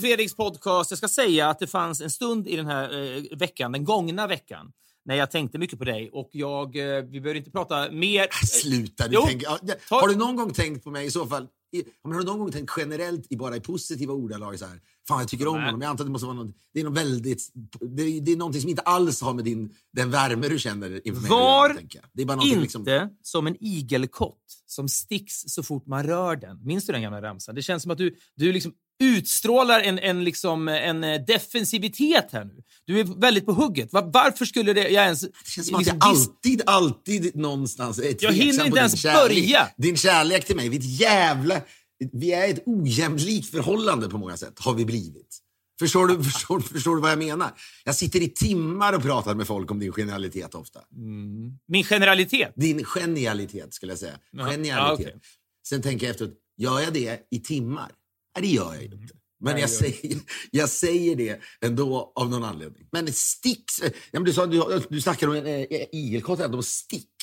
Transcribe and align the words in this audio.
till 0.00 0.08
Fredriks 0.08 0.34
podcast. 0.34 0.90
Jag 0.90 0.98
ska 0.98 1.08
säga 1.08 1.48
att 1.48 1.58
det 1.58 1.66
fanns 1.66 2.00
en 2.00 2.10
stund 2.10 2.48
i 2.48 2.56
den 2.56 2.66
här 2.66 3.16
eh, 3.16 3.38
veckan, 3.38 3.72
den 3.72 3.84
gångna 3.84 4.26
veckan, 4.26 4.72
när 5.04 5.14
jag 5.14 5.30
tänkte 5.30 5.58
mycket 5.58 5.78
på 5.78 5.84
dig 5.84 6.10
och 6.12 6.28
jag, 6.32 6.76
eh, 6.76 7.02
vi 7.02 7.20
behöver 7.20 7.34
inte 7.34 7.50
prata 7.50 7.90
mer. 7.90 8.46
Sluta, 8.46 9.08
du 9.08 9.16
tänker, 9.16 9.46
ja, 9.46 9.74
har 9.90 10.08
du 10.08 10.16
någon 10.16 10.36
gång 10.36 10.52
tänkt 10.52 10.84
på 10.84 10.90
mig 10.90 11.06
i 11.06 11.10
så 11.10 11.26
fall? 11.26 11.48
I, 11.72 11.84
har 12.02 12.18
du 12.18 12.24
någon 12.24 12.38
gång 12.38 12.52
tänkt 12.52 12.72
generellt 12.76 13.26
i 13.32 13.36
bara 13.36 13.56
i 13.56 13.60
positiva 13.60 14.12
ordalag 14.12 14.58
så 14.58 14.66
här? 14.66 14.80
Fan 15.08 15.18
jag 15.18 15.28
tycker 15.28 15.48
om 15.48 15.62
honom. 15.62 15.80
Jag 15.80 15.90
antar 15.90 16.04
att 16.04 16.08
det 16.08 16.12
måste 16.12 16.26
vara 16.26 16.36
något, 16.36 16.56
det 16.74 16.80
är 16.80 16.84
något 16.84 16.98
väldigt, 16.98 17.50
det 17.80 18.02
är, 18.02 18.20
det 18.20 18.32
är 18.32 18.36
någonting 18.36 18.60
som 18.60 18.70
inte 18.70 18.82
alls 18.82 19.20
har 19.20 19.34
med 19.34 19.44
din, 19.44 19.74
den 19.92 20.10
värme 20.10 20.48
du 20.48 20.58
känner 20.58 21.06
inför 21.06 21.20
mig 21.20 21.30
Var. 21.30 21.78
Det 22.12 22.22
är 22.22 22.26
bara 22.26 22.36
någonting 22.36 22.52
Inte 22.52 22.62
liksom, 22.62 23.10
som 23.22 23.46
en 23.46 23.56
igelkott 23.60 24.62
som 24.66 24.88
sticks 24.88 25.42
så 25.46 25.62
fort 25.62 25.86
man 25.86 26.06
rör 26.06 26.36
den. 26.36 26.64
Minns 26.64 26.86
du 26.86 26.92
den 26.92 27.02
gamla 27.02 27.22
ramsan? 27.22 27.54
Det 27.54 27.62
känns 27.62 27.82
som 27.82 27.92
att 27.92 27.98
du, 27.98 28.16
du 28.34 28.52
liksom 28.52 28.72
utstrålar 29.04 29.80
en, 29.80 29.98
en, 29.98 30.24
liksom, 30.24 30.68
en 30.68 31.04
eh, 31.04 31.20
defensivitet 31.26 32.28
här 32.32 32.44
nu. 32.44 32.62
Du 32.84 33.00
är 33.00 33.04
väldigt 33.20 33.46
på 33.46 33.52
hugget. 33.52 33.92
Va- 33.92 34.10
varför 34.12 34.44
skulle 34.44 34.72
det, 34.72 34.88
jag 34.88 35.04
ens... 35.04 35.20
det 35.20 35.30
känns 35.46 35.66
som 35.66 35.76
att 35.76 35.80
liksom 35.80 35.98
jag 36.00 36.14
dis- 36.14 36.18
alltid, 36.18 36.62
alltid 36.66 37.36
någonstans 37.36 37.98
är 37.98 38.16
Jag 38.20 38.32
hinner 38.32 38.66
inte 38.66 38.78
ens 38.78 39.00
kärlek. 39.02 39.28
börja. 39.28 39.68
Din 39.76 39.96
kärlek 39.96 40.44
till 40.46 40.56
mig, 40.56 40.68
vi 40.68 40.76
är 40.76 40.80
ett 40.80 41.00
jävla... 41.00 41.60
Vi 42.12 42.32
är 42.32 42.48
ett 42.50 42.62
ojämlikt 42.66 43.50
förhållande 43.50 44.08
på 44.08 44.18
många 44.18 44.36
sätt, 44.36 44.54
har 44.58 44.74
vi 44.74 44.84
blivit. 44.84 45.38
Förstår 45.78 46.06
du, 46.06 46.24
förstår, 46.30 46.60
förstår 46.60 46.96
du 46.96 47.02
vad 47.02 47.10
jag 47.10 47.18
menar? 47.18 47.50
Jag 47.84 47.94
sitter 47.94 48.22
i 48.22 48.28
timmar 48.28 48.92
och 48.92 49.02
pratar 49.02 49.34
med 49.34 49.46
folk 49.46 49.70
om 49.70 49.78
din 49.78 49.92
genialitet 49.92 50.54
ofta. 50.54 50.80
Min 51.68 51.84
generalitet. 51.84 52.52
Din 52.56 52.84
genialitet 52.84 53.74
skulle 53.74 53.92
jag 53.92 53.98
säga. 53.98 54.18
Genialitet. 54.32 54.66
Ja, 54.76 54.92
okej. 54.92 55.14
Sen 55.68 55.82
tänker 55.82 56.06
jag 56.06 56.10
efteråt, 56.10 56.32
gör 56.58 56.80
jag 56.80 56.92
det 56.92 57.18
i 57.30 57.38
timmar? 57.40 57.90
Det 58.40 58.46
gör 58.46 58.74
jag 58.74 58.82
ju 58.82 58.84
inte. 58.84 59.14
Men 59.40 59.52
Nej, 59.52 59.60
jag, 59.60 59.70
gör 59.70 59.70
säger, 59.70 60.18
jag 60.50 60.68
säger 60.68 61.16
det 61.16 61.40
ändå 61.60 62.12
av 62.14 62.30
någon 62.30 62.44
anledning. 62.44 62.88
Men 62.92 63.12
sticks... 63.12 63.82
Ja, 63.82 63.90
men 64.12 64.24
du, 64.24 64.32
sa, 64.32 64.46
du, 64.46 64.82
du 64.90 65.00
snackade 65.00 65.32
om 65.32 65.46
en 65.46 65.66
igelkott, 65.92 66.38
här, 66.38 66.48
de 66.48 66.62
sticks. 66.62 67.15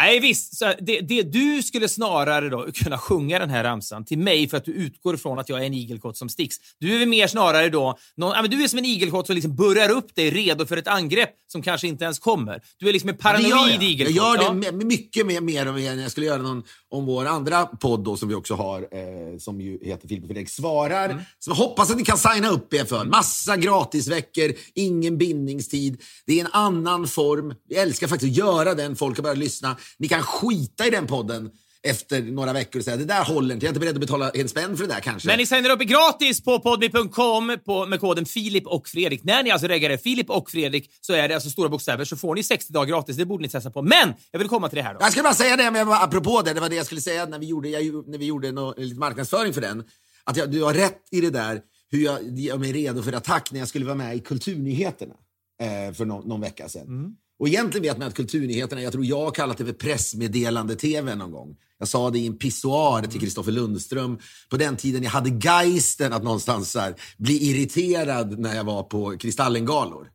Nej 0.00 0.20
visst, 0.20 0.56
så 0.58 0.72
det, 0.80 1.00
det, 1.00 1.22
du 1.22 1.62
skulle 1.62 1.88
snarare 1.88 2.48
då 2.48 2.66
kunna 2.74 2.98
sjunga 2.98 3.38
den 3.38 3.50
här 3.50 3.64
ramsan 3.64 4.04
till 4.04 4.18
mig 4.18 4.48
för 4.48 4.56
att 4.56 4.64
du 4.64 4.72
utgår 4.72 5.14
ifrån 5.14 5.38
att 5.38 5.48
jag 5.48 5.60
är 5.62 5.64
en 5.66 5.74
igelkott 5.74 6.16
som 6.16 6.28
sticks. 6.28 6.56
Du 6.78 6.94
är 6.94 6.98
väl 6.98 7.08
mer 7.08 7.26
snarare 7.26 7.68
då, 7.68 7.98
någon, 8.16 8.32
ja, 8.32 8.42
men 8.42 8.50
du 8.50 8.64
är 8.64 8.68
som 8.68 8.78
en 8.78 8.84
igelkott 8.84 9.26
som 9.26 9.34
liksom 9.34 9.56
börjar 9.56 9.90
upp 9.90 10.14
dig 10.14 10.30
redo 10.30 10.66
för 10.66 10.76
ett 10.76 10.88
angrepp 10.88 11.30
som 11.52 11.62
kanske 11.62 11.86
inte 11.88 12.04
ens 12.04 12.18
kommer. 12.18 12.62
Du 12.78 12.88
är 12.88 12.92
liksom 12.92 13.08
en 13.10 13.16
paranoid 13.16 13.50
jag. 13.50 13.72
Jag 13.72 13.82
igelkott. 13.82 14.16
gör 14.16 14.38
det 14.60 14.66
Ja. 14.66 14.72
mycket 14.72 15.26
mer, 15.26 15.40
mer 15.40 15.68
och 15.68 15.74
mer 15.74 15.92
än 15.92 15.98
jag 15.98 16.10
skulle 16.10 16.26
göra 16.26 16.42
någon 16.42 16.62
om 16.90 17.06
vår 17.06 17.26
andra 17.26 17.66
podd 17.66 18.04
då, 18.04 18.16
som 18.16 18.28
vi 18.28 18.34
också 18.34 18.54
har, 18.54 18.80
eh, 18.80 19.38
som 19.38 19.60
ju 19.60 19.78
heter 19.82 20.08
Filip 20.08 20.22
och 20.24 20.28
Fredrik 20.28 20.50
svarar. 20.50 21.04
Mm. 21.08 21.22
Som 21.38 21.50
jag 21.50 21.56
hoppas 21.56 21.90
att 21.90 21.96
ni 21.96 22.04
kan 22.04 22.18
signa 22.18 22.48
upp 22.50 22.74
er 22.74 22.84
för. 22.84 23.04
Massa 23.04 23.56
gratisveckor, 23.56 24.52
ingen 24.74 25.18
bindningstid. 25.18 26.00
Det 26.26 26.40
är 26.40 26.44
en 26.44 26.50
annan 26.52 27.06
form. 27.08 27.54
Vi 27.68 27.76
älskar 27.76 28.06
faktiskt 28.06 28.30
att 28.32 28.36
göra 28.38 28.74
den. 28.74 28.96
Folk 28.96 29.16
har 29.16 29.22
börjat 29.22 29.38
lyssna. 29.38 29.76
Ni 29.98 30.08
kan 30.08 30.22
skita 30.22 30.86
i 30.86 30.90
den 30.90 31.06
podden 31.06 31.50
efter 31.84 32.22
några 32.22 32.52
veckor 32.52 32.78
och 32.78 32.84
säga 32.84 32.96
det 32.96 33.04
där 33.04 33.24
håller 33.24 33.54
inte. 33.54 33.66
Jag 33.66 33.68
är 33.68 33.72
inte 33.72 33.80
beredd 33.80 33.94
att 33.94 34.00
betala 34.00 34.30
en 34.30 34.48
spänn 34.48 34.76
för 34.76 34.86
det 34.86 34.92
där 34.94 35.00
kanske. 35.00 35.28
Men 35.28 35.38
ni 35.38 35.46
signar 35.46 35.70
upp 35.70 35.80
gratis 35.80 36.44
på 36.44 36.58
podme.com 36.60 37.56
på- 37.64 37.86
med 37.86 38.00
koden 38.00 38.26
Filip 38.26 38.66
och 38.66 38.88
Fredrik. 38.88 39.24
När 39.24 39.42
ni 39.42 39.50
alltså 39.50 39.66
reggar 39.68 39.96
Filip 39.96 40.30
och 40.30 40.50
Fredrik 40.50 40.90
så 41.00 41.12
är 41.12 41.28
det 41.28 41.34
alltså 41.34 41.50
stora 41.50 41.68
bokstäver 41.68 42.04
så 42.04 42.16
får 42.16 42.34
ni 42.34 42.42
60 42.42 42.72
dagar 42.72 42.86
gratis. 42.86 43.16
Det 43.16 43.24
borde 43.26 43.42
ni 43.42 43.48
testa 43.48 43.70
på. 43.70 43.82
Men 43.82 44.14
jag 44.30 44.38
vill 44.38 44.48
komma 44.48 44.68
till 44.68 44.76
det 44.76 44.82
här 44.82 44.94
då. 44.94 44.98
Jag 45.02 45.12
ska 45.12 45.22
bara 45.22 45.34
säga 45.34 45.56
det, 45.56 45.70
men 45.70 45.88
apropå 45.92 46.42
det, 46.42 46.52
det 46.52 46.60
var 46.60 46.68
det 46.68 46.76
jag 46.76 46.86
skulle 46.86 47.00
säga 47.00 47.26
när 47.26 47.38
vi 47.38 47.46
gjorde, 47.46 47.68
jag, 47.68 48.08
när 48.08 48.18
vi 48.18 48.26
gjorde 48.26 48.52
nå, 48.52 48.74
lite 48.76 48.98
marknadsföring 49.00 49.52
för 49.52 49.60
den. 49.60 49.84
Att 50.24 50.36
jag, 50.36 50.50
du 50.50 50.62
har 50.62 50.74
rätt 50.74 50.98
i 51.10 51.20
det 51.20 51.30
där, 51.30 51.60
hur 51.90 52.04
jag 52.04 52.38
gör 52.38 52.58
mig 52.58 52.72
redo 52.72 53.02
för 53.02 53.12
attack 53.12 53.52
när 53.52 53.58
jag 53.58 53.68
skulle 53.68 53.84
vara 53.84 53.94
med 53.94 54.16
i 54.16 54.20
Kulturnyheterna 54.20 55.14
eh, 55.62 55.94
för 55.94 56.04
någon, 56.04 56.28
någon 56.28 56.40
vecka 56.40 56.68
sedan. 56.68 57.16
Och 57.38 57.48
egentligen 57.48 57.82
vet 57.82 57.98
man 57.98 58.08
att 58.08 58.14
Kulturnyheterna, 58.14 58.82
jag 58.82 58.92
tror 58.92 59.04
jag 59.04 59.24
har 59.24 59.30
kallat 59.30 59.58
det 59.58 59.64
för 59.64 59.72
pressmeddelande-tv 59.72 61.14
någon 61.14 61.30
gång. 61.30 61.56
Jag 61.78 61.88
sa 61.88 62.10
det 62.10 62.18
i 62.18 62.26
en 62.26 62.38
pissoar 62.38 63.02
till 63.02 63.20
Kristoffer 63.20 63.52
Lundström 63.52 64.18
på 64.50 64.56
den 64.56 64.76
tiden 64.76 65.02
jag 65.02 65.10
hade 65.10 65.30
geisten 65.48 66.12
att 66.12 66.22
någonstans 66.22 66.74
här, 66.74 66.94
bli 67.18 67.50
irriterad 67.50 68.38
när 68.38 68.54
jag 68.54 68.64
var 68.64 68.82
på 68.82 69.18
Kristallengalor. 69.18 70.08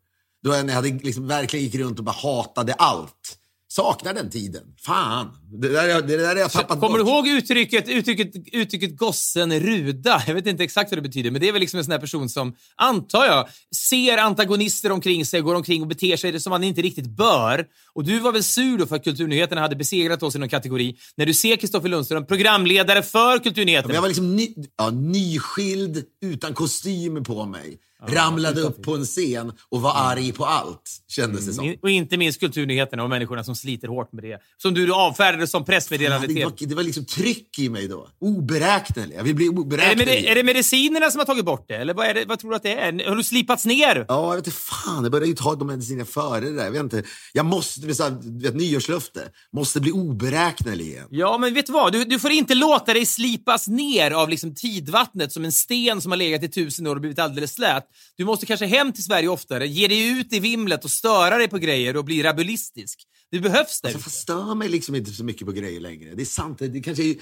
Då 0.43 0.53
jag, 0.53 0.65
när 0.65 0.73
jag 0.73 0.81
hade 0.81 0.89
liksom 0.89 1.27
verkligen 1.27 1.65
gick 1.65 1.75
runt 1.75 1.99
och 1.99 2.05
bara 2.05 2.15
hatade 2.15 2.73
allt. 2.73 3.37
Saknar 3.77 4.13
den 4.13 4.29
tiden. 4.29 4.61
Fan. 4.85 5.27
Det 5.61 5.69
där, 5.69 5.87
är- 5.89 6.01
det 6.01 6.17
där 6.17 6.35
jag 6.35 6.51
tappat 6.51 6.79
Kommer 6.79 6.97
du 6.97 7.03
bort. 7.03 7.13
ihåg 7.13 7.27
uttrycket, 7.27 7.89
uttrycket, 7.89 8.31
uttrycket 8.53 8.97
gossen 8.97 9.59
Ruda? 9.59 10.23
Jag 10.27 10.33
vet 10.33 10.47
inte 10.47 10.63
exakt 10.63 10.91
vad 10.91 10.97
det 10.97 11.01
betyder, 11.01 11.31
men 11.31 11.41
det 11.41 11.47
är 11.47 11.51
väl 11.51 11.59
liksom 11.59 11.77
en 11.77 11.83
sån 11.83 11.91
här 11.91 11.99
person 11.99 12.29
som, 12.29 12.55
antar 12.75 13.25
jag, 13.25 13.47
ser 13.75 14.17
antagonister 14.17 14.91
omkring 14.91 15.25
sig, 15.25 15.41
går 15.41 15.55
omkring 15.55 15.81
och 15.81 15.87
beter 15.87 16.17
sig 16.17 16.39
som 16.39 16.49
man 16.49 16.63
inte 16.63 16.81
riktigt 16.81 17.07
bör. 17.07 17.65
Och 17.93 18.03
du 18.03 18.19
var 18.19 18.31
väl 18.31 18.43
sur 18.43 18.77
då 18.77 18.85
för 18.85 18.95
att 18.95 19.03
Kulturnyheterna 19.03 19.61
hade 19.61 19.75
besegrat 19.75 20.23
oss 20.23 20.35
i 20.35 20.39
någon 20.39 20.49
kategori. 20.49 20.95
När 21.17 21.25
du 21.25 21.33
ser 21.33 21.55
Kristoffer 21.55 21.89
Lundström, 21.89 22.25
programledare 22.25 23.03
för 23.03 23.29
Men 23.31 23.39
Kulturnyheterna. 23.39 23.93
jag 23.93 24.01
var 24.01 24.07
liksom 24.09 24.35
ny, 24.35 24.55
ja, 24.77 24.89
nyskild, 24.89 26.03
utan 26.21 26.53
kostym 26.53 27.23
på 27.23 27.45
mig. 27.45 27.77
Ramlade 28.05 28.61
upp 28.61 28.83
på 28.83 28.95
en 28.95 29.05
scen 29.05 29.51
och 29.69 29.81
var 29.81 29.93
arg 29.95 30.31
på 30.31 30.45
allt, 30.45 30.81
kändes 31.07 31.45
det 31.45 31.53
som. 31.53 31.75
Och 31.81 31.89
inte 31.89 32.17
minst 32.17 32.39
Kulturnyheterna 32.39 33.03
och 33.03 33.09
människorna 33.09 33.43
som 33.43 33.55
sliter 33.55 33.87
hårt 33.87 34.13
med 34.13 34.23
det. 34.23 34.39
Som 34.57 34.73
du 34.73 34.93
avfärdade 34.93 35.47
som 35.47 35.65
pressmeddelande 35.65 36.27
det, 36.27 36.43
var, 36.43 36.53
det 36.59 36.75
var 36.75 36.83
liksom 36.83 37.05
tryck 37.05 37.59
i 37.59 37.69
mig 37.69 37.87
då. 37.87 38.07
Oberäknelig. 38.19 39.15
Jag 39.15 39.23
vill 39.23 39.35
bli 39.35 39.45
Är 39.45 39.95
det, 39.95 40.29
är 40.29 40.35
det 40.35 40.43
medicinerna 40.43 41.11
som 41.11 41.19
har 41.19 41.25
tagit 41.25 41.45
bort 41.45 41.65
det? 41.67 41.75
Eller 41.75 41.93
vad, 41.93 42.15
det, 42.15 42.25
vad 42.25 42.39
tror 42.39 42.49
du 42.49 42.55
att 42.55 42.63
det 42.63 42.73
är? 42.73 43.09
Har 43.09 43.15
du 43.15 43.23
slipats 43.23 43.65
ner? 43.65 44.05
Ja, 44.07 44.29
jag 44.29 44.35
vet 44.35 44.47
inte 44.47 44.57
fan. 44.59 45.03
Jag 45.03 45.11
började 45.11 45.27
ju 45.27 45.35
ta 45.35 45.55
de 45.55 45.67
medicinerna 45.67 46.05
före 46.05 46.39
det 46.39 46.55
där. 46.55 46.63
Jag 46.63 46.71
vet 46.71 46.83
inte. 46.83 47.03
Jag 47.33 47.45
måste, 47.45 47.95
så 47.95 48.03
här, 48.03 48.41
vet, 48.41 48.55
nyårslöfte. 48.55 49.21
Måste 49.53 49.79
bli 49.79 49.91
oberäknelig 49.91 50.85
igen. 50.85 51.07
Ja, 51.09 51.37
men 51.37 51.53
vet 51.53 51.65
du 51.65 51.71
vad? 51.71 51.93
Du, 51.93 52.05
du 52.05 52.19
får 52.19 52.31
inte 52.31 52.55
låta 52.55 52.93
dig 52.93 53.05
slipas 53.05 53.67
ner 53.67 54.11
av 54.11 54.29
liksom 54.29 54.55
tidvattnet 54.55 55.31
som 55.31 55.45
en 55.45 55.51
sten 55.51 56.01
som 56.01 56.11
har 56.11 56.17
legat 56.17 56.43
i 56.43 56.49
tusen 56.49 56.87
år 56.87 56.95
och 56.95 57.01
blivit 57.01 57.19
alldeles 57.19 57.53
slät. 57.53 57.86
Du 58.17 58.25
måste 58.25 58.45
kanske 58.45 58.65
hem 58.65 58.93
till 58.93 59.03
Sverige 59.03 59.27
oftare, 59.27 59.67
ge 59.67 59.87
dig 59.87 60.07
ut 60.19 60.33
i 60.33 60.39
vimlet 60.39 60.83
och 60.85 60.91
störa 60.91 61.37
dig 61.37 61.47
på 61.47 61.57
grejer 61.57 61.97
och 61.97 62.05
bli 62.05 62.23
rabulistisk. 62.23 63.03
Det 63.31 63.39
behövs 63.39 63.81
där 63.81 63.89
Alltså, 63.89 63.99
ute. 63.99 64.05
jag 64.05 64.11
stör 64.11 64.55
mig 64.55 64.69
liksom 64.69 64.95
inte 64.95 65.11
så 65.11 65.23
mycket 65.23 65.45
på 65.47 65.51
grejer 65.53 65.79
längre. 65.79 66.15
Det 66.15 66.23
är 66.23 66.25
sant. 66.25 66.59
Det 66.59 66.81
kanske 66.81 67.03
är, 67.03 67.15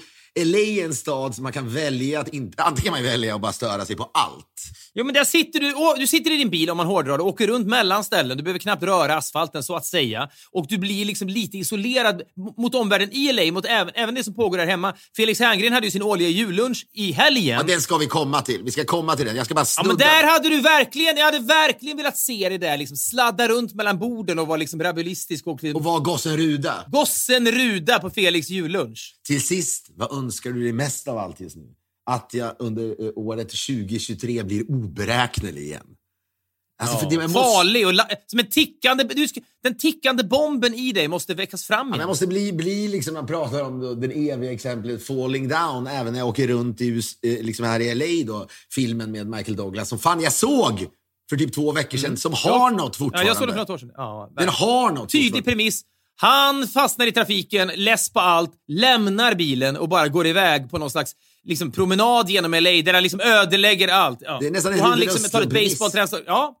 LA 0.44 0.58
är 0.58 0.84
en 0.84 0.94
stad 0.94 1.34
som 1.34 1.42
man 1.42 1.52
kan 1.52 1.68
välja 1.74 2.20
att 2.20 2.28
inte... 2.34 2.62
Antingen 2.62 2.84
kan 2.84 2.92
man 2.92 3.02
välja 3.10 3.34
att 3.34 3.40
bara 3.40 3.52
störa 3.52 3.84
sig 3.86 3.96
på 3.96 4.10
allt. 4.14 4.46
Jo, 4.94 5.04
men 5.04 5.14
där 5.14 5.24
sitter 5.24 5.60
du, 5.60 5.74
du 6.00 6.06
sitter 6.06 6.30
i 6.30 6.36
din 6.36 6.50
bil 6.50 6.70
om 6.70 6.76
man 6.76 6.86
hårdrar 6.86 7.18
och 7.18 7.26
åker 7.26 7.46
runt 7.46 7.66
mellan 7.66 8.04
ställen. 8.04 8.36
Du 8.36 8.42
behöver 8.42 8.58
knappt 8.58 8.82
röra 8.82 9.16
asfalten 9.16 9.62
så 9.62 9.76
att 9.76 9.86
säga. 9.86 10.28
Och 10.52 10.66
du 10.68 10.78
blir 10.78 11.04
liksom 11.04 11.28
lite 11.28 11.58
isolerad 11.58 12.22
mot 12.58 12.74
omvärlden 12.74 13.12
i 13.12 13.32
LA, 13.32 13.52
mot 13.52 13.64
även, 13.66 13.92
även 13.94 14.14
det 14.14 14.24
som 14.24 14.34
pågår 14.34 14.58
där 14.58 14.66
hemma. 14.66 14.94
Felix 15.16 15.40
Herngren 15.40 15.72
hade 15.72 15.86
ju 15.86 15.90
sin 15.90 16.02
årliga 16.02 16.28
jullunch 16.28 16.86
i 16.92 17.12
helgen. 17.12 17.56
Ja, 17.58 17.62
den 17.62 17.80
ska 17.80 17.96
vi 17.96 18.06
komma 18.06 18.42
till. 18.42 18.62
Vi 18.64 18.70
ska 18.70 18.84
komma 18.84 19.16
till 19.16 19.26
den. 19.26 19.36
Jag 19.36 19.44
ska 19.46 19.54
bara 19.54 19.60
Ja, 19.60 19.64
snudda. 19.64 19.88
men 19.88 19.96
där 19.98 20.24
hade 20.32 20.48
du 20.48 20.60
verkligen, 20.60 21.16
jag 21.16 21.24
hade 21.24 21.38
verkligen 21.38 21.96
velat 21.96 22.18
se 22.18 22.48
dig 22.48 22.58
där 22.58 22.76
liksom 22.76 22.96
sladda 22.96 23.48
runt 23.48 23.74
mellan 23.74 23.98
borden 23.98 24.38
och 24.38 24.46
vara 24.46 24.56
liksom 24.56 24.82
rabulistisk 24.82 25.46
och, 25.46 25.64
Och 25.74 25.84
var 25.84 26.00
gossen 26.00 26.36
Ruda. 26.36 26.84
gossen 26.88 27.50
Ruda 27.50 27.98
på 27.98 28.10
Felix 28.10 28.48
jullunch. 28.50 29.12
Till 29.26 29.42
sist, 29.42 29.90
vad 29.96 30.12
önskar 30.18 30.50
du 30.52 30.62
dig 30.62 30.72
mest 30.72 31.08
av 31.08 31.18
allt 31.18 31.40
just 31.40 31.56
nu? 31.56 31.66
Att 32.10 32.30
jag 32.34 32.56
under 32.58 33.04
eh, 33.04 33.10
året 33.16 33.48
2023 33.48 34.42
blir 34.42 34.70
oberäknelig 34.70 35.62
igen. 35.62 35.86
Alltså, 36.78 36.98
för 36.98 37.10
det, 37.10 37.16
måste, 37.22 37.32
Farlig 37.38 37.86
och 37.86 37.94
la- 37.94 38.08
som 38.26 38.38
en 38.38 38.50
tickande, 38.50 39.04
du 39.04 39.28
ska, 39.28 39.40
den 39.62 39.76
tickande 39.76 40.24
bomben 40.24 40.74
i 40.74 40.92
dig 40.92 41.08
måste 41.08 41.34
väckas 41.34 41.64
fram 41.64 41.78
Ja, 41.88 41.94
igen. 41.94 42.00
jag 42.00 42.08
måste 42.08 42.26
bli, 42.26 42.52
bli 42.52 42.88
liksom, 42.88 43.14
man 43.14 43.26
pratar 43.26 43.62
om 43.62 43.80
då, 43.80 43.94
den 43.94 44.10
eviga 44.10 44.52
exemplet 44.52 45.06
Falling 45.06 45.48
Down, 45.48 45.86
även 45.86 46.12
när 46.12 46.20
jag 46.20 46.28
åker 46.28 46.48
runt 46.48 46.80
i, 46.80 46.88
eh, 47.22 47.42
liksom 47.44 47.64
här 47.64 47.80
i 47.80 47.94
LA, 47.94 48.32
då, 48.32 48.46
filmen 48.74 49.10
med 49.10 49.26
Michael 49.26 49.56
Douglas, 49.56 49.88
som 49.88 49.98
fan 49.98 50.20
jag 50.20 50.32
såg 50.32 50.86
för 51.30 51.36
typ 51.36 51.54
två 51.54 51.72
veckor 51.72 51.98
sedan, 51.98 52.16
som 52.16 52.32
har 52.32 52.70
något 52.70 52.72
Mm. 52.72 52.78
Ja, 52.86 52.92
fortfarande. 52.92 53.28
jag 53.30 53.36
såg 53.36 53.46
det 53.48 53.52
för 53.52 53.60
något 53.60 53.70
år 53.70 53.78
sedan. 53.78 53.90
Ja, 53.96 54.30
den 54.36 54.48
har 54.48 54.90
något 54.92 55.08
Tydlig 55.12 55.26
fortfarande. 55.32 55.50
premiss. 55.50 55.82
Han 56.16 56.68
fastnar 56.68 57.06
i 57.06 57.12
trafiken, 57.12 57.70
less 57.74 58.12
på 58.12 58.20
allt, 58.20 58.52
lämnar 58.68 59.34
bilen 59.34 59.76
och 59.76 59.88
bara 59.88 60.08
går 60.08 60.26
iväg 60.26 60.70
på 60.70 60.78
någon 60.78 60.90
slags 60.90 61.12
liksom, 61.44 61.72
promenad 61.72 62.30
genom 62.30 62.50
LA 62.50 62.70
där 62.70 62.94
han 62.94 63.02
liksom 63.02 63.20
ödelägger 63.20 63.88
allt. 63.88 64.18
Ja. 64.22 64.38
Det 64.40 64.46
är 64.46 64.50
nästan 64.50 64.72
en 64.72 64.80
och 64.80 64.86
han 64.86 64.98
liksom 64.98 65.30
tar 65.30 65.42
ett 65.42 65.48
basebollträ. 65.48 66.06
Ja. 66.26 66.54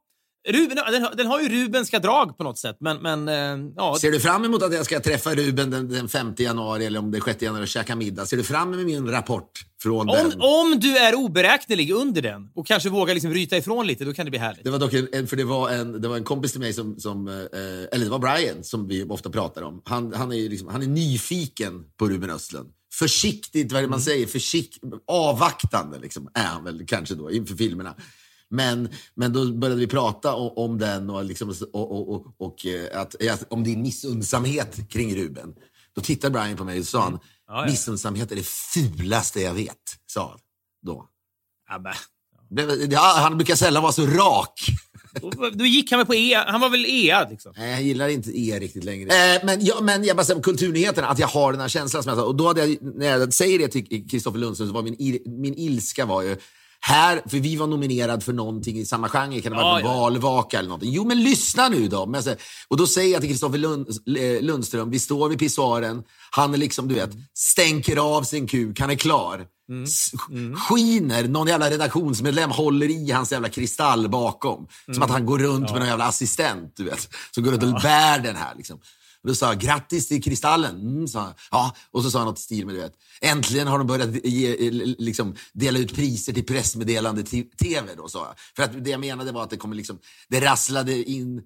Ruben, 0.48 0.76
den, 0.92 1.02
har- 1.02 1.14
den 1.14 1.26
har 1.26 1.40
ju 1.40 1.48
Rubenska 1.48 1.98
drag 1.98 2.38
på 2.38 2.44
något 2.44 2.58
sätt, 2.58 2.76
men, 2.80 2.96
men 3.02 3.28
eh, 3.28 3.70
ja. 3.76 3.96
Ser 4.00 4.10
du 4.12 4.20
fram 4.20 4.44
emot 4.44 4.62
att 4.62 4.74
jag 4.74 4.84
ska 4.84 5.00
träffa 5.00 5.34
Ruben 5.34 5.70
den, 5.70 5.88
den 5.88 6.08
5 6.08 6.34
januari 6.38 6.86
eller 6.86 6.98
om 6.98 7.10
det 7.10 7.18
är 7.18 7.22
6 7.22 7.42
januari 7.42 7.64
och 7.64 7.68
käka 7.68 7.96
middag? 7.96 8.26
Ser 8.26 8.36
du 8.36 8.44
fram 8.44 8.72
emot 8.74 8.86
min 8.86 9.08
rapport 9.10 9.50
från 9.82 10.08
Om, 10.10 10.16
den? 10.16 10.40
om 10.40 10.78
du 10.80 10.96
är 10.98 11.14
oberäknelig 11.14 11.90
under 11.90 12.22
den 12.22 12.48
och 12.54 12.66
kanske 12.66 12.88
vågar 12.88 13.14
liksom 13.14 13.34
ryta 13.34 13.56
ifrån 13.56 13.86
lite, 13.86 14.04
då 14.04 14.12
kan 14.14 14.24
det 14.24 14.30
bli 14.30 14.38
härligt. 14.40 14.64
Det 14.64 14.70
var 14.70 14.78
dock 14.78 14.92
en, 15.12 15.26
för 15.26 15.36
det 15.36 15.44
var 15.44 15.70
en, 15.70 16.00
det 16.02 16.08
var 16.08 16.16
en 16.16 16.24
kompis 16.24 16.50
till 16.52 16.60
mig 16.60 16.72
som, 16.72 17.00
som 17.00 17.28
eh, 17.28 17.34
eller 17.92 18.04
det 18.04 18.10
var 18.10 18.18
Brian 18.18 18.64
som 18.64 18.88
vi 18.88 19.04
ofta 19.04 19.30
pratar 19.30 19.62
om. 19.62 19.82
Han, 19.84 20.12
han, 20.14 20.32
är, 20.32 20.48
liksom, 20.48 20.68
han 20.68 20.82
är 20.82 20.86
nyfiken 20.86 21.84
på 21.98 22.08
Ruben 22.08 22.30
Östlund. 22.30 22.68
försiktigt, 22.94 23.72
vad 23.72 23.78
är 23.78 23.82
det 23.82 23.90
man 23.90 24.00
säger, 24.00 24.26
försikt, 24.26 24.78
avvaktande 25.06 25.98
liksom, 25.98 26.28
är 26.34 26.44
han 26.44 26.64
väl 26.64 26.84
kanske 26.86 27.14
då 27.14 27.30
inför 27.30 27.54
filmerna. 27.54 27.94
Men, 28.50 28.88
men 29.14 29.32
då 29.32 29.52
började 29.52 29.80
vi 29.80 29.86
prata 29.86 30.34
om, 30.34 30.52
om 30.56 30.78
den 30.78 31.10
och, 31.10 31.24
liksom, 31.24 31.54
och, 31.72 31.92
och, 31.92 32.14
och, 32.14 32.34
och 32.38 32.66
eh, 32.66 33.00
att, 33.00 33.16
om 33.48 33.64
din 33.64 33.82
missundsamhet 33.82 34.90
kring 34.90 35.16
Ruben. 35.16 35.54
Då 35.94 36.00
tittade 36.00 36.30
Brian 36.32 36.56
på 36.56 36.64
mig 36.64 36.78
och 36.78 36.86
sa 36.86 37.02
han, 37.02 37.18
ja, 37.46 37.60
ja. 37.60 37.70
missundsamhet 37.70 38.32
är 38.32 38.36
det 38.36 38.46
fulaste 38.46 39.40
jag 39.40 39.54
vet, 39.54 39.76
sa 40.06 40.28
han 40.28 40.38
då. 40.86 41.08
Ja, 42.90 43.14
han 43.16 43.36
brukar 43.36 43.54
sällan 43.54 43.82
vara 43.82 43.92
så 43.92 44.06
rak. 44.06 44.60
Då 45.52 45.64
gick 45.64 45.90
han 45.90 45.98
väl 45.98 46.06
på 46.06 46.14
E, 46.14 46.34
han 46.46 46.60
var 46.60 46.70
väl 46.70 46.86
EA 46.86 47.28
liksom? 47.30 47.52
Nej, 47.56 47.70
jag 47.70 47.82
gillar 47.82 48.08
inte 48.08 48.38
E 48.38 48.58
riktigt 48.60 48.84
längre. 48.84 49.34
Eh, 49.34 49.44
men, 49.44 49.64
ja, 49.64 49.80
men 49.80 50.04
jag 50.04 50.16
bara 50.16 50.24
säger 50.24 50.42
kulturnyheterna, 50.42 51.08
att 51.08 51.18
jag 51.18 51.28
har 51.28 51.52
den 51.52 51.60
här 51.60 51.68
känslan 51.68 52.02
som 52.02 52.10
jag 52.10 52.18
sa. 52.18 52.24
Och 52.24 52.36
då 52.36 52.46
hade 52.46 52.66
jag, 52.66 52.78
när 52.82 53.06
jag 53.06 53.34
säger 53.34 53.58
det 53.58 53.68
till 53.68 54.08
Kristoffer 54.10 54.38
Lundström 54.38 54.68
så 54.68 54.74
var 54.74 54.82
min, 54.82 55.20
min 55.26 55.54
ilska 55.54 56.06
var 56.06 56.22
ju, 56.22 56.36
här, 56.80 57.22
för 57.26 57.38
vi 57.38 57.56
var 57.56 57.66
nominerad 57.66 58.22
för 58.22 58.32
någonting 58.32 58.78
i 58.78 58.86
samma 58.86 59.08
genre, 59.08 59.40
kan 59.40 59.52
det 59.52 59.58
vara 59.58 59.80
ja, 59.80 59.86
valvaka 59.86 60.58
eller 60.58 60.68
någonting. 60.68 60.92
Jo, 60.92 61.04
men 61.04 61.22
lyssna 61.22 61.68
nu 61.68 61.88
då. 61.88 62.06
Men, 62.06 62.22
och 62.68 62.76
då 62.76 62.86
säger 62.86 63.12
jag 63.12 63.20
till 63.20 63.30
Kristoffer 63.30 63.58
Lund, 63.58 63.88
eh, 64.18 64.42
Lundström, 64.42 64.90
vi 64.90 64.98
står 64.98 65.28
vid 65.28 65.38
pissoaren, 65.38 66.02
han 66.30 66.54
är 66.54 66.58
liksom, 66.58 66.88
du 66.88 66.94
vet, 66.94 67.10
stänker 67.34 67.96
av 67.96 68.22
sin 68.22 68.46
kuk, 68.46 68.80
han 68.80 68.90
är 68.90 68.94
klar. 68.94 69.46
Mm. 69.68 69.86
Mm. 70.30 70.56
Skiner, 70.56 71.28
någon 71.28 71.48
jävla 71.48 71.70
redaktionsmedlem 71.70 72.50
håller 72.50 72.90
i 72.90 73.10
hans 73.10 73.32
jävla 73.32 73.48
kristall 73.48 74.08
bakom. 74.08 74.56
Mm. 74.58 74.94
Som 74.94 75.02
att 75.02 75.10
han 75.10 75.26
går 75.26 75.38
runt 75.38 75.64
ja. 75.68 75.72
med 75.72 75.80
någon 75.80 75.88
jävla 75.88 76.04
assistent, 76.04 76.72
du 76.76 76.84
vet. 76.84 77.08
Som 77.30 77.44
går 77.44 77.52
runt 77.52 77.62
och 77.62 77.82
bär 77.82 78.18
den 78.18 78.36
här. 78.36 78.54
Liksom. 78.56 78.78
Då 79.26 79.34
sa 79.34 79.46
jag, 79.46 79.58
grattis 79.58 80.08
till 80.08 80.22
Kristallen. 80.22 80.80
Mm, 80.80 81.08
sa 81.08 81.34
Ja. 81.50 81.74
Och 81.90 82.02
så 82.02 82.10
sa 82.10 82.18
han 82.18 82.28
något 82.28 82.38
i 82.38 82.42
stil 82.42 82.66
med, 82.66 82.74
du 82.74 82.80
vet, 82.80 82.94
äntligen 83.20 83.66
har 83.66 83.78
de 83.78 83.86
börjat 83.86 84.24
ge, 84.24 84.66
eh, 84.66 84.72
liksom, 84.98 85.34
dela 85.52 85.78
ut 85.78 85.94
priser 85.94 86.32
till 86.32 86.46
pressmeddelande 86.46 87.22
TV. 87.58 87.94
Då, 87.96 88.08
sa 88.08 88.18
jag. 88.18 88.34
För 88.56 88.62
att 88.62 88.84
det 88.84 88.90
jag 88.90 89.00
menade 89.00 89.32
var 89.32 89.42
att 89.42 89.50
det, 89.50 89.56
kommer 89.56 89.76
liksom, 89.76 89.98
det 90.28 90.40
rasslade 90.40 91.10
in 91.10 91.42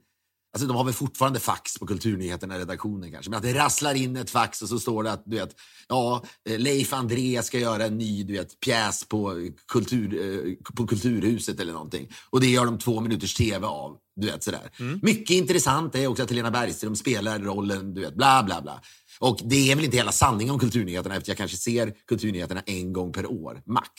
Alltså 0.52 0.68
de 0.68 0.76
har 0.76 0.84
väl 0.84 0.94
fortfarande 0.94 1.40
fax 1.40 1.78
på 1.78 1.86
Kulturnyheterna, 1.86 2.58
redaktionen 2.58 3.12
kanske. 3.12 3.30
Men 3.30 3.36
att 3.36 3.42
det 3.42 3.54
rasslar 3.54 3.94
in 3.94 4.16
ett 4.16 4.30
fax 4.30 4.62
och 4.62 4.68
så 4.68 4.78
står 4.78 5.02
det 5.02 5.12
att 5.12 5.22
du 5.26 5.36
vet, 5.36 5.56
ja, 5.88 6.24
eh, 6.48 6.58
Leif 6.58 6.92
André 6.92 7.42
ska 7.42 7.58
göra 7.58 7.84
en 7.84 7.98
ny 7.98 8.24
du 8.24 8.32
vet, 8.32 8.60
pjäs 8.60 9.04
på, 9.04 9.48
kultur, 9.68 10.14
eh, 10.14 10.74
på 10.74 10.86
Kulturhuset 10.86 11.60
eller 11.60 11.72
någonting. 11.72 12.08
Och 12.30 12.40
det 12.40 12.46
gör 12.46 12.64
de 12.64 12.78
två 12.78 13.00
minuters 13.00 13.34
tv 13.34 13.66
av. 13.66 13.96
Du 14.16 14.26
vet, 14.26 14.42
sådär. 14.42 14.70
Mm. 14.80 15.00
Mycket 15.02 15.36
intressant 15.36 15.94
är 15.94 16.06
också 16.06 16.22
att 16.22 16.30
Helena 16.30 16.50
Bergström 16.50 16.96
spelar 16.96 17.38
rollen, 17.38 17.94
du 17.94 18.00
vet, 18.00 18.16
bla 18.16 18.42
bla 18.42 18.62
bla. 18.62 18.82
Och 19.18 19.40
det 19.44 19.70
är 19.70 19.76
väl 19.76 19.84
inte 19.84 19.96
hela 19.96 20.12
sanningen 20.12 20.54
om 20.54 20.60
Kulturnyheterna 20.60 21.16
eftersom 21.16 21.30
jag 21.32 21.38
kanske 21.38 21.56
ser 21.56 21.94
Kulturnyheterna 22.08 22.62
en 22.66 22.92
gång 22.92 23.12
per 23.12 23.26
år, 23.26 23.62
max. 23.66 23.94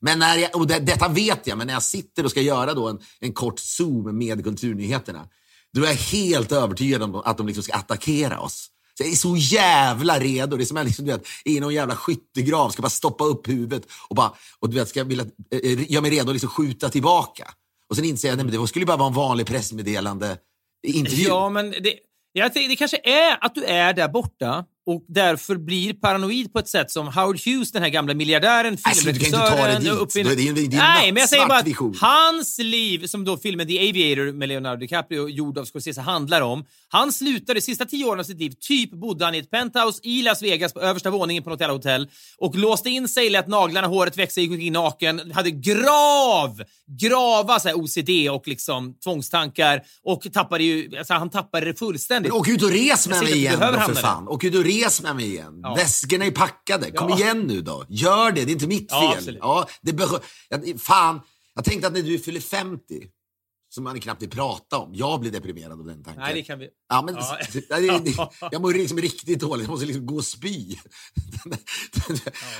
Men 0.00 0.18
när 0.18 0.36
jag, 0.36 0.56
och 0.56 0.66
det, 0.66 0.78
detta 0.78 1.08
vet 1.08 1.46
jag, 1.46 1.58
men 1.58 1.66
när 1.66 1.74
jag 1.74 1.82
sitter 1.82 2.24
och 2.24 2.30
ska 2.30 2.40
göra 2.40 2.74
då 2.74 2.88
en, 2.88 3.00
en 3.20 3.32
kort 3.32 3.58
zoom 3.58 4.18
med 4.18 4.44
Kulturnyheterna 4.44 5.28
då 5.72 5.84
är 5.84 5.86
jag 5.86 5.94
helt 5.94 6.52
övertygad 6.52 7.02
om 7.02 7.14
att 7.14 7.36
de 7.36 7.46
liksom 7.46 7.62
ska 7.62 7.74
attackera 7.74 8.40
oss. 8.40 8.68
Så 8.94 9.02
jag 9.02 9.12
är 9.12 9.16
så 9.16 9.36
jävla 9.36 10.20
redo. 10.20 10.56
Det 10.56 10.62
är 10.62 10.66
som 10.66 10.76
att 10.76 10.86
liksom, 10.86 11.18
i 11.44 11.60
någon 11.60 11.74
jävla 11.74 11.96
skyttegrav 11.96 12.70
ska 12.70 12.82
bara 12.82 12.90
stoppa 12.90 13.24
upp 13.24 13.48
huvudet 13.48 13.82
och 14.08 14.16
bara, 14.16 14.32
och 14.58 14.70
du 14.70 14.76
vet, 14.76 14.88
ska 14.88 15.04
vilja, 15.04 15.24
äh, 15.50 15.92
göra 15.92 16.02
mig 16.02 16.10
redo 16.10 16.30
att 16.30 16.34
liksom 16.34 16.50
skjuta 16.50 16.88
tillbaka. 16.88 17.50
Och 17.88 17.96
sen 17.96 18.04
inser 18.04 18.28
jag 18.28 18.40
att 18.40 18.52
det 18.52 18.66
skulle 18.66 18.86
bara 18.86 18.96
vara 18.96 19.08
en 19.08 19.14
vanlig 19.14 19.46
pressmeddelande 19.46 20.36
intervju. 20.86 21.24
Ja, 21.24 21.48
men 21.48 21.70
det, 21.70 21.94
jag 22.32 22.52
det 22.54 22.76
kanske 22.76 23.00
är 23.04 23.44
att 23.44 23.54
du 23.54 23.64
är 23.64 23.92
där 23.92 24.08
borta 24.08 24.64
och 24.86 25.04
därför 25.08 25.56
blir 25.56 25.92
paranoid 25.94 26.52
på 26.52 26.58
ett 26.58 26.68
sätt 26.68 26.90
som 26.90 27.06
Howard 27.06 27.40
Hughes, 27.44 27.72
den 27.72 27.82
här 27.82 27.88
gamla 27.88 28.14
miljardären, 28.14 28.76
filmregissören... 28.76 29.76
Alltså, 29.76 29.92
Nej, 30.78 31.12
men 31.12 31.20
jag 31.20 31.28
säger 31.28 31.46
bara 31.46 31.58
att 31.58 31.66
vision. 31.66 31.94
hans 32.00 32.58
liv, 32.58 33.06
som 33.06 33.24
då 33.24 33.36
filmen 33.36 33.66
The 33.66 33.88
Aviator 33.88 34.32
med 34.32 34.48
Leonardo 34.48 34.80
DiCaprio, 34.80 35.28
gjord 35.28 35.58
av 35.58 35.64
Scorsese, 35.64 36.00
handlar 36.00 36.40
om. 36.40 36.64
Han 36.88 37.12
slutade 37.12 37.54
de 37.54 37.60
sista 37.60 37.84
tio 37.84 38.04
åren 38.04 38.20
av 38.20 38.24
sitt 38.24 38.38
liv, 38.38 38.54
typ 38.60 38.90
bodde 38.90 39.24
han 39.24 39.34
i 39.34 39.38
ett 39.38 39.50
penthouse 39.50 40.00
i 40.02 40.22
Las 40.22 40.42
Vegas 40.42 40.72
på 40.72 40.80
översta 40.80 41.10
våningen 41.10 41.42
på 41.42 41.50
något 41.50 41.60
jävla 41.60 41.74
hotell 41.74 42.08
och 42.38 42.56
låste 42.56 42.90
in 42.90 43.08
sig, 43.08 43.30
lät 43.30 43.48
naglarna, 43.48 43.86
håret 43.86 44.18
växa, 44.18 44.40
gick 44.40 44.60
in 44.60 44.72
naken, 44.72 45.32
hade 45.34 45.50
grav, 45.50 46.62
grava 47.00 47.60
så 47.60 47.74
OCD 47.74 48.10
och 48.30 48.48
liksom 48.48 48.94
tvångstankar 48.94 49.82
och 50.04 50.26
tappade 50.32 50.64
ju, 50.64 50.98
alltså, 50.98 51.14
han 51.14 51.30
tappade 51.30 51.66
det 51.66 51.78
fullständigt. 51.78 52.32
Men 52.32 52.40
åk 52.40 52.48
ut 52.48 52.62
och 52.62 52.70
res 52.70 53.08
med 53.08 53.22
mig 53.22 53.32
igen 53.32 53.58
för 53.58 53.94
fan. 53.94 54.28
Åk 54.28 54.44
ut 54.44 54.54
och 54.54 54.64
res 54.80 55.02
med 55.02 55.16
mig 55.16 55.26
igen. 55.26 55.60
Ja. 55.62 55.74
Väskorna 55.74 56.24
är 56.24 56.30
packade. 56.30 56.90
Kom 56.90 57.08
ja. 57.10 57.18
igen 57.18 57.40
nu 57.40 57.60
då. 57.60 57.84
Gör 57.88 58.32
det, 58.32 58.44
det 58.44 58.50
är 58.50 58.52
inte 58.52 58.66
mitt 58.66 58.92
fel. 58.92 59.38
Ja, 59.40 59.68
det 59.82 60.00
jag, 60.60 60.80
fan, 60.80 61.20
jag 61.54 61.64
tänkte 61.64 61.86
att 61.86 61.92
när 61.92 62.02
du 62.02 62.18
fyller 62.18 62.40
50, 62.40 62.80
som 63.74 63.84
man 63.84 64.00
knappt 64.00 64.22
vill 64.22 64.30
prata 64.30 64.78
om. 64.78 64.94
Jag 64.94 65.20
blir 65.20 65.30
deprimerad 65.30 65.72
av 65.72 65.86
den 65.86 66.04
tanken. 66.04 66.22
Nej, 66.22 66.34
det 66.34 66.42
kan 66.42 66.58
vi. 66.58 66.68
Ja, 66.88 67.02
men, 67.02 67.14
ja. 67.14 67.38
Det, 67.52 67.98
det, 68.04 68.28
jag 68.50 68.62
mår 68.62 68.72
liksom 68.72 68.98
riktigt 68.98 69.40
dåligt. 69.40 69.64
Jag 69.64 69.70
måste 69.70 69.86
liksom 69.86 70.06
gå 70.06 70.14
och 70.14 70.24
spy. 70.24 70.76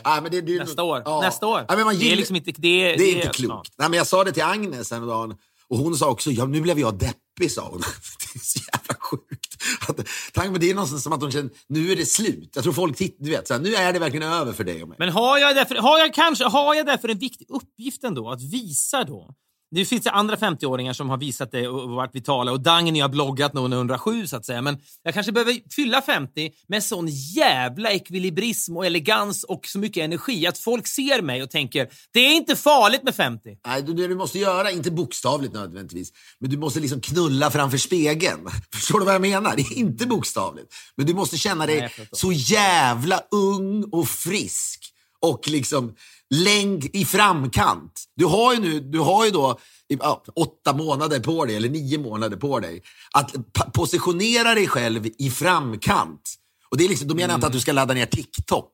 ja. 0.05 0.21
men 0.23 0.31
det, 0.31 0.41
det, 0.41 0.59
Nästa 0.59 0.83
år. 0.83 1.03
Ja. 1.05 1.21
Nästa 1.21 1.47
år. 1.47 1.65
Ja, 1.69 1.77
men 1.77 1.85
man, 1.85 1.99
det 1.99 2.13
är 2.13 2.17
liksom 2.17 2.37
inte, 2.37 2.53
det, 2.53 2.97
det 2.97 3.05
är 3.05 3.17
inte 3.17 3.29
klokt. 3.29 3.75
Nej, 3.79 3.89
men 3.91 3.97
jag 3.97 4.07
sa 4.07 4.25
det 4.25 4.33
till 4.33 4.43
Agnes 4.43 4.91
häromdagen 4.91 5.37
och 5.69 5.79
hon 5.79 5.97
sa 5.97 6.11
också, 6.11 6.31
ja, 6.31 6.47
nu 6.47 6.61
blev 6.61 6.79
jag 6.79 6.99
deppig, 6.99 7.53
sa 7.53 7.69
hon. 7.69 7.81
det 8.33 8.39
är 8.39 8.45
så 8.45 8.59
jävla 8.73 8.95
sjukt. 8.95 9.42
Att, 9.89 10.09
tanken, 10.33 10.53
på 10.53 10.59
det 10.59 10.71
är 10.71 10.75
någonstans 10.75 11.03
som 11.03 11.13
att 11.13 11.21
de 11.21 11.31
känner, 11.31 11.51
nu 11.67 11.93
är 11.93 11.97
det 11.97 12.07
slut. 12.07 12.51
Jag 12.55 12.65
tror 12.65 12.73
folk 12.73 12.97
tittar, 12.97 13.25
du 13.25 13.31
vet, 13.31 13.49
så 13.49 13.55
här, 13.55 13.61
nu 13.61 13.75
är 13.75 13.93
det 13.93 13.99
verkligen 13.99 14.33
över 14.33 14.53
för 14.53 14.65
dig 14.65 14.83
och 14.83 14.89
mig. 14.89 14.97
Men 14.99 15.09
har 15.09 15.39
jag 15.39 15.57
därför, 15.57 15.75
har 15.75 15.99
jag 15.99 16.15
kanske, 16.15 16.45
har 16.45 16.75
jag 16.75 16.87
därför 16.87 17.09
en 17.09 17.19
viktig 17.19 17.47
uppgift 17.51 18.05
ändå, 18.05 18.31
att 18.31 18.43
visa 18.43 19.05
då 19.05 19.35
det 19.75 19.85
finns 19.85 20.03
det 20.03 20.11
andra 20.11 20.37
50-åringar 20.37 20.93
som 20.93 21.11
har 21.11 21.17
visat 21.17 21.53
det 21.53 21.69
och 21.69 21.91
varit 21.91 22.15
vitala 22.15 22.53
och 22.53 22.61
Dagny 22.61 23.01
har 23.01 23.09
bloggat 23.09 23.55
nog 23.55 23.73
107 23.73 24.27
så 24.27 24.37
att 24.37 24.47
säga. 24.47 24.63
Men 24.63 24.79
jag 25.03 25.15
kanske 25.15 25.33
behöver 25.33 25.75
fylla 25.75 26.03
50 26.03 26.51
med 26.67 26.85
sån 26.85 27.09
jävla 27.09 27.91
ekvilibrism 27.91 28.77
och 28.77 28.87
elegans 28.87 29.45
och 29.45 29.67
så 29.67 29.79
mycket 29.79 30.05
energi 30.05 30.47
att 30.47 30.59
folk 30.59 30.87
ser 30.87 31.23
mig 31.23 31.43
och 31.43 31.51
tänker 31.51 31.89
det 32.13 32.21
är 32.21 32.35
inte 32.35 32.57
farligt 32.57 33.03
med 33.03 33.15
50. 33.15 33.59
Nej, 33.67 33.83
det 33.83 34.09
du 34.09 34.15
måste 34.15 34.39
göra, 34.39 34.71
inte 34.71 34.91
bokstavligt 34.91 35.55
nödvändigtvis, 35.55 36.13
men 36.39 36.51
du 36.51 36.57
måste 36.57 36.81
liksom 36.81 37.01
knulla 37.01 37.51
framför 37.51 37.79
spegeln. 37.79 38.49
Förstår 38.75 38.99
du 38.99 39.05
vad 39.05 39.15
jag 39.15 39.23
menar? 39.23 39.57
Det 39.57 39.63
är 39.63 39.79
inte 39.79 40.07
bokstavligt. 40.07 40.75
Men 40.97 41.07
du 41.07 41.15
måste 41.15 41.39
känna 41.39 41.67
dig 41.67 41.81
Nej, 41.81 42.09
så 42.13 42.33
jävla 42.33 43.23
ung 43.31 43.85
och 43.93 44.09
frisk 44.09 44.93
och 45.23 45.49
liksom 45.49 45.95
längd 46.33 46.85
i 46.93 47.05
framkant. 47.05 48.05
Du 48.17 48.25
har 48.25 48.55
ju 48.55 48.61
nu, 48.61 48.81
du 48.81 48.99
har 48.99 49.25
ju 49.25 49.31
då 49.31 49.59
åtta 50.35 50.73
månader 50.73 51.21
på 51.21 51.45
dig, 51.45 51.57
eller 51.57 51.69
nio 51.69 51.99
månader 51.99 52.37
på 52.37 52.61
dig, 52.61 52.83
att 53.13 53.35
positionera 53.73 54.55
dig 54.55 54.69
själv 54.69 55.09
i 55.19 55.31
framkant. 55.31 56.35
Och 56.69 56.77
det 56.77 56.85
är 56.85 56.89
liksom, 56.89 57.09
då 57.09 57.15
menar 57.15 57.29
jag 57.29 57.37
inte 57.37 57.47
att 57.47 57.53
du 57.53 57.61
ska 57.61 57.73
ladda 57.73 57.95
ner 57.95 58.07
TikTok. 58.07 58.73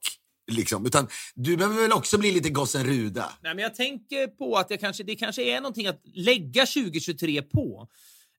Liksom, 0.51 0.87
utan 0.87 1.09
du 1.35 1.57
behöver 1.57 1.83
väl 1.83 1.93
också 1.93 2.19
bli 2.19 2.33
lite 2.33 2.51
gossen 2.51 2.87
Ruda? 2.87 3.33
Nej, 3.43 3.55
men 3.55 3.63
jag 3.63 3.75
tänker 3.75 4.27
på 4.27 4.57
att 4.57 4.71
jag 4.71 4.81
kanske, 4.81 5.03
det 5.03 5.15
kanske 5.15 5.43
är 5.43 5.61
någonting 5.61 5.87
att 5.87 6.01
lägga 6.15 6.67
2023 6.67 7.43
på. 7.43 7.89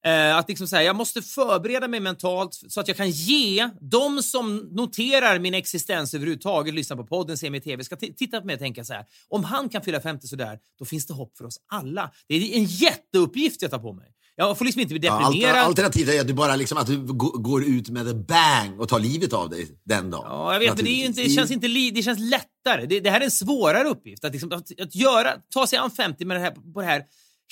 Eh, 0.06 0.38
att 0.38 0.50
liksom 0.50 0.68
säga, 0.68 0.84
jag 0.84 0.96
måste 0.96 1.22
förbereda 1.22 1.88
mig 1.88 2.00
mentalt 2.00 2.62
så 2.68 2.79
att 2.79 2.88
jag 2.88 2.98
kan 2.98 3.10
ge 3.10 3.70
de 3.82 4.24
som 4.24 4.58
noterar 4.58 5.39
min 5.39 5.53
existens 5.53 6.13
överhuvudtaget, 6.13 6.74
lyssnar 6.74 6.98
på 6.98 7.06
podden, 7.06 7.38
ser 7.38 7.50
mig 7.50 7.58
i 7.58 7.63
tv, 7.63 7.84
ska 7.84 7.96
titta 7.96 8.41
på 8.41 8.48
mig 8.48 8.53
och 8.53 8.60
tänka 8.60 8.84
så 8.84 8.94
här. 8.94 9.06
Om 9.27 9.44
han 9.44 9.70
kan 9.70 9.82
fylla 9.82 10.01
50 10.01 10.27
sådär, 10.27 10.60
då 10.79 10.86
finns 10.86 11.08
det 11.08 11.13
hopp 11.13 11.38
för 11.38 11.46
oss 11.46 11.58
alla. 11.72 12.12
Det 12.27 12.36
är 12.36 12.58
en 12.58 12.65
jätteuppgift 12.65 13.62
jag 13.62 13.72
tar 13.72 13.79
på 13.79 13.94
mig. 13.94 14.13
Jag 14.36 14.58
får 14.58 14.65
liksom 14.65 14.82
inte 14.82 14.94
bli 14.94 15.00
deprimerad. 15.00 15.58
Ja, 15.58 15.62
alternativet 15.62 16.15
är 16.15 16.22
att 16.22 16.27
du 16.27 16.34
bara 16.34 16.56
liksom, 16.56 16.77
att 16.77 16.88
du 16.88 16.98
går 17.34 17.63
ut 17.63 17.89
med 17.89 18.08
en 18.08 18.25
bang 18.25 18.79
och 18.79 18.89
tar 18.89 19.00
livet 19.00 19.34
av 19.34 19.50
dig 19.50 19.68
den 19.84 20.10
dagen. 20.10 20.25
Ja, 20.29 20.53
jag 20.53 20.60
vet, 20.60 20.75
men 20.75 20.86
det, 20.86 20.91
inte, 20.91 21.22
det, 21.22 21.29
känns 21.29 21.51
inte 21.51 21.68
det 21.68 22.03
känns 22.03 22.20
lättare. 22.20 22.86
Det, 22.86 23.00
det 23.00 23.10
här 23.10 23.20
är 23.20 23.25
en 23.25 23.32
svårare 23.32 23.88
uppgift. 23.88 24.24
Att, 24.24 24.32
liksom, 24.32 24.51
att, 24.51 24.82
att 24.82 24.96
göra, 24.96 25.34
ta 25.53 25.68
sig 25.68 25.79
an 25.79 25.91
50 25.91 26.25
med 26.25 26.38
det 26.38 26.41
här, 26.41 26.51
på 26.74 26.82
det 26.82 26.88
här 26.88 27.03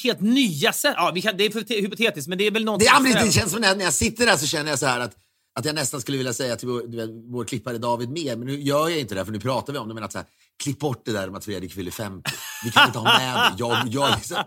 helt 0.04 0.22
nya 0.22 0.74
sätt. 0.74 0.94
Ja, 0.98 1.12
vi 1.16 1.22
kan, 1.22 1.38
det 1.38 1.46
är 1.46 1.82
hypotetiskt, 1.82 2.27
men 2.27 2.38
det 2.38 2.48
är 2.48 2.51
väl 2.51 2.66
någonting... 2.66 2.89
Det, 3.04 3.10
är, 3.10 3.25
det 3.25 3.32
känns 3.32 3.51
som 3.51 3.62
när, 3.62 3.75
när 3.75 3.84
jag 3.84 3.94
sitter 3.94 4.25
där 4.25 4.38
så 4.38 4.48
känner 4.48 4.70
jag 4.70 4.80
så 4.80 4.86
här 4.86 5.00
att 5.00 5.16
att 5.58 5.66
jag 5.66 5.75
nästan 5.75 6.01
skulle 6.01 6.18
vilja 6.18 6.34
säga 6.34 6.56
till 6.56 6.68
vår, 6.68 7.32
vår 7.32 7.46
klippare 7.46 7.77
David 7.77 8.10
mer, 8.10 8.36
men 8.36 8.48
nu 8.48 8.62
gör 8.62 8.89
jag 8.89 9.00
inte 9.00 9.16
det 9.16 9.25
för 9.25 9.32
nu 9.32 9.39
pratar 9.39 9.74
vi 9.74 9.80
om 9.80 9.88
det, 9.88 9.94
men 9.94 10.04
att 10.04 10.12
så 10.12 10.18
här, 10.18 10.27
klipp 10.63 10.80
bort 10.80 11.01
det 11.06 11.12
där 11.12 11.27
om 11.27 11.36
att 11.36 11.46
Fredrik 11.46 11.74
fyller 11.74 11.92
50. 11.92 12.32
Vi 12.63 12.72
kan 12.72 12.88
inte 12.88 13.00
ha 13.00 13.20
med 13.20 13.36
det. 13.36 13.56
Jag, 13.60 13.88
jag, 13.88 14.18
liksom, 14.18 14.38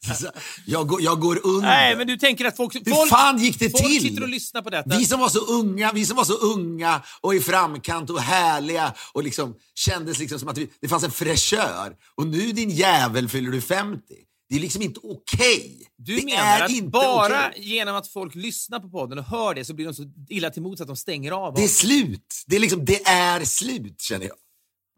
jag, 0.66 0.88
går, 0.88 1.02
jag 1.02 1.20
går 1.20 1.46
under. 1.46 1.68
Nej, 1.68 1.96
men 1.96 2.06
du 2.06 2.16
tänker 2.16 2.44
att 2.44 2.56
folk... 2.56 2.74
Hur 2.74 3.08
fan 3.08 3.38
gick 3.38 3.58
det 3.58 3.70
folk 3.70 3.84
till? 3.84 4.02
sitter 4.02 4.22
och 4.22 4.28
lyssnar 4.28 4.62
på 4.62 4.70
detta. 4.70 4.98
Vi 4.98 5.04
som 5.04 5.20
var 5.20 5.28
så 5.28 5.38
unga, 5.38 5.92
vi 5.92 6.06
som 6.06 6.16
var 6.16 6.24
så 6.24 6.34
unga 6.34 7.02
och 7.20 7.34
i 7.34 7.40
framkant 7.40 8.10
och 8.10 8.20
härliga 8.20 8.94
och 9.12 9.24
liksom 9.24 9.54
kändes 9.74 10.18
liksom 10.18 10.38
som 10.38 10.48
att 10.48 10.58
vi, 10.58 10.70
det 10.80 10.88
fanns 10.88 11.04
en 11.04 11.10
fräschör. 11.10 11.96
Och 12.14 12.26
nu 12.26 12.52
din 12.52 12.70
jävel 12.70 13.28
fyller 13.28 13.50
du 13.50 13.60
50. 13.60 14.02
Det 14.48 14.56
är 14.56 14.60
liksom 14.60 14.82
inte 14.82 15.00
okej. 15.02 15.88
Du 15.96 16.16
det 16.16 16.24
menar 16.24 16.60
att 16.64 16.92
bara 16.92 17.48
okej. 17.48 17.62
genom 17.74 17.96
att 17.96 18.08
folk 18.08 18.34
lyssnar 18.34 18.80
på 18.80 18.88
podden 18.90 19.18
och 19.18 19.24
hör 19.24 19.54
det 19.54 19.64
så 19.64 19.74
blir 19.74 19.84
de 19.86 19.94
så 19.94 20.02
illa 20.28 20.50
till 20.50 20.62
mots 20.62 20.80
att 20.80 20.86
de 20.86 20.96
stänger 20.96 21.32
av 21.32 21.54
Det 21.54 21.64
är 21.64 21.68
slut. 21.68 22.44
Det 22.46 22.56
är 22.56 22.60
liksom, 22.60 22.84
det 22.84 23.06
är 23.06 23.44
slut 23.44 24.00
känner 24.00 24.26
jag. 24.26 24.36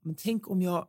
Men 0.05 0.17
tänk 0.17 0.51
om 0.51 0.63
jag 0.63 0.87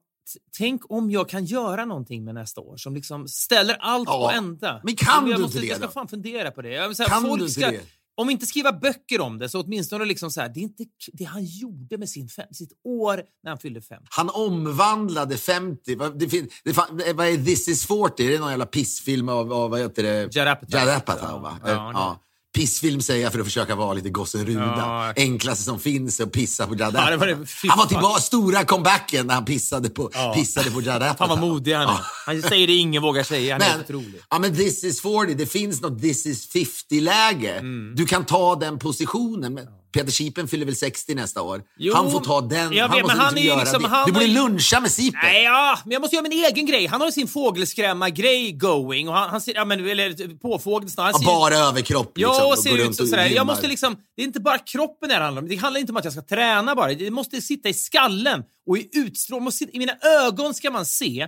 Tänk 0.58 0.92
om 0.92 1.12
jag 1.12 1.30
kan 1.30 1.46
göra 1.46 1.86
någonting 1.86 2.24
med 2.24 2.36
nästa 2.36 2.62
år 2.62 2.78
som 2.78 2.96
liksom 2.96 3.28
ställer 3.28 3.74
allt 3.80 4.10
Ja, 4.10 4.28
på 4.32 4.38
ända. 4.38 4.82
men 4.84 4.96
kan 4.96 5.30
jag 5.30 5.38
du 5.38 5.42
måste, 5.42 5.58
inte 5.58 5.60
det 5.60 5.68
Jag 5.70 5.78
ska 5.78 5.86
då? 5.86 5.92
fan 5.92 6.08
fundera 6.08 6.52
på 6.52 6.62
det. 6.62 6.70
Jag 6.70 6.96
säga, 6.96 7.10
Kan 7.10 7.22
folk 7.22 7.40
du 7.40 7.46
inte 7.46 7.54
ska, 7.62 7.72
det? 7.72 7.82
Om 8.22 8.30
inte 8.30 8.46
skriva 8.46 8.72
böcker 8.74 9.22
om 9.22 9.38
det 9.38 9.50
så 9.50 9.62
åtminstone 9.62 10.06
liksom 10.06 10.32
så 10.32 10.42
här, 10.42 10.50
det 10.50 10.60
är 10.60 10.62
inte 10.62 10.84
det 11.14 11.24
han 11.24 11.46
gjorde 11.46 11.98
med 11.98 12.10
sin 12.10 12.30
fem, 12.30 12.46
sitt 12.52 12.72
år 12.84 13.22
när 13.44 13.52
han 13.52 13.58
fyllde 13.58 13.82
fem. 13.82 14.04
Han 14.10 14.30
omvandlade 14.30 15.38
50. 15.38 15.96
Vad, 15.96 16.20
det, 16.20 16.30
fin- 16.30 16.50
det, 16.64 16.74
fan- 16.74 17.02
vad 17.16 17.28
är 17.28 17.38
This 17.46 17.68
is 17.68 17.86
40? 17.86 18.26
Är 18.28 18.32
det 18.32 18.40
någon 18.40 18.50
jävla 18.50 18.66
pissfilm 18.66 19.30
av, 19.30 19.54
av 19.54 19.70
vad 19.70 19.80
heter 19.80 20.04
det? 20.04 20.22
Judd 20.36 20.48
Apatow. 20.48 20.80
Judd 20.80 20.90
Apatow, 20.90 21.42
va? 21.42 21.60
Ja, 21.64 21.70
Ja, 21.72 21.92
ja. 21.94 22.24
Pissfilm 22.58 23.02
säger 23.02 23.24
jag 23.24 23.32
för 23.34 23.40
att 23.40 23.46
försöka 23.46 23.76
vara 23.76 23.94
lite 23.94 24.10
gossen 24.10 24.46
Ruda. 24.46 24.74
Ja. 24.78 25.14
Enklaste 25.16 25.64
som 25.64 25.80
finns 25.80 26.20
är 26.20 26.24
att 26.24 26.32
pissa 26.32 26.68
på 26.68 26.74
Judd 26.74 26.82
Ja, 26.82 27.10
det 27.10 27.18
var 27.18 27.28
det. 27.28 27.34
Apatow. 27.34 27.46
Fy 27.46 27.68
Han 27.68 27.78
var 27.78 27.86
tillbaka, 27.86 28.22
stora 28.22 28.64
comebacken 28.66 29.28
när 29.28 29.34
han 29.34 29.46
pissade 29.46 29.90
på, 29.90 30.10
Ja. 30.14 30.34
pissade 30.36 30.72
på 30.72 30.80
Apatow. 30.80 31.16
Fan 31.18 31.30
vad 31.30 31.40
modig 31.40 31.74
han 31.74 31.82
är. 31.84 31.88
Ja. 31.88 32.00
Han 32.26 32.42
säger 32.42 32.68
det 32.68 32.74
ingen 32.74 33.02
vågar 33.02 33.24
säga. 33.24 33.54
Han 33.54 33.62
är 33.62 33.66
Men, 33.68 33.78
helt 33.78 33.90
otrolig. 33.90 34.22
ja, 34.30 34.40
men 34.40 34.56
this 34.56 34.84
is 34.84 35.02
40, 35.02 35.34
det 35.34 35.46
finns 35.46 35.82
något 35.82 36.02
this 36.02 36.26
is 36.26 36.50
50-läge. 36.56 37.54
Mm. 37.54 37.94
Du 37.96 38.06
kan 38.06 38.26
ta 38.26 38.56
den 38.56 38.80
positionen. 38.80 39.54
Men 39.54 39.68
Peter 39.92 40.12
Sipen 40.12 40.48
fyller 40.48 40.66
väl 40.66 40.76
60 40.76 41.16
nästa 41.16 41.42
år. 41.42 41.64
Jo, 41.78 41.94
han 41.96 42.12
får 42.12 42.20
ta 42.20 42.42
den. 42.42 42.74
jag 42.74 42.88
han 42.88 42.96
vet, 42.98 43.04
måste 43.04 43.18
han 43.18 43.34
liksom 43.34 43.38
är 43.38 43.48
göra 43.48 43.60
liksom- 43.64 43.82
det. 43.82 43.88
han 43.90 44.06
Du 44.06 44.12
borde 44.12 44.28
luncha 44.28 44.80
med 44.80 44.92
Sipen. 44.92 45.20
Nej, 45.24 45.44
ja, 45.44 45.80
men 45.86 45.92
jag 45.92 46.02
måste 46.02 46.16
göra 46.16 46.24
min 46.30 46.46
egen 46.46 46.66
grej. 46.66 46.86
Han 46.88 47.02
har 47.02 47.08
ju 47.08 47.12
sin 47.12 47.28
fågelskrämma-grej 47.28 48.52
going. 48.52 49.08
Och 49.10 49.14
han, 49.16 49.30
han 49.30 49.42
ser, 49.42 49.56
ja, 49.56 49.66
men, 49.66 49.88
eller 49.90 50.38
påfågel 50.40 50.90
snarare. 50.90 51.12
Han 51.12 51.22
Ja, 51.24 51.28
bara 51.40 51.56
överkropp 51.56 52.18
liksom. 52.18 52.36
Ja, 52.38 52.48
och 52.48 52.60
ser 52.60 52.78
ut 52.78 52.88
och 53.00 53.08
sådär. 53.08 53.26
Jag 53.26 53.46
måste 53.48 53.68
liksom, 53.68 53.96
det 54.16 54.22
är 54.22 54.26
inte 54.26 54.40
bara 54.40 54.58
kroppen 54.58 55.10
det 55.10 55.16
handlar 55.16 55.42
om. 55.42 55.48
Det 55.48 55.56
handlar 55.56 55.80
inte 55.82 55.92
om 55.92 55.98
att 55.98 56.04
jag 56.04 56.14
ska 56.14 56.22
träna 56.22 56.76
bara. 56.76 56.94
Det 56.94 57.12
måste 57.12 57.42
sitta 57.42 57.70
i 57.70 57.74
skallen 57.74 58.44
och 58.68 58.78
i 58.78 58.90
utstrålning. 58.94 59.52
I 59.74 59.80
mina 59.80 59.94
ögon 60.22 60.54
ska 60.54 60.72
man 60.72 60.86
se 60.86 61.28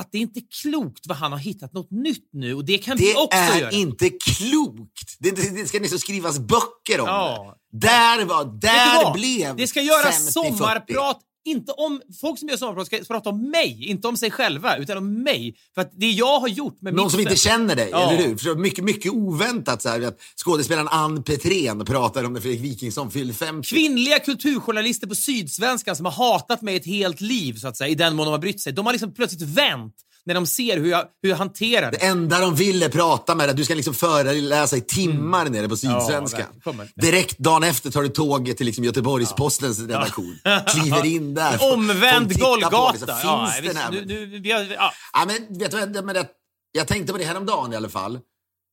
att 0.00 0.12
det 0.12 0.18
är 0.18 0.22
inte 0.22 0.40
klokt 0.62 1.06
vad 1.06 1.16
han 1.16 1.32
har 1.32 1.38
hittat 1.38 1.72
något 1.72 1.90
nytt 1.90 2.28
nu 2.32 2.54
och 2.54 2.64
det 2.64 2.78
kan 2.78 2.96
vi 2.96 3.04
Det 3.12 3.14
också 3.18 3.38
är 3.38 3.60
göra. 3.60 3.70
inte 3.70 4.10
klokt. 4.10 5.16
Det, 5.18 5.30
det, 5.30 5.50
det 5.62 5.66
ska 5.68 5.78
liksom 5.78 5.98
skrivas 5.98 6.38
böcker 6.38 7.00
om 7.00 7.06
Ja. 7.06 7.56
Där, 7.72 8.24
var, 8.24 8.44
där 8.44 9.12
blev 9.12 9.56
Det 9.56 9.66
ska 9.66 9.82
göras 9.82 10.28
50-40. 10.28 10.30
sommarprat. 10.30 11.20
Inte 11.44 11.72
om, 11.72 12.00
folk 12.20 12.38
som 12.38 12.48
gör 12.48 12.56
sommarprat 12.56 12.86
ska 12.86 12.98
prata 13.08 13.30
om 13.30 13.50
mig, 13.50 13.84
inte 13.88 14.08
om 14.08 14.16
sig 14.16 14.30
själva, 14.30 14.76
utan 14.76 14.98
om 14.98 15.22
mig. 15.22 15.54
För 15.74 15.82
att 15.82 15.90
det 15.96 16.10
jag 16.10 16.40
har 16.40 16.48
gjort 16.48 16.82
med 16.82 16.94
Någon 16.94 17.10
som 17.10 17.20
inte 17.20 17.36
känner 17.36 17.76
dig, 17.76 17.88
Ja. 17.92 18.10
eller 18.12 18.26
hur? 18.26 18.36
För 18.36 18.54
mycket, 18.54 18.84
mycket 18.84 19.12
oväntat 19.12 19.82
så 19.82 19.88
här, 19.88 20.00
att 20.02 20.18
skådespelaren 20.44 20.88
Ann 20.88 21.22
Petrén 21.22 21.84
pratar 21.84 22.24
om 22.24 22.32
när 22.32 22.40
Fredrik 22.40 22.60
Wikingsson 22.60 23.10
fyllde 23.10 23.34
50. 23.34 23.68
Kvinnliga 23.68 24.18
kulturjournalister 24.18 25.06
på 25.06 25.14
Sydsvenskan 25.14 25.96
som 25.96 26.04
har 26.06 26.12
hatat 26.12 26.62
mig 26.62 26.76
ett 26.76 26.86
helt 26.86 27.20
liv, 27.20 27.54
så 27.54 27.68
att 27.68 27.76
säga, 27.76 27.88
i 27.88 27.94
den 27.94 28.16
mån 28.16 28.26
de 28.26 28.30
har 28.30 28.38
brytt 28.38 28.60
sig. 28.60 28.72
De 28.72 28.86
har 28.86 28.92
liksom 28.92 29.14
plötsligt 29.14 29.42
vänt 29.42 29.94
när 30.26 30.34
de 30.34 30.46
ser 30.46 30.76
hur 30.76 30.90
jag, 30.90 31.04
hur 31.22 31.30
jag 31.30 31.36
hanterar 31.36 31.90
det. 31.90 31.98
Det 31.98 32.06
enda 32.06 32.40
de 32.40 32.54
ville 32.54 32.88
prata 32.88 33.34
med 33.34 33.48
dig, 33.48 33.56
du 33.56 33.64
ska 33.64 33.74
liksom 33.74 33.94
föreläsa 33.94 34.76
i 34.76 34.80
timmar 34.80 35.48
nere 35.48 35.68
på 35.68 35.76
Sydsvenskan. 35.76 36.40
Mm. 36.40 36.60
Kommer. 36.60 36.88
Direkt 36.96 37.38
dagen 37.38 37.62
efter 37.62 37.90
tar 37.90 38.02
du 38.02 38.08
tåget 38.08 38.56
till 38.56 38.66
liksom 38.66 38.84
Göteborgs-Postens 38.84 39.80
redaktion. 39.80 40.38
Kliver 40.66 41.06
in 41.06 41.34
där. 41.34 41.72
Omvänd 41.72 42.40
Golgata. 42.40 43.18
ja, 43.22 43.46
Finns 43.46 43.64
visst, 43.64 43.74
den 43.74 43.82
här? 43.82 43.90
nu, 43.90 44.26
nu, 44.26 44.40
vi 44.40 44.52
har, 44.52 44.60
ja. 44.60 44.92
Ja, 45.12 45.24
men, 45.26 45.58
vet 45.58 45.70
du, 45.70 46.02
men 46.02 46.14
det, 46.14 46.26
jag 46.72 46.86
tänkte 46.86 47.12
på 47.12 47.18
det 47.18 47.24
häromdagen 47.24 47.72
i 47.72 47.76
alla 47.76 47.88
fall. 47.88 48.18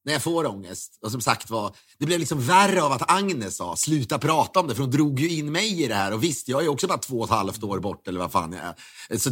När 0.08 0.14
jag 0.14 0.22
får 0.22 0.46
ångest. 0.46 1.00
Och 1.02 1.12
som 1.12 1.22
sagt 1.22 1.50
var, 1.50 1.76
det 1.98 2.06
blev 2.06 2.20
liksom 2.20 2.42
värre 2.42 2.84
av 2.84 2.92
att 2.92 3.12
Agnes 3.12 3.58
sa 3.58 3.76
sluta 3.76 4.20
prata 4.20 4.60
om 4.60 4.68
det 4.68 4.76
för 4.76 4.82
hon 4.82 4.92
drog 4.92 5.20
ju 5.20 5.30
in 5.30 5.52
mig 5.52 5.84
i 5.84 5.88
det 5.88 5.96
här. 5.96 6.14
Och 6.14 6.24
visst, 6.24 6.48
jag 6.48 6.64
är 6.64 6.68
också 6.68 6.88
bara 6.88 6.98
två 6.98 7.20
och 7.20 7.26
ett 7.26 7.32
halvt 7.32 7.64
år 7.64 7.80
bort 7.80 8.08
eller 8.08 8.20
vad 8.20 8.32
fan 8.32 8.54
jag 8.54 8.62
är. 8.62 9.18
Så, 9.18 9.32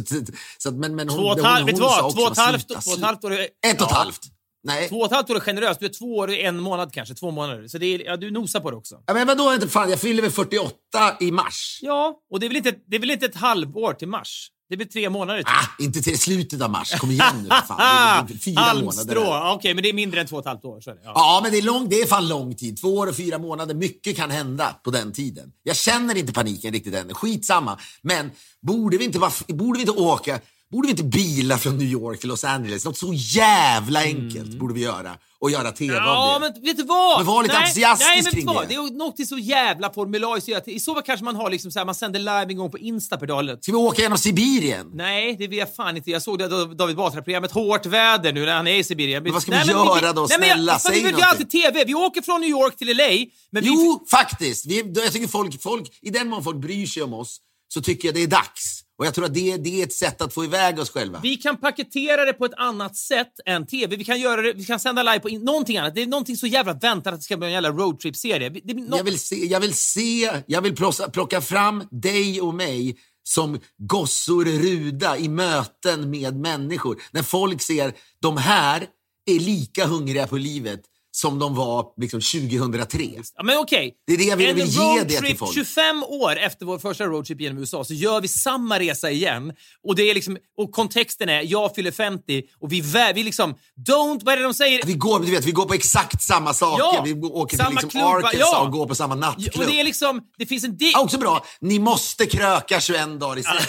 så, 0.58 0.70
men, 0.70 0.96
men 0.96 1.08
hon, 1.08 1.18
Två 1.18 1.24
och 1.24 1.38
ett 1.38 1.44
halvt, 1.44 1.68
vet 1.68 1.76
du 1.76 1.82
vad? 1.82 2.14
Två 2.14 2.22
och 2.22 2.32
ett 2.32 2.38
halvt, 2.38 2.68
två 2.68 2.90
och 2.90 2.98
ett 2.98 3.04
halvt 3.04 3.24
år 3.24 3.32
är... 3.32 3.48
Ett 3.66 3.80
och 3.80 3.86
ett 3.86 3.96
halvt. 3.96 4.20
Nej. 4.64 4.88
Två 4.88 4.96
och 4.96 5.06
ett 5.06 5.12
halvt 5.12 5.30
år 5.30 5.36
är 5.36 5.40
generöst. 5.40 5.80
Du 5.80 5.86
är 5.86 5.90
två 5.98 6.16
år 6.16 6.28
och 6.28 6.34
en 6.34 6.60
månad 6.60 6.92
kanske. 6.92 7.14
Två 7.14 7.30
månader. 7.30 7.68
Så 7.68 7.78
det 7.78 7.86
är, 7.86 8.04
ja, 8.04 8.16
du 8.16 8.30
nosar 8.30 8.60
på 8.60 8.70
det 8.70 8.76
också. 8.76 9.02
Ja, 9.06 9.14
men 9.14 9.26
vadå, 9.26 9.68
fan, 9.68 9.90
jag 9.90 10.00
fyller 10.00 10.22
väl 10.22 10.30
48 10.30 10.72
i 11.20 11.30
mars. 11.30 11.78
Ja, 11.82 12.20
och 12.30 12.40
det 12.40 12.46
är 12.46 12.48
väl 12.48 12.56
inte, 12.56 12.74
det 12.86 12.96
är 12.96 13.00
väl 13.00 13.10
inte 13.10 13.26
ett 13.26 13.36
halvår 13.36 13.92
till 13.92 14.08
mars? 14.08 14.50
Det 14.68 14.76
blir 14.76 14.86
tre 14.86 15.10
månader 15.10 15.42
till. 15.42 15.52
Ah, 15.52 15.82
inte 15.82 16.02
till 16.02 16.18
slutet 16.18 16.60
av 16.62 16.70
mars, 16.70 16.94
kom 17.00 17.10
igen 17.10 17.42
nu. 17.42 17.48
Fan. 17.48 18.28
Fyra 18.28 18.60
månader. 18.60 18.60
Halmstrå. 18.60 19.04
där. 19.20 19.26
Ja, 19.26 19.54
Okej, 19.54 19.74
men 19.74 19.82
det 19.82 19.88
är 19.88 19.92
mindre 19.92 20.20
än 20.20 20.26
två 20.26 20.36
och 20.36 20.40
ett 20.42 20.46
halvt 20.46 20.64
år. 20.64 20.80
Så 20.80 20.90
är 20.90 20.94
det. 20.94 21.00
Ja. 21.04 21.12
Ja, 21.14 21.40
men 21.42 21.52
det 21.52 21.58
är, 21.58 21.62
lång, 21.62 21.88
det 21.88 22.00
är 22.00 22.06
fan 22.06 22.28
lång 22.28 22.54
tid. 22.54 22.80
Två 22.80 22.88
år 22.96 23.06
och 23.06 23.16
fyra 23.16 23.38
månader. 23.38 23.74
Mycket 23.74 24.16
kan 24.16 24.30
hända 24.30 24.76
på 24.84 24.90
den 24.90 25.12
tiden. 25.12 25.52
Jag 25.62 25.76
känner 25.76 26.16
inte 26.16 26.32
paniken 26.32 26.72
riktigt 26.72 26.94
än. 26.94 27.14
Skitsamma. 27.14 27.78
Men 28.02 28.30
borde 28.62 28.96
vi 28.96 29.04
inte, 29.04 29.18
bara, 29.18 29.32
borde 29.48 29.76
vi 29.78 29.82
inte 29.82 29.92
åka, 30.00 30.40
borde 30.72 30.86
vi 30.86 30.90
inte 30.90 31.04
bila 31.04 31.58
från 31.58 31.78
New 31.78 31.88
York 31.88 32.20
till 32.20 32.28
Los 32.28 32.44
Angeles? 32.44 32.84
Något 32.84 32.98
så 32.98 33.12
jävla 33.14 34.02
enkelt 34.02 34.58
borde 34.58 34.74
vi 34.74 34.80
göra. 34.80 35.16
Och 35.38 35.50
göra 35.50 35.72
TV 35.72 35.92
Mm. 35.96 36.04
Ja, 36.08 36.34
av 36.34 36.40
det. 36.40 36.52
men 36.54 36.62
vet 36.64 36.76
du 36.76 36.82
vad? 36.82 37.18
Men 37.18 37.26
var 37.26 37.42
lite 37.42 37.56
entusiastisk 37.58 38.08
nej, 38.08 38.16
men 38.16 38.24
vet 38.24 38.34
kring 38.34 38.46
vad? 38.46 38.62
det. 38.62 38.68
Det 38.68 38.74
är 38.74 38.98
något 38.98 39.26
så 39.28 39.38
jävla 39.38 39.92
formulariskt. 39.92 40.68
I 40.68 40.80
så 40.80 40.94
fall 40.94 41.02
kanske 41.02 41.24
man 41.24 41.36
har 41.36 41.50
liksom 41.50 41.70
så 41.70 41.78
här, 41.78 41.86
man 41.86 41.94
sänder 41.94 42.18
live 42.18 42.46
en 42.48 42.56
gång 42.56 42.70
på 42.70 42.78
Insta 42.78 43.16
per 43.16 43.26
dag. 43.26 43.58
Ska 43.60 43.72
vi 43.72 43.78
åka 43.78 44.02
genom 44.02 44.18
Sibirien? 44.18 44.90
Nej, 44.94 45.36
det 45.38 45.46
vill 45.46 45.58
jag 45.58 45.74
fan 45.74 45.96
inte. 45.96 46.10
Jag 46.10 46.22
såg 46.22 46.38
det 46.38 46.74
David 46.74 46.96
Batra-programmet 46.96 47.52
Hårt 47.52 47.86
väder 47.86 48.32
nu 48.32 48.44
när 48.44 48.56
han 48.56 48.66
är 48.66 48.76
i 48.76 48.84
Sibirien. 48.84 49.22
Men 49.22 49.32
vad 49.32 49.42
ska 49.42 49.50
nej, 49.50 49.64
vi 49.66 49.74
men 49.74 49.84
göra 49.86 50.12
då? 50.12 50.26
Nej, 50.28 50.38
men 50.38 50.48
jag, 50.48 50.56
Snälla, 50.56 50.78
säg 50.78 50.94
Vi 50.94 51.02
vill 51.02 51.12
göra 51.18 51.24
allt 51.24 51.40
i 51.40 51.42
någonting. 51.42 51.60
TV. 51.62 51.84
Vi 51.84 51.94
åker 51.94 52.22
från 52.22 52.40
New 52.40 52.50
York 52.50 52.76
till 52.76 52.88
LA. 52.96 53.04
Men 53.50 53.62
vi, 53.62 53.68
Jo, 53.68 54.04
faktiskt. 54.10 54.66
Vi, 54.66 54.92
jag 54.96 55.12
tycker 55.12 55.28
folk, 55.28 55.62
folk, 55.62 55.88
I 56.02 56.10
den 56.10 56.28
mån 56.28 56.44
folk 56.44 56.56
bryr 56.56 56.86
sig 56.86 57.02
om 57.02 57.14
oss 57.14 57.36
så 57.68 57.80
tycker 57.80 58.08
jag 58.08 58.14
det 58.14 58.22
är 58.22 58.26
dags. 58.26 58.82
Och 58.98 59.06
jag 59.06 59.14
tror 59.14 59.24
att 59.24 59.34
det, 59.34 59.56
det 59.56 59.80
är 59.80 59.84
ett 59.86 59.92
sätt 59.92 60.20
att 60.20 60.34
få 60.34 60.44
iväg 60.44 60.78
oss 60.78 60.90
själva. 60.90 61.20
Vi 61.22 61.36
kan 61.36 61.56
paketera 61.56 62.24
det 62.24 62.32
på 62.32 62.44
ett 62.44 62.54
annat 62.56 62.96
sätt 62.96 63.32
än 63.46 63.66
TV. 63.66 63.96
Vi 63.96 64.04
kan, 64.04 64.20
göra 64.20 64.42
det, 64.42 64.52
vi 64.52 64.64
kan 64.64 64.80
sända 64.80 65.02
live 65.02 65.20
på 65.20 65.28
in, 65.28 65.40
någonting 65.40 65.76
annat. 65.76 65.94
Det 65.94 66.02
är 66.02 66.06
någonting 66.06 66.36
så 66.36 66.46
jävla 66.46 66.72
väntat 66.72 67.12
att 67.14 67.20
det 67.20 67.24
ska 67.24 67.36
bli 67.36 67.46
en 67.46 67.52
jävla 67.52 67.70
roadtrip-serie. 67.70 68.48
Det- 68.48 68.60
det- 68.64 68.74
nå- 68.74 68.96
Jag 68.96 69.04
vill 69.04 69.18
se, 69.18 69.36
jag 69.46 69.60
vill 69.60 69.74
se, 69.74 70.30
jag 70.46 70.60
vill 70.62 70.76
plocka, 70.76 71.08
plocka 71.08 71.40
fram 71.40 71.82
dig 71.90 72.40
och 72.40 72.54
mig 72.54 72.96
som 73.22 73.58
gossor 73.78 74.44
Ruda 74.44 75.18
i 75.18 75.28
möten 75.28 76.10
med 76.10 76.36
människor. 76.36 77.02
När 77.10 77.22
folk 77.22 77.62
ser, 77.62 77.92
de 78.22 78.36
här 78.36 78.86
är 79.30 79.40
lika 79.40 79.86
hungriga 79.86 80.26
på 80.26 80.36
livet 80.36 80.80
som 81.16 81.38
de 81.38 81.54
var 81.54 81.84
liksom 81.96 82.20
2003. 82.20 82.98
Ja, 83.36 83.42
men 83.42 83.58
okej. 83.58 83.94
Det 84.06 84.12
är 84.12 84.16
det 84.18 84.36
vill- 84.36 84.46
jag 84.46 84.54
vill 84.54 84.62
En 84.64 84.68
ge 84.96 85.04
det 85.04 85.20
till 85.20 85.38
folk. 85.38 85.54
25 85.54 86.02
år 86.02 86.36
efter 86.36 86.66
vår 86.66 86.78
första 86.78 87.04
roadtrip 87.06 87.40
genom 87.40 87.58
USA 87.58 87.84
så 87.84 87.94
gör 87.94 88.20
vi 88.20 88.28
samma 88.28 88.78
resa 88.78 89.10
igen. 89.10 89.52
Och, 89.84 89.96
det 89.96 90.02
är 90.10 90.14
liksom, 90.14 90.38
och 90.56 90.72
kontexten 90.72 91.28
är, 91.28 91.42
jag 91.42 91.74
fyller 91.74 91.90
50 91.90 92.42
och 92.60 92.72
vi, 92.72 92.80
vi 93.14 93.22
liksom, 93.22 93.54
don't, 93.88 94.20
vad 94.24 94.32
är 94.32 94.36
det 94.36 94.42
de 94.42 94.54
säger? 94.54 94.80
Vi 94.86 94.94
går, 94.94 95.20
du 95.20 95.30
vet, 95.30 95.44
vi 95.44 95.52
går 95.52 95.64
på 95.66 95.74
exakt 95.74 96.22
samma 96.22 96.54
saker. 96.54 96.84
Ja, 96.84 97.02
vi 97.04 97.14
åker 97.14 97.56
samma 97.56 97.68
till 97.68 97.74
liksom 97.76 97.90
klubbar, 97.90 98.16
Arkansas 98.16 98.38
ja. 98.52 98.60
och 98.66 98.72
går 98.72 98.86
på 98.86 98.94
samma 98.94 99.14
nattklubb. 99.14 99.64
Och 99.66 99.72
det 99.72 99.80
är 99.80 99.84
liksom, 99.84 100.20
det 100.38 100.46
finns 100.46 100.64
en... 100.64 100.76
Di- 100.76 100.92
Ah, 100.96 101.00
också 101.00 101.18
bra, 101.18 101.44
ni 101.60 101.78
måste 101.78 102.26
kröka 102.26 102.80
21 102.80 103.20
dagar 103.20 103.38
i 103.38 103.42
sträck. 103.42 103.68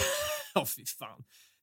Ja, 0.54 0.66
fy 0.76 0.84
fan. 0.98 1.08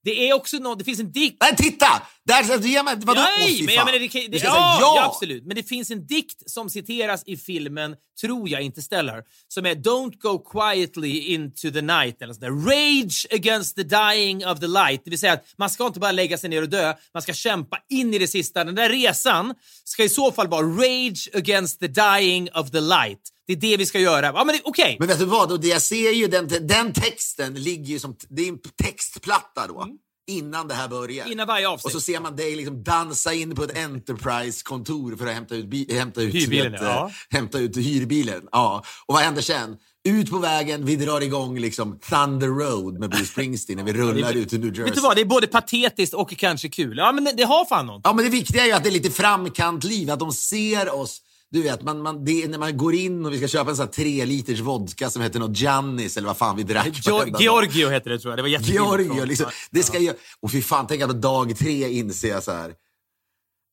Det 0.05 0.29
är 0.29 0.33
också 0.33 0.57
något, 0.57 0.79
det 0.79 0.85
finns 0.85 0.99
en 0.99 1.11
dikt 1.11 1.37
Nej, 1.41 1.55
titta! 1.55 2.01
Där, 2.25 2.43
så- 2.43 2.67
ge 2.67 2.83
mig, 2.83 2.95
vadå? 2.99 3.21
Nej, 3.21 3.63
men 3.65 3.75
jag 3.75 3.85
menar, 3.85 3.99
det, 3.99 4.07
Du 4.07 4.27
det, 4.27 4.39
ska 4.39 4.47
ja, 4.47 4.77
ja. 4.81 5.05
absolut. 5.05 5.45
Men 5.45 5.55
det 5.55 5.63
finns 5.63 5.91
en 5.91 6.07
dikt 6.07 6.51
som 6.51 6.69
citeras 6.69 7.23
i 7.25 7.37
filmen, 7.37 7.95
tror 8.21 8.49
jag, 8.49 8.61
Interstellar, 8.61 9.23
som 9.47 9.65
är 9.65 9.75
“Don't 9.75 10.17
go 10.17 10.39
quietly 10.39 11.19
into 11.19 11.71
the 11.71 11.81
night” 11.81 12.21
eller 12.21 12.33
sånt 12.33 12.41
där. 12.41 12.71
“Rage 12.71 13.25
against 13.31 13.75
the 13.75 13.83
dying 13.83 14.45
of 14.47 14.59
the 14.59 14.67
light”. 14.67 15.01
Det 15.03 15.09
vill 15.09 15.19
säga 15.19 15.33
att 15.33 15.45
man 15.57 15.69
ska 15.69 15.87
inte 15.87 15.99
bara 15.99 16.11
lägga 16.11 16.37
sig 16.37 16.49
ner 16.49 16.61
och 16.61 16.69
dö, 16.69 16.93
man 17.13 17.21
ska 17.21 17.33
kämpa 17.33 17.77
in 17.89 18.13
i 18.13 18.17
det 18.17 18.27
sista. 18.27 18.63
Den 18.63 18.75
där 18.75 18.89
resan 18.89 19.53
ska 19.83 20.03
i 20.03 20.09
så 20.09 20.31
fall 20.31 20.47
vara 20.47 20.65
“Rage 20.65 21.29
against 21.33 21.79
the 21.79 21.87
dying 21.87 22.49
of 22.53 22.71
the 22.71 22.81
light”. 22.81 23.31
Det 23.47 23.53
är 23.53 23.57
det 23.57 23.77
vi 23.77 23.85
ska 23.85 23.99
göra. 23.99 24.25
Ja, 24.25 24.43
men 24.43 24.55
okej. 24.63 24.95
Men 24.99 25.07
vet 25.07 25.19
du 25.19 25.25
vad? 25.25 25.51
Och 25.51 25.59
det 25.59 25.67
jag 25.67 25.81
ser 25.81 26.11
ju 26.11 26.27
den, 26.27 26.47
den 26.67 26.93
texten 26.93 27.53
ligger 27.53 27.85
ju 27.85 27.99
som, 27.99 28.15
det 28.29 28.41
är 28.41 28.47
en 28.49 28.59
textplatta 28.83 29.67
då. 29.67 29.87
Innan 30.27 30.67
det 30.67 30.73
här 30.73 30.87
börjar. 30.87 31.21
Mm. 31.25 31.31
Innan 31.31 31.47
varje 31.47 31.69
avsnitt. 31.69 31.85
Och 31.85 31.91
så 31.91 32.01
ser 32.01 32.19
man 32.19 32.35
dig 32.35 32.55
liksom 32.55 32.83
dansa 32.83 33.33
in 33.33 33.55
på 33.55 33.63
ett 33.63 33.77
Enterprise-kontor 33.77 35.15
för 35.15 35.27
att 35.27 35.33
hämta 35.33 35.55
ut, 35.55 35.65
bi- 35.69 35.93
hämta 35.93 36.21
ut, 36.21 36.35
Hyrbilen, 36.35 36.71
vet, 36.71 36.81
ja. 36.81 37.05
eh, 37.05 37.11
hämta 37.37 37.59
ut 37.59 37.77
hyrbilen. 37.77 38.41
Ja. 38.51 38.83
Och 39.05 39.13
vad 39.13 39.23
händer 39.23 39.41
sen? 39.41 39.75
Ut 40.07 40.29
på 40.29 40.37
vägen, 40.37 40.85
vi 40.85 40.95
drar 40.95 41.21
igång 41.21 41.59
liksom 41.59 41.99
Thunder 41.99 42.47
Road 42.47 42.99
med 42.99 43.09
Bruce 43.09 43.25
Springsteen 43.25 43.77
när 43.77 43.83
vi 43.85 43.93
rullar 44.01 44.33
ut 44.33 44.49
till 44.49 44.59
New 44.59 44.67
Jersey. 44.69 44.83
Vet 44.85 44.95
du 44.95 45.01
vad, 45.01 45.15
det 45.17 45.21
är 45.21 45.25
både 45.25 45.47
patetiskt 45.47 46.13
och 46.13 46.29
kanske 46.37 46.69
kul. 46.69 46.97
Ja, 46.97 47.11
men 47.11 47.27
det 47.37 47.43
har 47.43 47.65
fan 47.65 47.85
något. 47.85 48.01
Ja, 48.03 48.13
men 48.13 48.25
det 48.25 48.31
viktiga 48.31 48.61
är 48.63 48.65
ju 48.67 48.71
att 48.71 48.83
det 48.83 48.89
är 48.89 48.91
lite 48.91 49.11
framkant-liv, 49.11 50.11
att 50.11 50.19
de 50.19 50.31
ser 50.33 50.93
oss. 50.95 51.21
Du 51.55 51.61
vet, 51.61 51.81
man, 51.81 52.01
man, 52.01 52.25
det 52.25 52.43
är 52.43 52.47
när 52.47 52.57
man 52.57 52.77
går 52.77 52.95
in 52.95 53.25
och 53.25 53.33
vi 53.33 53.37
ska 53.37 53.47
köpa 53.47 53.69
en 53.69 53.75
sån 53.75 53.85
här 53.85 53.93
tre 53.93 54.25
liters 54.25 54.59
vodka 54.59 55.09
som 55.09 55.21
heter 55.21 55.39
något 55.39 55.57
Giannis 55.57 56.17
eller 56.17 56.27
vad 56.27 56.37
fan 56.37 56.55
vi 56.57 56.63
drack. 56.63 56.87
Geo- 56.87 57.11
varenda 57.11 57.31
dag. 57.31 57.41
Georgio 57.41 57.89
heter 57.89 58.09
det 58.09 58.19
tror 58.19 58.31
jag. 58.31 58.37
Det 58.37 58.41
var 58.41 58.49
jättebilligt. 58.49 58.81
Georgio, 58.83 59.25
liksom. 59.25 59.45
Det 59.71 59.83
ska 59.83 59.99
jag... 59.99 60.15
Och 60.39 60.51
fy 60.51 60.61
fan, 60.61 60.87
tänk 60.87 61.01
att 61.01 61.07
på 61.09 61.13
dag 61.13 61.57
tre 61.57 61.89
inser 61.89 62.27
jag 62.29 62.43
så 62.43 62.51
här. 62.51 62.73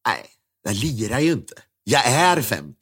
nej, 0.08 0.26
jag 0.64 0.74
lirar 0.74 1.20
ju 1.20 1.32
inte. 1.32 1.54
Jag 1.84 2.06
är 2.06 2.42
50. 2.42 2.74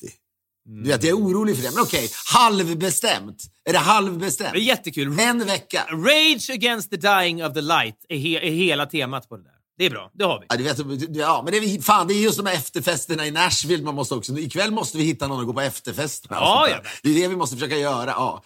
Du 0.64 0.88
vet, 0.88 1.04
jag 1.04 1.11
är 1.19 1.23
orolig 1.23 1.57
för 1.57 1.62
det. 1.62 1.71
Men 1.75 1.83
okej, 1.83 2.11
halvbestämt. 2.33 3.42
Är 3.64 3.73
det 3.73 3.78
halvbestämt? 3.78 4.52
Det 4.52 4.59
är 4.59 4.62
jättekul. 4.62 5.19
En 5.21 5.45
vecka. 5.47 5.87
Rage 5.90 6.50
against 6.50 6.90
the 6.90 6.97
dying 6.97 7.45
of 7.45 7.54
the 7.54 7.61
light 7.61 7.97
är, 8.09 8.19
he 8.19 8.47
är 8.47 8.50
hela 8.50 8.87
temat 8.87 9.28
på 9.28 9.37
det 9.37 9.42
där. 9.42 9.60
Det 9.81 9.87
är 9.87 9.91
bra, 9.91 10.11
det 10.15 10.25
har 10.25 10.41
vi. 10.41 10.47
Ja, 10.49 10.57
du 10.57 10.63
vet, 10.63 11.17
ja, 11.17 11.43
men 11.45 11.53
det 11.53 11.59
är, 11.59 11.83
fan, 11.83 12.09
det 12.09 12.15
är 12.15 12.23
just 12.23 12.37
de 12.37 12.47
här 12.47 12.55
efterfesterna 12.55 13.27
i 13.27 13.31
Nashville 13.31 13.85
man 13.85 13.95
måste 13.95 14.15
också... 14.15 14.39
Ikväll 14.39 14.71
måste 14.71 14.99
vi 14.99 15.05
hitta 15.05 15.27
någon 15.27 15.41
att 15.41 15.47
gå 15.47 15.53
på 15.53 15.61
efterfest 15.61 16.31
med. 16.31 16.39
och 16.39 16.45
Ja, 16.45 16.69
ja. 16.69 16.81
Det 17.03 17.11
är 17.11 17.15
det 17.15 17.29
vi 17.29 17.37
måste 17.37 17.57
försöka 17.57 17.77
göra. 17.77 18.11
Ja. 18.11 18.43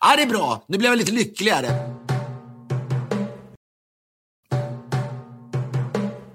Ja, 0.00 0.16
det 0.16 0.22
är 0.22 0.26
bra. 0.26 0.64
Nu 0.68 0.78
blev 0.78 0.90
jag 0.90 0.98
lite 0.98 1.12
lyckligare. 1.12 1.96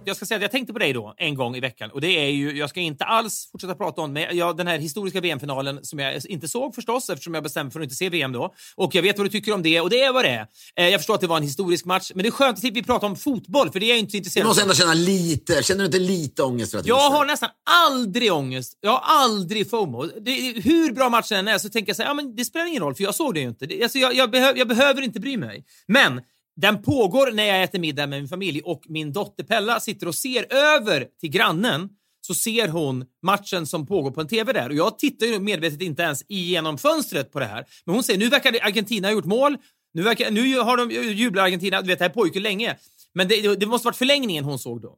Jag 0.06 0.16
ska 0.16 0.26
säga 0.26 0.36
att 0.36 0.42
jag 0.42 0.52
tänkte 0.52 0.74
på 0.74 0.80
dig 0.80 0.94
då 0.94 1.14
en 1.18 1.36
gång 1.36 1.56
i 1.56 1.60
veckan 1.60 1.92
och 1.92 2.02
det 2.02 2.08
är 2.08 2.30
ju, 2.30 2.58
jag 2.58 2.70
ska 2.70 2.80
inte 2.80 3.04
alls 3.06 3.50
fortsätta 3.52 3.76
prata 3.76 4.02
om 4.02 4.14
men 4.14 4.38
jag, 4.38 4.58
den 4.58 4.68
här 4.68 4.78
historiska 4.80 5.22
VM-finalen 5.22 5.80
som 5.86 6.00
jag 6.00 6.22
inte 6.26 6.48
såg 6.48 6.76
förstås 6.76 7.10
eftersom 7.10 7.34
jag 7.34 7.44
bestämde 7.44 7.72
för 7.72 7.80
att 7.80 7.84
inte 7.84 7.96
se 7.96 8.10
VM 8.10 8.32
då. 8.32 8.54
Och 8.76 8.96
jag 8.96 9.02
vet 9.02 9.18
vad 9.18 9.26
du 9.26 9.32
tycker 9.32 9.54
om 9.54 9.64
det 9.64 9.82
och 9.82 9.90
det 9.90 10.02
är 10.02 10.14
vad 10.14 10.26
det 10.26 10.30
är. 10.30 10.48
Eh, 10.76 10.90
Jag 10.90 11.00
förstår 11.00 11.14
att 11.16 11.22
det 11.22 11.28
var 11.28 11.38
en 11.38 11.44
historisk 11.44 11.86
match 11.86 12.12
men 12.16 12.24
det 12.24 12.30
är 12.30 12.32
skönt 12.32 12.58
att 12.58 12.64
vi 12.64 12.84
pratar 12.84 13.08
om 13.08 13.16
fotboll 13.16 13.72
för 13.72 13.80
det 13.80 13.86
är 13.86 13.90
jag 13.90 14.00
inte 14.00 14.12
så 14.12 14.16
Du 14.16 14.18
intresserad 14.18 14.48
måste 14.48 14.62
av. 14.62 14.66
ändå 14.66 14.76
känna 14.76 14.94
lite... 14.94 15.64
Känner 15.64 15.80
du 15.80 15.86
inte 15.86 16.00
lite 16.00 16.44
ångest 16.44 16.72
för 16.72 16.78
att 16.78 16.84
du 16.84 16.90
Jag 16.90 17.10
har 17.12 17.26
nästan 17.26 17.50
aldrig 17.90 18.34
ångest. 18.34 18.78
Jag 18.82 18.92
har 18.92 19.02
aldrig 19.24 19.70
FOMO. 19.70 20.06
Det, 20.06 20.32
hur 20.62 20.94
bra 20.94 21.10
matchen 21.10 21.38
än 21.38 21.48
är 21.48 21.58
så 21.58 21.70
tänker 21.70 21.90
jag 21.90 21.96
så 21.96 22.02
här, 22.02 22.10
ja, 22.10 22.14
men 22.14 22.36
det 22.36 22.46
spelar 22.46 22.66
ingen 22.66 22.84
roll 22.84 22.96
för 22.96 23.04
jag 23.04 23.16
såg 23.16 23.34
det 23.34 23.40
ju 23.40 23.48
inte. 23.48 23.66
Det, 23.66 23.84
alltså, 23.84 23.98
jag, 23.98 24.16
jag, 24.16 24.32
behöv, 24.32 24.58
jag 24.58 24.68
behöver 24.68 25.02
inte 25.02 25.20
bry 25.20 25.38
mig. 25.38 25.66
Men 25.88 26.22
den 26.56 26.82
pågår 26.82 27.32
när 27.32 27.44
jag 27.44 27.64
äter 27.64 27.80
middag 27.80 28.08
med 28.08 28.20
min 28.20 28.30
familj 28.30 28.62
och 28.62 28.84
min 28.88 29.14
dotter 29.14 29.44
Pella 29.44 29.80
sitter 29.80 30.08
och 30.08 30.16
ser 30.16 30.54
över 30.54 31.08
till 31.20 31.30
grannen 31.30 31.90
så 32.22 32.34
ser 32.34 32.68
hon 32.68 33.06
matchen 33.24 33.68
som 33.68 33.86
pågår 33.86 34.12
på 34.12 34.22
en 34.22 34.28
TV 34.28 34.54
där. 34.54 34.70
Och 34.70 34.76
jag 34.76 35.00
tittar 35.00 35.26
ju 35.26 35.40
medvetet 35.40 35.82
inte 35.82 36.02
ens 36.02 36.24
igenom 36.28 36.78
fönstret 36.78 37.32
på 37.32 37.40
det 37.40 37.46
här. 37.46 37.66
Men 37.86 37.96
hon 37.96 38.04
säger, 38.04 38.20
nu 38.20 38.30
verkar 38.30 38.56
Argentina 38.62 39.08
ha 39.08 39.14
gjort 39.14 39.26
mål. 39.26 39.58
Nu, 39.94 40.02
verkar, 40.02 40.32
nu 40.32 40.60
har 40.60 40.78
de 40.78 40.92
jublar 40.92 41.44
Argentina. 41.44 41.82
Du 41.82 41.88
vet, 41.88 42.00
det 42.00 42.06
här 42.06 42.10
pågick 42.10 42.36
ju 42.36 42.42
länge. 42.42 42.78
Men 43.14 43.28
det, 43.28 43.56
det 43.56 43.66
måste 43.66 43.86
varit 43.86 43.96
förlängningen 43.96 44.44
hon 44.44 44.60
såg 44.60 44.82
då. 44.82 44.98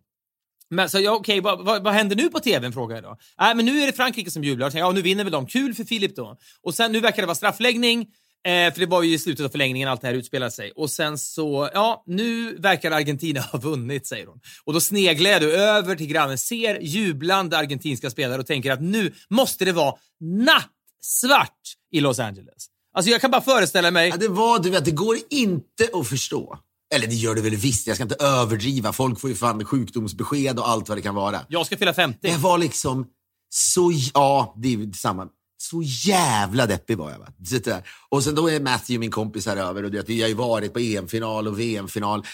Men 0.70 0.90
så 0.90 1.00
jag, 1.00 1.16
okej, 1.16 1.40
vad, 1.40 1.66
vad, 1.66 1.84
vad 1.84 1.94
händer 1.94 2.16
nu 2.16 2.30
på 2.30 2.40
tvn? 2.40 2.74
frågar 2.74 2.96
jag 2.96 3.04
då. 3.04 3.18
Äh, 3.46 3.56
men 3.56 3.66
nu 3.66 3.82
är 3.82 3.88
det 3.88 3.94
Frankrike 3.94 4.32
som 4.32 4.44
jublar. 4.44 4.66
Jag 4.66 4.72
tänkte, 4.72 4.86
ja, 4.86 4.92
nu 4.92 5.02
vinner 5.02 5.24
väl 5.24 5.34
de. 5.34 5.48
Kul 5.48 5.74
för 5.74 5.84
Filip 5.84 6.16
då. 6.16 6.38
Och 6.62 6.76
sen, 6.76 6.92
nu 6.92 7.00
verkar 7.00 7.22
det 7.22 7.26
vara 7.26 7.36
straffläggning. 7.36 8.08
Eh, 8.46 8.74
för 8.74 8.80
det 8.80 8.86
var 8.86 9.04
ju 9.04 9.14
i 9.14 9.20
slutet 9.20 9.46
av 9.46 9.50
förlängningen 9.50 9.90
allt 9.90 10.02
det 10.02 10.08
här 10.08 10.14
utspelar 10.14 10.50
sig. 10.50 10.72
Och 10.72 10.90
sen 10.90 11.18
så, 11.18 11.70
ja, 11.74 12.04
nu 12.08 12.56
verkar 12.56 12.92
Argentina 12.92 13.42
ha 13.52 13.60
vunnit, 13.60 14.08
säger 14.08 14.26
hon. 14.26 14.40
Och 14.64 14.74
då 14.74 14.82
sneglar 14.82 15.30
jag 15.30 15.44
över 15.44 15.96
till 15.96 16.08
grannen, 16.08 16.38
ser 16.38 16.80
jublande 16.80 17.58
argentinska 17.58 18.10
spelare 18.10 18.40
och 18.40 18.48
tänker 18.48 18.72
att 18.72 18.82
nu 18.82 19.14
måste 19.30 19.66
det 19.66 19.72
vara 19.72 19.96
nattsvart 20.20 21.60
i 21.92 22.00
Los 22.00 22.20
Angeles. 22.20 22.68
Alltså 22.94 23.12
jag 23.12 23.22
kan 23.22 23.32
bara 23.32 23.42
föreställa 23.42 23.92
mig... 23.92 24.10
Ja, 24.10 24.18
det 24.18 24.28
var, 24.28 24.60
du 24.60 24.70
vet, 24.70 24.86
det 24.86 24.92
går 24.92 25.18
inte 25.30 25.90
att 25.94 26.08
förstå. 26.08 26.60
Eller 26.96 27.08
det 27.08 27.16
gör 27.16 27.36
det 27.36 27.42
väl 27.42 27.56
visst, 27.56 27.88
jag 27.88 27.96
ska 27.96 28.04
inte 28.04 28.26
överdriva. 28.26 28.94
Folk 28.94 29.20
får 29.20 29.30
ju 29.30 29.36
fan 29.36 29.66
sjukdomsbesked 29.66 30.60
och 30.60 30.70
allt 30.70 30.90
vad 30.90 30.98
det 30.98 31.02
kan 31.02 31.16
vara. 31.16 31.40
Jag 31.48 31.66
ska 31.66 31.78
fylla 31.78 31.94
50. 31.94 32.20
Det 32.22 32.38
var 32.38 32.58
liksom 32.58 33.08
så, 33.50 33.92
ja, 34.14 34.54
det 34.58 34.68
är 34.68 34.72
ju 34.72 34.86
detsamma. 34.86 35.28
Så 35.64 35.82
jävla 35.84 36.66
deppig 36.66 36.98
var 36.98 37.12
jag. 37.12 37.20
Va? 37.20 37.28
Så. 37.46 37.72
Och 38.10 38.24
sen 38.24 38.36
då 38.36 38.50
är 38.50 38.60
Matthew 38.60 39.00
min 39.00 39.12
kompis 39.12 39.46
här 39.46 39.58
över 39.58 39.84
och 39.84 39.92
du 39.92 39.98
vet, 39.98 40.10
vi 40.10 40.22
har 40.22 40.30
ju 40.30 40.34
varit 40.34 40.74
på 40.74 40.80
EM-final 40.80 41.48
och 41.48 41.60
VM-final. 41.60 42.26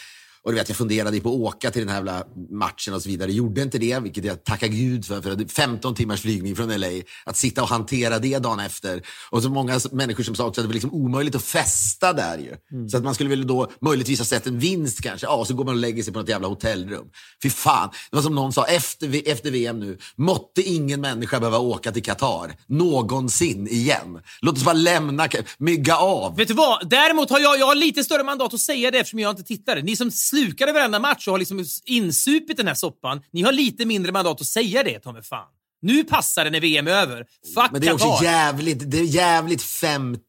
Och 0.43 0.51
du 0.51 0.57
vet, 0.57 0.69
jag 0.69 0.77
funderade 0.77 1.19
på 1.19 1.29
att 1.29 1.35
åka 1.35 1.71
till 1.71 1.81
den 1.81 1.89
här 1.89 1.95
jävla 1.95 2.23
matchen 2.49 2.93
och 2.93 3.01
så 3.01 3.09
vidare. 3.09 3.31
Gjorde 3.31 3.61
inte 3.61 3.77
det, 3.77 3.99
vilket 3.99 4.25
jag 4.25 4.43
tackar 4.43 4.67
gud 4.67 5.05
för. 5.05 5.21
För 5.21 5.35
det 5.35 5.43
är 5.43 5.47
15 5.47 5.95
timmars 5.95 6.21
flygning 6.21 6.55
från 6.55 6.79
LA. 6.79 6.87
Att 7.25 7.37
sitta 7.37 7.61
och 7.61 7.69
hantera 7.69 8.19
det 8.19 8.39
dagen 8.39 8.59
efter. 8.59 9.01
Och 9.29 9.43
så 9.43 9.49
många 9.49 9.79
människor 9.91 10.23
som 10.23 10.35
sa 10.35 10.45
också 10.45 10.61
att 10.61 10.63
det 10.63 10.67
var 10.67 10.73
liksom 10.73 10.93
omöjligt 10.93 11.35
att 11.35 11.43
festa 11.43 12.13
där 12.13 12.37
ju. 12.37 12.55
Så 12.89 12.97
att 12.97 13.03
man 13.03 13.15
skulle 13.15 13.29
väl 13.29 13.47
då 13.47 13.71
möjligtvis 13.81 14.19
ha 14.19 14.25
sett 14.25 14.47
en 14.47 14.59
vinst 14.59 15.01
kanske. 15.01 15.27
Ja, 15.27 15.45
så 15.45 15.53
går 15.53 15.65
man 15.65 15.73
och 15.73 15.79
lägger 15.79 16.03
sig 16.03 16.13
på 16.13 16.19
något 16.19 16.29
jävla 16.29 16.47
hotellrum. 16.47 17.05
Fy 17.43 17.49
fan. 17.49 17.89
Det 18.09 18.15
var 18.15 18.23
som 18.23 18.35
någon 18.35 18.53
sa, 18.53 18.65
efter, 18.65 19.29
efter 19.31 19.51
VM 19.51 19.79
nu, 19.79 19.97
måtte 20.15 20.61
ingen 20.61 21.01
människa 21.01 21.39
behöva 21.39 21.59
åka 21.59 21.91
till 21.91 22.03
Qatar. 22.03 22.55
Någonsin 22.67 23.67
igen. 23.67 24.19
Låt 24.41 24.57
oss 24.57 24.63
bara 24.63 24.73
lämna, 24.73 25.27
mygga 25.57 25.97
av. 25.97 26.35
Vet 26.35 26.47
du 26.47 26.53
vad? 26.53 26.89
Däremot 26.89 27.29
har 27.29 27.39
jag, 27.39 27.59
jag 27.59 27.65
har 27.65 27.75
lite 27.75 28.03
större 28.03 28.23
mandat 28.23 28.53
att 28.53 28.59
säga 28.59 28.91
det 28.91 28.97
eftersom 28.99 29.19
jag 29.19 29.31
inte 29.31 29.43
tittade. 29.43 29.81
Ni 29.81 29.95
som 29.95 30.11
slukade 30.29 30.71
varenda 30.73 30.99
match 30.99 31.27
och 31.27 31.33
har 31.33 31.39
liksom 31.39 31.65
insupit 31.85 32.57
den 32.57 32.67
här 32.67 32.75
soppan, 32.75 33.21
ni 33.31 33.41
har 33.41 33.51
lite 33.51 33.85
mindre 33.85 34.11
mandat 34.11 34.41
att 34.41 34.47
säga 34.47 34.83
det, 34.83 34.99
ta 34.99 35.11
mig 35.11 35.23
fan. 35.23 35.47
Nu 35.81 36.03
passar 36.03 36.43
det 36.43 36.49
när 36.49 36.59
VM 36.59 36.87
är 36.87 36.91
över. 36.91 37.25
Fuck 37.55 37.71
Men 37.71 37.81
det 37.81 37.87
är 37.87 37.93
också 37.93 38.05
Qatar. 38.05 38.23
jävligt, 38.23 38.91
det 38.91 38.99
är 38.99 39.03
jävligt 39.03 39.61
50 39.61 40.21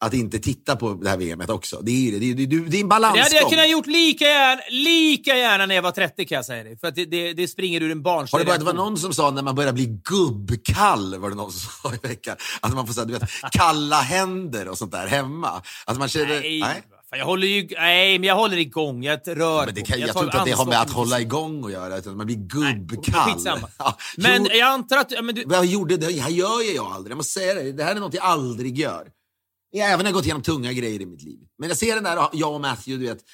att 0.00 0.14
inte 0.14 0.38
titta 0.38 0.76
på 0.76 0.94
det 0.94 1.10
här 1.10 1.16
VMet 1.16 1.50
också. 1.50 1.80
Det 1.82 1.90
är, 1.90 2.12
det 2.12 2.34
det 2.34 2.42
är, 2.42 2.70
det 2.70 2.76
är 2.76 2.80
en 2.80 2.88
balansgång. 2.88 3.18
Det 3.18 3.22
hade 3.22 3.36
jag 3.36 3.50
kunnat 3.50 3.70
gjort 3.70 3.86
lika 3.86 4.24
gärna, 4.24 4.62
lika 4.70 5.36
gärna 5.36 5.66
när 5.66 5.74
jag 5.74 5.82
var 5.82 5.90
30 5.90 6.24
kan 6.24 6.36
jag 6.36 6.44
säga 6.44 6.64
dig. 6.64 6.78
För 6.78 6.88
att 6.88 6.94
det, 6.94 7.04
det, 7.04 7.32
det 7.32 7.48
springer 7.48 7.82
ur 7.82 7.90
en 7.90 8.02
barns 8.02 8.32
Har 8.32 8.38
det, 8.38 8.44
bara, 8.44 8.58
det 8.58 8.64
var 8.64 8.72
någon 8.72 8.98
som 8.98 9.14
sa 9.14 9.30
när 9.30 9.42
man 9.42 9.54
börjar 9.54 9.72
bli 9.72 9.86
gubbkall, 9.86 11.18
var 11.18 11.30
det 11.30 11.36
någon 11.36 11.52
som 11.52 11.70
sa 11.90 11.94
i 11.94 12.08
veckan. 12.08 12.36
Att 12.60 12.74
man 12.74 12.86
får 12.86 12.94
så 12.94 13.00
här, 13.00 13.06
du 13.06 13.12
vet, 13.12 13.30
kalla 13.52 14.00
händer 14.00 14.68
och 14.68 14.78
sånt 14.78 14.92
där 14.92 15.06
hemma. 15.06 15.62
Att 15.84 15.98
man 15.98 16.08
känner... 16.08 16.40
Nej, 16.40 16.60
Fan, 16.60 16.72
jag 17.18 17.24
håller 17.24 17.46
ju... 17.46 17.68
Nej, 17.70 18.18
men 18.18 18.28
jag 18.28 18.34
håller 18.34 18.56
igång. 18.56 19.04
Jag 19.04 19.20
rör 19.26 19.66
Men 19.66 19.74
det 19.74 19.82
kan, 19.82 20.00
jag, 20.00 20.08
tar 20.08 20.14
tror 20.14 20.24
inte 20.24 20.38
att 20.38 20.44
det 20.44 20.52
har 20.52 20.66
med 20.66 20.80
att 20.80 20.90
hålla 20.90 21.20
igång 21.20 21.64
att 21.64 21.72
göra, 21.72 21.98
utan 21.98 22.16
man 22.16 22.26
blir 22.26 22.36
gubbkall. 22.36 23.30
Skitsamma. 23.30 23.68
Ja, 23.78 23.96
Men 24.16 24.44
jo, 24.44 24.50
jag 24.52 24.68
antar 24.68 24.96
att... 24.96 25.24
Men 25.24 25.34
du, 25.34 25.44
jag 25.50 25.64
gjorde, 25.64 25.96
det 25.96 26.20
här 26.20 26.30
gör 26.30 26.62
ju 26.62 26.74
jag 26.74 26.86
aldrig. 26.86 27.10
Jag 27.10 27.16
måste 27.16 27.32
säga 27.32 27.54
det. 27.54 27.72
Det 27.72 27.84
här 27.84 27.96
är 27.96 28.00
något 28.00 28.14
jag 28.14 28.24
aldrig 28.24 28.78
gör. 28.78 29.08
Jag 29.70 29.86
har 29.86 29.92
även 29.92 30.12
gått 30.12 30.24
igenom 30.24 30.42
tunga 30.42 30.72
grejer 30.72 31.00
i 31.00 31.06
mitt 31.06 31.22
liv. 31.22 31.38
Men 31.58 31.68
jag 31.68 31.78
ser 31.78 31.94
den 31.94 32.04
där, 32.04 32.28
jag 32.32 32.54
och 32.54 32.60
Matthew, 32.60 33.06
du 33.06 33.12
vet. 33.12 33.24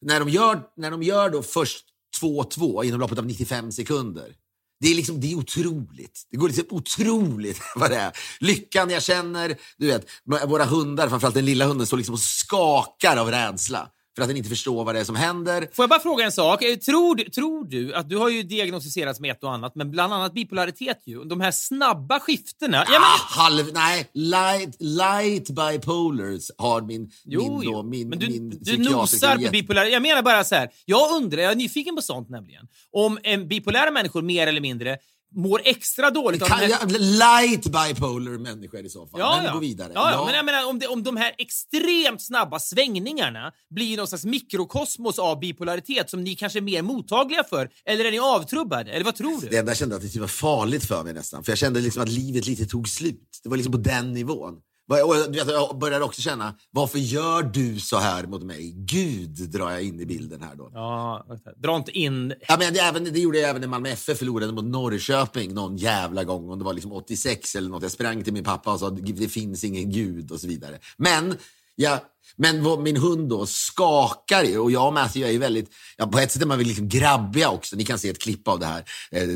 När 0.00 0.20
de 0.20 0.28
gör, 0.28 0.60
när 0.76 0.90
de 0.90 1.02
gör 1.02 1.30
då 1.30 1.42
först 1.42 1.84
2-2 2.20 2.84
inom 2.84 3.00
loppet 3.00 3.18
av 3.18 3.26
95 3.26 3.72
sekunder. 3.72 4.34
Det 4.82 4.88
är, 4.88 4.94
liksom, 4.94 5.20
det 5.20 5.32
är 5.32 5.36
otroligt. 5.36 6.26
Det 6.30 6.36
går 6.36 6.48
liksom 6.48 6.64
otroligt 6.70 7.60
vad 7.76 7.90
det 7.90 7.96
är. 7.96 8.12
Lyckan 8.40 8.90
jag 8.90 9.02
känner, 9.02 9.56
du 9.78 9.86
vet, 9.86 10.06
våra 10.24 10.64
hundar, 10.64 11.08
framförallt 11.08 11.34
den 11.34 11.44
lilla 11.44 11.66
hunden, 11.66 11.86
står 11.86 11.96
liksom 11.96 12.14
och 12.14 12.20
skakar 12.20 13.16
av 13.16 13.30
rädsla. 13.30 13.88
För 14.16 14.22
att 14.22 14.28
den 14.28 14.36
inte 14.36 14.48
förstår 14.48 14.84
vad 14.84 14.94
det 14.94 15.00
är 15.00 15.04
som 15.04 15.16
händer. 15.16 15.68
Får 15.72 15.82
jag 15.82 15.90
bara 15.90 16.00
fråga 16.00 16.24
en 16.24 16.32
sak? 16.32 16.62
Eh, 16.62 16.76
Tror, 16.76 17.16
tror 17.16 17.64
du 17.64 17.94
att 17.94 18.08
du 18.08 18.16
har 18.16 18.28
ju 18.28 18.42
diagnostiserats 18.42 19.20
med 19.20 19.30
ett 19.30 19.44
och 19.44 19.52
annat, 19.52 19.74
men 19.74 19.90
bland 19.90 20.12
annat 20.14 20.34
bipolaritet 20.34 21.02
ju. 21.04 21.24
De 21.24 21.40
här 21.40 21.50
snabba 21.50 22.20
skiftena. 22.20 22.76
Ja, 22.76 22.92
men, 22.92 23.02
ah, 23.02 23.42
halv, 23.42 23.72
nej, 23.72 24.10
light, 24.14 24.76
light 24.78 25.50
bipolars 25.50 26.50
har 26.58 26.80
min, 26.80 27.10
Jo, 27.24 27.58
min, 27.58 27.72
då, 27.72 27.82
min, 27.82 28.08
men 28.08 28.18
du, 28.18 28.28
min 28.28 28.58
du 28.60 28.78
nosar 28.78 29.44
på 29.44 29.50
bipolär. 29.50 29.84
Jag 29.84 30.02
menar 30.02 30.22
bara 30.22 30.44
så 30.44 30.54
här. 30.54 30.68
Jag 30.84 31.16
undrar, 31.16 31.42
jag 31.42 31.52
är 31.52 31.56
nyfiken 31.56 31.96
på 31.96 32.02
sånt 32.02 32.28
nämligen. 32.28 32.68
Om 32.92 33.18
en 33.22 33.48
bipolära 33.48 33.90
människor 33.90 34.22
mer 34.22 34.46
eller 34.46 34.60
mindre 34.60 34.98
mår 35.34 35.60
extra 35.64 36.10
dåligt 36.10 36.42
av 36.42 36.46
Kan 36.46 36.60
den 36.60 36.70
här... 36.70 36.98
light 36.98 37.64
bipolar 37.64 38.38
människor 38.38 38.86
i 38.86 38.88
så 38.88 39.06
fall. 39.06 39.20
Ja, 39.20 39.36
men 39.36 39.44
ja. 39.44 39.52
gå 39.52 39.58
vidare. 39.58 39.92
Ja, 39.94 40.10
ja. 40.12 40.24
Men 40.26 40.34
jag 40.34 40.44
menar, 40.44 40.68
om, 40.68 40.78
det, 40.78 40.86
om 40.86 41.02
de 41.02 41.16
här 41.16 41.34
extremt 41.38 42.22
snabba 42.22 42.58
svängningarna 42.58 43.52
blir 43.70 43.96
någon 43.96 44.06
slags 44.06 44.24
mikrokosmos 44.24 45.18
av 45.18 45.40
bipolaritet 45.40 46.10
som 46.10 46.24
ni 46.24 46.34
kanske 46.34 46.58
är 46.58 46.60
mer 46.60 46.82
mottagliga 46.82 47.44
för, 47.44 47.70
eller 47.84 48.04
är 48.04 48.10
ni 48.10 48.18
avtrubbade? 48.18 48.92
Eller 48.92 49.04
vad 49.04 49.16
tror 49.16 49.40
du? 49.40 49.48
Det 49.48 49.56
enda 49.56 49.70
jag 49.70 49.76
kände 49.76 49.96
att 49.96 50.02
det 50.02 50.08
typ 50.08 50.20
var 50.20 50.28
farligt 50.28 50.84
för 50.84 51.04
mig 51.04 51.14
nästan. 51.14 51.44
För 51.44 51.52
jag 51.52 51.58
kände 51.58 51.80
liksom 51.80 52.02
att 52.02 52.08
livet 52.08 52.46
lite 52.46 52.66
tog 52.66 52.88
slut. 52.88 53.40
Det 53.42 53.48
var 53.48 53.56
liksom 53.56 53.72
på 53.72 53.78
den 53.78 54.12
nivån. 54.12 54.54
Jag 54.88 55.78
började 55.78 56.04
också 56.04 56.22
känna, 56.22 56.54
varför 56.70 56.98
gör 56.98 57.42
du 57.42 57.80
så 57.80 57.96
här 57.96 58.26
mot 58.26 58.42
mig? 58.42 58.72
Gud 58.76 59.50
drar 59.50 59.70
jag 59.70 59.82
in 59.82 60.00
i 60.00 60.06
bilden 60.06 60.42
här 60.42 60.54
då. 60.54 60.70
Ja, 60.74 61.26
dra 61.56 61.76
inte 61.76 61.98
in... 61.98 62.34
Ja, 62.48 62.56
men 62.58 62.74
det, 62.74 62.80
även, 62.80 63.04
det 63.04 63.20
gjorde 63.20 63.38
jag 63.38 63.50
även 63.50 63.60
när 63.60 63.68
Malmö 63.68 63.88
FF 63.88 64.18
förlorade 64.18 64.52
mot 64.52 64.64
Norrköping 64.64 65.54
någon 65.54 65.76
jävla 65.76 66.24
gång. 66.24 66.50
Om 66.50 66.58
det 66.58 66.64
var 66.64 66.72
liksom 66.72 66.92
86 66.92 67.54
eller 67.54 67.68
något. 67.68 67.82
Jag 67.82 67.92
sprang 67.92 68.24
till 68.24 68.32
min 68.32 68.44
pappa 68.44 68.72
och 68.72 68.80
sa 68.80 68.90
det 68.90 69.28
finns 69.28 69.64
ingen 69.64 69.90
gud 69.90 70.32
och 70.32 70.40
så 70.40 70.46
vidare. 70.46 70.78
Men, 70.96 71.36
ja, 71.76 72.00
men 72.36 72.64
vad, 72.64 72.80
min 72.80 72.96
hund 72.96 73.28
då 73.28 73.46
skakar 73.46 74.44
ju 74.44 74.58
och 74.58 74.70
jag 74.70 74.86
och 74.86 74.92
Matthew 74.92 75.28
är 75.28 75.32
ju 75.32 75.38
väldigt, 75.38 75.70
ja, 75.96 76.06
på 76.06 76.18
ett 76.18 76.32
sätt 76.32 76.42
är 76.42 76.46
man 76.46 76.58
väl 76.58 76.66
liksom 76.66 76.88
grabbiga 76.88 77.50
också. 77.50 77.76
Ni 77.76 77.84
kan 77.84 77.98
se 77.98 78.08
ett 78.08 78.22
klipp 78.22 78.48
av 78.48 78.58
det 78.58 78.66
här 78.66 78.84
eh, 79.10 79.28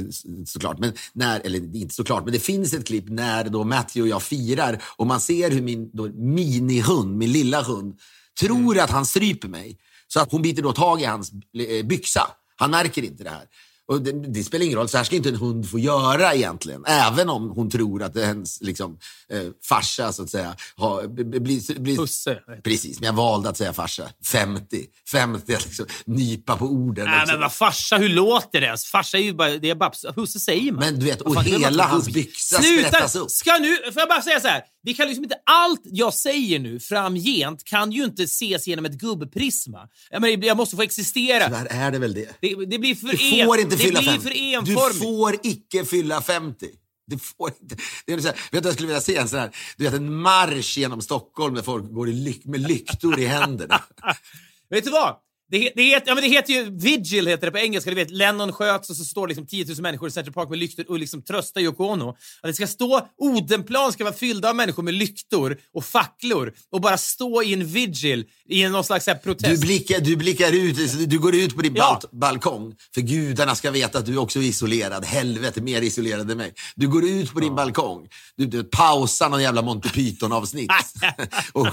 såklart. 0.47 0.79
Men 0.79 0.93
när, 1.13 1.41
eller 1.41 1.77
inte 1.77 1.95
såklart, 1.95 2.25
men 2.25 2.33
det 2.33 2.41
finns 2.41 2.75
ett 2.75 2.87
klipp 2.87 3.05
när 3.09 3.45
då 3.45 3.65
Matthew 3.65 4.03
och 4.03 4.09
jag 4.09 4.23
firar 4.23 4.83
och 4.97 5.07
man 5.07 5.21
ser 5.21 5.51
hur 5.51 5.63
min 5.63 5.91
då, 5.93 6.09
minihund, 6.09 7.17
min 7.17 7.33
lilla 7.33 7.63
hund, 7.63 7.99
tror 8.41 8.79
att 8.79 8.91
han 8.91 9.07
stryper 9.07 9.49
mig. 9.49 9.79
Så 10.09 10.21
att 10.21 10.33
hon 10.33 10.43
biter 10.43 10.63
då 10.63 10.73
tag 10.73 11.03
i 11.03 11.05
hans 11.05 11.33
eh, 11.33 11.87
byxa. 11.87 12.31
Han 12.57 12.71
märker 12.71 13.03
inte 13.03 13.25
det 13.25 13.31
här. 13.31 13.45
Och 13.89 14.03
det, 14.03 14.13
det, 14.13 14.45
spelar 14.45 14.65
ingen 14.65 14.79
roll, 14.79 14.89
så 14.89 14.97
här 14.97 15.05
ska 15.05 15.17
inte 15.17 15.29
en 15.29 15.37
hund 15.37 15.71
få 15.71 15.79
göra 15.79 16.35
egentligen. 16.35 16.85
Även 16.87 17.29
om 17.29 17.51
hon 17.51 17.71
tror 17.71 18.03
att 18.03 18.17
hennes 18.17 18.61
liksom, 18.61 18.99
eh, 19.33 19.43
farsa, 19.65 20.13
så 20.13 20.23
att 20.23 20.31
säga, 20.31 20.57
har, 20.77 21.07
blir... 21.07 21.81
Bli, 21.81 21.97
Pusse. 21.97 22.39
Precis, 22.65 23.01
men 23.01 23.07
jag 23.07 23.13
valde 23.13 23.49
att 23.49 23.57
säga 23.57 23.73
farsa. 23.73 24.09
50. 24.25 24.87
50, 25.13 25.53
liksom, 25.53 25.87
nypa 26.07 26.57
på 26.57 26.65
orden. 26.65 27.05
Nej, 27.05 27.25
men 27.27 27.41
vad 27.41 27.53
farsa, 27.53 27.97
hur 27.97 28.09
låter 28.09 28.61
det 28.61 28.67
ens? 28.67 28.85
Farsa 28.85 29.19
är 29.19 29.23
ju 29.23 29.35
bara, 29.35 29.51
det 29.51 29.71
är 29.71 29.75
bara, 29.75 29.93
husse 30.17 30.41
säger 30.41 30.73
man. 30.73 30.81
Men 30.81 30.99
du 30.99 31.07
vet, 31.07 31.21
och 31.21 31.35
fan, 31.35 31.45
hela 31.45 31.85
hans 31.87 32.09
byxa 32.09 32.63
Sluta! 32.63 32.89
sprättas 32.89 33.17
upp. 33.17 33.31
Ska 33.31 33.59
nu, 33.59 33.77
får 33.77 34.01
jag 34.01 34.09
bara 34.09 34.23
säga 34.23 34.41
så 34.41 34.49
här. 34.49 34.63
Vi 34.87 34.95
kan 34.95 35.07
liksom 35.07 35.25
inte, 35.25 35.37
allt 35.47 35.81
jag 35.85 36.15
säger 36.15 36.59
nu 36.59 36.81
framgent 36.81 37.65
kan 37.65 37.93
ju 37.93 38.05
inte 38.05 38.23
ses 38.23 38.67
genom 38.67 38.85
ett 38.85 38.93
gubbprisma. 38.93 39.89
Jag, 40.11 40.23
menar, 40.23 40.45
jag 40.45 40.57
måste 40.57 40.77
få 40.77 40.83
existera. 40.83 41.45
Tyvärr 41.47 41.67
är 41.71 41.91
det 41.91 41.99
väl 41.99 42.15
det. 42.15 42.29
Det, 42.41 42.55
det 42.67 42.79
blir 42.79 42.95
för 42.95 43.07
Du 43.07 43.41
en- 43.41 43.47
får 43.47 43.59
inte 43.61 43.77
det 43.77 43.83
fylla 43.83 44.01
blir 44.01 44.11
50. 44.11 44.73
för 44.73 44.89
Du 44.93 44.99
får 44.99 45.35
icke 45.43 45.85
fylla 45.85 46.23
50. 46.23 46.67
Du 47.07 47.19
får 47.19 47.53
inte. 47.63 47.77
Det 48.07 48.13
är 48.13 48.19
så 48.21 48.27
här, 48.27 48.35
vet 48.35 48.43
du 48.51 48.57
vad 48.61 48.67
jag 48.67 48.75
skulle 48.75 48.87
vilja 48.87 49.01
se? 49.01 49.17
En, 49.17 49.29
sån 49.29 49.39
här, 49.39 49.51
du 49.77 49.85
vet, 49.85 49.95
en 49.95 50.15
marsch 50.15 50.79
genom 50.79 51.03
Stockholm 51.03 51.55
där 51.55 51.63
folk 51.63 51.93
går 51.93 52.09
i 52.09 52.13
lyk, 52.13 52.45
med 52.45 52.61
lyktor 52.69 53.21
i 53.21 53.27
händerna. 53.27 53.81
Vet 54.71 54.85
du 54.85 54.91
vad? 54.91 55.17
Det, 55.51 55.73
det, 55.77 55.83
heter, 55.83 56.09
ja, 56.09 56.15
men 56.15 56.25
det 56.25 56.31
heter 56.31 56.53
ju 56.53 56.71
Vigil 56.79 57.27
heter 57.27 57.47
det 57.47 57.51
på 57.51 57.59
engelska. 57.59 57.91
Du 57.91 57.97
vet, 57.97 58.11
Lennon 58.11 58.53
sköts 58.53 58.91
och 58.91 58.97
så 58.97 59.05
står 59.05 59.29
liksom 59.29 59.47
10 59.47 59.65
000 59.65 59.77
människor 59.81 60.09
i 60.09 60.13
Central 60.13 60.33
Park 60.35 60.49
med 60.49 60.59
lyktor 60.59 60.85
och 60.91 60.99
liksom 60.99 61.23
tröstar 61.23 61.61
Yoko 61.61 61.85
Ono. 61.85 62.09
Att 62.11 62.17
det 62.43 62.55
ska 62.55 62.67
stå, 62.67 63.09
Odenplan 63.19 63.93
ska 63.93 64.05
vara 64.05 64.15
fyllda 64.15 64.49
av 64.51 64.57
människor 64.57 64.83
med 64.83 64.95
lyktor 64.95 65.57
och 65.75 65.85
facklor 65.85 66.53
och 66.71 66.81
bara 66.81 66.99
stå 66.99 67.43
i 67.43 67.53
en 67.53 67.67
vigil 67.67 68.25
i 68.49 68.69
någon 68.69 68.85
slags 68.85 69.07
här 69.07 69.15
Du 69.15 69.21
protest. 69.21 69.63
blickar, 69.63 70.01
du 70.01 70.17
blickar 70.17 70.53
ut, 70.53 71.09
du 71.11 71.19
går 71.19 71.35
ut 71.35 71.55
på 71.57 71.63
din 71.63 71.75
Ja. 71.75 72.01
bal- 72.03 72.19
balkong. 72.21 72.75
För 72.95 73.01
gudarna 73.01 73.55
ska 73.55 73.71
veta 73.71 73.99
att 73.99 74.07
du 74.07 74.17
också 74.17 74.39
är 74.39 74.43
isolerad. 74.43 75.05
Helvete, 75.05 75.61
mer 75.61 75.83
isolerad 75.83 76.31
än 76.31 76.37
mig. 76.39 76.55
Du 76.77 76.89
går 76.89 77.05
ut 77.09 77.33
på 77.33 77.41
din 77.41 77.55
balkong. 77.55 78.09
Du, 78.37 78.47
du 78.47 78.65
pausar 78.65 79.29
någon 79.29 79.43
jävla 79.43 79.63
Monty 79.63 79.89
Python-avsnitt. 79.89 80.71
och 81.53 81.67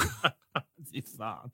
Fy 0.93 1.01
fan. 1.17 1.49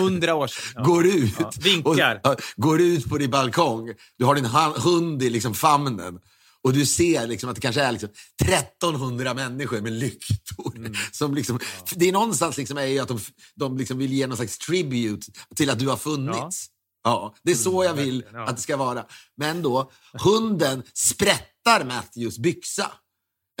Hundra 0.00 0.34
år 0.34 0.46
sedan. 0.46 0.72
Ja. 0.74 0.82
går 0.82 1.06
ut. 1.06 1.34
Ja, 1.38 1.52
vinkar. 1.60 1.90
Och, 1.90 1.98
ja, 1.98 2.36
går 2.56 2.80
ut 2.80 3.08
på 3.08 3.18
din 3.18 3.30
balkong. 3.30 3.94
Du 4.18 4.24
har 4.24 4.34
din 4.34 4.44
hund 4.76 5.22
i 5.22 5.30
liksom 5.30 5.54
famnen. 5.54 6.18
Och 6.62 6.72
du 6.72 6.86
ser 6.86 7.26
liksom 7.26 7.50
att 7.50 7.54
det 7.54 7.60
kanske 7.60 7.82
är 7.82 7.92
liksom 7.92 8.08
1300 8.42 9.34
människor 9.34 9.80
med 9.80 9.92
lyktor. 9.92 10.76
Mm. 10.76 10.94
Som 11.12 11.34
liksom, 11.34 11.60
Det 11.94 12.08
är 12.08 12.12
någonstans 12.12 12.56
liksom 12.56 12.78
är 12.78 12.84
ju 12.84 12.98
att 12.98 13.08
de, 13.08 13.20
de 13.54 13.76
liksom 13.76 13.98
vill 13.98 14.12
ge 14.12 14.26
någon 14.26 14.36
slags 14.36 14.58
tribute 14.58 15.26
till 15.56 15.70
att 15.70 15.78
du 15.78 15.88
har 15.88 15.96
funnits. 15.96 16.66
Ja. 17.04 17.34
det 17.42 17.50
är 17.50 17.56
så 17.56 17.84
jag 17.84 17.94
vill 17.94 18.22
verkligen, 18.22 18.42
ja. 18.42 18.48
att 18.48 18.56
det 18.56 18.62
ska 18.62 18.76
vara. 18.76 19.04
Men 19.36 19.62
då, 19.62 19.90
hunden 20.12 20.82
sprättar 20.94 21.84
Matthews 21.84 22.38
byxa 22.38 22.92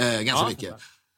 eh, 0.00 0.06
ganska 0.06 0.44
Ja, 0.44 0.48
mycket. 0.48 0.74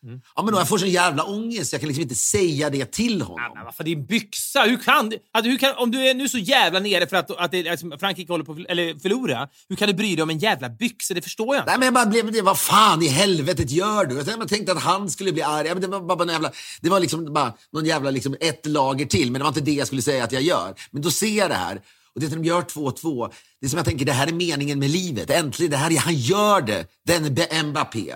Mm. 0.06 0.20
Ja, 0.36 0.42
men 0.42 0.54
då, 0.54 0.60
jag 0.60 0.68
får 0.68 0.78
sån 0.78 0.88
jävla 0.90 1.22
ångest, 1.24 1.72
jag 1.72 1.80
kan 1.80 1.88
liksom 1.88 2.02
inte 2.02 2.14
säga 2.14 2.70
det 2.70 2.92
till 2.92 3.22
honom. 3.22 3.40
Ja, 3.48 3.54
men 3.54 3.64
varför 3.64 3.84
din 3.84 4.06
byxa? 4.06 4.62
Hur 4.62 4.76
kan, 4.76 5.08
du- 5.08 5.18
att, 5.32 5.44
hur 5.44 5.58
kan 5.58 5.74
Om 5.76 5.90
du 5.90 6.08
är 6.08 6.14
nu 6.14 6.28
så 6.28 6.38
jävla 6.38 6.80
nere 6.80 7.06
för 7.06 7.16
att, 7.16 7.30
att 7.30 7.50
det, 7.50 7.68
alltså, 7.68 7.86
Frankrike 8.00 8.32
håller 8.32 8.44
på 8.44 8.52
att 8.52 8.58
eller 8.68 8.98
förlora, 9.00 9.48
hur 9.68 9.76
kan 9.76 9.88
du 9.88 9.94
bry 9.94 10.16
dig 10.16 10.22
om 10.22 10.30
en 10.30 10.38
jävla 10.38 10.68
byxa? 10.68 11.14
Det 11.14 11.22
förstår 11.22 11.54
jag 11.54 11.62
inte. 11.62 11.70
Nej, 11.70 11.78
men 11.78 11.86
jag 11.86 11.94
bara 11.94 12.06
blev, 12.06 12.32
det, 12.32 12.42
vad 12.42 12.58
fan 12.58 13.02
i 13.02 13.08
helvetet 13.08 13.70
gör 13.70 14.04
du? 14.04 14.14
Jag 14.16 14.24
tänkte- 14.26 14.40
Jag 14.42 14.48
tänkte 14.48 14.72
att 14.72 14.82
han 14.82 15.10
skulle 15.10 15.32
bli 15.32 15.42
arg. 15.42 15.66
Ja, 15.68 15.74
men 15.74 15.80
det 15.82 15.88
var 15.88 16.00
bara, 16.00 16.18
någon 16.18 16.28
jävla, 16.28 16.52
det 16.80 16.90
var 16.90 17.00
liksom 17.00 17.32
bara 17.32 17.54
någon 17.72 17.84
jävla 17.84 18.10
liksom 18.10 18.36
ett 18.40 18.66
lager 18.66 19.06
till, 19.06 19.30
men 19.32 19.38
det 19.38 19.42
var 19.44 19.48
inte 19.48 19.60
det 19.60 19.72
jag 19.72 19.86
skulle 19.86 20.02
säga 20.02 20.24
att 20.24 20.32
jag 20.32 20.42
gör. 20.42 20.74
Men 20.90 21.02
då 21.02 21.10
ser 21.10 21.38
jag 21.38 21.50
det 21.50 21.54
här. 21.54 21.80
Och 22.14 22.20
det 22.20 22.26
är 22.26 22.30
de 22.30 22.44
gör 22.44 22.62
2-2. 22.62 23.32
Det 23.60 23.66
är 23.66 23.70
som 23.70 23.76
jag 23.76 23.86
tänker, 23.86 24.04
det 24.04 24.12
här 24.12 24.26
är 24.26 24.32
meningen 24.32 24.78
med 24.78 24.90
livet. 24.90 25.30
Äntligen, 25.30 25.70
det 25.70 25.76
här, 25.76 25.90
är- 25.92 25.98
han 25.98 26.14
gör 26.14 26.60
det. 26.60 26.86
Den 27.06 27.68
Mbappé. 27.70 28.14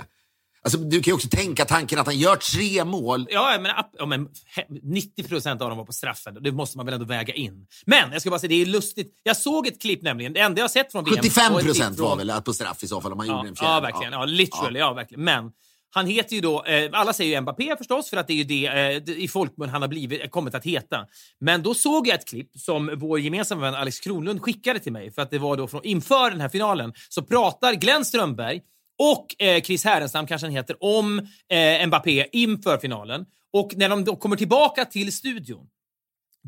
Alltså, 0.66 0.78
du 0.78 1.02
kan 1.02 1.10
ju 1.10 1.14
också 1.14 1.28
tänka 1.28 1.64
tanken 1.64 1.98
att 1.98 2.06
han 2.06 2.18
gör 2.18 2.36
tre 2.36 2.84
mål. 2.84 3.26
Ja, 3.30 3.58
men, 3.60 3.72
ja, 3.98 4.06
men 4.06 4.28
he- 4.28 4.80
90 4.82 5.22
procent 5.28 5.62
av 5.62 5.68
dem 5.68 5.78
var 5.78 5.84
på 5.84 5.92
straffen. 5.92 6.38
Det 6.40 6.52
måste 6.52 6.76
man 6.76 6.86
väl 6.86 6.92
ändå 6.94 7.06
väga 7.06 7.34
in. 7.34 7.66
Men 7.86 8.12
jag 8.12 8.20
ska 8.20 8.30
bara 8.30 8.40
säga, 8.40 8.48
det 8.48 8.62
är 8.62 8.66
lustigt. 8.66 9.12
Jag 9.22 9.36
såg 9.36 9.66
ett 9.66 9.80
klipp 9.80 10.02
nämligen. 10.02 10.32
Det 10.32 10.40
enda 10.40 10.60
jag 10.60 10.70
sett 10.70 10.92
från 10.92 11.04
VM. 11.04 11.16
75 11.16 11.52
och 11.52 11.58
ett 11.58 11.64
klipp 11.64 11.76
procent 11.76 11.98
var 11.98 12.16
väl 12.16 12.30
att 12.30 12.44
på 12.44 12.52
straff 12.52 12.82
i 12.82 12.86
så 12.88 13.00
fall 13.00 13.12
om 13.12 13.18
man 13.18 13.26
gjorde 13.26 13.38
Ja, 13.42 13.46
en 13.48 13.56
fjärde. 13.56 13.72
ja, 13.74 13.80
verkligen. 13.80 14.12
Ja, 14.12 14.24
literally. 14.24 14.78
Ja. 14.78 14.92
verkligen. 14.92 15.24
Men 15.24 15.50
han 15.90 16.06
heter 16.06 16.34
ju 16.34 16.40
då, 16.40 16.64
eh, 16.64 16.90
alla 16.92 17.12
säger 17.12 17.34
ju 17.34 17.40
Mbappé 17.40 17.76
förstås, 17.78 18.10
för 18.10 18.16
att 18.16 18.26
det 18.26 18.32
är 18.32 18.36
ju 18.36 18.44
det 18.44 18.66
eh, 18.66 19.16
i 19.22 19.28
folkmun 19.28 19.68
han 19.68 19.82
har 19.82 19.88
blivit, 19.88 20.30
kommit 20.30 20.54
att 20.54 20.64
heta. 20.64 21.06
Men 21.40 21.62
då 21.62 21.74
såg 21.74 22.06
jag 22.08 22.14
ett 22.14 22.28
klipp 22.28 22.50
som 22.58 22.90
vår 22.96 23.20
gemensamma 23.20 23.60
vän 23.62 23.74
Alex 23.74 24.00
Kronlund 24.00 24.42
skickade 24.42 24.78
till 24.78 24.92
mig, 24.92 25.12
för 25.12 25.22
att 25.22 25.30
det 25.30 25.38
var 25.38 25.56
då 25.56 25.66
från, 25.68 25.84
inför 25.84 26.30
den 26.30 26.40
här 26.40 26.48
finalen, 26.48 26.92
så 27.08 27.22
pratar 27.22 27.72
Glenn 27.74 28.04
Strömberg 28.04 28.60
och 28.98 29.42
eh, 29.42 29.62
Chris 29.62 29.84
Härenstam, 29.84 30.26
kanske 30.26 30.46
han 30.46 30.54
heter, 30.54 30.76
om 30.80 31.18
eh, 31.48 31.86
Mbappé 31.86 32.26
inför 32.32 32.78
finalen. 32.78 33.24
Och 33.52 33.72
när 33.76 33.88
de 33.88 34.04
då 34.04 34.16
kommer 34.16 34.36
tillbaka 34.36 34.84
till 34.84 35.12
studion, 35.12 35.66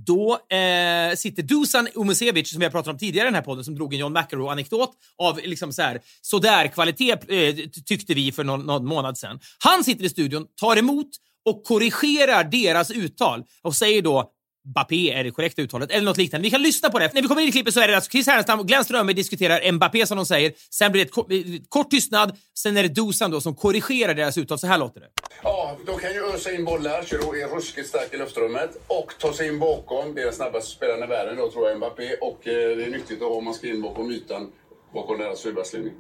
då 0.07 0.33
eh, 0.33 1.17
sitter 1.17 1.43
Dusan 1.43 1.89
Umesevic, 1.95 2.51
som 2.51 2.59
vi 2.59 2.65
har 2.65 2.71
pratat 2.73 2.93
om 2.93 2.99
tidigare 2.99 3.27
i 3.27 3.31
den 3.31 3.35
här 3.35 3.43
podden, 3.43 3.65
som 3.65 3.75
drog 3.75 3.95
en 3.95 4.01
John 4.01 4.13
McEnroe-anekdot 4.13 4.91
av 5.19 5.41
liksom 5.45 5.73
så 5.73 5.83
här, 5.83 6.01
sådär 6.21 6.67
kvalitet, 6.67 7.13
eh, 7.13 7.55
tyckte 7.87 8.15
vi 8.15 8.33
för 8.33 8.45
någon, 8.45 8.67
någon 8.67 8.87
månad 8.87 9.19
sedan. 9.19 9.41
Han 9.59 9.85
sitter 9.85 10.05
i 10.05 10.09
studion, 10.09 10.47
tar 10.61 10.77
emot 10.77 11.09
och 11.45 11.65
korrigerar 11.65 12.45
deras 12.45 12.91
uttal 12.91 13.45
och 13.63 13.75
säger 13.75 14.03
då 14.03 14.33
Mbappé 14.69 15.11
är 15.13 15.25
det 15.25 15.31
korrekta 15.31 15.63
uttalet, 15.63 15.91
eller 15.91 16.05
något 16.05 16.17
liknande. 16.17 16.43
Vi 16.43 16.51
kan 16.51 16.63
lyssna 16.63 16.91
på 16.91 16.99
det. 16.99 17.15
När 17.15 17.23
vi 17.23 17.29
kommer 17.29 17.43
in 17.43 17.49
i 17.49 17.53
klippet 17.53 17.75
så 17.75 17.81
är 17.81 17.89
det 17.89 17.95
alltså 17.95 18.11
Chris 18.11 18.27
Härenstam 18.27 18.61
och 18.61 18.69
Glenn 18.69 18.85
Strömberg 18.85 19.17
diskuterar 19.17 19.73
Mbappé 19.73 20.07
som 20.07 20.17
de 20.17 20.27
säger. 20.27 20.53
Sen 20.71 20.93
blir 20.93 21.05
det 21.05 21.09
ett 21.09 21.15
kort, 21.15 21.33
eh, 21.33 21.39
kort 21.69 21.91
tystnad. 21.91 22.37
Sen 22.59 22.77
är 22.77 22.83
det 22.83 22.89
Dusan 22.89 23.31
då 23.31 23.41
som 23.41 23.55
korrigerar 23.55 24.15
deras 24.15 24.39
uttal. 24.39 24.59
Så 24.59 24.67
här 24.67 24.79
låter 24.79 25.01
det. 25.01 25.07
Ja, 25.43 25.77
de 25.87 25.99
kan 25.99 26.13
ju 26.13 26.35
ösa 26.35 26.53
in 26.53 26.65
bollar, 26.65 27.03
Giroud 27.03 27.43
är 27.43 27.49
ruskigt 27.57 27.89
stark 27.89 28.15
i 28.15 28.17
luftrummet 28.17 28.71
och 28.87 29.13
ta 29.21 29.33
sig 29.33 29.49
in 29.49 29.59
bakom. 29.59 30.15
Det 30.15 30.21
är 30.21 30.25
den 30.25 30.35
snabbaste 30.35 30.71
spelaren 30.71 31.03
i 31.03 31.07
världen 31.07 31.37
då, 31.37 31.51
tror 31.51 31.69
jag, 31.69 31.77
Mbappé. 31.77 32.15
Och 32.21 32.49
eh, 32.49 32.77
det 32.77 32.85
är 32.85 32.91
nyttigt 32.91 33.23
att 33.23 33.29
ha 33.29 33.35
om 33.37 33.45
man 33.45 33.55
ska 33.55 33.69
in 33.69 33.83
bakom 33.83 34.11
ytan, 34.11 34.51
bakom 34.95 35.19
deras 35.19 35.39
sydbackslinje. 35.39 35.93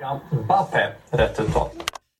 Ja, 0.00 0.20
Mbappé, 0.44 0.92
rätt 1.10 1.40
uttal. 1.40 1.68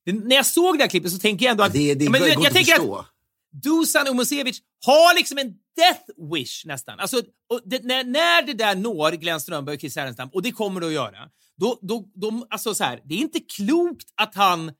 När 0.06 0.36
jag 0.36 0.46
såg 0.46 0.78
det 0.78 0.84
här 0.84 0.90
klippet 0.90 1.12
så 1.12 1.18
tänker 1.18 1.44
jag 1.46 1.50
ändå 1.50 1.64
att... 1.64 1.72
Det, 1.72 1.94
det 1.94 2.04
Ja, 2.04 2.10
men 2.10 2.20
går 2.20 2.28
jag, 2.28 2.36
inte 2.36 2.46
jag 2.46 2.54
tänker 2.54 2.72
att 2.72 2.78
förstå. 2.78 3.04
Dusan 3.52 4.08
Umosevic 4.08 4.60
har 4.86 5.14
liksom 5.14 5.38
en 5.38 5.54
death 5.76 6.32
wish 6.32 6.66
nästan. 6.66 7.00
Alltså, 7.00 7.16
och 7.48 7.60
det, 7.64 7.84
när, 7.84 8.04
när 8.04 8.42
det 8.42 8.52
där 8.52 8.74
når 8.74 9.12
Glenn 9.12 9.40
Strömberg 9.40 9.74
och 9.74 9.80
Chris 9.80 9.96
Härenstam, 9.96 10.28
och 10.32 10.42
det 10.42 10.52
kommer 10.52 10.80
det 10.80 10.86
att 10.86 10.92
göra, 10.92 11.28
då, 11.56 11.78
då, 11.82 12.10
då, 12.14 12.46
alltså 12.50 12.74
så 12.74 12.84
här, 12.84 13.00
det 13.04 13.14
är 13.14 13.18
inte 13.18 13.40
klokt 13.40 14.08
att 14.16 14.34
han 14.34 14.72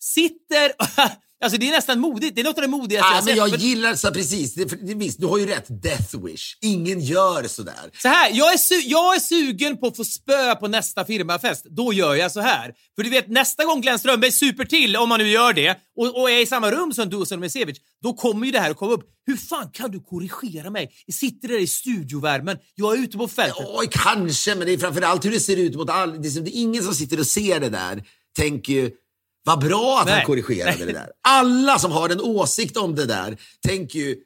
sitter... 0.00 0.72
alltså 1.44 1.58
det 1.58 1.68
är 1.68 1.72
nästan 1.72 2.00
modigt. 2.00 2.34
Det 2.34 2.40
är 2.40 2.44
något 2.44 2.56
av 2.58 2.62
det 2.62 2.68
modigaste 2.68 3.08
Nej, 3.10 3.16
jag 3.18 3.24
men 3.24 3.50
sett. 3.50 3.60
jag 3.60 3.68
gillar 3.70 3.94
så 3.94 4.10
precis, 4.10 4.54
det, 4.54 4.68
för, 4.68 4.76
visst, 4.94 5.20
du 5.20 5.26
har 5.26 5.38
ju 5.38 5.46
rätt, 5.46 5.82
death 5.82 6.24
wish. 6.24 6.56
Ingen 6.60 7.00
gör 7.00 7.48
sådär. 7.48 7.74
Så 8.02 8.08
här, 8.08 8.30
jag 8.34 8.52
är, 8.52 8.56
su- 8.56 8.82
jag 8.86 9.16
är 9.16 9.20
sugen 9.20 9.76
på 9.76 9.86
att 9.86 9.96
få 9.96 10.04
spö 10.04 10.54
på 10.54 10.68
nästa 10.68 11.04
firmafest. 11.04 11.64
Då 11.70 11.92
gör 11.92 12.14
jag 12.14 12.32
så 12.32 12.40
här. 12.40 12.72
För 12.96 13.02
du 13.02 13.10
vet, 13.10 13.28
nästa 13.28 13.64
gång 13.64 13.80
Glenn 13.80 13.98
Strömberg 13.98 14.32
super 14.32 14.64
till, 14.64 14.96
om 14.96 15.08
man 15.08 15.20
nu 15.20 15.28
gör 15.28 15.52
det, 15.52 15.76
och, 15.96 16.20
och 16.20 16.30
är 16.30 16.42
i 16.42 16.46
samma 16.46 16.70
rum 16.70 16.92
som 16.92 17.08
Dusan 17.10 17.40
Mesevic, 17.40 17.76
då 18.02 18.12
kommer 18.12 18.46
ju 18.46 18.52
det 18.52 18.60
här 18.60 18.70
att 18.70 18.76
komma 18.76 18.92
upp. 18.92 19.04
Hur 19.26 19.36
fan 19.36 19.70
kan 19.72 19.90
du 19.90 20.00
korrigera 20.00 20.70
mig? 20.70 20.90
Jag 21.06 21.14
sitter 21.14 21.48
där 21.48 21.58
i 21.58 21.66
studiovärmen, 21.66 22.56
jag 22.74 22.98
är 22.98 23.02
ute 23.02 23.18
på 23.18 23.28
fältet. 23.28 23.66
Oj, 23.68 23.88
kanske, 23.90 24.54
men 24.54 24.66
det 24.66 24.72
är 24.72 24.78
framförallt 24.78 25.24
hur 25.24 25.30
det 25.30 25.40
ser 25.40 25.56
ut 25.56 25.74
mot 25.76 25.90
all... 25.90 26.22
Det 26.22 26.28
är, 26.28 26.30
som- 26.30 26.44
det 26.44 26.56
är 26.56 26.60
ingen 26.60 26.82
som 26.84 26.94
sitter 26.94 27.20
och 27.20 27.26
ser 27.26 27.60
det 27.60 27.68
där 27.68 28.02
tänker 28.36 28.72
ju, 28.72 28.90
vad 29.48 29.60
bra 29.60 29.98
att 30.00 30.06
Nej. 30.06 30.14
han 30.14 30.24
korrigerade 30.24 30.76
Nej. 30.76 30.86
det 30.86 30.92
där. 30.92 31.08
Alla 31.28 31.78
som 31.78 31.92
har 31.92 32.08
en 32.08 32.20
åsikt 32.20 32.76
om 32.76 32.94
det 32.94 33.06
där 33.06 33.36
tänker 33.66 33.98
ju, 33.98 34.16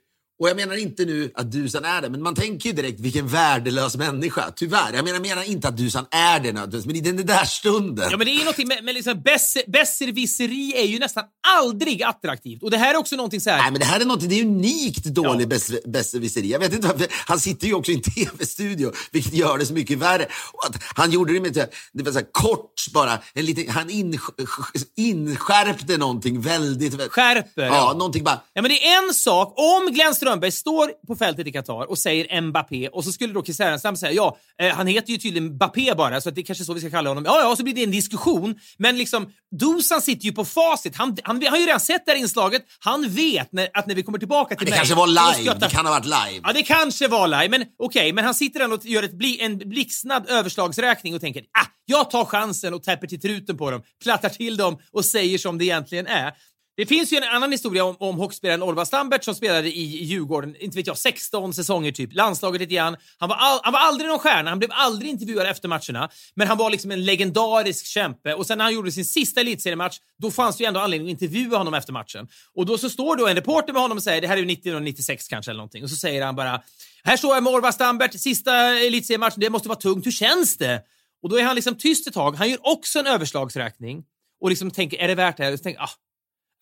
och 0.43 0.49
jag 0.49 0.57
menar 0.57 0.77
inte 0.77 1.05
nu 1.05 1.31
att 1.35 1.53
Dusan 1.53 1.85
är 1.85 2.03
det, 2.03 2.11
men 2.11 2.23
man 2.23 2.35
tänker 2.35 2.69
ju 2.69 2.75
direkt 2.75 3.01
vilken 3.01 3.29
värdelös 3.29 3.97
människa. 3.97 4.45
Tyvärr. 4.57 4.93
Jag 4.95 5.05
menar, 5.05 5.21
menar 5.21 5.43
inte 5.43 5.69
att 5.69 5.77
Dusan 5.77 6.07
är 6.11 6.41
det 6.41 6.53
nödvändigtvis, 6.53 6.87
men 6.87 6.97
i 6.97 7.01
den 7.01 7.27
där 7.27 7.45
stunden. 7.45 8.09
Ja, 8.11 8.17
men 8.17 8.27
det 8.27 8.33
är 8.33 8.39
någonting 8.39 8.69
med, 8.69 8.85
med 8.85 8.95
liksom 8.95 9.23
besser- 9.23 9.71
besserwisseri 9.71 10.73
är 10.77 10.85
ju 10.87 10.99
nästan 10.99 11.25
aldrig 11.59 12.03
attraktivt. 12.03 12.63
Och 12.63 12.71
det 12.71 12.77
här 12.79 12.95
är 12.95 12.99
också 12.99 13.17
någonting 13.17 13.41
så 13.41 13.51
här... 13.51 13.59
Nej, 13.59 13.71
men 13.71 13.81
det 13.81 13.87
här 13.87 14.01
är 14.01 14.05
något, 14.05 14.29
det 14.29 14.41
är 14.41 14.45
unikt 14.45 15.05
dålig 15.05 15.53
Ja. 15.53 15.79
besserwisseri. 15.87 16.51
Jag 16.51 16.59
vet 16.59 16.73
inte 16.75 16.87
varför. 16.89 17.07
Han 17.27 17.41
sitter 17.41 17.67
ju 17.67 17.75
också 17.75 17.93
i 17.93 17.95
en 17.95 18.03
tv-studio, 18.03 18.93
vilket 19.13 19.33
gör 19.35 19.59
det 19.59 19.67
så 19.67 19.73
mycket 19.75 19.99
värre. 19.99 20.27
Och 20.53 20.67
att 20.67 20.83
han 20.97 21.11
gjorde 21.11 21.33
det 21.33 21.41
med 21.41 21.55
det 21.93 22.03
var 22.03 22.13
så 22.13 22.19
här 22.19 22.27
kort 22.33 22.75
bara, 22.95 23.19
en 23.35 23.45
liten, 23.45 23.69
han 23.69 23.91
insk- 23.91 24.85
inskärpte 24.97 25.97
någonting 25.97 26.41
väldigt... 26.41 26.93
väldigt 26.93 27.13
Skärper, 27.13 27.63
Ja, 27.63 27.67
ja. 27.67 27.93
någonting 27.93 28.25
bara... 28.25 28.41
Ja, 28.53 28.63
men 28.63 28.69
det 28.71 28.87
är 28.89 29.09
en 29.09 29.15
sak 29.15 29.55
om 29.57 29.93
Glenn 29.95 30.15
Strömberg 30.33 30.53
står 30.53 31.07
på 31.07 31.17
fältet 31.17 31.47
i 31.47 31.53
Qatar 31.53 31.91
och 31.91 31.99
säger 31.99 32.41
Mbappé 32.41 32.89
och 32.89 33.05
så 33.05 33.13
skulle 33.13 33.33
då 33.33 33.45
Chris 33.45 33.59
Härenstam 33.59 33.97
säga 33.97 34.13
ja, 34.13 34.37
eh, 34.61 34.75
han 34.75 34.87
heter 34.87 35.11
ju 35.11 35.17
tydligen 35.19 35.49
Mbappé 35.49 35.95
bara 35.95 36.21
så 36.21 36.29
att 36.29 36.35
det 36.35 36.41
är 36.41 36.45
kanske 36.45 36.65
så 36.65 36.75
vi 36.75 36.81
ska 36.81 36.91
kalla 36.91 37.11
honom. 37.11 37.25
Ja, 37.25 37.41
ja, 37.41 37.57
så 37.57 37.63
blir 37.63 37.75
det 37.75 37.83
en 37.83 37.91
diskussion. 37.91 38.55
Men 38.79 38.99
liksom, 38.99 39.33
Dusan 39.61 40.03
sitter 40.03 40.25
ju 40.25 40.33
på 40.33 40.45
facit. 40.45 40.97
Han, 40.97 41.17
han, 41.23 41.47
har 41.47 41.59
ju 41.59 41.67
redan 41.67 41.81
sett 41.81 42.07
det 42.07 42.13
här 42.13 42.19
inslaget. 42.19 42.63
Han 42.79 43.09
vet 43.09 43.53
när, 43.53 43.69
att 43.75 43.87
när 43.87 43.95
vi 43.95 44.03
kommer 44.03 44.19
tillbaka 44.19 44.55
till 44.55 44.65
Det 44.67 44.71
mig... 44.71 44.79
kanske 44.79 44.95
var 44.95 45.07
live, 45.07 45.51
skrattar- 45.51 45.69
det 45.69 45.75
kan 45.75 45.87
ha 45.87 45.93
varit 45.93 46.05
live. 46.05 46.41
Ja, 46.45 46.53
det 46.53 46.63
kanske 46.63 47.09
var 47.09 47.29
live, 47.29 47.49
men 47.49 47.65
okej, 47.79 48.13
men 48.13 48.25
han 48.25 48.35
sitter 48.35 48.61
ändå 48.61 48.77
och 48.77 48.87
gör 48.87 49.03
ett 49.03 49.19
bli, 49.19 49.41
en 49.41 49.59
blixtsnabb 49.59 50.25
överslagsräkning 50.29 51.15
och 51.15 51.21
tänker 51.21 51.43
ah, 51.43 51.67
jag 51.85 52.11
tar 52.11 52.25
chansen 52.25 52.75
och 52.75 52.83
täpper 52.83 53.07
till 53.07 53.21
truten 53.21 53.57
på 53.57 53.71
dem, 53.71 53.83
plattar 54.03 54.29
till 54.29 54.57
dem 54.57 54.79
och 54.93 55.05
säger 55.05 55.39
som 55.39 55.59
det 55.59 55.65
egentligen 55.65 56.07
är. 56.07 56.33
Det 56.77 56.87
finns 56.87 57.13
ju 57.13 57.17
en 57.17 57.23
annan 57.23 57.53
historia 57.53 57.85
om, 57.85 57.97
om 57.99 58.17
hockeyspelaren 58.17 58.63
Orvar 58.63 58.85
Stambert 58.85 59.25
som 59.25 59.35
spelade 59.35 59.69
i, 59.69 60.01
i 60.01 60.05
Djurgården, 60.05 60.57
inte 60.61 60.77
vet 60.77 60.87
jag, 60.87 60.99
16 60.99 61.55
säsonger 61.55 61.93
typ. 61.93 62.15
Landslaget 62.15 62.61
lite 62.61 62.75
grann. 62.75 62.97
Han 63.19 63.29
var, 63.29 63.37
all, 63.37 63.61
han 63.63 63.73
var 63.73 63.81
aldrig 63.81 64.11
någon 64.11 64.19
stjärna, 64.19 64.51
han 64.51 64.59
blev 64.59 64.71
aldrig 64.73 65.11
intervjuad 65.11 65.47
efter 65.47 65.69
matcherna. 65.69 66.11
Men 66.35 66.49
han 66.49 66.59
var 66.59 66.71
liksom 66.71 66.91
en 66.91 67.05
legendarisk 67.05 67.87
kämpe. 67.87 68.35
Och 68.35 68.47
sen 68.47 68.59
när 68.59 68.65
han 68.65 68.75
gjorde 68.75 68.93
sin 68.93 69.05
sista 69.05 69.41
elitseriematch, 69.41 69.99
då 70.19 70.31
fanns 70.31 70.57
det 70.57 70.65
ju 70.65 70.69
ändå 70.69 70.81
anledning 70.81 71.09
att 71.09 71.23
intervjua 71.23 71.59
honom 71.59 71.75
efter 71.75 71.93
matchen. 71.93 72.29
Och 72.55 72.67
då 72.67 72.79
så 72.79 72.91
står 72.91 73.17
då 73.17 73.27
en 73.27 73.37
reporter 73.37 73.73
med 73.73 73.83
honom 73.83 73.97
och 73.97 74.03
säger, 74.03 74.21
det 74.21 74.29
här 74.29 74.37
är 74.37 74.43
ju 74.43 74.53
1996 74.53 75.29
kanske 75.29 75.51
eller 75.51 75.59
någonting, 75.59 75.85
och 75.85 75.91
så 75.91 75.97
säger 75.97 76.25
han 76.25 76.37
bara 76.37 76.63
här 77.05 77.17
står 77.17 77.35
jag 77.35 77.43
med 77.43 77.53
Orvar 77.53 77.73
Stambert, 77.73 78.21
sista 78.21 78.79
elitseriematchen, 78.79 79.41
det 79.41 79.51
måste 79.51 79.69
vara 79.69 79.79
tungt, 79.79 80.07
hur 80.07 80.13
känns 80.13 80.59
det? 80.59 80.83
Och 81.23 81.29
då 81.29 81.39
är 81.39 81.43
han 81.43 81.55
liksom 81.55 81.75
tyst 81.75 82.07
ett 82.07 82.15
tag. 82.15 82.37
Han 82.37 82.51
gör 82.51 82.59
också 82.63 82.99
en 82.99 83.07
överslagsräkning 83.07 84.05
och 84.41 84.51
liksom 84.51 84.71
tänker, 84.71 84.99
är 84.99 85.09
det 85.09 85.15
värt 85.15 85.37
det 85.37 85.45
här? 85.45 85.53
Och 85.53 85.59
så 85.59 85.63
tänker, 85.63 85.83
ah, 85.83 85.91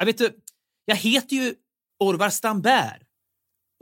jag 0.01 0.07
vet 0.07 0.19
du, 0.19 0.31
jag 0.85 0.97
heter 0.97 1.37
ju 1.37 1.55
Orvar 2.01 2.31
Stambert. 2.31 3.03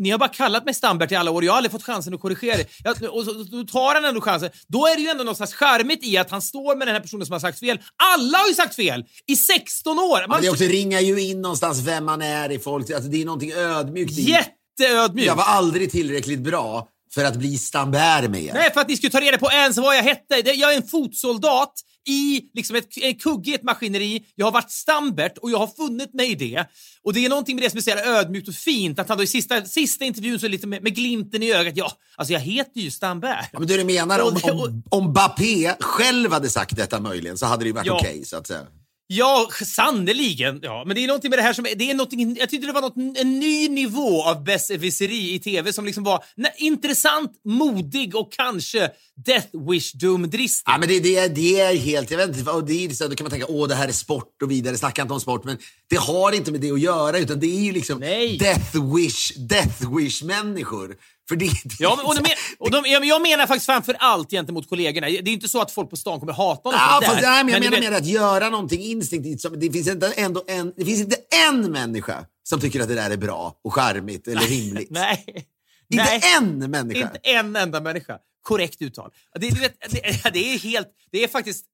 Ni 0.03 0.11
har 0.11 0.19
bara 0.19 0.29
kallat 0.29 0.65
mig 0.65 0.75
Stambert 0.75 1.13
i 1.13 1.17
alla 1.17 1.31
år. 1.31 1.45
Jag 1.45 1.53
har 1.53 1.57
aldrig 1.57 1.73
fått 1.73 1.83
chansen 1.83 2.15
att 2.15 2.21
korrigera 2.21 2.57
det. 2.57 2.69
Jag, 2.85 3.15
och 3.15 3.25
så, 3.25 3.33
då 3.33 3.65
tar 3.65 3.95
han 3.95 4.05
ändå 4.05 4.21
chansen. 4.21 4.51
Då 4.67 4.87
är 4.87 4.97
det 4.97 5.03
ju 5.03 5.09
ändå 5.09 5.25
något 5.25 5.37
slags 5.37 5.55
charmigt 5.55 6.05
i 6.05 6.17
att 6.17 6.31
han 6.31 6.43
står 6.43 6.77
med 6.77 6.89
den 6.89 6.95
här 6.95 7.03
personen 7.03 7.27
som 7.27 7.33
har 7.33 7.41
sagt 7.41 7.59
fel. 7.59 7.81
Alla 8.15 8.39
har 8.39 8.49
ju 8.49 8.55
sagt 8.55 8.75
fel 8.75 9.05
i 9.27 9.37
16 9.37 9.99
år! 9.99 10.29
Man... 10.29 10.43
det 10.43 10.51
också 10.51 10.65
ringar 10.65 11.01
ju 11.01 11.21
in 11.21 11.43
någonstans 11.43 11.81
vem 11.81 12.05
man 12.05 12.23
är 12.23 12.53
i 12.53 12.59
folk. 12.59 12.91
Alltså, 12.91 13.11
det 13.11 13.23
är 13.23 13.25
någonting 13.25 13.53
ödmjukt. 13.53 14.13
Jätteödmjukt! 14.13 15.27
Jag 15.27 15.37
var 15.37 15.45
aldrig 15.45 15.91
tillräckligt 15.91 16.41
bra 16.41 16.89
för 17.15 17.25
att 17.25 17.37
bli 17.37 17.59
Stambert 17.59 18.31
med 18.31 18.43
er. 18.43 18.53
Nej, 18.55 18.73
för 18.73 18.81
att 18.81 18.89
ni 18.89 18.97
skulle 18.97 19.11
ta 19.11 19.21
reda 19.21 19.39
på 19.39 19.51
ens 19.51 19.79
vad 19.79 19.97
jag 19.97 20.03
hette. 20.03 20.35
Jag 20.51 20.73
är 20.73 20.77
en 20.77 20.89
fotsoldat 20.89 21.73
i 22.09 22.51
liksom 22.55 22.77
ett, 22.77 22.99
en 22.99 23.15
kugge 23.15 23.51
i 23.51 23.55
ett 23.55 23.63
maskineri. 23.63 24.25
Jag 24.35 24.47
har 24.47 24.53
varit 24.53 24.71
Stambert 24.71 25.39
och 25.39 25.51
jag 25.51 25.59
har 25.59 25.67
funnit 25.67 26.15
mig 26.15 26.31
i 26.31 26.35
det. 26.35 26.65
Och 27.03 27.13
det 27.13 27.25
är 27.25 27.29
någonting 27.29 27.57
med 27.57 27.65
det 27.65 27.71
som 27.71 27.79
är 27.79 27.83
så 27.83 28.11
ödmjukt 28.11 28.49
och 28.49 28.55
fint 28.55 28.99
att 28.99 29.09
han 29.09 29.19
då 29.19 29.25
i 29.25 29.27
sista, 29.27 29.65
sista 29.65 30.05
intervjun 30.05 30.41
så 30.41 30.49
lite 30.49 30.67
med, 30.67 30.83
med 30.83 30.95
glimten 30.95 31.43
i 31.43 31.53
ögat. 31.53 31.77
Ja, 31.77 31.93
alltså 32.17 32.33
jag 32.33 32.41
heter 32.41 32.81
ju 32.81 32.91
Stambert. 32.91 33.49
Ja, 33.53 33.59
men 33.59 33.69
du 33.69 33.85
menar 33.85 34.21
om, 34.21 34.41
om, 34.43 34.83
om 34.89 35.13
Bappé 35.13 35.75
själv 35.81 36.33
hade 36.33 36.49
sagt 36.49 36.77
detta 36.77 37.01
möjligen 37.01 37.39
så 37.39 37.47
hade 37.47 37.65
det 37.65 37.73
varit 37.73 37.87
ja. 37.87 37.97
okej 37.97 38.11
okay, 38.11 38.25
så 38.25 38.37
att 38.37 38.47
säga. 38.47 38.67
Ja, 39.11 39.49
sannoliken. 39.65 40.61
Ja, 40.63 40.85
men 40.87 40.95
det 40.97 41.05
är 41.05 41.07
någonting 41.07 41.31
med 41.31 41.39
det 41.39 41.43
här 41.43 41.53
som... 41.53 41.65
Det 41.77 41.91
är 41.91 41.95
någonting, 41.95 42.37
jag 42.37 42.51
tyckte 42.51 42.67
det 42.67 42.73
var 42.73 42.81
något, 42.81 42.97
en 42.97 43.41
ny 43.41 43.69
nivå 43.69 44.23
av 44.23 44.45
besserwisseri 44.45 45.35
i 45.35 45.39
tv 45.39 45.73
som 45.73 45.85
liksom 45.85 46.05
var 46.05 46.25
nej, 46.35 46.55
intressant, 46.57 47.33
modig 47.45 48.17
och 48.17 48.33
kanske 48.33 48.91
Death 49.27 49.49
Wish-dumdristig. 49.53 50.63
Ja, 50.67 50.79
men 50.79 50.89
det, 50.89 51.01
det, 51.01 51.29
det 51.29 51.61
är 51.61 51.77
helt... 51.77 52.11
Jag 52.11 52.19
vet 52.19 52.37
inte, 52.37 52.51
och 52.51 52.67
det 52.67 52.85
är 52.85 52.91
så, 52.91 53.09
då 53.09 53.15
kan 53.15 53.25
man 53.25 53.31
tänka 53.31 53.47
åh 53.47 53.69
det 53.69 53.75
här 53.75 53.89
är 53.89 53.93
sport 53.93 54.43
och 54.43 54.51
vidare, 54.51 54.77
snacka 54.77 55.03
inte 55.03 55.15
om 55.15 55.21
sport. 55.21 55.45
Men 55.45 55.59
det 55.91 55.97
har 55.97 56.33
inte 56.33 56.53
med 56.53 56.61
det 56.61 56.71
att 56.71 56.81
göra, 56.81 57.19
utan 57.19 57.41
det 57.41 57.47
är 57.47 57.65
ju 57.65 57.73
liksom 57.73 57.99
nej. 57.99 58.39
Death 58.39 58.95
Wish, 58.95 59.33
Death 59.37 59.97
Wish-människor 59.97 60.97
för 61.29 61.37
det, 61.37 61.47
det 61.47 61.75
ja, 61.79 62.01
och, 62.05 62.15
de, 62.15 62.31
och 62.59 62.71
de, 62.71 63.07
jag 63.07 63.23
menar 63.23 63.47
faktiskt 63.47 63.67
framför 63.67 63.97
allt 63.99 64.31
gentemot 64.31 64.69
kollegorna. 64.69 65.07
Det 65.07 65.17
är 65.17 65.29
inte 65.29 65.49
så 65.49 65.61
att 65.61 65.71
folk 65.71 65.91
på 65.91 65.97
stan 65.97 66.21
kommer 66.21 66.33
hata 66.33 66.69
honom 66.69 66.81
ja, 66.81 67.01
fast, 67.05 67.23
nej, 67.23 67.45
men 67.45 67.55
Jag 67.55 67.63
men 67.63 67.71
menar 67.71 67.91
mer 67.91 67.99
att 67.99 68.07
göra 68.07 68.51
någonting 68.51 68.81
instinktivt. 68.81 69.41
Som, 69.41 69.61
det, 69.61 69.73
finns 69.73 69.89
inte 69.89 70.13
ändå 70.13 70.45
en, 70.47 70.73
det 70.77 70.85
finns 70.85 71.01
inte 71.01 71.17
en 71.49 71.73
människa 71.73 72.25
som 72.43 72.61
tycker 72.61 72.81
att 72.81 72.89
det 72.89 72.95
där 72.95 73.11
är 73.11 73.17
bra 73.17 73.55
och 73.65 73.75
charmigt 73.75 74.29
eller 74.29 74.41
rimligt. 74.41 74.91
nej. 74.91 75.47
Inte 75.91 76.05
nej. 76.05 76.21
en 76.37 76.71
människa. 76.71 77.01
Inte 77.01 77.19
en 77.23 77.57
enda 77.57 77.81
människa. 77.81 78.19
Korrekt 78.43 78.83
uttal. 78.83 79.11
Det, 79.35 79.49
det, 79.49 79.75
det, 79.91 80.31
det 80.33 80.55
är 80.55 80.59
helt... 80.59 80.89
Det 81.11 81.25
är 81.25 81.29
faktiskt 81.29 81.65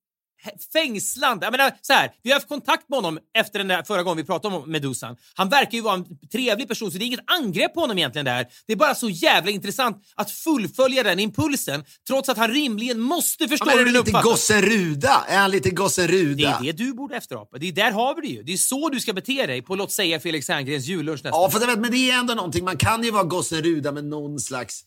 fängslande. 0.72 1.46
Jag 1.46 1.52
menar, 1.52 1.72
så 1.80 1.92
här, 1.92 2.10
vi 2.22 2.30
har 2.30 2.36
haft 2.36 2.48
kontakt 2.48 2.88
med 2.88 2.96
honom 2.96 3.18
efter 3.38 3.58
den 3.58 3.68
där 3.68 3.82
förra 3.82 4.02
gången 4.02 4.16
vi 4.16 4.24
pratade 4.24 4.56
om 4.56 4.70
Medusan. 4.70 5.16
Han 5.34 5.48
verkar 5.48 5.72
ju 5.72 5.80
vara 5.80 5.94
en 5.94 6.06
trevlig 6.32 6.68
person, 6.68 6.92
så 6.92 6.98
det 6.98 7.04
är 7.04 7.06
inget 7.06 7.30
angrepp 7.40 7.74
på 7.74 7.80
honom 7.80 7.98
egentligen 7.98 8.24
där. 8.24 8.46
Det 8.66 8.72
är 8.72 8.76
bara 8.76 8.94
så 8.94 9.10
jävla 9.10 9.50
intressant 9.50 9.96
att 10.14 10.30
fullfölja 10.30 11.02
den 11.02 11.18
impulsen, 11.18 11.84
trots 12.06 12.28
att 12.28 12.38
han 12.38 12.50
rimligen 12.50 13.00
måste 13.00 13.48
förstå 13.48 13.70
ja, 13.70 13.76
hur 13.76 13.84
den 13.84 13.96
uppfattas. 13.96 14.24
gossen 14.24 14.62
Ruda? 14.62 15.24
Är 15.28 15.38
han 15.38 15.50
lite 15.50 15.70
gossen 15.70 16.08
Ruda? 16.08 16.58
Det 16.60 16.68
är 16.68 16.72
det 16.72 16.84
du 16.84 16.94
borde 16.94 17.16
efterapa. 17.16 17.58
Det 17.58 17.68
är 17.68 17.72
där 17.72 17.90
har 17.90 18.14
vi 18.14 18.20
det 18.20 18.34
ju. 18.34 18.42
Det 18.42 18.52
är 18.52 18.56
så 18.56 18.88
du 18.88 19.00
ska 19.00 19.12
bete 19.12 19.46
dig 19.46 19.62
på, 19.62 19.76
låt 19.76 19.92
säga, 19.92 20.20
Felix 20.20 20.48
Herngrens 20.48 20.86
jullunch 20.86 21.24
nästa 21.24 21.38
Ja, 21.38 21.50
för 21.50 21.66
det, 21.66 21.76
men 21.76 21.90
det 21.90 22.10
är 22.10 22.18
ändå 22.18 22.34
någonting. 22.34 22.64
Man 22.64 22.76
kan 22.76 23.04
ju 23.04 23.10
vara 23.10 23.24
gossen 23.24 23.62
Ruda 23.62 23.92
med 23.92 24.04
någon 24.04 24.40
slags 24.40 24.84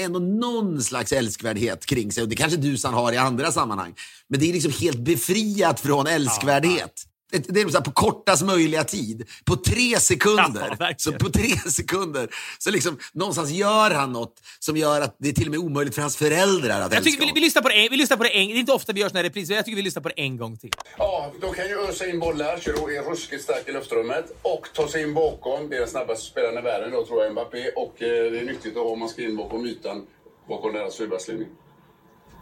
ändå 0.00 0.18
någon 0.18 0.82
slags 0.82 1.12
älskvärdhet 1.12 1.86
kring 1.86 2.12
sig. 2.12 2.22
Och 2.22 2.28
det 2.28 2.36
kanske 2.36 2.58
Dusan 2.58 2.94
har 2.94 3.12
i 3.12 3.16
andra 3.16 3.52
sammanhang. 3.52 3.94
Men 4.28 4.40
det 4.40 4.48
är 4.48 4.52
liksom 4.52 4.72
helt 4.72 4.98
befriat 4.98 5.80
från 5.80 6.06
älskvärdhet. 6.06 7.02
Det 7.30 7.60
är 7.60 7.68
så 7.68 7.82
på 7.82 7.90
kortast 7.90 8.42
möjliga 8.42 8.84
tid. 8.84 9.28
På 9.44 9.56
tre 9.56 10.00
sekunder. 10.00 10.76
Ja, 10.78 10.92
så 10.96 11.12
på 11.12 11.30
tre 11.30 11.48
sekunder 11.70 12.28
så 12.58 12.70
liksom, 12.70 12.98
någonstans 13.12 13.50
gör 13.50 13.90
han 13.90 14.12
något 14.12 14.42
som 14.58 14.76
gör 14.76 15.00
att 15.00 15.16
det 15.18 15.28
är 15.28 15.32
till 15.32 15.46
och 15.46 15.50
med 15.50 15.60
omöjligt 15.60 15.94
för 15.94 16.02
hans 16.02 16.16
föräldrar 16.16 16.80
att 16.80 16.94
jag 16.94 17.04
tycker 17.04 17.26
vi, 17.26 17.32
vi, 17.34 17.40
lyssnar 17.40 17.62
på 17.62 17.68
det, 17.68 17.88
vi 17.90 17.96
lyssnar 17.96 18.16
på 18.16 18.22
det 18.22 18.36
en, 18.36 18.48
Det 18.48 18.54
är 18.54 18.58
inte 18.58 18.72
ofta 18.72 18.92
vi 18.92 19.00
gör 19.00 19.08
såna 19.08 19.18
här 19.18 19.24
repriser. 19.24 19.54
Jag 19.54 19.64
tycker 19.64 19.76
vi 19.76 19.82
lyssnar 19.82 20.02
på 20.02 20.08
det 20.08 20.20
en 20.20 20.36
gång 20.36 20.56
till. 20.56 20.70
Ja, 20.98 21.32
de 21.40 21.54
kan 21.54 21.68
ju 21.68 21.80
ösa 21.88 22.06
in 22.06 22.20
bollar, 22.20 22.58
Giroud 22.58 22.90
är 22.90 23.02
ruskigt 23.02 23.42
stark 23.42 23.68
i 23.68 23.72
luftrummet 23.72 24.24
och 24.42 24.68
ta 24.74 24.88
sig 24.88 25.02
in 25.02 25.14
bakom. 25.14 25.68
Det 25.68 25.76
är 25.76 25.80
den 25.80 25.88
snabbaste 25.88 26.24
spelaren 26.26 26.58
i 26.58 26.60
världen 26.60 26.90
då, 26.90 27.06
tror 27.06 27.22
jag, 27.22 27.32
Mbappé. 27.32 27.70
Och 27.76 28.02
eh, 28.02 28.32
det 28.32 28.38
är 28.38 28.44
nyttigt 28.44 28.76
att 28.76 28.82
ha 28.82 28.90
om 28.90 28.98
man 28.98 29.08
ska 29.08 29.22
in 29.22 29.36
bakom 29.36 29.66
ytan, 29.66 30.06
bakom 30.48 30.72
deras 30.72 30.96
fyrbackslinje. 30.96 31.46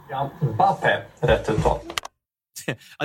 Ja, 0.09 0.31
Mbappé, 0.41 0.97
rätt 1.19 1.49
uttal 1.49 1.79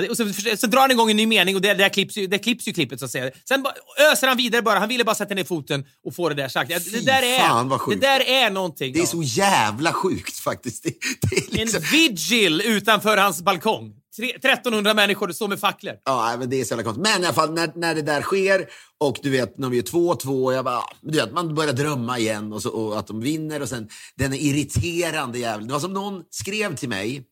och 0.09 0.17
så, 0.17 0.33
så 0.57 0.67
drar 0.67 0.81
han 0.81 0.91
igång 0.91 1.09
en 1.09 1.17
ny 1.17 1.27
mening 1.27 1.55
och 1.55 1.61
det, 1.61 1.73
där, 1.73 1.89
klipps 1.89 2.17
ju, 2.17 2.27
där 2.27 2.37
klipps 2.37 2.67
ju 2.67 2.73
klippet 2.73 2.99
så 2.99 3.05
att 3.05 3.11
säga. 3.11 3.31
Sen 3.47 3.65
öser 4.11 4.27
han 4.27 4.37
vidare 4.37 4.61
bara. 4.61 4.79
Han 4.79 4.89
ville 4.89 5.03
bara 5.03 5.15
sätta 5.15 5.33
ner 5.33 5.43
foten 5.43 5.85
och 6.05 6.15
få 6.15 6.29
det 6.29 6.35
där 6.35 6.47
sagt. 6.47 6.69
Det 6.69 7.05
där 7.05 7.23
är, 7.23 7.39
fan 7.39 7.69
vad 7.69 7.81
sjukt. 7.81 8.01
Det 8.01 8.07
där 8.07 8.29
är 8.29 8.49
någonting. 8.49 8.93
Det 8.93 8.99
är 8.99 9.05
så 9.05 9.23
jävla 9.23 9.93
sjukt 9.93 10.39
faktiskt. 10.39 10.83
Det, 11.21 11.51
det 11.51 11.57
liksom... 11.57 11.83
En 11.83 11.91
vigil 11.91 12.61
utanför 12.61 13.17
hans 13.17 13.41
balkong. 13.41 13.93
1300 14.19 14.93
människor 14.93 15.31
står 15.31 15.47
med 15.47 15.59
facklor. 15.59 15.93
Ja, 16.05 16.35
men 16.39 16.49
det 16.49 16.61
är 16.61 16.65
så 16.65 16.71
jävla 16.71 16.83
konstigt. 16.83 17.03
Men 17.03 17.23
i 17.23 17.25
alla 17.25 17.33
fall 17.33 17.53
när, 17.53 17.71
när 17.75 17.95
det 17.95 18.01
där 18.01 18.21
sker 18.21 18.65
och 18.97 19.17
du 19.21 19.29
vet 19.29 19.57
när 19.57 19.69
vi 19.69 19.77
är 19.77 19.83
2-2 19.83 20.53
jag 20.53 20.65
bara, 20.65 20.83
du 21.01 21.17
vet, 21.17 21.31
man 21.31 21.55
börjar 21.55 21.73
drömma 21.73 22.19
igen 22.19 22.53
och, 22.53 22.61
så, 22.61 22.69
och 22.69 22.99
att 22.99 23.07
de 23.07 23.21
vinner 23.21 23.61
och 23.61 23.69
sen 23.69 23.89
den 24.15 24.33
irriterande 24.33 25.39
jäveln. 25.39 25.67
Det 25.67 25.73
var 25.73 25.79
som 25.79 25.93
någon 25.93 26.23
skrev 26.29 26.75
till 26.75 26.89
mig 26.89 27.23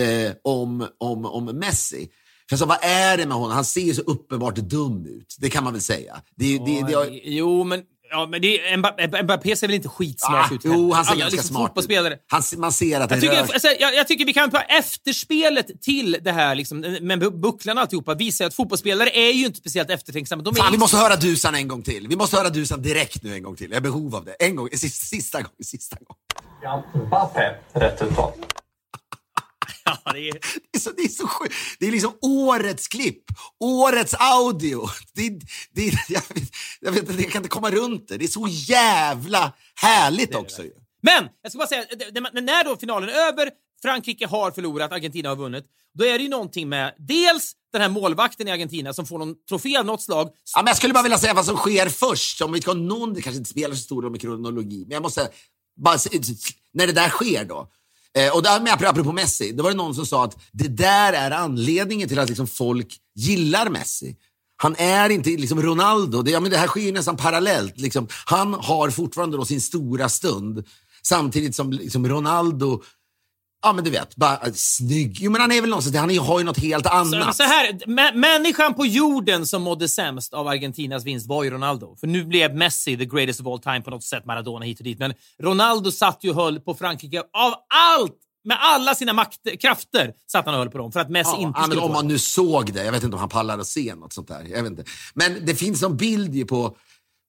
eh, 0.00 0.32
om, 0.44 0.88
om, 0.98 1.24
om 1.24 1.44
Messi. 1.44 2.08
För 2.48 2.56
sa, 2.56 2.66
vad 2.66 2.78
är 2.82 3.16
det 3.16 3.26
med 3.26 3.36
honom? 3.36 3.50
Han 3.50 3.64
ser 3.64 3.80
ju 3.80 3.94
så 3.94 4.02
uppenbart 4.02 4.54
dum 4.54 5.06
ut. 5.06 5.36
Det 5.38 5.50
kan 5.50 5.64
man 5.64 5.72
väl 5.72 5.82
säga. 5.82 6.20
Det, 6.36 6.58
det, 6.58 6.82
det, 6.82 7.04
det, 7.04 7.20
jo, 7.24 7.64
men 7.64 7.82
Ja, 8.12 8.26
men 8.30 8.42
det, 8.42 8.76
Mbappé 9.22 9.56
ser 9.56 9.66
väl 9.66 9.74
inte 9.74 9.88
skitsmart 9.88 10.50
ah, 10.50 10.54
ut? 10.54 10.60
Jo, 10.64 10.92
han 10.92 11.04
ser 11.04 11.16
ganska 11.16 11.36
liksom 11.36 11.56
smart 11.56 11.72
ut. 11.90 12.20
Han, 12.26 12.42
man 12.56 12.72
ser 12.72 13.00
att 13.00 13.10
jag 13.10 13.20
tycker, 13.20 13.34
rör... 13.34 13.40
alltså, 13.42 13.68
jag, 13.68 13.94
jag, 13.94 14.08
tycker 14.08 14.24
vi 14.24 14.32
kan 14.32 14.50
ta 14.50 14.60
efterspelet 14.60 15.82
till 15.82 16.16
det 16.22 16.32
här 16.32 16.54
liksom, 16.54 16.80
med 17.00 17.40
bucklan 17.40 17.78
och 17.78 17.82
alltihopa. 17.82 18.14
Visar 18.14 18.44
att 18.44 18.54
fotbollsspelare 18.54 19.10
är 19.10 19.32
ju 19.32 19.46
inte 19.46 19.58
speciellt 19.58 19.90
eftertänksamma. 19.90 20.42
De 20.42 20.54
Fan, 20.54 20.54
liksom... 20.54 20.72
vi 20.72 20.78
måste 20.78 20.96
höra 20.96 21.16
Dusan 21.16 21.54
en 21.54 21.68
gång 21.68 21.82
till. 21.82 22.08
Vi 22.08 22.16
måste 22.16 22.36
höra 22.36 22.48
Dusan 22.48 22.82
direkt 22.82 23.22
nu 23.22 23.34
en 23.34 23.42
gång 23.42 23.56
till. 23.56 23.70
Jag 23.70 23.76
har 23.76 23.82
behov 23.82 24.16
av 24.16 24.24
det. 24.24 24.32
En 24.32 24.56
gång, 24.56 24.68
sista, 24.68 25.06
sista 25.06 25.42
gång. 25.42 25.52
Sista 25.64 25.96
gång. 25.96 26.16
Ja, 26.62 26.84
Mbappé, 27.06 27.50
rätt 27.72 28.02
uttal. 28.02 28.32
Ja, 29.84 30.12
det, 30.12 30.28
är... 30.28 30.32
Det, 30.32 30.78
är 30.78 30.80
så, 30.80 30.90
det 30.90 31.02
är 31.02 31.08
så 31.08 31.28
sjukt. 31.28 31.54
Det 31.78 31.86
är 31.86 31.92
liksom 31.92 32.12
årets 32.22 32.88
klipp, 32.88 33.24
årets 33.60 34.14
audio. 34.14 34.88
Det, 35.14 35.28
det, 35.72 35.92
jag, 36.08 36.22
vet, 36.34 36.50
jag, 36.80 36.92
vet, 36.92 37.20
jag 37.20 37.32
kan 37.32 37.38
inte 37.38 37.48
komma 37.48 37.70
runt 37.70 38.08
det. 38.08 38.16
Det 38.16 38.24
är 38.24 38.28
så 38.28 38.46
jävla 38.48 39.52
härligt 39.74 40.34
också. 40.34 40.62
Ju. 40.62 40.72
Men 41.02 41.28
jag 41.42 41.52
ska 41.52 41.58
bara 41.58 41.68
säga, 41.68 41.84
när 42.32 42.64
då 42.64 42.76
finalen 42.76 43.08
är 43.08 43.12
över, 43.12 43.50
Frankrike 43.82 44.26
har 44.26 44.50
förlorat, 44.50 44.92
Argentina 44.92 45.28
har 45.28 45.36
vunnit. 45.36 45.64
Då 45.94 46.04
är 46.04 46.18
det 46.18 46.24
ju 46.24 46.30
någonting 46.30 46.68
med 46.68 46.94
dels 46.98 47.52
den 47.72 47.82
här 47.82 47.88
målvakten 47.88 48.48
i 48.48 48.50
Argentina 48.50 48.92
som 48.92 49.06
får 49.06 49.18
någon 49.18 49.34
trofé 49.48 49.76
av 49.76 49.86
något 49.86 50.02
slag. 50.02 50.28
Ja, 50.54 50.62
men 50.62 50.66
jag 50.66 50.76
skulle 50.76 50.92
bara 50.92 51.02
vilja 51.02 51.18
säga 51.18 51.34
vad 51.34 51.46
som 51.46 51.56
sker 51.56 51.88
först. 51.88 52.40
Om 52.40 52.52
vi 52.52 52.60
ska 52.60 52.74
någon, 52.74 53.14
det 53.14 53.22
kanske 53.22 53.38
inte 53.38 53.50
spelar 53.50 53.74
så 53.74 53.82
stor 53.82 54.02
roll 54.02 54.10
med 54.10 54.20
kronologi, 54.20 54.84
men 54.86 54.94
jag 54.94 55.02
måste 55.02 55.28
bara, 55.76 55.98
när 56.72 56.86
det 56.86 56.92
där 56.92 57.08
sker 57.08 57.44
då, 57.44 57.68
Eh, 58.18 58.36
och 58.36 58.42
där, 58.42 58.60
med, 58.60 58.72
apropå 58.72 59.12
Messi, 59.12 59.52
då 59.52 59.62
var 59.62 59.70
det 59.70 59.76
någon 59.76 59.94
som 59.94 60.06
sa 60.06 60.24
att 60.24 60.36
det 60.52 60.68
där 60.68 61.12
är 61.12 61.30
anledningen 61.30 62.08
till 62.08 62.18
att 62.18 62.28
liksom, 62.28 62.46
folk 62.46 62.96
gillar 63.14 63.68
Messi. 63.68 64.16
Han 64.56 64.76
är 64.76 65.10
inte 65.10 65.30
liksom 65.30 65.62
Ronaldo. 65.62 66.22
Det, 66.22 66.30
ja, 66.30 66.40
men 66.40 66.50
det 66.50 66.56
här 66.56 66.66
sker 66.66 66.80
ju 66.80 66.92
nästan 66.92 67.16
parallellt. 67.16 67.78
Liksom, 67.78 68.08
han 68.24 68.54
har 68.54 68.90
fortfarande 68.90 69.36
då 69.36 69.44
sin 69.44 69.60
stora 69.60 70.08
stund 70.08 70.64
samtidigt 71.02 71.56
som 71.56 71.72
liksom, 71.72 72.08
Ronaldo 72.08 72.82
Ja 73.62 73.72
men 73.72 73.84
du 73.84 73.90
vet, 73.90 74.16
bara 74.16 74.36
äh, 74.36 74.52
snygg. 74.54 75.18
Jo 75.20 75.30
men 75.30 75.40
han 75.40 75.52
är 75.52 75.60
väl 75.60 75.70
någonstans, 75.70 75.96
han 75.96 76.18
har 76.18 76.38
ju 76.38 76.44
något 76.44 76.58
helt 76.58 76.86
annat. 76.86 77.36
Så, 77.36 77.42
så 77.42 77.42
här, 77.42 77.86
människan 78.14 78.74
på 78.74 78.86
jorden 78.86 79.46
som 79.46 79.62
mådde 79.62 79.88
sämst 79.88 80.34
av 80.34 80.48
Argentinas 80.48 81.04
vinst 81.04 81.26
var 81.26 81.44
ju 81.44 81.50
Ronaldo. 81.50 81.96
För 81.96 82.06
nu 82.06 82.24
blev 82.24 82.56
Messi 82.56 82.96
the 82.96 83.04
greatest 83.04 83.40
of 83.40 83.46
all 83.46 83.58
time 83.58 83.80
på 83.80 83.90
något 83.90 84.04
sätt, 84.04 84.26
Maradona 84.26 84.64
hit 84.64 84.78
och 84.78 84.84
dit. 84.84 84.98
Men 84.98 85.14
Ronaldo 85.42 85.90
satt 85.90 86.18
ju 86.24 86.30
och 86.30 86.36
höll 86.36 86.60
på 86.60 86.74
Frankrike 86.74 87.18
av 87.18 87.54
allt 87.98 88.16
med 88.44 88.58
alla 88.60 88.94
sina 88.94 89.12
maktkrafter 89.12 90.12
satt 90.32 90.44
han 90.44 90.54
och 90.54 90.60
höll 90.60 90.70
på 90.70 90.78
dem 90.78 90.92
för 90.92 91.00
att 91.00 91.10
Messi 91.10 91.30
Ja, 91.34 91.38
inte 91.38 91.58
ja, 91.58 91.60
men 91.60 91.70
skulle 91.70 91.86
om 91.86 91.92
man 91.92 92.08
nu 92.08 92.18
såg 92.18 92.72
det, 92.72 92.84
jag 92.84 92.92
vet 92.92 93.02
inte 93.02 93.14
om 93.14 93.20
han 93.20 93.28
pallar 93.28 93.58
att 93.58 93.66
se 93.66 93.94
något 93.94 94.12
sånt 94.12 94.28
där. 94.28 94.46
Jag 94.48 94.62
vet 94.62 94.70
inte. 94.70 94.84
Men 95.14 95.46
det 95.46 95.54
finns 95.54 95.82
en 95.82 95.96
bild 95.96 96.34
ju 96.34 96.44
på, 96.44 96.76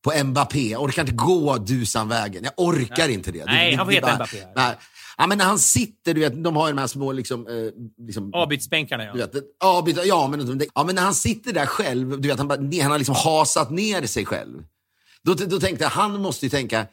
på 0.03 0.23
Mbappé. 0.23 0.69
Jag 0.69 0.81
orkar 0.81 1.01
inte 1.01 1.15
gå 1.15 1.57
Dusanvägen. 1.57 2.43
Jag 2.43 2.53
orkar 2.57 3.09
inte 3.09 3.31
det. 3.31 3.45
Nej, 3.45 3.71
det, 3.71 3.77
han 3.77 3.85
får 3.85 3.93
heta 3.93 4.15
Mbappé 4.15 4.37
här. 4.37 4.51
Nej. 4.55 4.75
Ja, 5.21 5.27
men 5.27 5.37
när 5.37 5.45
han 5.45 5.59
sitter, 5.59 6.13
du 6.13 6.21
vet, 6.21 6.43
de 6.43 6.55
har 6.55 6.67
ju 6.67 6.73
de 6.73 6.79
här 6.79 6.87
små 6.87 7.11
liksom... 7.11 7.47
Eh, 7.47 8.05
liksom 8.05 8.33
Avbytsbänkarna, 8.33 9.03
ja. 9.05 9.13
du 9.13 9.19
vet, 9.19 9.31
avbyta, 9.63 10.05
ja, 10.05 10.27
men, 10.27 10.61
ja, 10.75 10.83
men 10.83 10.95
när 10.95 11.01
han 11.01 11.15
sitter 11.15 11.53
där 11.53 11.65
själv, 11.65 12.21
du 12.21 12.27
vet, 12.27 12.37
han, 12.37 12.49
han 12.49 12.91
har 12.91 12.97
liksom 12.97 13.15
hasat 13.15 13.71
ner 13.71 14.05
sig 14.05 14.25
själv. 14.25 14.63
Då, 15.23 15.33
då 15.33 15.59
tänkte 15.59 15.83
jag, 15.83 15.89
han 15.89 16.21
måste 16.21 16.45
ju 16.45 16.49
tänka, 16.49 16.87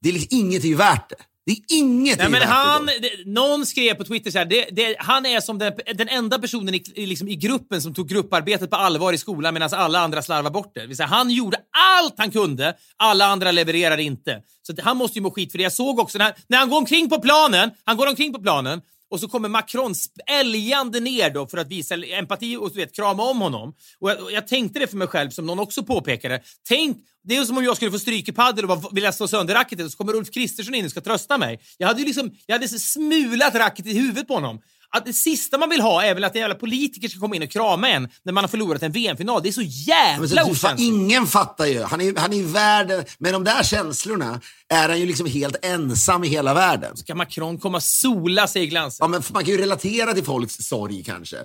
det 0.00 0.08
är 0.08 0.12
liksom, 0.12 0.38
inget 0.38 0.64
är 0.64 0.68
ju 0.68 0.74
värt 0.74 1.08
det. 1.08 1.16
Det 1.48 1.52
är 1.52 1.78
inget 1.78 2.18
Nej, 2.18 2.30
men 2.30 2.42
han, 2.42 2.86
det. 2.86 3.10
någon 3.26 3.66
skrev 3.66 3.94
på 3.94 4.04
Twitter 4.04 4.30
så 4.30 4.38
här, 4.38 4.44
det, 4.44 4.68
det, 4.72 4.96
han 4.98 5.26
är 5.26 5.40
som 5.40 5.58
den, 5.58 5.72
den 5.94 6.08
enda 6.08 6.38
personen 6.38 6.74
i, 6.74 7.06
liksom, 7.06 7.28
i 7.28 7.36
gruppen 7.36 7.82
som 7.82 7.94
tog 7.94 8.08
grupparbetet 8.08 8.70
på 8.70 8.76
allvar 8.76 9.12
i 9.12 9.18
skolan 9.18 9.54
medan 9.54 9.68
alla 9.72 9.98
andra 9.98 10.22
slarvade 10.22 10.52
bort 10.52 10.74
det. 10.74 10.96
Säga, 10.96 11.06
han 11.06 11.30
gjorde 11.30 11.56
allt 11.98 12.14
han 12.16 12.30
kunde, 12.30 12.74
alla 12.96 13.26
andra 13.26 13.50
levererade 13.50 14.02
inte. 14.02 14.42
Så 14.62 14.74
han 14.82 14.96
måste 14.96 15.18
ju 15.18 15.22
må 15.22 15.30
skit 15.30 15.50
för 15.52 15.58
det. 15.58 15.62
Jag 15.62 15.72
såg 15.72 15.98
också 15.98 16.18
när, 16.18 16.34
när 16.46 16.58
han 16.58 16.70
går 16.70 16.78
omkring 16.78 17.08
på 17.08 17.20
planen, 17.20 17.70
han 17.84 17.96
går 17.96 18.08
omkring 18.08 18.32
på 18.32 18.40
planen 18.40 18.80
och 19.10 19.20
så 19.20 19.28
kommer 19.28 19.48
Macron 19.48 19.94
älgande 20.26 21.00
ner 21.00 21.30
då 21.30 21.46
för 21.46 21.58
att 21.58 21.68
visa 21.68 21.94
empati 21.94 22.56
och 22.56 22.70
du 22.70 22.76
vet, 22.80 22.96
krama 22.96 23.22
om 23.22 23.40
honom. 23.40 23.74
Och 23.98 24.10
jag, 24.10 24.22
och 24.22 24.32
jag 24.32 24.48
tänkte 24.48 24.78
det 24.78 24.86
för 24.86 24.96
mig 24.96 25.08
själv, 25.08 25.30
som 25.30 25.46
någon 25.46 25.58
också 25.58 25.82
påpekade. 25.82 26.42
Tänk, 26.68 26.98
det 27.24 27.36
är 27.36 27.44
som 27.44 27.58
om 27.58 27.64
jag 27.64 27.76
skulle 27.76 27.90
få 27.90 27.98
stryk 27.98 28.28
i 28.28 28.32
padel 28.32 28.70
och 28.70 28.96
vilja 28.96 29.12
slå 29.12 29.28
sönder 29.28 29.54
racketet 29.54 29.86
och 29.86 29.92
så 29.92 29.98
kommer 29.98 30.14
Ulf 30.14 30.30
Kristersson 30.30 30.74
in 30.74 30.84
och 30.84 30.90
ska 30.90 31.00
trösta 31.00 31.38
mig. 31.38 31.60
Jag 31.78 31.88
hade 31.88 32.00
ju 32.00 32.06
liksom, 32.06 32.30
jag 32.46 32.54
hade 32.54 32.68
smulat 32.68 33.54
racket 33.54 33.86
i 33.86 33.92
huvudet 33.92 34.28
på 34.28 34.34
honom. 34.34 34.60
Att 34.96 35.06
det 35.06 35.12
sista 35.12 35.58
man 35.58 35.70
vill 35.70 35.80
ha 35.80 36.04
är 36.04 36.14
väl 36.14 36.24
att 36.24 36.34
en 36.34 36.40
jävla 36.40 36.54
politiker 36.54 37.08
ska 37.08 37.20
komma 37.20 37.36
in 37.36 37.42
och 37.42 37.50
krama 37.50 37.88
en 37.88 38.08
när 38.22 38.32
man 38.32 38.44
har 38.44 38.48
förlorat 38.48 38.82
en 38.82 38.92
VM-final. 38.92 39.42
Det 39.42 39.48
är 39.48 39.52
så 39.52 39.62
jävla 39.62 40.44
okänsligt. 40.44 40.80
ingen 40.80 41.26
fattar 41.26 41.66
ju. 41.66 41.82
Han 41.82 42.00
är, 42.00 42.16
han 42.16 42.32
är 42.32 42.42
världen, 42.42 43.04
med 43.18 43.32
de 43.32 43.44
där 43.44 43.62
känslorna 43.62 44.40
är 44.68 44.88
han 44.88 45.00
ju 45.00 45.06
liksom 45.06 45.26
helt 45.26 45.64
ensam 45.64 46.24
i 46.24 46.28
hela 46.28 46.54
världen. 46.54 46.96
Ska 46.96 47.14
Macron 47.14 47.58
komma 47.58 47.76
och 47.76 47.82
sola 47.82 48.46
sig 48.46 48.62
i 48.62 48.66
glansen? 48.66 49.04
Ja, 49.04 49.08
men 49.08 49.22
man 49.32 49.44
kan 49.44 49.54
ju 49.54 49.60
relatera 49.60 50.14
till 50.14 50.24
folks 50.24 50.54
sorg 50.54 51.04
kanske. 51.04 51.36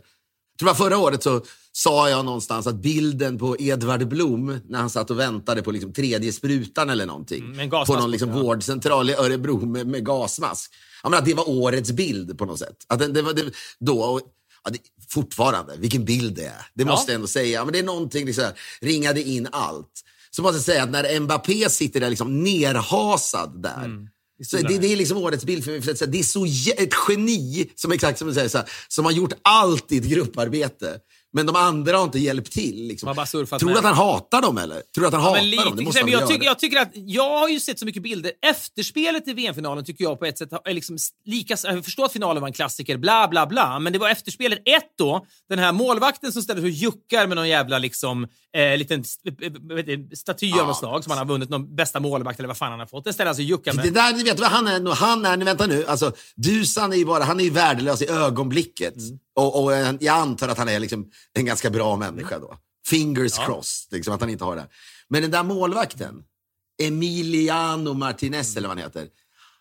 Jag 0.63 0.77
tror 0.77 0.85
att 0.85 0.91
förra 0.91 0.97
året 0.97 1.23
så 1.23 1.41
sa 1.71 2.09
jag 2.09 2.25
någonstans 2.25 2.67
att 2.67 2.75
bilden 2.75 3.37
på 3.37 3.55
Edvard 3.59 4.07
Blom 4.07 4.59
när 4.67 4.79
han 4.79 4.89
satt 4.89 5.11
och 5.11 5.19
väntade 5.19 5.61
på 5.61 5.71
liksom 5.71 5.93
tredje 5.93 6.33
sprutan 6.33 6.89
eller 6.89 7.05
någonting. 7.05 7.43
Mm, 7.43 7.69
gasmask 7.69 7.91
på 7.91 7.99
någon 7.99 8.11
liksom 8.11 8.29
ja. 8.29 8.41
vårdcentral 8.41 9.09
i 9.09 9.13
Örebro 9.13 9.65
med, 9.65 9.87
med 9.87 10.05
gasmask. 10.05 10.71
Ja, 11.03 11.09
men 11.09 11.19
att 11.19 11.25
det 11.25 11.33
var 11.33 11.49
årets 11.49 11.91
bild 11.91 12.37
på 12.37 12.45
något 12.45 12.59
sätt. 12.59 12.85
Att 12.87 12.99
det, 12.99 13.07
det 13.07 13.21
var, 13.21 13.33
det, 13.33 13.51
då, 13.79 14.01
och, 14.01 14.21
ja, 14.63 14.71
det, 14.71 14.79
fortfarande, 15.09 15.73
vilken 15.77 16.05
bild 16.05 16.35
det 16.35 16.45
är. 16.45 16.65
Det 16.73 16.85
måste 16.85 17.11
jag 17.11 17.15
ändå 17.15 17.27
säga. 17.27 17.59
Ja, 17.59 17.65
men 17.65 17.73
det 17.73 17.79
är 17.79 17.83
någonting, 17.83 18.25
liksom, 18.25 18.45
ringade 18.81 19.21
in 19.21 19.47
allt. 19.51 20.01
Så 20.31 20.41
måste 20.41 20.57
jag 20.57 20.65
säga 20.65 20.83
att 20.83 20.91
när 20.91 21.19
Mbappé 21.19 21.69
sitter 21.69 21.99
där 21.99 22.09
liksom 22.09 22.43
nerhasad 22.43 23.61
där. 23.61 23.85
Mm. 23.85 24.07
Så 24.43 24.57
det, 24.57 24.77
det 24.77 24.93
är 24.93 24.95
liksom 24.95 25.17
årets 25.17 25.45
bild 25.45 25.63
för 25.63 25.71
mig. 25.71 25.81
För 25.81 25.91
att 25.91 25.97
säga, 25.97 26.11
det 26.11 26.19
är 26.19 26.23
så 26.23 26.45
ett 26.77 26.93
geni, 27.09 27.71
som 27.75 27.91
exakt 27.91 28.19
som 28.19 28.27
du 28.27 28.33
säger, 28.33 28.49
så 28.49 28.57
här, 28.57 28.69
som 28.87 29.05
har 29.05 29.11
gjort 29.11 29.33
allt 29.41 29.91
i 29.91 29.97
ett 29.97 30.03
grupparbete. 30.03 30.99
Men 31.35 31.45
de 31.45 31.55
andra 31.55 31.97
har 31.97 32.03
inte 32.03 32.19
hjälpt 32.19 32.51
till. 32.51 32.87
Liksom. 32.87 33.15
Tror 33.15 33.59
du 33.59 33.65
med. 33.65 33.75
att 33.77 33.83
han 33.83 33.93
hatar 33.93 34.41
dem 34.41 34.57
eller? 34.57 34.81
Tror 34.95 35.01
du 35.01 35.07
att 35.07 35.13
han 35.13 35.23
Ja, 35.23 35.29
hatar 35.29 35.41
lite, 35.41 35.63
dem? 35.63 35.75
Det 35.75 35.83
måste 35.83 36.01
han 36.01 36.09
jag, 36.09 36.27
tycker, 36.27 36.45
jag 36.45 36.59
tycker 36.59 36.79
att 36.79 36.91
jag 36.93 37.39
har 37.39 37.49
ju 37.49 37.59
sett 37.59 37.79
så 37.79 37.85
mycket 37.85 38.03
bilder. 38.03 38.31
Efterspelet 38.41 39.27
i 39.27 39.33
VM-finalen 39.33 39.85
tycker 39.85 40.03
jag 40.03 40.19
på 40.19 40.25
ett 40.25 40.37
sätt 40.37 40.49
är 40.65 40.73
liksom 40.73 40.97
lika... 41.25 41.57
Jag 41.63 41.85
förstår 41.85 42.05
att 42.05 42.13
finalen 42.13 42.41
var 42.41 42.47
en 42.47 42.53
klassiker, 42.53 42.97
bla 42.97 43.27
bla 43.27 43.47
bla, 43.47 43.79
men 43.79 43.93
det 43.93 43.99
var 43.99 44.09
efterspelet 44.09 44.59
ett 44.65 44.93
då. 44.97 45.25
Den 45.49 45.59
här 45.59 45.71
målvakten 45.71 46.31
som 46.31 46.41
ställer 46.41 46.61
sig 46.61 46.67
och 46.69 46.75
juckar 46.75 47.27
med 47.27 47.37
någon 47.37 47.49
jävla 47.49 47.77
liksom, 47.77 48.27
eh, 48.57 48.77
liten 48.77 49.03
eh, 49.41 49.51
du, 49.51 50.09
staty 50.15 50.51
av 50.59 50.67
något 50.67 50.77
slag 50.77 51.03
som 51.03 51.11
han 51.11 51.17
har 51.17 51.25
vunnit 51.25 51.49
någon 51.49 51.75
bästa 51.75 51.99
målvakt 51.99 52.39
eller 52.39 52.47
vad 52.47 52.57
fan 52.57 52.71
han 52.71 52.79
har 52.79 52.87
fått. 52.87 53.03
Den 53.03 53.13
ställer 53.13 53.27
han 53.27 53.35
sig 53.35 53.43
och 53.43 53.49
juckar 53.49 53.73
med. 53.73 53.85
Det 53.85 53.91
där, 53.91 54.13
du 54.13 54.23
vet 54.23 54.39
vad 54.39 54.49
han 54.49 54.67
är? 54.67 54.79
nu? 54.79 54.89
Han 54.89 55.25
är, 55.25 55.37
nu, 55.37 55.45
vänta 55.45 55.67
nu, 55.67 55.85
alltså, 55.85 56.11
Dusan 56.35 56.93
är 56.93 56.97
ju 56.97 57.05
bara, 57.05 57.23
han 57.23 57.39
är 57.39 57.43
ju 57.43 57.49
värdelös 57.49 58.01
i 58.01 58.09
ögonblicket. 58.09 58.95
Mm. 58.95 59.19
Och, 59.35 59.63
och 59.63 59.73
eh, 59.73 59.95
jag 59.99 60.15
antar 60.15 60.47
att 60.47 60.57
han 60.57 60.69
är 60.69 60.79
liksom 60.79 61.05
en 61.33 61.45
ganska 61.45 61.69
bra 61.69 61.97
människa 61.97 62.39
då. 62.39 62.57
Fingers 62.87 63.37
crossed, 63.37 63.93
liksom, 63.93 64.13
att 64.13 64.21
han 64.21 64.29
inte 64.29 64.43
har 64.43 64.55
det. 64.55 64.67
Men 65.07 65.21
den 65.21 65.31
där 65.31 65.43
målvakten, 65.43 66.23
Emiliano 66.81 67.93
Martinez 67.93 68.57
eller 68.57 68.67
vad 68.67 68.77
han 68.77 68.85
heter. 68.85 69.07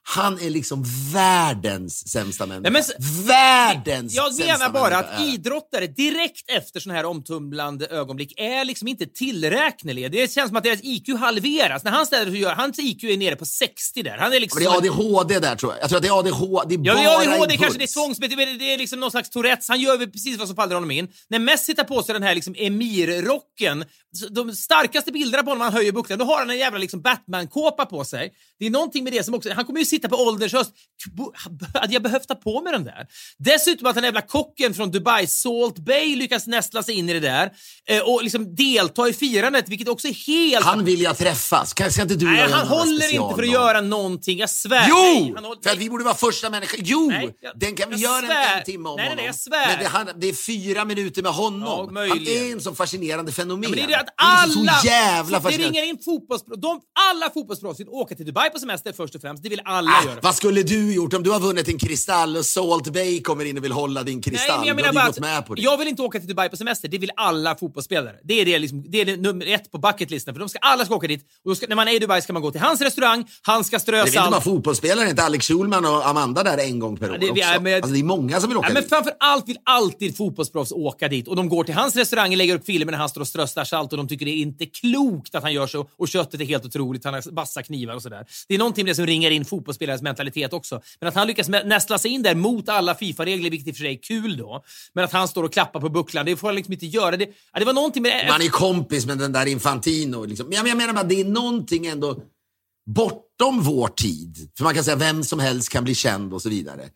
Han 0.05 0.39
är 0.41 0.51
liksom 0.51 0.85
världens 1.13 2.09
sämsta 2.09 2.47
människa. 2.47 2.71
Nej, 2.71 2.83
men 2.99 3.27
världens 3.27 4.15
Jag 4.15 4.39
menar 4.39 4.71
bara 4.71 4.97
att 4.99 5.21
är. 5.21 5.25
idrottare 5.35 5.87
direkt 5.87 6.51
efter 6.51 6.81
såna 6.81 6.95
här 6.95 7.05
omtumlande 7.05 7.87
ögonblick 7.87 8.35
är 8.41 8.65
liksom 8.65 8.89
inte 8.89 9.07
tillräkneliga. 9.07 10.09
Det 10.09 10.33
känns 10.33 10.49
som 10.49 10.57
att 10.57 10.65
deras 10.65 10.81
IQ 10.83 11.09
halveras. 11.19 11.85
När 11.85 11.91
han 11.91 12.07
ställer 12.07 12.31
sig 12.31 12.41
gör, 12.41 12.55
hans 12.55 12.79
IQ 12.79 13.05
är 13.05 13.17
nere 13.17 13.37
på 13.37 13.45
60 13.45 14.03
där. 14.03 14.19
Han 14.19 14.33
är 14.33 14.41
liksom 14.41 14.63
Men 14.63 14.83
det 14.83 14.89
är 14.89 14.91
ADHD 14.93 15.39
där 15.39 15.57
tror 15.57 15.73
jag. 15.73 15.83
Jag 15.83 15.89
tror 15.89 15.97
att 15.97 16.03
det 16.03 16.09
är 16.09 16.19
ADHD. 16.19 16.77
Det 16.77 16.91
är 16.91 16.95
Ja, 16.95 16.95
bara 16.95 17.17
ADHD, 17.19 17.35
impuls. 17.55 17.61
kanske 17.61 17.79
det 17.79 17.85
är 17.85 17.95
tvångsmässigt, 17.95 18.59
det 18.59 18.73
är- 18.75 18.79
liksom 18.79 19.01
någon 19.01 19.11
slags 19.11 19.31
Tourettes. 19.31 19.69
Han 19.69 19.81
gör 19.81 20.07
precis 20.07 20.39
vad 20.39 20.47
som 20.49 20.57
faller 20.57 20.75
honom 20.75 20.91
in. 20.91 21.09
När 21.31 21.39
Messi 21.39 21.75
tar 21.75 21.85
på 21.85 22.03
sig 22.03 22.13
den 22.13 22.23
här 22.23 22.35
liksom 22.35 22.55
emir-rocken, 22.59 23.85
de 24.31 24.53
starkaste 24.57 25.13
bilderna 25.13 25.43
på 25.43 25.51
honom 25.51 25.61
han 25.61 25.73
höjer 25.73 25.93
bucklan, 25.93 26.19
då 26.19 26.25
har 26.25 26.39
han 26.39 26.51
en 26.51 26.59
jävla 26.59 26.79
liksom 26.79 27.03
Batman-kåpa 27.03 27.87
på 27.87 28.05
sig. 28.05 28.33
Det 28.59 28.67
är 28.67 28.71
någonting 28.71 29.05
med 29.05 29.13
det 29.13 29.25
som 29.25 29.35
också, 29.35 29.53
han 29.53 29.65
kommer 29.65 29.79
ju 29.81 29.85
sitta 29.97 30.09
på 30.09 30.17
ålderns 30.17 30.53
höst. 30.53 30.71
Bo- 31.13 31.33
Hade 31.75 31.93
jag 31.93 32.03
behövt 32.03 32.29
ta 32.29 32.35
på 32.35 32.61
mig 32.61 32.73
den 32.73 32.85
där? 32.85 33.07
Dessutom 33.39 33.87
att 33.87 33.95
den 33.95 34.05
jävla 34.05 34.21
kocken 34.23 34.75
från 34.75 34.91
Dubai, 34.91 35.27
Salt 35.27 35.79
Bay, 35.79 36.17
lyckas 36.17 36.47
nästla 36.47 36.83
sig 36.83 36.95
in 36.95 37.09
i 37.09 37.13
det 37.13 37.21
där 37.21 37.51
eh, 37.89 38.01
och 38.01 38.23
liksom 38.23 38.55
delta 38.55 39.09
i 39.09 39.13
firandet, 39.13 39.69
vilket 39.69 39.89
också 39.89 40.09
är 40.09 40.27
helt... 40.27 40.65
Han 40.67 40.85
vill 40.85 41.01
jag 41.03 41.19
träffas. 41.19 41.75
Kan, 41.75 41.93
ska 41.93 42.03
inte 42.03 42.15
du 42.15 42.27
Nej, 42.27 42.51
han 42.51 42.69
håller 42.69 43.15
inte 43.15 43.35
för 43.35 43.43
att 43.43 43.53
göra 43.53 43.81
någonting, 43.81 44.39
jag 44.39 44.51
svär. 44.51 44.87
Jo! 44.89 44.95
Nej, 44.97 45.45
håller- 45.45 45.63
för 45.63 45.71
att 45.71 45.79
vi 45.79 45.91
borde 45.91 46.05
vara 46.05 46.15
första 46.15 46.51
människa. 46.51 46.77
Jo! 46.81 47.09
Nej, 47.09 47.37
jag- 47.41 47.59
den 47.59 47.75
kan 47.77 47.91
vi 47.91 47.97
göra 47.97 48.27
en, 48.53 48.59
en 48.59 48.65
timme 48.65 48.89
om 48.89 48.97
Nej, 48.97 49.05
honom. 49.05 49.17
nej, 49.17 49.27
jag 49.27 49.35
svär. 49.35 49.67
Men 49.69 49.79
det, 49.79 49.87
han, 49.89 50.09
det 50.21 50.29
är 50.29 50.33
fyra 50.47 50.85
minuter 50.85 51.23
med 51.23 51.33
honom. 51.33 51.97
Ja, 51.97 52.03
han 52.09 52.27
är 52.27 52.53
en 52.53 52.61
så 52.61 52.75
fascinerande 52.75 53.33
fenomen. 53.33 53.71
Ja, 53.71 53.77
det 53.77 53.83
är 53.83 53.87
det 53.89 53.97
att 53.99 54.07
Det 54.07 54.13
är 54.19 54.43
alla... 54.63 54.73
så 54.81 54.87
jävla 54.87 55.39
det 55.41 55.49
ringer 55.51 55.85
in 55.85 55.99
fotbollsproffs. 56.05 56.83
Alla 57.11 57.31
fotbollsproffs 57.31 57.81
vill 57.81 57.89
åka 57.89 58.15
till 58.15 58.27
Dubai 58.27 58.51
på 58.51 58.59
semester 58.59 58.93
först 58.93 59.15
och 59.15 59.21
främst. 59.21 59.43
Det 59.43 59.49
vill 59.49 59.61
alla 59.65 59.82
Ah, 59.91 60.05
göra. 60.07 60.19
vad 60.23 60.35
skulle 60.35 60.63
du 60.63 60.95
gjort 60.95 61.15
om 61.15 61.23
du 61.23 61.31
har 61.31 61.41
vunnit 61.41 61.69
en 61.69 61.79
kristall 61.79 62.37
och 62.37 62.47
Salt 62.47 62.93
Bay 62.93 63.23
kommer 63.23 63.45
in 63.45 63.59
och 63.59 63.65
vill 63.65 63.73
hålla 63.73 64.03
din 64.03 64.23
kristall? 64.23 64.49
Nej, 64.49 64.59
men 64.59 64.69
jag 64.69 64.77
menar 64.77 64.93
bara 64.93 65.21
med 65.35 65.47
på 65.47 65.55
det. 65.55 65.63
jag 65.63 65.79
vill 65.79 65.89
inte 65.89 66.03
åka 66.03 66.19
till 66.19 66.29
Dubai 66.29 66.49
på 66.49 66.57
semester. 66.57 66.89
Det 66.89 66.99
vill 66.99 67.11
alla 67.17 67.55
fotbollsspelare. 67.57 68.15
Det 68.25 68.41
är 68.41 68.45
det, 68.45 68.59
liksom, 68.59 68.85
det, 68.89 69.01
är 69.01 69.05
det 69.05 69.17
nummer 69.17 69.47
ett 69.47 69.71
på 69.73 69.79
bucketlisten. 69.79 70.35
För 70.35 70.39
de 70.41 70.49
ska, 70.49 70.59
alla 70.59 70.85
ska 70.85 70.95
åka 70.95 71.07
dit. 71.07 71.25
Och 71.45 71.57
ska, 71.57 71.67
när 71.67 71.77
man 71.77 71.89
är 71.89 71.93
i 71.93 71.99
Dubai 71.99 72.23
ska 72.23 72.33
man 72.33 72.43
gå 72.43 72.51
till 72.51 72.61
hans 72.61 72.81
restaurang, 72.81 73.25
han 73.43 73.65
ska 73.65 73.79
strö 73.79 73.97
Det 73.97 74.01
är 74.03 74.07
inte 74.07 74.19
bara 74.19 74.31
salt. 74.31 74.45
fotbollsspelare, 74.45 75.11
inte 75.11 75.23
Alex 75.23 75.47
Schulman 75.49 75.85
och 75.85 76.09
Amanda 76.09 76.43
där 76.43 76.59
en 76.59 76.79
gång 76.79 76.97
per 76.97 77.11
år 77.11 77.19
det- 77.19 77.31
också. 77.31 77.41
ja, 77.43 77.61
men- 77.61 77.75
alltså, 77.75 77.91
det 77.93 77.99
är 77.99 78.05
många 78.05 78.41
som 78.41 78.49
vill 78.49 78.57
åka 78.59 78.69
Ja, 78.69 78.73
men 78.75 78.83
dit. 78.83 78.89
framför 78.91 79.13
allt 79.21 79.49
vill 79.49 79.59
alltid 79.65 80.17
fotbollsproffs 80.17 80.73
åka 80.73 81.09
dit 81.09 81.29
och 81.29 81.37
de 81.37 81.49
går 81.49 81.65
till 81.65 81.75
hans 81.75 81.97
restaurang 81.97 82.31
och 82.31 82.37
lägger 82.37 82.55
upp 82.55 82.67
filmer 82.67 82.93
när 82.93 82.99
han 82.99 83.09
står 83.09 83.21
och 83.21 83.29
strösslar 83.29 83.65
salt 83.65 83.93
och 83.93 83.97
de 83.99 84.09
tycker 84.09 84.27
det 84.27 84.33
är 84.33 84.37
inte 84.43 84.67
klokt 84.67 85.35
att 85.35 85.43
han 85.43 85.53
gör 85.53 85.67
så 85.67 85.87
och 85.99 86.09
köttet 86.09 86.41
är 86.41 86.45
helt 86.45 86.65
otroligt, 86.65 87.05
han 87.05 87.15
har 87.15 87.23
vassa 87.35 87.63
knivar 87.63 87.95
och 87.95 88.03
sådär. 88.03 88.27
Det 88.49 88.55
är 88.55 88.59
någonting 88.59 88.85
med 88.85 88.91
det 88.91 88.97
som 88.97 89.07
ringer 89.07 89.31
in 89.31 89.45
fotbollsspelares 89.73 90.03
mentalitet 90.03 90.53
också. 90.53 90.81
Men 91.01 91.09
att 91.09 91.15
han 91.15 91.27
lyckas 91.27 91.49
nästla 91.49 91.99
sig 91.99 92.11
in 92.11 92.23
där 92.23 92.35
mot 92.35 92.69
alla 92.69 92.95
Fifa-regler, 92.95 93.51
vilket 93.51 93.69
i 93.69 93.73
och 93.73 93.77
för 93.77 93.85
sig 93.85 93.93
är 93.93 94.03
kul 94.03 94.37
då, 94.37 94.65
men 94.95 95.05
att 95.05 95.13
han 95.13 95.29
står 95.29 95.45
och 95.45 95.53
klappar 95.53 95.81
på 95.81 95.89
bucklan, 95.89 96.27
det 96.27 96.37
får 96.37 96.49
han 96.49 96.55
liksom 96.55 96.73
inte 96.73 96.87
göra. 96.87 97.17
Det, 97.17 97.29
ja, 97.53 97.59
det 97.59 97.65
var 97.65 97.73
någonting 97.73 98.03
med... 98.03 98.29
Man 98.29 98.43
är 98.43 98.49
kompis 98.49 99.07
med 99.07 99.19
den 99.19 99.33
där 99.33 99.47
Infantino. 99.47 100.25
Liksom. 100.25 100.47
Men 100.49 100.67
jag 100.67 100.77
menar 100.77 100.93
bara, 100.93 101.05
det 101.05 101.21
är 101.21 101.25
någonting 101.25 101.87
ändå 101.87 102.17
bortom 102.87 103.63
vår 103.63 103.89
tid. 103.89 104.51
För 104.57 104.65
man 104.65 104.75
kan 104.75 104.85
säga 104.85 104.97
vem 104.97 105.25
som 105.25 105.41
helst 105.41 105.69
kan 105.69 105.85
bli 105.85 105.95
känd 105.95 106.35
och 106.35 106.43
så 106.43 106.49
vidare. 106.49 106.89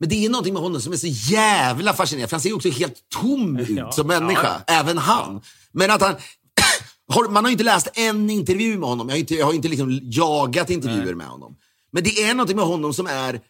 Men 0.00 0.08
det 0.08 0.24
är 0.24 0.30
någonting 0.30 0.54
med 0.54 0.62
honom 0.62 0.80
som 0.80 0.92
är 0.92 0.96
så 0.96 1.06
jävla 1.06 1.92
fascinerande. 1.92 2.28
För 2.28 2.36
han 2.36 2.40
ser 2.40 2.54
också 2.54 2.68
helt 2.68 2.94
tom 3.20 3.56
ut 3.60 3.68
Ja, 3.70 3.92
som 3.92 4.06
människa. 4.06 4.62
Även 4.66 4.98
han. 4.98 5.40
Men 5.72 5.90
att 5.90 6.02
han... 6.02 6.14
Man 7.30 7.44
har 7.44 7.50
ju 7.50 7.52
inte 7.52 7.64
läst 7.64 7.88
en 7.94 8.30
intervju 8.30 8.78
med 8.78 8.88
honom. 8.88 9.08
Jag 9.08 9.14
har 9.14 9.20
inte, 9.20 9.34
jag 9.34 9.46
har 9.46 9.52
inte 9.52 9.68
liksom 9.68 10.00
jagat 10.02 10.70
intervjuer 10.70 11.14
med 11.14 11.26
honom. 11.26 11.56
Men 11.92 12.02
det 12.04 12.22
är 12.22 12.34
någonting 12.34 12.56
med 12.56 12.64
honom 12.66 12.94
som 12.94 13.06
är... 13.06 13.40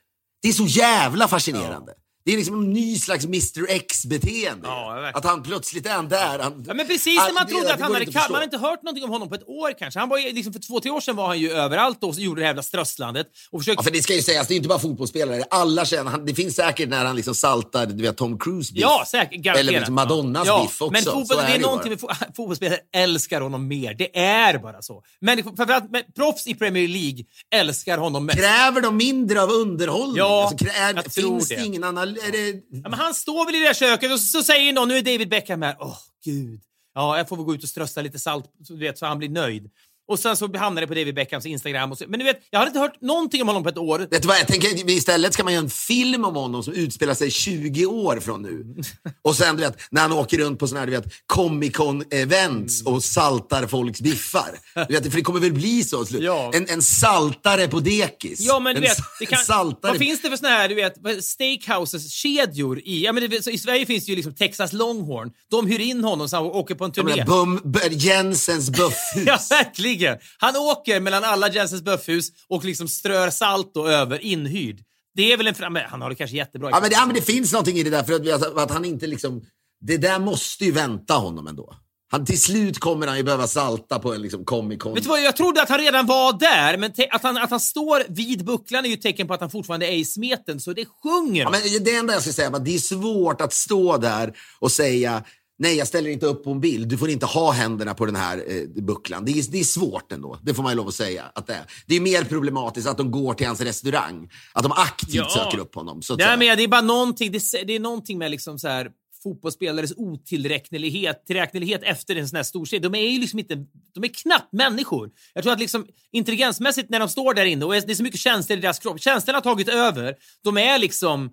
Det 0.43 0.49
är 0.49 0.53
så 0.53 0.67
jävla 0.67 1.29
fascinerande. 1.29 1.95
Det 2.25 2.33
är 2.33 2.37
liksom 2.37 2.55
en 2.63 2.73
ny 2.73 2.99
slags 2.99 3.25
Mr 3.25 3.67
X-beteende. 3.69 4.69
Ja, 4.69 5.11
att 5.15 5.25
han 5.25 5.43
plötsligt 5.43 5.87
är 5.87 5.91
han 5.91 6.09
där. 6.09 6.39
Han, 6.39 6.65
Ja, 6.67 6.75
men 6.75 6.87
precis 6.87 7.17
när 7.17 7.33
man 7.33 7.47
trodde 7.47 7.67
det 7.67 7.75
att 7.75 7.81
han 7.81 7.93
hade 7.93 8.05
inte. 8.05 8.19
Man 8.29 8.35
har 8.35 8.43
inte 8.43 8.59
hört 8.59 8.83
någonting 8.83 9.05
om 9.05 9.11
honom 9.11 9.29
på 9.29 9.35
ett 9.35 9.49
år 9.49 9.79
kanske. 9.79 10.01
Han 10.01 10.09
var 10.09 10.19
liksom, 10.35 10.53
för 10.53 10.61
två, 10.61 10.81
tre 10.81 10.91
år 10.91 11.01
sedan 11.01 11.17
var 11.17 11.27
han 11.27 11.39
ju 11.39 11.51
överallt 11.53 12.05
och 12.05 12.15
gjorde 12.15 12.41
det 12.41 12.45
här 12.45 12.49
jävla 12.51 12.63
strösslandet. 12.63 13.27
Och 13.51 13.61
försökte... 13.61 13.81
Ja, 13.81 13.85
för 13.85 13.91
det 13.91 14.03
ska 14.03 14.15
ju 14.15 14.23
sägas, 14.23 14.47
det 14.49 14.55
är 14.55 14.57
inte 14.57 14.69
bara 14.69 14.79
fotbollsspelare. 14.79 15.45
Alla 15.51 15.85
känner, 15.85 16.11
han, 16.11 16.27
det 16.27 16.35
finns 16.35 16.57
säkert 16.57 16.89
när 16.89 17.05
han 17.05 17.17
liksom 17.17 17.35
saltar 17.35 17.87
du 17.87 18.03
vet, 18.03 18.17
Tom 18.17 18.39
Cruise 18.39 18.73
biff. 18.73 18.83
Ja, 18.83 19.05
säkert. 19.07 19.41
Garanterat. 19.41 19.69
Eller 19.69 19.79
liksom 19.79 19.95
Madonnas 19.95 20.47
ja. 20.47 20.63
biff 20.63 20.83
också. 20.83 20.93
Men 20.93 21.03
fotboll, 21.03 21.39
är 21.39 21.49
det 21.49 21.55
är 21.55 21.59
någonting 21.59 21.91
med 21.91 22.01
fo- 22.01 22.15
fotbollsspelare 22.37 22.79
älskar 22.93 23.41
honom 23.41 23.69
mer. 23.69 23.95
Det 23.95 24.19
är 24.19 24.59
bara 24.59 24.83
så. 24.83 25.03
Men 25.21 25.43
framförallt 25.43 25.91
men 25.91 26.03
proffs 26.17 26.47
i 26.47 26.55
Premier 26.55 26.89
League 26.89 27.25
älskar 27.55 27.99
honom 27.99 28.27
mest. 28.27 28.39
Kräver 28.39 28.81
de 28.81 28.97
mindre 28.97 29.43
av 29.43 29.51
underhållning? 29.51 30.17
Ja, 30.17 30.49
alltså, 30.51 30.67
krä- 30.67 30.95
jag 30.97 31.13
tror 31.13 31.31
finns 31.33 31.49
det. 31.49 31.65
ingen 31.65 31.85
annan... 31.85 32.10
Är 32.19 32.33
det, 32.33 32.63
Ja, 32.71 32.89
men 32.89 32.95
han 32.95 33.15
står 33.15 33.47
väl 33.47 33.55
i 33.55 33.59
det 33.59 33.77
köket 33.77 34.13
och 34.13 34.21
så 34.21 34.43
säger 34.43 34.73
någon, 34.73 34.89
nu 34.89 34.97
är 34.97 35.03
David 35.03 35.29
Beckham 35.29 35.63
här. 35.63 35.77
Åh, 35.81 35.99
gud. 36.25 36.61
Ja, 36.95 37.17
jag 37.17 37.29
får 37.29 37.37
väl 37.37 37.45
gå 37.45 37.55
ut 37.55 37.63
och 37.63 37.69
strössa 37.69 38.03
lite 38.03 38.19
salt 38.19 38.45
du 38.59 38.79
vet, 38.79 38.99
så 38.99 39.07
han 39.07 39.19
blir 39.19 39.29
nöjd. 39.29 39.71
Och 40.11 40.19
sen 40.19 40.37
så 40.37 40.57
hamnar 40.57 40.81
det 40.81 40.87
på 40.87 40.95
David 40.95 41.15
Beckhams 41.15 41.47
Instagram. 41.47 41.93
Och 41.93 41.99
så, 41.99 42.05
men 42.09 42.19
du 42.19 42.25
vet, 42.25 42.41
jag 42.51 42.61
har 42.61 42.67
inte 42.67 42.79
hört 42.79 43.01
någonting 43.01 43.43
om 43.43 43.49
honom 43.49 43.63
på 43.63 43.69
ett 43.69 43.79
år. 43.79 43.99
Vet 43.99 44.23
du 44.23 44.29
vad, 44.29 44.39
jag 44.39 44.47
tänker, 44.47 44.91
istället 44.91 45.35
ska 45.35 45.45
man 45.45 45.53
göra 45.53 45.65
en 45.65 45.71
film 45.71 46.25
om 46.25 46.37
honom 46.37 46.63
som 46.63 46.75
utspelar 46.75 47.15
sig 47.15 47.31
20 47.31 47.87
år 47.87 48.21
från 48.21 48.43
nu. 48.43 48.83
Och 49.23 49.37
sen 49.37 49.57
du 49.57 49.63
vet, 49.63 49.79
när 49.91 50.03
han 50.03 50.13
åker 50.13 50.39
runt 50.39 50.59
på 50.59 50.69
såna 50.69 50.81
här 50.81 50.87
du 50.87 50.93
vet, 50.93 51.05
Comic 51.27 51.77
Con-events 51.77 52.85
och 52.85 53.05
saltar 53.05 53.67
folks 53.67 54.01
biffar. 54.01 54.59
Du 54.89 54.95
vet, 54.95 55.11
för 55.11 55.17
det 55.17 55.23
kommer 55.23 55.41
väl 55.41 55.53
bli 55.53 55.85
så. 55.85 56.05
slut. 56.05 56.23
Ja. 56.23 56.51
En, 56.55 56.69
en 56.69 56.83
saltare 56.83 57.69
på 57.69 57.81
dekis. 57.81 58.41
Ja, 58.41 58.61
men 58.61 58.75
du 58.75 58.79
en, 58.79 58.83
vet, 58.83 58.99
det 59.21 59.27
kan, 59.27 59.39
saltare. 59.39 59.93
vad 59.93 59.99
finns 59.99 60.23
det 60.23 60.31
för 60.31 60.37
såna 60.37 60.49
här, 60.49 60.69
du 60.69 60.75
vet, 60.75 61.25
steakhouses-kedjor 61.25 62.81
i... 62.85 63.05
Ja, 63.05 63.13
men 63.13 63.31
det, 63.31 63.47
I 63.47 63.59
Sverige 63.59 63.87
finns 63.87 64.05
det 64.05 64.11
ju 64.11 64.17
liksom 64.17 64.35
Texas 64.35 64.73
Longhorn. 64.73 65.31
De 65.51 65.67
hyr 65.67 65.81
in 65.81 66.05
honom 66.05 66.29
så 66.29 66.37
han 66.37 66.47
åker 66.47 66.75
på 66.75 66.85
en 66.85 66.93
turné. 66.93 67.25
Bum, 67.25 67.75
Jensens 67.91 68.71
buffhus. 68.71 69.27
Ja, 69.27 69.39
verkligen. 69.51 70.00
Han 70.39 70.57
åker 70.57 71.01
mellan 71.01 71.25
alla 71.25 71.49
Jensens 71.49 71.83
Buffhus 71.83 72.29
och 72.49 72.65
liksom 72.65 72.89
strör 72.89 73.31
salt 73.31 73.71
då 73.75 73.89
över 73.89 74.19
inhyrd. 74.19 74.85
Det 75.15 75.33
är 75.33 75.37
väl 75.37 75.47
en 75.47 75.55
fram... 75.55 75.79
Han 75.89 76.03
har 76.03 76.11
det 76.11 76.17
kanske 76.17 76.37
jättebra. 76.37 76.71
Ja, 76.71 76.81
men 76.81 76.91
det, 76.91 76.97
ja, 76.97 77.07
men 77.07 77.15
det 77.15 77.23
finns 77.23 77.53
någonting 77.53 77.77
i 77.77 77.83
det 77.83 77.91
där. 77.91 78.03
För 78.03 78.13
att, 78.13 78.43
att, 78.43 78.59
att 78.59 78.71
han 78.71 78.85
inte 78.85 79.07
liksom... 79.07 79.43
Det 79.81 79.97
där 79.97 80.19
måste 80.19 80.65
ju 80.65 80.73
vänta 80.73 81.15
honom 81.15 81.47
ändå. 81.47 81.75
Han, 82.13 82.25
till 82.25 82.41
slut 82.41 82.79
kommer 82.79 83.07
han 83.07 83.17
ju 83.17 83.23
behöva 83.23 83.47
salta 83.47 83.99
på 83.99 84.15
en 84.15 84.23
liksom, 84.23 84.45
Comic 84.45 84.79
Con. 84.79 84.95
Vet 84.95 85.03
du 85.03 85.09
vad, 85.09 85.23
jag 85.23 85.37
trodde 85.37 85.63
att 85.63 85.69
han 85.69 85.79
redan 85.79 86.07
var 86.07 86.39
där, 86.39 86.79
men 86.79 86.93
att, 87.11 87.23
han, 87.23 87.37
att 87.37 87.51
han 87.51 87.61
står 87.61 88.03
vid 88.09 88.45
bucklan 88.45 88.85
är 88.85 88.89
ju 88.89 88.95
ett 88.95 89.03
tecken 89.03 89.27
på 89.27 89.35
att 89.35 89.41
han 89.41 89.51
fortfarande 89.51 89.87
är 89.87 89.97
i 89.97 90.05
smeten, 90.05 90.61
så 90.61 90.73
det 90.73 90.85
sjunger. 91.03 91.43
Ja, 91.43 91.51
men 91.51 91.61
det 91.85 91.95
enda 91.95 92.13
jag 92.13 92.23
ska 92.23 92.33
säga 92.33 92.49
är 92.49 92.53
att 92.53 92.65
det 92.65 92.75
är 92.75 92.79
svårt 92.79 93.41
att 93.41 93.53
stå 93.53 93.97
där 93.97 94.33
och 94.59 94.73
säga 94.73 95.25
nej, 95.61 95.77
jag 95.77 95.87
ställer 95.89 96.11
inte 96.11 96.27
upp 96.27 96.45
på 96.45 96.51
en 96.51 96.61
bild. 96.61 96.89
Du 96.89 96.99
får 96.99 97.11
inte 97.11 97.27
ha 97.27 97.51
händerna 97.51 97.95
på 97.95 98.07
den 98.07 98.17
här 98.17 98.45
eh, 98.47 98.83
bucklan. 98.83 99.25
Det 99.25 99.33
är, 99.33 99.51
det 99.51 99.61
är 99.61 99.65
svårt 99.65 100.13
ändå. 100.13 100.39
Det 100.43 100.55
får 100.55 100.63
man 100.63 100.73
ju 100.73 100.77
lov 100.77 100.89
att 100.89 100.95
säga. 100.95 101.25
Att 101.35 101.47
det, 101.47 101.55
är. 101.55 101.65
det 101.87 101.97
är 101.97 102.01
mer 102.01 102.25
problematiskt 102.25 102.89
att 102.89 102.99
de 102.99 103.11
går 103.11 103.35
till 103.35 103.47
hans 103.47 103.61
restaurang. 103.61 104.31
Att 104.53 104.63
de 104.63 104.73
aktivt 104.73 105.15
Ja. 105.15 105.29
söker 105.29 105.59
upp 105.59 105.75
honom. 105.75 106.03
Så 106.03 106.17
Nej, 106.17 106.37
men 106.39 106.57
det 106.57 106.65
är 106.65 106.69
bara 106.69 106.81
någonting, 106.81 107.33
det, 107.33 107.43
det 107.67 107.77
är 107.77 107.81
någonting 107.81 108.19
med 108.19 108.31
liksom 108.31 108.59
så 108.59 108.69
här 108.69 108.91
fotbollsspelares 109.23 109.93
otillräknelighet 109.97 111.27
tillräknelighet 111.27 111.81
efter 111.85 112.17
en 112.17 112.29
sån 112.29 112.37
här 112.37 112.43
stor 112.43 112.65
serie. 112.65 112.81
De 112.81 112.95
är 112.95 113.11
ju 113.11 113.21
liksom 113.21 113.39
inte, 113.39 113.55
de 113.95 114.05
är 114.05 114.09
knappt 114.09 114.53
människor. 114.53 115.11
Jag 115.35 115.43
tror 115.43 115.53
att 115.53 115.61
liksom 115.61 115.87
intelligensmässigt 116.13 116.91
när 116.91 116.99
de 117.01 117.09
står 117.09 117.35
där 117.35 117.45
inne 117.45 117.65
och 117.65 117.73
det 117.73 117.91
är 117.91 117.95
så 117.95 118.03
mycket 118.03 118.21
känslor 118.21 118.59
i 118.59 118.61
deras 118.61 118.79
kropp. 118.79 119.01
Känslorna 119.01 119.37
har 119.37 119.43
tagit 119.43 119.69
över. 119.69 120.15
De 120.45 120.59
är 120.59 120.79
liksom, 120.79 121.31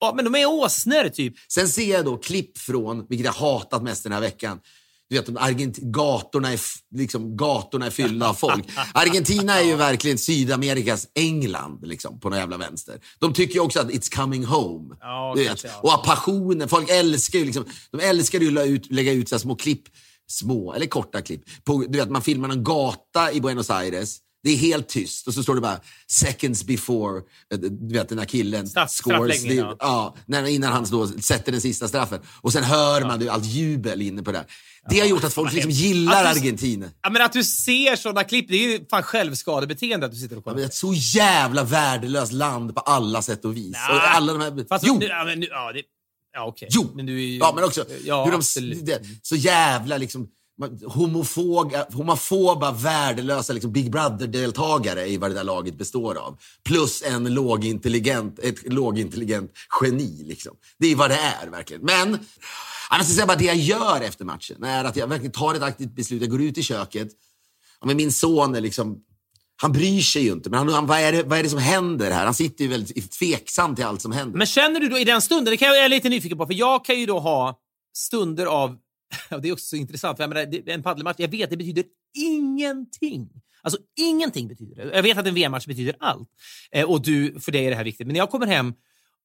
ja 0.00 0.12
men 0.16 0.24
de 0.24 0.34
är 0.34 0.46
åsnor 0.46 1.08
typ. 1.08 1.34
Sen 1.52 1.68
ser 1.68 1.92
jag 1.92 2.04
då 2.04 2.16
klipp 2.16 2.58
från, 2.58 3.06
vilket 3.08 3.24
jag 3.24 3.32
hatat 3.32 3.82
mest 3.82 4.02
den 4.02 4.12
här 4.12 4.20
veckan, 4.20 4.60
du 5.10 5.16
vet, 5.16 5.28
Argent- 5.28 5.78
gatorna, 5.80 6.52
är, 6.52 6.60
liksom, 6.94 7.36
gatorna 7.36 7.86
är 7.86 7.90
fyllda 7.90 8.28
av 8.28 8.34
folk. 8.34 8.64
Argentina 8.94 9.60
är 9.60 9.64
ju 9.64 9.76
verkligen 9.76 10.18
Sydamerikas 10.18 11.06
England 11.14 11.80
liksom, 11.86 12.20
på 12.20 12.28
någon 12.30 12.38
jävla 12.38 12.56
vänster. 12.56 13.00
De 13.18 13.32
tycker 13.32 13.54
ju 13.54 13.60
också 13.60 13.80
att 13.80 13.90
it's 13.90 14.16
coming 14.16 14.44
home. 14.44 14.96
Ja, 15.00 15.32
du 15.36 15.44
vet. 15.44 15.64
ja. 15.64 15.96
Och 15.98 16.04
passionen, 16.04 16.68
folk 16.68 16.90
älskar 16.90 17.38
ju 17.38 17.44
liksom, 17.44 17.64
de 17.90 18.00
älskar 18.00 18.40
ju 18.40 18.46
att 18.46 18.52
lägga 18.52 18.66
ut, 18.66 18.92
lägga 18.92 19.12
ut 19.12 19.28
så 19.28 19.38
små 19.38 19.54
klipp, 19.56 19.82
små 20.26 20.72
eller 20.72 20.86
korta 20.86 21.22
klipp. 21.22 21.42
På, 21.64 21.84
du 21.88 21.98
vet, 21.98 22.10
man 22.10 22.22
filmar 22.22 22.48
en 22.48 22.64
gata 22.64 23.32
i 23.32 23.40
Buenos 23.40 23.70
Aires. 23.70 24.18
Det 24.42 24.50
är 24.50 24.56
helt 24.56 24.88
tyst 24.88 25.26
och 25.26 25.34
så 25.34 25.42
står 25.42 25.54
det 25.54 25.60
bara 25.60 25.80
seconds 26.06 26.64
before, 26.64 27.18
eh, 27.52 27.58
du 27.58 27.94
vet 27.94 28.08
den 28.08 28.18
här 28.18 28.26
killen 28.26 28.66
Straff- 28.66 28.88
scores. 28.88 29.42
Det- 29.42 29.54
ja. 29.54 30.14
Ja, 30.26 30.48
innan 30.48 30.72
han 30.72 30.84
då 30.90 31.06
sätter 31.08 31.52
den 31.52 31.60
sista 31.60 31.88
straffen. 31.88 32.20
Och 32.40 32.52
sen 32.52 32.64
hör 32.64 33.00
man 33.00 33.28
allt 33.28 33.44
jubel 33.44 34.02
inne 34.02 34.22
på 34.22 34.32
det. 34.32 34.38
här. 34.38 34.46
Det 34.90 35.00
har 35.00 35.06
gjort 35.06 35.24
att 35.24 35.34
folk 35.34 35.52
liksom 35.52 35.70
gillar 35.70 36.22
du- 36.22 36.28
Argentina. 36.28 36.86
Ja, 37.02 37.10
men 37.10 37.22
att 37.22 37.32
du 37.32 37.44
ser 37.44 37.96
sådana 37.96 38.24
klipp, 38.24 38.48
det 38.48 38.54
är 38.56 38.70
ju 38.72 38.86
fan 38.90 39.02
självskadebeteende 39.02 40.06
att 40.06 40.12
du 40.12 40.18
sitter 40.18 40.36
och 40.36 40.40
Ja, 40.40 40.42
kollar. 40.44 40.56
men 40.56 40.64
Ett 40.64 40.74
så 40.74 40.94
jävla 40.94 41.64
värdelöst 41.64 42.32
land 42.32 42.74
på 42.74 42.80
alla 42.80 43.22
sätt 43.22 43.44
och 43.44 43.56
vis. 43.56 43.76
Och 43.90 44.08
alla 44.16 44.32
de 44.32 44.42
här... 44.42 44.66
Fast, 44.68 44.84
jo! 44.86 44.98
Nu, 44.98 45.06
ja, 45.06 45.24
men 45.24 45.40
nu, 45.40 45.46
ja, 45.50 45.72
det, 45.72 45.82
ja 46.34 46.46
okej. 46.46 46.68
Jo! 46.70 46.90
Men 46.94 47.06
du 47.06 47.12
är 47.22 47.26
ju, 47.26 47.38
Ja, 47.38 47.52
men 47.54 47.64
också 47.64 47.84
ja, 48.04 48.24
hur 48.24 48.32
de, 48.32 48.84
det, 48.84 49.02
så 49.22 49.36
jävla 49.36 49.98
liksom 49.98 50.26
homofoga, 50.86 51.78
eh, 51.78 51.96
homofoba, 51.96 52.72
värdelösa 52.72 53.52
liksom 53.52 53.72
Big 53.72 53.90
Brother-deltagare 53.90 55.06
i 55.06 55.16
vad 55.16 55.30
det 55.30 55.34
där 55.34 55.44
laget 55.44 55.78
består 55.78 56.14
av. 56.14 56.38
Plus 56.64 57.02
en 57.02 57.34
lågintelligent, 57.34 58.38
ett 58.38 58.72
lågintelligent 58.72 59.52
geni. 59.82 60.24
Liksom. 60.24 60.56
Det 60.78 60.86
är 60.86 60.96
vad 60.96 61.10
det 61.10 61.18
är 61.18 61.46
verkligen. 61.46 61.82
Men 61.82 62.18
annars 62.90 63.06
ska 63.06 63.14
säga 63.14 63.26
bara 63.26 63.36
det 63.36 63.44
jag 63.44 63.56
gör 63.56 64.00
efter 64.00 64.24
matchen 64.24 64.64
är 64.64 64.84
att 64.84 64.96
jag 64.96 65.06
verkligen 65.06 65.32
tar 65.32 65.54
ett 65.54 65.62
aktivt 65.62 65.94
beslut. 65.94 66.20
Jag 66.20 66.30
går 66.30 66.42
ut 66.42 66.58
i 66.58 66.62
köket. 66.62 67.08
Ja, 67.80 67.86
men 67.86 67.96
min 67.96 68.12
son 68.12 68.54
är 68.54 68.60
liksom 68.60 69.04
han 69.60 69.72
bryr 69.72 70.00
sig 70.00 70.22
ju 70.22 70.32
inte, 70.32 70.50
men 70.50 70.58
han, 70.58 70.68
han, 70.68 70.86
vad, 70.86 70.98
är 70.98 71.12
det, 71.12 71.22
vad 71.22 71.38
är 71.38 71.42
det 71.42 71.48
som 71.48 71.58
händer 71.58 72.10
här? 72.10 72.24
Han 72.24 72.34
sitter 72.34 72.64
ju 72.64 72.70
väldigt 72.70 73.12
tveksam 73.12 73.74
till 73.74 73.84
allt 73.84 74.02
som 74.02 74.12
händer. 74.12 74.38
Men 74.38 74.46
känner 74.46 74.80
du 74.80 74.88
då 74.88 74.98
i 74.98 75.04
den 75.04 75.22
stunden, 75.22 75.50
det 75.50 75.56
kan 75.56 75.68
jag, 75.68 75.76
jag 75.76 75.84
är 75.84 75.88
lite 75.88 76.08
nyfiken 76.08 76.38
på, 76.38 76.46
för 76.46 76.54
jag 76.54 76.84
kan 76.84 77.00
ju 77.00 77.06
då 77.06 77.18
ha 77.18 77.58
stunder 77.96 78.46
av, 78.46 78.76
det 79.42 79.48
är 79.48 79.52
också 79.52 79.64
så 79.64 79.76
intressant, 79.76 80.16
för 80.16 80.22
jag 80.22 80.28
menar, 80.28 80.68
en 80.68 80.82
paddelmatch, 80.82 81.16
jag 81.18 81.28
vet 81.28 81.50
det 81.50 81.56
betyder 81.56 81.84
ingenting. 82.18 83.30
Alltså 83.62 83.80
ingenting 84.00 84.48
betyder 84.48 84.84
det. 84.84 84.96
Jag 84.96 85.02
vet 85.02 85.18
att 85.18 85.26
en 85.26 85.34
VM-match 85.34 85.66
betyder 85.66 85.96
allt. 86.00 86.28
Eh, 86.72 86.90
och 86.90 87.02
du, 87.02 87.40
för 87.40 87.52
dig 87.52 87.66
är 87.66 87.70
det 87.70 87.76
här 87.76 87.84
viktigt. 87.84 88.06
Men 88.06 88.14
när 88.14 88.20
jag 88.20 88.30
kommer 88.30 88.46
hem 88.46 88.74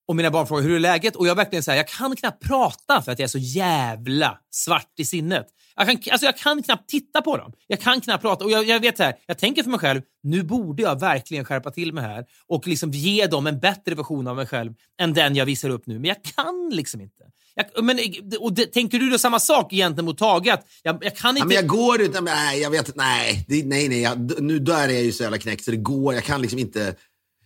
och 0.08 0.16
mina 0.16 0.32
barn 0.32 0.48
frågar 0.48 0.64
hur 0.64 0.76
är 0.76 0.80
läget 0.80 1.16
och 1.16 1.28
jag 1.28 1.36
verkligen 1.36 1.64
säger 1.64 1.78
jag 1.78 1.88
kan 1.88 2.16
knappt 2.16 2.44
prata 2.44 3.02
för 3.02 3.12
att 3.12 3.20
jag 3.20 3.24
är 3.24 3.28
så 3.28 3.38
jävla 3.38 4.40
svart 4.50 4.94
i 4.98 5.06
sinnet. 5.06 5.48
Jag 5.76 5.88
kan, 5.88 5.98
alltså 6.12 6.26
jag 6.26 6.38
kan 6.38 6.64
knappt 6.64 6.90
titta 6.90 7.22
på 7.22 7.38
dem. 7.38 7.54
Jag 7.68 7.82
kan 7.82 8.02
knappt 8.02 8.22
prata. 8.22 8.46
Och 8.46 8.52
jag, 8.52 8.66
jag 8.66 8.80
vet 8.80 8.98
så 8.98 9.04
här, 9.04 9.16
jag 9.26 9.38
tänker 9.38 9.64
för 9.64 9.70
mig 9.70 9.80
själv, 9.80 10.02
nu 10.24 10.44
borde 10.44 10.84
jag 10.84 11.00
verkligen 11.00 11.46
skärpa 11.46 11.72
till 11.72 11.94
mig 11.94 12.04
här 12.04 12.26
och 12.48 12.68
liksom 12.68 12.92
ge 12.92 13.28
dem 13.28 13.48
en 13.48 13.60
bättre 13.60 13.96
version 13.96 14.28
av 14.28 14.36
mig 14.36 14.46
själv 14.48 14.74
än 15.02 15.14
den 15.14 15.36
jag 15.36 15.46
visar 15.46 15.70
upp 15.70 15.88
nu. 15.88 15.94
Men 15.94 16.06
jag 16.06 16.24
kan 16.24 16.70
liksom 16.72 17.02
inte. 17.02 17.24
Jag, 17.56 17.84
men, 17.84 18.00
och 18.40 18.54
det, 18.54 18.66
tänker 18.66 19.00
du 19.00 19.10
då 19.10 19.18
samma 19.18 19.40
sak 19.40 19.72
gentemot 19.72 20.18
Tage? 20.18 20.48
Jag, 20.48 20.60
jag 20.84 21.16
kan 21.16 21.36
Ja, 21.36 21.44
inte... 21.44 21.48
men 21.48 21.56
jag 21.56 21.68
går 21.68 22.02
ut, 22.02 22.22
nej 22.22 22.62
jag 22.62 22.70
vet 22.70 22.96
nej, 22.96 23.46
det, 23.48 23.66
nej, 23.66 23.90
nej, 23.90 24.02
jag, 24.02 24.42
nu 24.42 24.60
där 24.60 24.90
är 24.90 24.94
jag 24.94 25.04
ju 25.04 25.12
så 25.12 25.24
jävla 25.24 25.38
knäckt 25.38 25.66
så 25.66 25.72
det 25.72 25.78
går, 25.78 26.14
jag 26.14 26.24
kan 26.24 26.42
liksom 26.42 26.60
inte, 26.60 26.96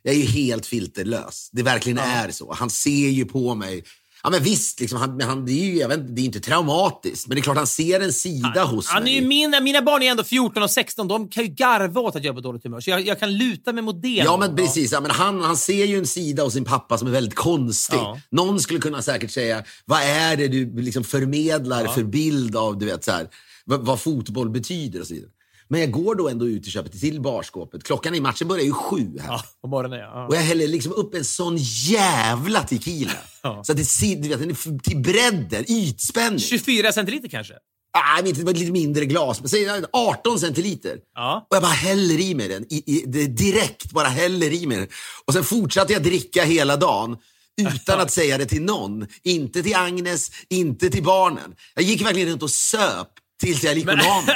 jag 0.02 0.14
är 0.14 0.18
ju 0.20 0.26
helt 0.26 0.66
filterlös. 0.66 1.50
Det 1.52 1.64
verkligen 1.64 1.98
är 1.98 2.32
så. 2.32 2.54
Han 2.54 2.70
ser 2.70 3.10
ju 3.10 3.26
på 3.26 3.56
mig, 3.56 3.84
ja 4.24 4.30
men 4.30 4.43
visst, 4.43 4.80
liksom, 4.80 4.99
han, 4.99 5.22
han, 5.22 5.45
det 5.45 5.51
är 5.51 5.65
ju 5.65 5.78
jag 5.78 5.88
vet, 5.88 5.99
inte, 5.99 6.11
det 6.13 6.22
är 6.22 6.26
inte 6.26 6.39
traumatiskt, 6.39 7.28
men 7.28 7.36
det 7.36 7.39
är 7.39 7.43
klart 7.43 7.57
han 7.57 7.68
ser 7.68 7.99
en 7.99 8.13
sida 8.13 8.63
hos 8.63 8.88
Han 8.88 9.01
är 9.01 9.05
mig. 9.05 9.15
ju 9.15 9.28
mina, 9.28 9.59
mina 9.59 9.82
barn 9.82 10.03
är 10.03 10.11
ändå 10.11 10.24
14 10.24 10.63
och 10.63 10.72
16, 10.72 11.07
de 11.07 11.30
kan 11.30 11.43
ju 11.43 11.49
garva 11.49 12.01
åt 12.01 12.15
att 12.15 12.24
jag 12.24 12.32
är 12.32 12.36
på 12.36 12.41
dåligt 12.41 12.63
humör. 12.63 12.80
Så 12.80 12.89
jag, 12.89 13.01
jag 13.01 13.20
kan 13.20 13.38
luta 13.38 13.74
mig 13.74 13.84
mot 13.84 14.01
det. 14.01 14.07
Ja, 14.07 14.38
men 14.38 14.55
precis. 14.55 14.91
Ja, 14.91 15.01
men 15.01 15.11
han, 15.11 15.41
han 15.41 15.57
ser 15.57 15.86
ju 15.86 15.97
en 15.97 16.07
sida 16.07 16.43
hos 16.43 16.53
sin 16.53 16.65
pappa 16.65 16.97
som 16.97 17.07
är 17.07 17.11
väldigt 17.11 17.36
konstig. 17.36 17.97
Ja. 17.97 18.20
Någon 18.32 18.59
skulle 18.59 18.80
kunna 18.80 19.01
säkert 19.01 19.32
säga, 19.32 19.63
vad 19.86 20.01
är 20.01 20.38
det 20.38 20.47
du 20.47 20.82
liksom 20.82 21.03
förmedlar 21.03 21.88
för 21.88 22.03
bild 22.03 22.55
av 22.55 22.78
du 22.80 22.86
vet, 22.86 23.03
så 23.03 23.11
här, 23.11 23.28
vad, 23.65 23.86
vad 23.86 23.99
fotboll 23.99 24.49
betyder 24.49 25.01
och 25.01 25.07
så 25.07 25.13
vidare. 25.13 25.32
Men 25.70 25.80
jag 25.80 25.91
går 25.91 26.15
då 26.15 26.30
ändå 26.30 26.47
ut 26.47 26.68
i 26.68 26.72
köpet 26.72 26.99
till 27.01 27.22
barskåpet. 27.22 27.84
Klockan 27.84 28.15
i 28.15 28.22
matchen 28.22 28.47
börjar 28.47 28.65
ju 28.65 28.72
sju 28.72 29.18
här. 29.20 29.28
Ja, 29.28 29.43
på 29.61 29.68
morgonen 29.68 29.99
ja. 29.99 30.28
Och 30.28 30.36
jag 30.36 30.41
häller 30.41 30.68
liksom 30.68 30.93
upp 30.93 31.13
en 31.13 31.26
sån 31.26 31.57
jävla 31.57 32.63
tequila. 32.63 33.11
Ja. 33.43 33.63
Så 33.63 33.72
att 33.72 33.78
det 33.78 34.15
du 34.15 34.30
vet, 34.30 34.39
den 34.39 34.49
är 34.49 34.80
till 34.80 34.97
bredden, 34.97 35.65
ytspänning. 35.68 36.39
24 36.39 36.91
centiliter 36.91 37.30
kanske? 37.30 37.53
Ah, 37.93 38.22
det 38.22 38.43
var 38.43 38.51
ett 38.51 38.59
lite 38.59 38.72
mindre 38.72 39.05
glas, 39.05 39.39
men 39.39 39.49
säg 39.49 39.68
18 39.91 40.39
centiliter. 40.39 40.97
Ja. 41.15 41.47
Och 41.49 41.55
jag 41.55 41.63
bara 41.63 41.72
häller 41.72 42.20
i 42.20 42.36
mig 42.36 42.47
den. 42.47 42.65
I, 42.70 42.84
i, 42.86 43.05
direkt 43.28 43.91
bara 43.91 44.07
häller 44.07 44.53
i 44.53 44.65
mig 44.68 44.78
den. 44.78 44.88
Och 45.26 45.34
sen 45.34 45.43
fortsatte 45.43 45.93
jag 45.93 46.03
dricka 46.03 46.43
hela 46.43 46.78
dagen. 46.78 47.18
Utan 47.61 47.99
att 47.99 48.11
säga 48.11 48.38
det 48.38 48.45
till 48.45 48.61
någon. 48.61 49.07
Inte 49.24 49.63
till 49.63 49.76
Agnes, 49.76 50.32
inte 50.49 50.89
till 50.89 51.03
barnen. 51.03 51.55
Jag 51.76 51.84
gick 51.84 52.05
verkligen 52.05 52.30
runt 52.30 52.43
och 52.43 52.51
söp 52.51 53.09
Tills 53.40 53.64
jag 53.64 53.78
la 53.78 53.96
mig. 53.96 54.36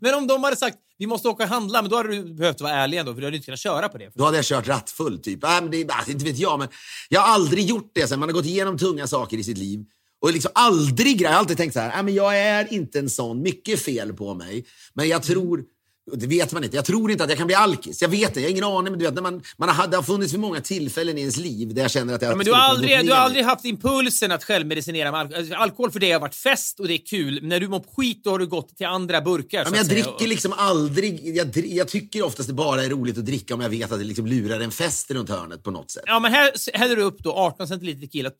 men 0.00 0.14
om 0.14 0.26
de 0.26 0.44
hade 0.44 0.56
sagt 0.56 0.76
vi 1.00 1.06
måste 1.06 1.28
åka 1.28 1.42
och 1.42 1.48
handla, 1.48 1.82
men 1.82 1.90
då 1.90 1.96
hade 1.96 2.08
du 2.08 2.34
behövt 2.34 2.60
vara 2.60 2.72
ärlig 2.72 2.98
ändå, 2.98 3.14
för 3.14 3.20
du 3.20 3.26
hade 3.26 3.36
inte 3.36 3.44
kunnat 3.44 3.60
köra 3.60 3.88
på 3.88 3.98
det. 3.98 4.10
Då 4.14 4.24
hade 4.24 4.36
jag 4.36 4.44
kört 4.44 4.68
rattfull, 4.68 5.18
typ. 5.18 5.44
Äh, 5.44 5.50
men 5.50 5.70
det, 5.70 5.80
äh, 5.80 6.10
inte 6.10 6.24
vet 6.24 6.38
jag, 6.38 6.58
men 6.58 6.68
jag 7.08 7.20
har 7.20 7.34
aldrig 7.34 7.64
gjort 7.64 7.90
det. 7.94 8.08
Sen. 8.08 8.20
Man 8.20 8.28
har 8.28 8.34
gått 8.34 8.46
igenom 8.46 8.78
tunga 8.78 9.06
saker 9.06 9.36
i 9.36 9.44
sitt 9.44 9.58
liv. 9.58 9.84
Och 10.20 10.32
liksom 10.32 10.50
aldrig, 10.54 11.20
jag 11.20 11.30
har 11.30 11.36
alltid 11.36 11.56
tänkt 11.56 11.72
så 11.72 11.80
här, 11.80 11.98
äh, 11.98 12.02
men 12.02 12.14
jag 12.14 12.38
är 12.38 12.72
inte 12.72 12.98
en 12.98 13.10
sån, 13.10 13.42
mycket 13.42 13.82
fel 13.82 14.12
på 14.12 14.34
mig. 14.34 14.66
Men 14.94 15.08
jag 15.08 15.22
tror, 15.22 15.64
det 16.12 16.26
vet 16.26 16.52
man 16.52 16.64
inte. 16.64 16.76
Jag 16.76 16.84
tror 16.84 17.10
inte 17.10 17.24
att 17.24 17.30
jag 17.30 17.38
kan 17.38 17.46
bli 17.46 17.56
alkis. 17.56 18.02
Jag 18.02 18.08
vet 18.08 18.34
det, 18.34 18.40
jag 18.40 18.46
har 18.46 18.50
ingen 18.50 18.64
aning. 18.64 18.92
Men 18.92 18.98
du 18.98 19.04
vet, 19.04 19.14
när 19.14 19.22
man, 19.22 19.42
man 19.56 19.68
har, 19.68 19.86
det 19.86 19.96
har 19.96 20.02
funnits 20.02 20.32
för 20.32 20.38
många 20.38 20.60
tillfällen 20.60 21.18
i 21.18 21.20
ens 21.20 21.36
liv 21.36 21.74
där 21.74 21.82
jag 21.82 21.90
känner 21.90 22.14
att 22.14 22.22
jag 22.22 22.32
ja, 22.32 22.36
men 22.36 22.46
du 22.46 22.52
har, 22.52 22.60
aldrig, 22.60 23.06
du 23.06 23.12
har 23.12 23.18
aldrig 23.18 23.44
haft 23.44 23.64
impulsen 23.64 24.32
att 24.32 24.44
självmedicinera 24.44 25.10
med 25.12 25.20
alkohol. 25.20 25.38
Alltså, 25.38 25.54
alkohol 25.54 25.90
för 25.90 26.00
det 26.00 26.12
har 26.12 26.20
varit 26.20 26.34
fest 26.34 26.80
och 26.80 26.88
det 26.88 26.94
är 26.94 27.06
kul. 27.06 27.38
När 27.42 27.60
du 27.60 27.68
mår 27.68 27.84
skit 27.96 28.24
då 28.24 28.30
har 28.30 28.38
du 28.38 28.46
gått 28.46 28.76
till 28.76 28.86
andra 28.86 29.20
burkar. 29.20 29.58
Ja, 29.58 29.70
men 29.70 29.78
jag 29.78 29.86
dricker 29.86 30.26
liksom 30.26 30.52
aldrig... 30.56 31.36
Jag, 31.36 31.56
jag, 31.56 31.88
tycker 31.88 32.22
oftast 32.22 32.48
det 32.48 32.54
bara 32.54 32.84
är 32.84 32.88
roligt 32.88 33.18
att 33.18 33.26
dricka 33.26 33.54
om 33.54 33.60
jag 33.60 33.70
vet 33.70 33.92
att 33.92 33.98
det 33.98 34.04
liksom 34.04 34.26
lurar 34.26 34.60
en 34.60 34.70
fest 34.70 35.10
runt 35.10 35.28
hörnet 35.28 35.62
på 35.62 35.70
något 35.70 35.90
sätt. 35.90 36.02
Ja, 36.06 36.20
men 36.20 36.32
här 36.32 36.78
häller 36.78 36.96
du 36.96 37.02
upp 37.02 37.18
då 37.18 37.32
18 37.32 37.68
centiliter 37.68 38.00
tequila, 38.00 38.30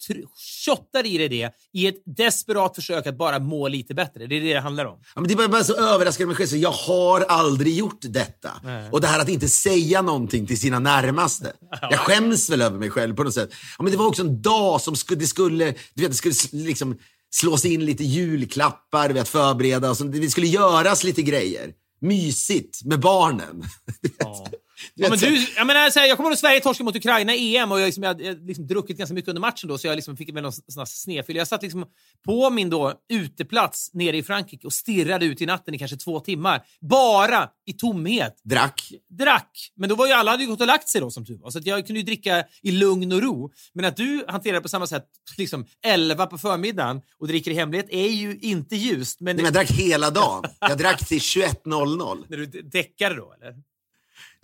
shottar 0.67 1.07
i 1.07 1.19
dig 1.19 1.29
det 1.29 1.51
i 1.73 1.87
ett 1.87 2.03
desperat 2.17 2.75
försök 2.75 3.07
att 3.07 3.19
bara 3.19 3.39
må 3.39 3.69
lite 3.69 3.95
bättre. 3.95 4.27
Det 4.27 4.37
är 4.37 4.41
det 4.41 4.55
det 4.55 4.61
handlar 4.61 4.85
om. 4.85 4.99
Ja, 5.15 5.21
men 5.21 5.29
det 5.29 5.35
var 5.35 5.49
bara 5.49 5.65
så 5.65 5.75
överraskande 5.75 6.27
mig 6.27 6.37
själv. 6.37 6.47
Så 6.47 6.57
jag 6.57 6.73
har 6.73 7.21
aldrig 7.21 7.60
gjort 7.69 8.01
detta. 8.03 8.51
Nej. 8.65 8.89
Och 8.93 9.01
det 9.01 9.07
här 9.07 9.19
att 9.21 9.29
inte 9.29 9.49
säga 9.49 10.03
någonting 10.03 10.47
till 10.47 10.61
sina 10.61 10.79
närmaste. 10.79 11.53
Jag 11.91 11.99
skäms 11.99 12.51
väl 12.51 12.63
över 12.63 12.79
mig 12.79 12.91
själv 12.91 13.15
på 13.15 13.25
något 13.25 13.35
sätt. 13.35 13.51
Ja, 13.79 13.85
men 13.85 13.93
det 13.93 13.99
var 13.99 14.07
också 14.07 14.23
en 14.23 14.43
dag 14.43 14.81
som 14.81 14.97
skulle, 14.97 15.21
det 15.21 15.27
skulle, 15.27 15.75
du 15.95 16.03
vet, 16.03 16.11
det 16.11 16.17
skulle 16.17 16.65
liksom 16.65 16.99
slås 17.31 17.65
in 17.65 17.85
lite 17.85 18.05
julklappar, 18.05 19.11
vet, 19.11 19.29
förbereda. 19.29 19.91
Och 19.91 19.97
så, 19.97 20.05
det 20.05 20.31
skulle 20.31 20.47
göras 20.47 21.05
lite 21.05 21.23
grejer. 21.23 21.73
Mysigt 22.01 22.85
med 22.85 23.01
barnen. 23.01 23.63
Ja. 24.19 24.47
Ja, 24.95 25.09
men 25.11 25.19
du, 25.19 25.47
jag, 25.57 25.67
menar, 25.67 25.91
så 25.91 26.01
här, 26.01 26.07
jag 26.07 26.17
kommer 26.17 26.31
ihåg 26.31 26.39
Sverige 26.39 26.61
torskade 26.61 26.85
mot 26.85 26.97
Ukraina 26.97 27.35
i 27.35 27.57
EM 27.57 27.73
och 27.73 27.81
jag, 27.81 27.87
liksom, 27.87 28.03
jag 28.03 28.11
hade 28.11 28.35
liksom 28.35 28.67
druckit 28.67 28.97
ganska 28.99 29.15
mycket 29.15 29.29
under 29.29 29.41
matchen 29.41 29.69
då, 29.69 29.79
så 29.79 29.87
jag 29.87 29.97
liksom 29.97 30.17
fick 30.17 30.35
väl 30.35 30.43
någon 30.43 30.87
snedfyll. 30.87 31.37
Jag 31.37 31.49
satt 31.49 31.63
liksom 31.63 31.85
på 32.25 32.51
min 32.51 32.71
då 32.71 32.95
uteplats 33.13 33.91
nere 33.95 34.17
i 34.17 34.23
Frankrike 34.23 34.67
och 34.67 34.73
stirrade 34.73 35.27
ut 35.27 35.41
i 35.41 35.47
natten 35.47 35.75
i 35.75 35.79
kanske 35.79 35.97
två 35.97 36.21
timmar. 36.21 36.63
Bara 36.81 37.49
i 37.67 37.73
tomhet. 37.73 38.41
Drack? 38.45 38.93
Drack. 39.19 39.71
Men 39.77 39.89
då 39.89 39.95
var 39.95 40.07
ju 40.07 40.13
alla 40.13 40.31
hade 40.31 40.45
gått 40.45 40.61
och 40.61 40.67
lagt 40.67 40.89
sig 40.89 41.01
då 41.01 41.11
som 41.11 41.27
tur 41.27 41.39
var, 41.39 41.51
så 41.51 41.61
jag 41.65 41.87
kunde 41.87 42.01
ju 42.01 42.07
dricka 42.07 42.45
i 42.63 42.71
lugn 42.71 43.13
och 43.13 43.23
ro. 43.23 43.51
Men 43.73 43.85
att 43.85 43.97
du 43.97 44.25
hanterar 44.29 44.61
på 44.61 44.69
samma 44.69 44.87
sätt, 44.87 45.05
liksom 45.37 45.67
11 45.85 46.27
på 46.27 46.39
förmiddagen 46.39 47.01
och 47.19 47.29
dricker 47.29 47.51
i 47.51 47.55
hemlighet 47.55 47.87
är 47.91 48.09
ju 48.09 48.39
inte 48.41 48.77
ljust. 48.77 49.21
Men, 49.21 49.37
Nej, 49.37 49.45
men 49.45 49.45
jag 49.45 49.55
drack 49.55 49.71
hela 49.71 50.11
dagen. 50.11 50.45
Jag 50.61 50.79
drack 50.79 51.09
till 51.09 51.19
21.00. 51.67 52.25
När 52.29 52.37
du 52.37 52.47
däckade 52.47 53.15
då, 53.15 53.33
eller? 53.33 53.55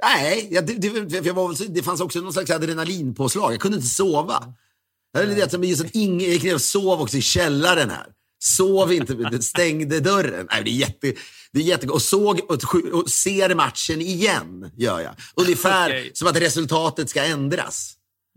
Nej, 0.03 0.49
jag, 0.51 0.67
det, 0.67 0.75
det, 0.75 1.27
jag 1.27 1.35
var, 1.35 1.75
det 1.75 1.83
fanns 1.83 2.01
också 2.01 2.21
någon 2.21 2.33
slags 2.33 2.51
adrenalinpåslag. 2.51 3.53
Jag 3.53 3.61
kunde 3.61 3.77
inte 3.77 3.89
sova. 3.89 4.55
Jag, 5.13 5.29
det, 5.29 5.51
som 5.51 5.65
just 5.65 5.85
att 5.85 5.91
ingen, 5.95 6.39
jag 6.43 6.55
och 6.55 6.61
sov 6.61 7.01
också 7.01 7.17
i 7.17 7.23
källaren 7.23 7.91
här. 7.91 8.07
Sov 8.39 8.93
inte, 8.93 9.43
stängde 9.43 10.01
dörren. 10.01 10.49
Nej, 10.51 10.65
det 10.65 10.71
är 10.71 10.73
jätte... 10.73 11.13
Det 11.53 11.61
är 11.61 11.65
jättegott. 11.65 11.95
Och, 11.95 12.03
såg, 12.03 12.41
och, 12.49 12.75
och 12.93 13.11
ser 13.11 13.55
matchen 13.55 14.01
igen, 14.01 14.71
gör 14.77 15.01
jag. 15.01 15.15
Ungefär 15.35 15.91
okay. 15.91 16.11
som 16.15 16.29
att 16.29 16.37
resultatet 16.37 17.11
ska 17.11 17.25
ändras. 17.25 17.93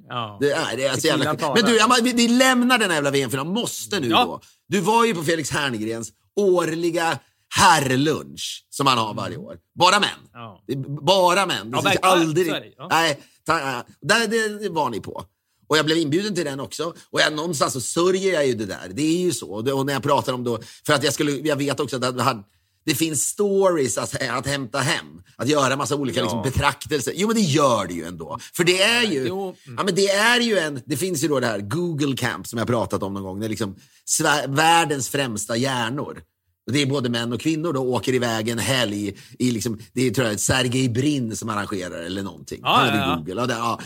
Ja. 0.07 0.37
Det 0.41 0.51
är, 0.51 0.77
det 0.77 0.85
är 0.85 0.99
så 0.99 1.07
jävla 1.07 1.33
Men 1.33 1.65
du, 1.65 1.79
vi, 2.03 2.13
vi 2.13 2.27
lämnar 2.27 2.77
den 2.77 2.89
här 2.89 2.97
jävla 2.97 3.11
VM-finalen. 3.11 3.53
Måste 3.53 3.99
nu 3.99 4.07
ja. 4.07 4.25
då. 4.25 4.41
Du 4.67 4.79
var 4.79 5.05
ju 5.05 5.15
på 5.15 5.23
Felix 5.23 5.49
Herngrens 5.49 6.11
årliga 6.35 7.19
herrlunch 7.49 8.65
som 8.69 8.83
man 8.85 8.97
har 8.97 9.13
varje 9.13 9.37
år. 9.37 9.57
Bara 9.79 9.99
män. 9.99 10.09
Ja. 10.33 10.63
Bara 11.01 11.45
män. 11.45 11.71
Det 11.71 11.77
ja, 11.83 11.97
aldrig... 12.01 12.73
Ja. 12.77 12.87
Nej, 12.89 13.19
ta, 13.45 13.83
det, 14.01 14.27
det 14.27 14.69
var 14.69 14.89
ni 14.89 14.99
på. 14.99 15.25
Och 15.69 15.77
jag 15.77 15.85
blev 15.85 15.97
inbjuden 15.97 16.35
till 16.35 16.45
den 16.45 16.59
också. 16.59 16.93
Och 17.09 17.21
jag, 17.21 17.33
någonstans 17.33 17.73
så 17.73 17.81
sörjer 17.81 18.33
jag 18.33 18.47
ju 18.47 18.53
det 18.53 18.65
där. 18.65 18.89
Det 18.93 19.01
är 19.01 19.21
ju 19.21 19.31
så. 19.31 19.49
Och 19.51 19.85
när 19.85 19.93
jag 19.93 20.03
pratar 20.03 20.33
om 20.33 20.43
då, 20.43 20.59
för 20.85 20.93
att 20.93 21.03
jag 21.03 21.13
skulle, 21.13 21.31
jag 21.31 21.55
vet 21.55 21.79
också 21.79 21.95
att 21.95 22.17
det, 22.17 22.23
hade, 22.23 22.43
det 22.85 22.95
finns 22.95 23.23
stories 23.23 23.97
att, 23.97 24.29
att 24.29 24.47
hämta 24.47 24.79
hem. 24.79 25.05
Att 25.35 25.47
göra 25.47 25.75
massa 25.75 25.95
olika 25.95 26.19
ja. 26.19 26.23
liksom, 26.23 26.41
betraktelser. 26.41 27.13
Jo, 27.15 27.27
men 27.27 27.35
det 27.35 27.41
gör 27.41 27.87
det 27.87 27.93
ju 27.93 28.05
ändå. 28.05 28.39
För 28.53 28.63
det 28.63 28.81
är 28.81 29.03
ju, 29.03 29.27
jo. 29.27 29.55
ja, 29.77 29.83
men 29.83 29.95
det 29.95 30.09
är 30.09 30.39
ju 30.39 30.57
en, 30.57 30.81
det 30.85 30.97
finns 30.97 31.23
ju 31.23 31.27
då 31.27 31.39
det 31.39 31.47
här 31.47 31.59
Google 31.59 32.17
Camp 32.17 32.47
som 32.47 32.59
jag 32.59 32.67
pratat 32.67 33.03
om 33.03 33.13
någon 33.13 33.23
gång. 33.23 33.39
Det 33.39 33.45
är 33.45 33.49
liksom 33.49 33.75
världens 34.47 35.09
främsta 35.09 35.57
hjärnor 35.57 36.21
det 36.71 36.81
är 36.81 36.85
både 36.85 37.09
män 37.09 37.33
och 37.33 37.41
kvinnor 37.41 37.73
då 37.73 37.81
åker 37.81 38.13
iväg 38.13 38.49
en 38.49 38.59
helg 38.59 39.13
i 39.39 39.51
liksom, 39.51 39.79
det 39.93 40.07
är 40.07 40.11
tror 40.11 40.27
jag 40.27 40.39
Sergej 40.39 40.89
Brin 40.89 41.35
som 41.35 41.49
arrangerar 41.49 42.01
eller 42.01 42.23
någonting. 42.23 42.59
Ja, 42.63 42.87
ja, 42.87 42.95
ja. 42.95 43.15
Google. 43.15 43.41
Ja, 43.41 43.47
det, 43.47 43.53
ja. 43.53 43.79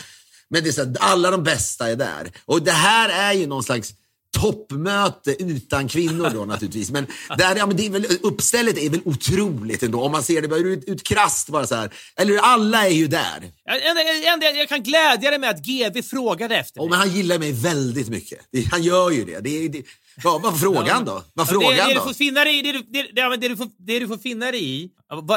Men 0.49 0.63
det 0.63 0.69
är 0.69 0.71
så, 0.71 0.93
alla 0.99 1.31
de 1.31 1.43
bästa 1.43 1.89
är 1.89 1.95
där. 1.95 2.31
Och 2.45 2.61
det 2.61 2.71
här 2.71 3.09
är 3.09 3.33
ju 3.33 3.47
någon 3.47 3.63
slags 3.63 3.93
toppmöte 4.37 5.43
utan 5.43 5.87
kvinnor 5.87 6.29
då 6.33 6.45
naturligtvis. 6.45 6.91
Men, 6.91 7.07
där, 7.37 7.55
ja, 7.55 7.65
men 7.65 7.77
det 7.77 7.85
är 7.85 7.89
väl, 7.89 8.05
uppstället 8.21 8.77
är 8.77 8.89
väl 8.89 9.01
otroligt 9.05 9.83
ändå 9.83 10.01
om 10.01 10.11
man 10.11 10.23
ser 10.23 10.41
det 10.41 10.47
bara 10.47 10.59
ut, 10.59 10.83
ut 10.87 11.03
krasst 11.03 11.49
bara 11.49 11.67
så 11.67 11.75
här. 11.75 11.93
Eller 12.15 12.37
alla 12.37 12.87
är 12.87 12.93
ju 12.93 13.07
där. 13.07 13.51
Jag, 13.65 14.43
jag, 14.43 14.57
jag 14.57 14.69
kan 14.69 14.83
glädja 14.83 15.29
dig 15.29 15.39
med 15.39 15.49
att 15.49 15.65
GV 15.65 16.01
frågade 16.01 16.57
efter 16.57 16.79
mig. 16.79 16.85
Oh, 16.85 16.89
men 16.89 16.99
han 16.99 17.09
gillar 17.09 17.39
mig 17.39 17.51
väldigt 17.51 18.09
mycket. 18.09 18.39
Han 18.71 18.83
gör 18.83 19.11
ju 19.11 19.25
det. 19.25 19.39
det, 19.39 19.67
det 19.67 19.83
vad 20.23 20.41
var 20.41 20.51
frågan 20.51 21.05
då? 21.05 21.23
Vad 21.33 21.49
frågan 21.49 21.69
det, 21.69 21.87
det, 21.87 21.93
du 21.93 21.99
får 21.99 22.13
finna 22.13 22.43
dig, 22.43 22.61
det, 22.61 22.71
det, 22.71 22.81
det, 23.13 23.37
det, 23.37 23.47
du 23.47 23.57
får, 23.57 23.67
det 23.77 23.99
du 23.99 24.07
får 24.07 24.17
finna 24.17 24.51
dig 24.51 24.81
i, 24.81 24.89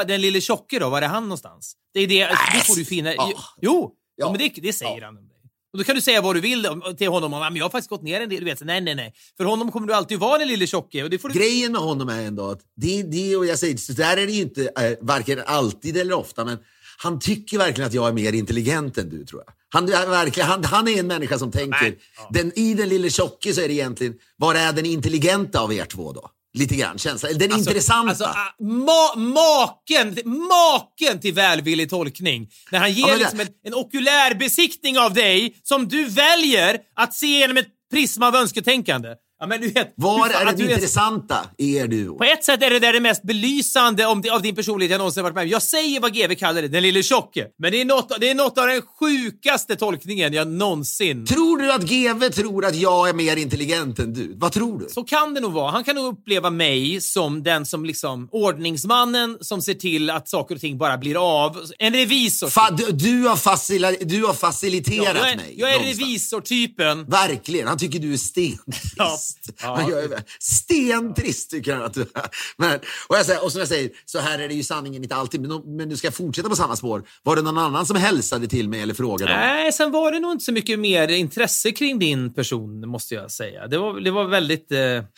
den 0.07 0.21
lille 0.21 0.41
tjocke 0.41 0.79
då, 0.79 0.89
var 0.89 1.01
är 1.01 1.07
han 1.07 1.23
någonstans? 1.23 1.73
Det 1.93 1.99
är 1.99 2.07
det, 2.07 2.21
äh, 2.21 2.29
det 2.53 2.67
får 2.67 2.75
du 2.75 2.85
finna 2.85 3.11
oh. 3.11 3.31
Jo, 3.61 3.93
ja. 4.15 4.31
men 4.31 4.39
det, 4.39 4.49
det 4.49 4.73
säger 4.73 5.01
ja. 5.01 5.05
han 5.05 5.17
om 5.17 5.27
dig. 5.27 5.37
Och 5.73 5.77
då 5.77 5.83
kan 5.83 5.95
du 5.95 6.01
säga 6.01 6.21
vad 6.21 6.35
du 6.35 6.41
vill 6.41 6.67
till 6.97 7.07
honom. 7.07 7.31
men 7.31 7.55
jag 7.55 7.65
har 7.65 7.69
faktiskt 7.69 7.89
gått 7.89 8.01
ner 8.01 8.21
en 8.21 8.29
del. 8.29 8.39
Du 8.39 8.45
vet, 8.45 8.61
nej, 8.61 8.81
nej, 8.81 8.95
nej. 8.95 9.13
För 9.37 9.43
honom 9.43 9.71
kommer 9.71 9.87
du 9.87 9.93
alltid 9.93 10.19
vara 10.19 10.37
den 10.37 10.47
lille 10.47 10.67
tjocke. 10.67 11.03
Och 11.03 11.09
det 11.09 11.19
får 11.19 11.29
du... 11.29 11.39
Grejen 11.39 11.71
med 11.71 11.81
honom 11.81 12.09
är 12.09 12.21
ändå 12.21 12.49
att 12.49 12.59
det, 12.75 13.03
det 13.03 13.35
och 13.35 13.45
jag 13.45 13.59
säger, 13.59 13.77
så 13.77 13.93
där 13.93 14.17
är 14.17 14.25
det 14.25 14.31
ju 14.31 14.41
inte 14.41 14.61
äh, 14.63 14.91
varken 15.01 15.41
alltid 15.45 15.97
eller 15.97 16.13
ofta, 16.13 16.45
men 16.45 16.57
han 16.97 17.19
tycker 17.19 17.57
verkligen 17.57 17.87
att 17.87 17.93
jag 17.93 18.07
är 18.07 18.13
mer 18.13 18.33
intelligent 18.33 18.97
än 18.97 19.09
du 19.09 19.25
tror 19.25 19.43
jag. 19.45 19.53
Han, 19.69 19.85
verkligen, 19.85 20.49
han, 20.49 20.63
han 20.63 20.87
är 20.87 20.99
en 20.99 21.07
människa 21.07 21.39
som 21.39 21.51
tänker, 21.51 21.95
ja. 22.17 22.29
den, 22.31 22.59
i 22.59 22.73
den 22.73 22.89
lille 22.89 23.09
tjocke 23.09 23.53
så 23.53 23.61
är 23.61 23.67
det 23.67 23.73
egentligen, 23.73 24.13
var 24.37 24.55
är 24.55 24.73
den 24.73 24.85
intelligenta 24.85 25.59
av 25.59 25.73
er 25.73 25.85
två 25.85 26.13
då? 26.13 26.31
Lite 26.53 26.75
grann 26.75 26.97
känsla. 26.97 27.29
Den 27.29 27.51
alltså, 27.51 27.69
intressanta. 27.69 28.09
Alltså, 28.09 28.23
ah, 28.25 28.63
ma 28.63 29.15
maken, 29.15 30.17
maken 30.25 31.21
till 31.21 31.33
välvillig 31.33 31.89
tolkning. 31.89 32.49
När 32.71 32.79
han 32.79 32.93
ger 32.93 33.07
ja, 33.07 33.15
liksom 33.15 33.39
en, 33.39 33.47
en 33.63 33.73
okulär 33.73 34.35
besiktning 34.35 34.97
av 34.97 35.13
dig 35.13 35.59
som 35.63 35.87
du 35.87 36.05
väljer 36.05 36.79
att 36.95 37.13
se 37.13 37.27
genom 37.27 37.57
ett 37.57 37.67
prisma 37.91 38.27
av 38.27 38.35
önsketänkande. 38.35 39.09
Ja, 39.39 39.47
men 39.47 39.61
du 39.61 39.67
vet, 39.71 39.93
Var 39.95 40.29
är 40.29 40.53
det 40.53 40.63
intressanta 40.63 41.37
är 41.57 41.87
du? 41.87 42.17
På 42.17 42.23
ett 42.23 42.43
sätt 42.43 42.63
är 42.63 42.69
det 42.69 42.79
där 42.79 42.93
det 42.93 42.99
mest 42.99 43.23
belysande 43.23 44.05
om, 44.05 44.23
av 44.31 44.41
din 44.41 44.55
personlighet 44.55 44.91
jag 44.91 44.97
någonsin 44.97 45.23
varit 45.23 45.35
med 45.35 45.47
Jag 45.47 45.61
säger 45.61 45.99
vad 45.99 46.13
GV 46.13 46.35
kallar 46.35 46.61
det, 46.61 46.67
den 46.67 46.83
lille 46.83 47.03
tjocke. 47.03 47.47
Men 47.59 47.71
det 47.71 47.81
är, 47.81 47.85
något, 47.85 48.19
det 48.19 48.29
är 48.29 48.35
något 48.35 48.57
av 48.57 48.67
den 48.67 48.81
sjukaste 48.99 49.75
tolkningen 49.75 50.33
jag 50.33 50.47
någonsin... 50.47 51.25
Tror 51.25 51.57
du 51.57 51.71
att 51.71 51.81
GV 51.81 52.29
tror 52.29 52.65
att 52.65 52.75
jag 52.75 53.09
är 53.09 53.13
mer 53.13 53.37
intelligent 53.37 53.99
än 53.99 54.13
du? 54.13 54.33
Vad 54.37 54.51
tror 54.51 54.79
du? 54.79 54.87
Så 54.89 55.03
kan 55.03 55.33
det 55.33 55.39
nog 55.41 55.53
vara. 55.53 55.71
Han 55.71 55.83
kan 55.83 55.95
nog 55.95 56.05
uppleva 56.05 56.49
mig 56.49 57.01
som 57.01 57.43
den 57.43 57.65
som 57.65 57.85
liksom 57.85 58.29
ordningsmannen 58.31 59.37
som 59.41 59.61
ser 59.61 59.73
till 59.73 60.09
att 60.09 60.29
saker 60.29 60.55
och 60.55 60.61
ting 60.61 60.77
bara 60.77 60.97
blir 60.97 61.43
av. 61.45 61.65
En 61.79 61.93
revisor. 61.93 62.49
Fa 62.49 62.71
du, 62.71 62.91
du, 62.91 63.27
har 63.27 63.35
facila, 63.35 63.91
du 63.91 64.25
har 64.25 64.33
faciliterat 64.33 65.05
ja, 65.05 65.19
jag 65.19 65.31
är, 65.31 65.35
mig. 65.35 65.53
Jag 65.57 65.73
är 65.73 65.79
revisortypen. 65.79 67.05
Verkligen. 67.05 67.67
Han 67.67 67.77
tycker 67.77 67.99
du 67.99 68.13
är 68.13 68.17
stentrist. 68.17 68.93
Ja 68.97 69.19
trist. 69.35 69.61
Ja. 69.61 69.89
gör 69.89 70.23
stentrist 70.39 71.49
tycker 71.49 71.73
han 71.73 71.83
att 71.83 71.93
du 71.93 72.01
är. 72.01 72.29
Men, 72.57 72.79
och, 73.07 73.17
jag 73.17 73.25
säger, 73.25 73.43
och 73.43 73.51
som 73.51 73.59
jag 73.59 73.67
säger, 73.67 73.91
så 74.05 74.19
här 74.19 74.39
är 74.39 74.47
det 74.47 74.53
ju 74.53 74.63
sanningen 74.63 75.03
inte 75.03 75.15
alltid. 75.15 75.41
Men, 75.41 75.77
men 75.77 75.89
du 75.89 75.97
ska 75.97 76.11
fortsätta 76.11 76.49
på 76.49 76.55
samma 76.55 76.75
spår. 76.75 77.03
Var 77.23 77.35
det 77.35 77.41
någon 77.41 77.57
annan 77.57 77.85
som 77.85 77.95
hälsade 77.95 78.47
till 78.47 78.69
mig 78.69 78.81
eller 78.81 78.93
frågade? 78.93 79.35
Nej, 79.35 79.73
sen 79.73 79.91
var 79.91 80.11
det 80.11 80.19
nog 80.19 80.31
inte 80.31 80.45
så 80.45 80.51
mycket 80.51 80.79
mer 80.79 81.07
intresse 81.07 81.71
kring 81.71 81.99
din 81.99 82.33
person, 82.33 82.87
måste 82.89 83.15
jag 83.15 83.31
säga. 83.31 83.67
Det 83.67 83.77
var, 83.77 83.99
det 83.99 84.11
var 84.11 84.25
väldigt... 84.25 84.71
Eh... 84.71 84.77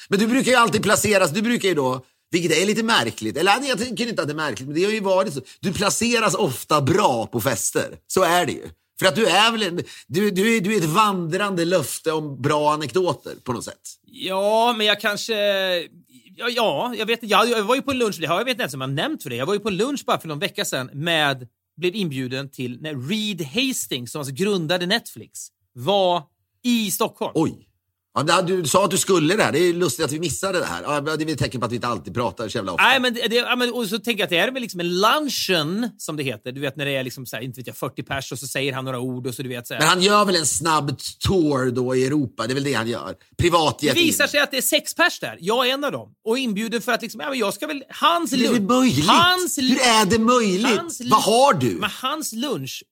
Men 0.10 0.20
du 0.20 0.28
brukar 0.28 0.52
ju 0.52 0.58
alltid 0.58 0.84
placeras, 0.84 1.32
du 1.32 1.42
brukar 1.42 1.70
ju 1.70 1.76
då 1.76 2.06
vilket 2.32 2.52
är 2.52 2.66
lite 2.66 2.84
märkligt. 2.84 3.38
Eller 3.38 3.52
jag 3.68 3.80
tycker 3.80 4.08
inte 4.08 4.22
att 4.22 4.28
det 4.28 4.34
är 4.34 4.36
märkligt, 4.36 4.68
men 4.68 4.78
det 4.78 4.86
har 4.86 4.92
ju 4.92 5.00
varit 5.00 5.34
så. 5.34 5.42
Du 5.60 5.74
placeras 5.74 6.36
ofta 6.36 6.82
bra 6.82 7.28
på 7.28 7.42
fester. 7.42 7.98
Så 8.08 8.24
är 8.24 8.46
det 8.46 8.52
ju. 8.52 8.70
För 9.00 9.06
att 9.06 9.16
du 9.16 9.28
är 9.28 9.52
väl 9.52 9.84
du, 10.08 10.32
du, 10.32 10.60
du 10.60 10.74
är 10.74 10.78
ett 10.78 10.86
vandrande 10.86 11.66
löfte 11.66 12.12
om 12.12 12.42
bra 12.42 12.74
anekdoter 12.74 13.36
på 13.44 13.54
något 13.54 13.64
sätt. 13.64 13.82
Ja, 14.04 14.74
men 14.78 14.88
jag 14.88 15.00
kanske... 15.00 15.34
Ja, 16.36 16.50
ja 16.50 16.94
jag 16.98 17.06
vet 17.06 17.20
jag, 17.22 17.50
jag 17.50 17.64
var 17.64 17.76
ju 17.76 17.82
på 17.82 17.94
lunch, 17.94 18.18
det 18.20 18.26
har 18.26 18.38
jag 18.38 18.46
vet 18.46 18.62
inte 18.62 18.76
om 18.76 18.82
jag 18.82 18.90
nämnt 18.90 19.24
för 19.24 19.30
det. 19.30 19.36
Jag 19.36 19.46
var 19.46 19.54
ju 19.54 19.60
på 19.60 19.70
lunch 19.70 20.04
bara 20.06 20.20
för 20.20 20.28
någon 20.28 20.40
vecka 20.40 20.66
sedan 20.66 20.90
med, 20.94 21.48
blev 21.78 21.96
inbjuden 21.96 22.52
till 22.52 22.82
när 22.82 23.10
Reed 23.10 23.42
Hastings, 23.42 24.12
som 24.12 24.20
alltså 24.20 24.34
grundade 24.34 24.86
Netflix, 24.86 25.48
var 25.74 26.24
i 26.64 26.92
Stockholm. 26.92 27.32
Oj. 27.36 27.69
Ja, 28.14 28.24
det- 28.24 28.42
du 28.62 28.68
sa 28.68 28.86
att 28.86 28.92
du 28.92 28.98
skulle 28.98 29.36
det 29.36 29.44
här. 29.44 29.52
Det 29.52 29.60
är 29.60 29.74
lustigt 29.74 30.06
att 30.06 30.12
vi 30.12 30.20
missade 30.20 30.60
det 30.60 30.66
här. 30.66 30.84
Ja, 30.84 31.02
det 31.02 31.12
är 31.12 31.18
väl 31.18 31.30
ett 31.30 31.40
tecken 31.40 31.60
på 31.62 31.66
att 31.66 31.72
vi 31.72 31.76
inte 31.76 31.88
alltid 31.88 32.14
pratar 32.14 32.50
så 32.50 32.58
jävla 32.58 32.72
ofta. 32.72 32.84
Nej, 32.84 33.00
men, 33.00 33.14
det, 33.14 33.28
det, 33.28 33.36
ja, 33.36 33.56
men 33.56 33.74
och 33.74 33.86
så 33.88 34.00
tänker 34.00 34.20
jag 34.22 34.24
att 34.24 34.30
det 34.30 34.38
är 34.38 34.52
väl 34.52 34.62
liksom 34.62 34.80
en 34.80 35.00
luncheon, 35.00 35.90
som 35.98 36.18
det 36.18 36.24
heter. 36.24 36.52
Du 36.52 36.62
vet 36.62 36.76
när 36.76 36.86
det 36.86 36.92
är 36.96 37.04
liksom 37.04 37.26
så 37.26 37.36
här, 37.36 37.44
inte 37.44 37.60
vet 37.60 37.68
jag, 37.68 37.78
40 37.78 38.04
pers 38.04 38.32
och 38.32 38.40
så 38.40 38.48
säger 38.48 38.74
han 38.74 38.86
några 38.86 39.00
ord 39.00 39.28
och 39.28 39.36
så 39.36 39.42
du 39.44 39.50
vet 39.50 39.68
så 39.68 39.74
här. 39.74 39.82
Men 39.82 39.90
han 39.90 40.02
gör 40.02 40.26
väl 40.26 40.36
en 40.36 40.46
snabb 40.46 40.96
tour 41.28 41.72
då 41.72 41.96
i 41.96 42.06
Europa? 42.06 42.48
Det 42.48 42.54
är 42.54 42.56
väl 42.56 42.64
det 42.64 42.74
han 42.74 42.88
gör? 42.88 43.08
Det 43.30 43.36
Privatjet 43.44 43.98
visar 43.98 44.24
in. 44.24 44.30
sig 44.30 44.40
att 44.40 44.52
det 44.52 44.58
är 44.58 44.62
sex 44.62 44.94
pers 44.96 45.20
där. 45.20 45.38
Jag 45.40 45.68
är 45.70 45.74
en 45.74 45.84
av 45.84 45.92
dem. 45.92 46.14
Och 46.26 46.38
inbjuden 46.38 46.82
för 46.82 46.92
att 46.92 47.02
liksom, 47.02 47.22
ja 47.22 47.30
men 47.30 47.40
jag 47.40 47.54
ska 47.54 47.68
väl, 47.68 47.84
hans 47.90 48.34
Hur 48.34 48.38
är 48.40 48.44
det 48.48 48.54
lunch. 48.54 48.70
möjligt? 48.72 49.06
Hans, 49.10 49.58
Hur 49.58 49.80
är 49.82 50.06
det 50.06 50.20
möjligt? 50.20 50.78
hans 50.80 51.02
Vad 51.02 51.22
har 51.24 51.54
du? 51.54 51.70
Men 51.72 51.90
hans 52.02 52.34
lunch, 52.34 52.84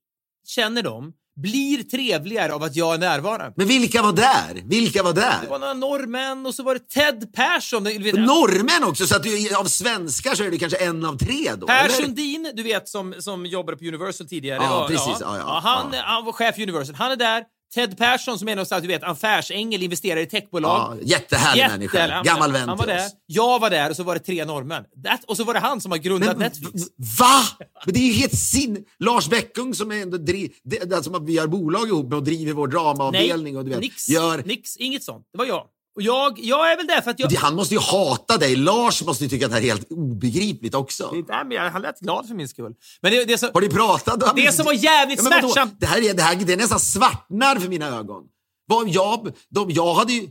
känner 0.48 0.84
de, 0.84 1.14
blir 1.42 1.84
trevligare 1.84 2.54
av 2.54 2.64
att 2.64 2.76
jag 2.76 2.94
är 2.94 2.98
närvarande. 2.98 3.54
Men 3.58 3.68
vilka 3.68 4.02
var 4.02 4.14
där? 4.14 4.62
Vilka 4.66 5.04
var 5.04 5.14
Det 5.14 5.22
där? 5.22 5.50
var 5.50 5.60
några 5.60 5.74
norrmän 5.74 6.46
och 6.46 6.56
så 6.56 6.64
var 6.64 6.74
det 6.74 6.80
Ted 6.90 7.34
Persson. 7.34 7.84
Norrmän 7.84 8.84
också, 8.84 9.08
så 9.08 9.16
att 9.16 9.24
du, 9.24 9.56
av 9.56 9.66
svenskar 9.66 10.36
så 10.36 10.44
är 10.44 10.52
du 10.52 10.58
kanske 10.60 10.78
en 10.78 11.06
av 11.06 11.18
tre 11.18 11.56
då? 11.58 11.68
Per 11.68 11.86
eller? 11.86 11.90
Sundin, 11.90 12.52
du 12.54 12.64
vet, 12.64 12.90
som, 12.90 13.14
som 13.20 13.46
jobbade 13.46 13.78
på 13.78 13.86
Universal 13.86 14.28
tidigare. 14.28 14.60
Ja, 14.64 14.86
precis. 14.90 15.18
Ja, 15.20 15.38
ja, 15.38 15.60
han, 15.64 15.94
ja. 15.94 16.02
han 16.06 16.26
var 16.26 16.32
chef 16.32 16.56
för 16.56 16.62
Universal. 16.62 16.96
Han 16.96 17.12
är 17.12 17.16
där. 17.16 17.44
Ted 17.74 17.98
Persson 17.98 18.40
som 18.40 18.48
är 18.50 18.56
någonstans, 18.56 18.82
du 18.82 18.88
vet, 18.88 19.04
affärsängel, 19.04 19.84
investerare 19.84 20.22
i 20.22 20.26
techbolag. 20.26 20.98
Ja, 21.02 21.04
jättehärlig 21.04 21.62
Jättehärlig. 21.62 21.90
människa. 21.94 22.14
Han- 22.16 22.24
Gammal 22.26 22.52
vän 22.52 22.70
Han 22.70 22.78
var 22.78 22.88
där. 22.88 23.02
Jag 23.26 23.60
var 23.60 23.70
där 23.70 23.90
och 23.90 23.96
så 23.96 24.04
var 24.04 24.14
det 24.14 24.20
tre 24.20 24.46
norrmän. 24.46 24.84
That, 25.06 25.24
och 25.28 25.38
så 25.38 25.44
var 25.44 25.54
det 25.54 25.60
han 25.60 25.82
som 25.82 25.92
har 25.92 25.98
grundat 25.98 26.38
Men, 26.38 26.40
Netflix. 26.40 26.88
va? 27.20 27.42
Men 27.86 27.94
det 27.94 28.00
är 28.00 28.08
ju 28.08 28.14
helt 28.14 28.36
sin... 28.38 28.86
Lars 29.00 29.30
Bäckung 29.30 29.74
som 29.74 29.92
är 29.92 30.02
ändå 30.02 30.18
dri... 30.18 30.52
det, 30.64 30.94
alltså, 30.94 31.20
vi 31.20 31.34
gör 31.34 31.48
bolag 31.48 31.88
ihop 31.88 32.10
med 32.10 32.18
och 32.18 32.24
driver 32.24 32.54
vår 32.54 32.68
dramaavdelning 32.68 33.58
och 33.58 33.64
du 33.66 33.70
vet, 33.70 33.80
nix, 33.80 34.10
gör... 34.10 34.44
nix, 34.46 34.78
inget 34.78 35.04
sånt. 35.04 35.28
Det 35.32 35.38
var 35.38 35.46
jag. 35.46 35.64
Och 35.98 36.04
jag, 36.04 36.40
jag 36.40 36.72
är 36.72 36.78
väl 36.78 36.88
där 36.88 37.02
för 37.02 37.12
att 37.12 37.20
jag... 37.20 37.30
Det- 37.30 37.36
Han 37.38 37.56
måste 37.56 37.74
ju 37.74 37.80
hata 37.80 38.38
dig. 38.38 38.56
Lars 38.56 39.04
måste 39.04 39.24
ju 39.24 39.30
tycka 39.30 39.46
att 39.46 39.52
det 39.52 39.56
här 39.58 39.64
är 39.64 39.68
helt 39.68 39.92
obegripligt 39.92 40.76
också. 40.76 41.10
Det, 41.14 41.26
nej, 41.28 41.46
men 41.46 41.72
han 41.72 41.82
lät 41.82 42.00
glad 42.00 42.28
för 42.28 42.36
min 42.36 42.48
skull. 42.48 42.74
Men 43.02 43.12
det, 43.12 43.26
det 43.26 43.34
är 43.34 43.38
så... 43.38 43.50
Har 43.54 43.62
ni 43.62 43.70
pratat? 43.70 44.36
Det 44.36 44.52
som 44.56 44.66
var 44.66 44.74
jävligt 44.74 45.24
vadå? 45.24 45.36
smärtsamt- 45.48 45.76
Det 45.80 45.86
här, 45.86 46.10
är, 46.10 46.14
det 46.14 46.22
här 46.24 46.36
det 46.36 46.54
är 46.54 46.58
nästan 46.58 46.80
svartnar 46.80 47.56
för 47.60 47.70
mina 47.70 47.88
ögon. 47.88 48.24
Vad 48.68 48.90
Jag, 48.90 49.32
de, 49.50 49.70
jag 49.72 49.94
hade 49.94 50.14
ju... 50.14 50.28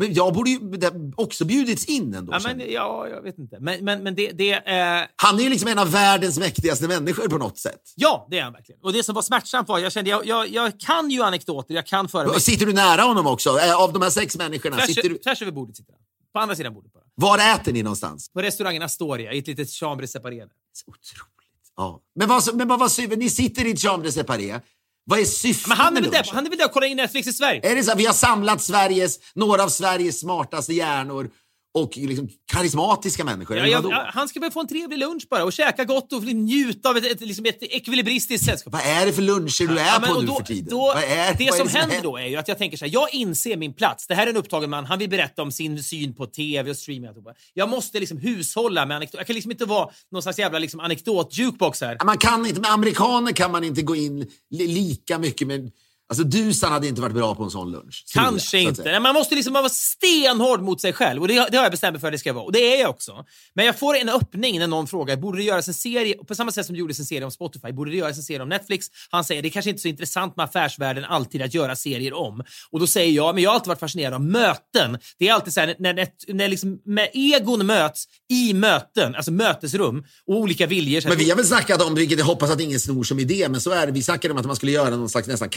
Men 0.00 0.14
jag 0.14 0.34
borde 0.34 0.50
ju 0.50 0.58
också 1.16 1.44
bjudits 1.44 1.84
in 1.84 2.14
ändå. 2.14 2.32
Ja, 2.32 2.40
men, 2.44 2.72
ja, 2.72 3.08
jag 3.08 3.22
vet 3.22 3.38
inte. 3.38 3.56
Men, 3.60 3.84
men, 3.84 4.02
men 4.02 4.14
det... 4.14 4.30
det 4.30 4.52
eh, 4.52 5.06
Han 5.16 5.38
är 5.38 5.42
ju 5.42 5.48
liksom 5.48 5.68
en 5.68 5.78
av 5.78 5.90
världens 5.90 6.38
mäktigaste 6.38 6.88
människor 6.88 7.28
på 7.28 7.38
något 7.38 7.58
sätt. 7.58 7.80
ja, 7.96 8.26
det 8.30 8.38
är 8.38 8.42
han 8.42 8.52
verkligen. 8.52 8.80
Och 8.82 8.92
det 8.92 9.02
som 9.02 9.14
var 9.14 9.22
smärtsamt 9.22 9.68
var, 9.68 9.78
jag 9.78 9.92
kände, 9.92 10.10
jag, 10.10 10.26
jag, 10.26 10.48
jag 10.48 10.80
kan 10.80 11.10
ju 11.10 11.22
anekdoter, 11.22 11.74
jag 11.74 11.86
kan 11.86 12.08
föra 12.08 12.28
mig. 12.28 12.40
Sitter 12.40 12.66
du 12.66 12.72
nära 12.72 13.02
honom 13.02 13.26
också? 13.26 13.58
Eh, 13.58 13.82
Av 13.82 13.92
de 13.92 14.02
här 14.02 14.10
sex 14.10 14.36
människorna, 14.36 14.76
Tvärs, 14.76 14.86
sitter 14.86 15.08
du... 15.08 15.18
tvärs 15.18 15.42
över 15.42 15.52
bordet 15.52 15.76
sitter 15.76 15.92
han. 15.92 16.00
På 16.32 16.38
andra 16.38 16.56
sidan 16.56 16.74
bordet 16.74 16.92
bara. 16.92 17.04
Var 17.14 17.38
äter 17.54 17.72
ni 17.72 17.82
någonstans? 17.82 18.32
På 18.32 18.42
restaurangen 18.42 18.82
Astoria, 18.82 19.32
i 19.32 19.38
ett 19.38 19.46
litet 19.46 19.70
chambre 19.70 20.06
separé. 20.06 20.44
Så 20.72 20.84
otroligt. 20.86 21.26
Ja. 21.76 22.00
Men 22.14 22.28
vad, 22.28 22.54
men 22.54 22.68
vad? 22.68 23.18
Ni 23.18 23.30
sitter 23.30 23.66
i 23.66 23.70
ett 23.70 23.80
chambre 23.80 24.12
separé. 24.12 24.60
Vad 25.04 25.18
är 25.18 25.24
syftet 25.24 25.68
Men 25.68 25.76
han 25.76 25.96
är 25.96 26.00
med 26.00 26.02
väl 26.02 26.10
där, 26.10 26.30
han 26.32 26.46
är 26.46 26.50
väl 26.50 26.58
där 26.58 26.64
och 26.64 26.72
kollar 26.72 26.86
in 26.86 26.96
Netflix 26.96 27.28
i 27.28 27.32
Sverige? 27.32 27.70
Är 27.70 27.74
det 27.74 27.82
så 27.82 27.94
vi 27.96 28.06
har 28.06 28.12
samlat 28.14 28.62
Sveriges, 28.62 29.18
några 29.34 29.64
av 29.64 29.68
Sveriges 29.68 30.20
smartaste 30.20 30.72
hjärnor 30.72 31.30
och 31.74 31.96
liksom 31.96 32.28
karismatiska 32.52 33.24
människor? 33.24 33.56
Ja, 33.56 33.66
jag, 33.66 33.82
han 33.90 34.28
ska 34.28 34.40
väl 34.40 34.50
få 34.50 34.60
en 34.60 34.68
trevlig 34.68 34.98
lunch 34.98 35.26
bara 35.30 35.44
och 35.44 35.52
käka 35.52 35.84
gott 35.84 36.12
och 36.12 36.22
njuta 36.22 36.90
av 36.90 36.96
ett, 36.96 37.06
ett, 37.06 37.20
liksom 37.20 37.46
ett 37.46 37.62
ekvilibristiskt 37.62 38.46
sällskap. 38.46 38.72
Vad 38.72 38.82
är 38.82 39.06
det 39.06 39.12
för 39.12 39.22
luncher 39.22 39.68
du 39.68 39.78
är 39.78 39.86
Ja, 39.86 40.02
på 40.06 40.20
nu 40.20 40.26
då, 40.26 40.34
för 40.34 40.44
tiden? 40.44 40.68
Då, 40.70 40.90
är, 40.90 41.34
det 41.34 41.44
vad 41.50 41.54
är 41.54 41.58
som 41.58 41.68
händer 41.68 41.94
händer? 41.94 42.02
då 42.02 42.16
är 42.16 42.26
ju 42.26 42.36
att 42.36 42.48
jag 42.48 42.58
tänker 42.58 42.76
så 42.76 42.84
här, 42.84 42.92
jag 42.92 43.14
inser 43.14 43.56
min 43.56 43.74
plats. 43.74 44.06
Det 44.06 44.14
här 44.14 44.26
är 44.26 44.30
en 44.30 44.36
upptagen 44.36 44.70
man, 44.70 44.84
han 44.84 44.98
vill 44.98 45.10
berätta 45.10 45.42
om 45.42 45.52
sin 45.52 45.82
syn 45.82 46.14
på 46.14 46.26
tv 46.26 46.70
och 46.70 46.76
streaming. 46.76 47.10
och. 47.10 47.16
Jag 47.54 47.68
måste 47.68 48.00
liksom 48.00 48.18
hushålla 48.18 48.86
med 48.86 48.96
anekdoter. 48.96 49.18
Jag 49.18 49.26
kan 49.26 49.34
liksom 49.34 49.52
inte 49.52 49.64
vara 49.64 49.90
någon 50.10 50.22
slags 50.22 50.38
jävla 50.38 50.58
liksom 50.58 50.80
anekdot-jukebox 50.80 51.80
här. 51.80 52.04
Man 52.04 52.18
kan 52.18 52.46
inte, 52.46 52.60
med 52.60 52.70
amerikaner 52.70 53.32
kan 53.32 53.52
man 53.52 53.64
inte 53.64 53.82
gå 53.82 53.96
in 53.96 54.26
li, 54.50 54.66
lika 54.66 55.18
mycket 55.18 55.46
med... 55.46 55.70
Alltså 56.10 56.24
Dusan 56.24 56.72
hade 56.72 56.88
inte 56.88 57.00
varit 57.00 57.14
bra 57.14 57.34
på 57.34 57.44
en 57.44 57.50
sån 57.50 57.72
lunch. 57.72 58.04
tror 58.12 58.24
jag, 58.24 58.30
Kanske 58.30 58.50
så 58.50 58.56
inte. 58.56 59.00
Man 59.00 59.14
måste 59.14 59.34
liksom 59.34 59.52
vara 59.52 59.68
stenhård 59.68 60.62
mot 60.62 60.80
sig 60.80 60.92
själv 60.92 61.22
och 61.22 61.28
det, 61.28 61.34
det 61.34 61.56
har 61.56 61.64
jag 61.64 61.70
bestämt 61.70 61.92
mig 61.92 62.00
för 62.00 62.08
att 62.08 62.12
det 62.12 62.18
ska 62.18 62.32
vara. 62.32 62.44
Och 62.44 62.52
det 62.52 62.76
är 62.76 62.80
jag 62.80 62.90
också. 62.90 63.24
Men 63.54 63.66
jag 63.66 63.78
får 63.78 63.96
en 63.96 64.08
öppning 64.08 64.58
när 64.58 64.66
någon 64.66 64.86
frågar, 64.86 65.16
borde 65.16 65.38
det 65.38 65.44
göras 65.44 65.68
en 65.68 65.74
serie, 65.74 66.16
på 66.24 66.34
samma 66.34 66.52
sätt 66.52 66.66
som 66.66 66.74
det 66.74 66.78
gjordes 66.78 66.98
en 66.98 67.04
serie 67.04 67.24
om 67.24 67.30
Spotify, 67.30 67.72
borde 67.72 67.90
det 67.90 67.96
göras 67.96 68.16
en 68.16 68.22
serie 68.22 68.42
om 68.42 68.48
Netflix? 68.48 68.86
Han 69.10 69.24
säger, 69.24 69.42
det 69.42 69.48
är 69.48 69.50
kanske 69.50 69.70
inte 69.70 69.78
är 69.78 69.82
så 69.82 69.88
intressant 69.88 70.36
med 70.36 70.44
affärsvärlden 70.44 71.04
alltid 71.04 71.42
att 71.42 71.54
göra 71.54 71.76
serier 71.76 72.12
om. 72.12 72.44
Och 72.70 72.80
då 72.80 72.86
säger 72.86 73.12
jag, 73.12 73.34
men 73.34 73.44
jag 73.44 73.50
har 73.50 73.54
alltid 73.54 73.68
varit 73.68 73.80
fascinerad 73.80 74.14
av 74.14 74.20
möten. 74.20 74.98
Det 75.18 75.28
är 75.28 75.32
alltid 75.32 75.52
så 75.52 75.60
här, 75.60 75.76
när, 75.78 75.94
när, 75.94 76.08
när 76.32 76.48
liksom, 76.48 76.78
med 76.84 77.10
egon 77.12 77.66
möts 77.66 78.04
i 78.30 78.54
möten, 78.54 79.14
alltså 79.14 79.32
mötesrum 79.32 80.04
och 80.26 80.36
olika 80.36 80.66
viljor. 80.66 81.02
Men 81.08 81.18
vi 81.18 81.30
har 81.30 81.36
väl 81.36 81.46
snackat 81.46 81.82
om, 81.82 81.94
vilket 81.94 82.18
jag 82.18 82.26
hoppas 82.26 82.50
att 82.50 82.60
ingen 82.60 82.80
snor 82.80 83.04
som 83.04 83.18
idé, 83.18 83.48
men 83.48 83.60
så 83.60 83.70
är 83.70 83.86
det. 83.86 83.92
Vi 83.92 84.02
snackade 84.02 84.32
om 84.32 84.40
att 84.40 84.46
man 84.46 84.56
skulle 84.56 84.72
göra 84.72 84.90
någon 84.90 85.08
slags 85.08 85.28
nästan 85.28 85.48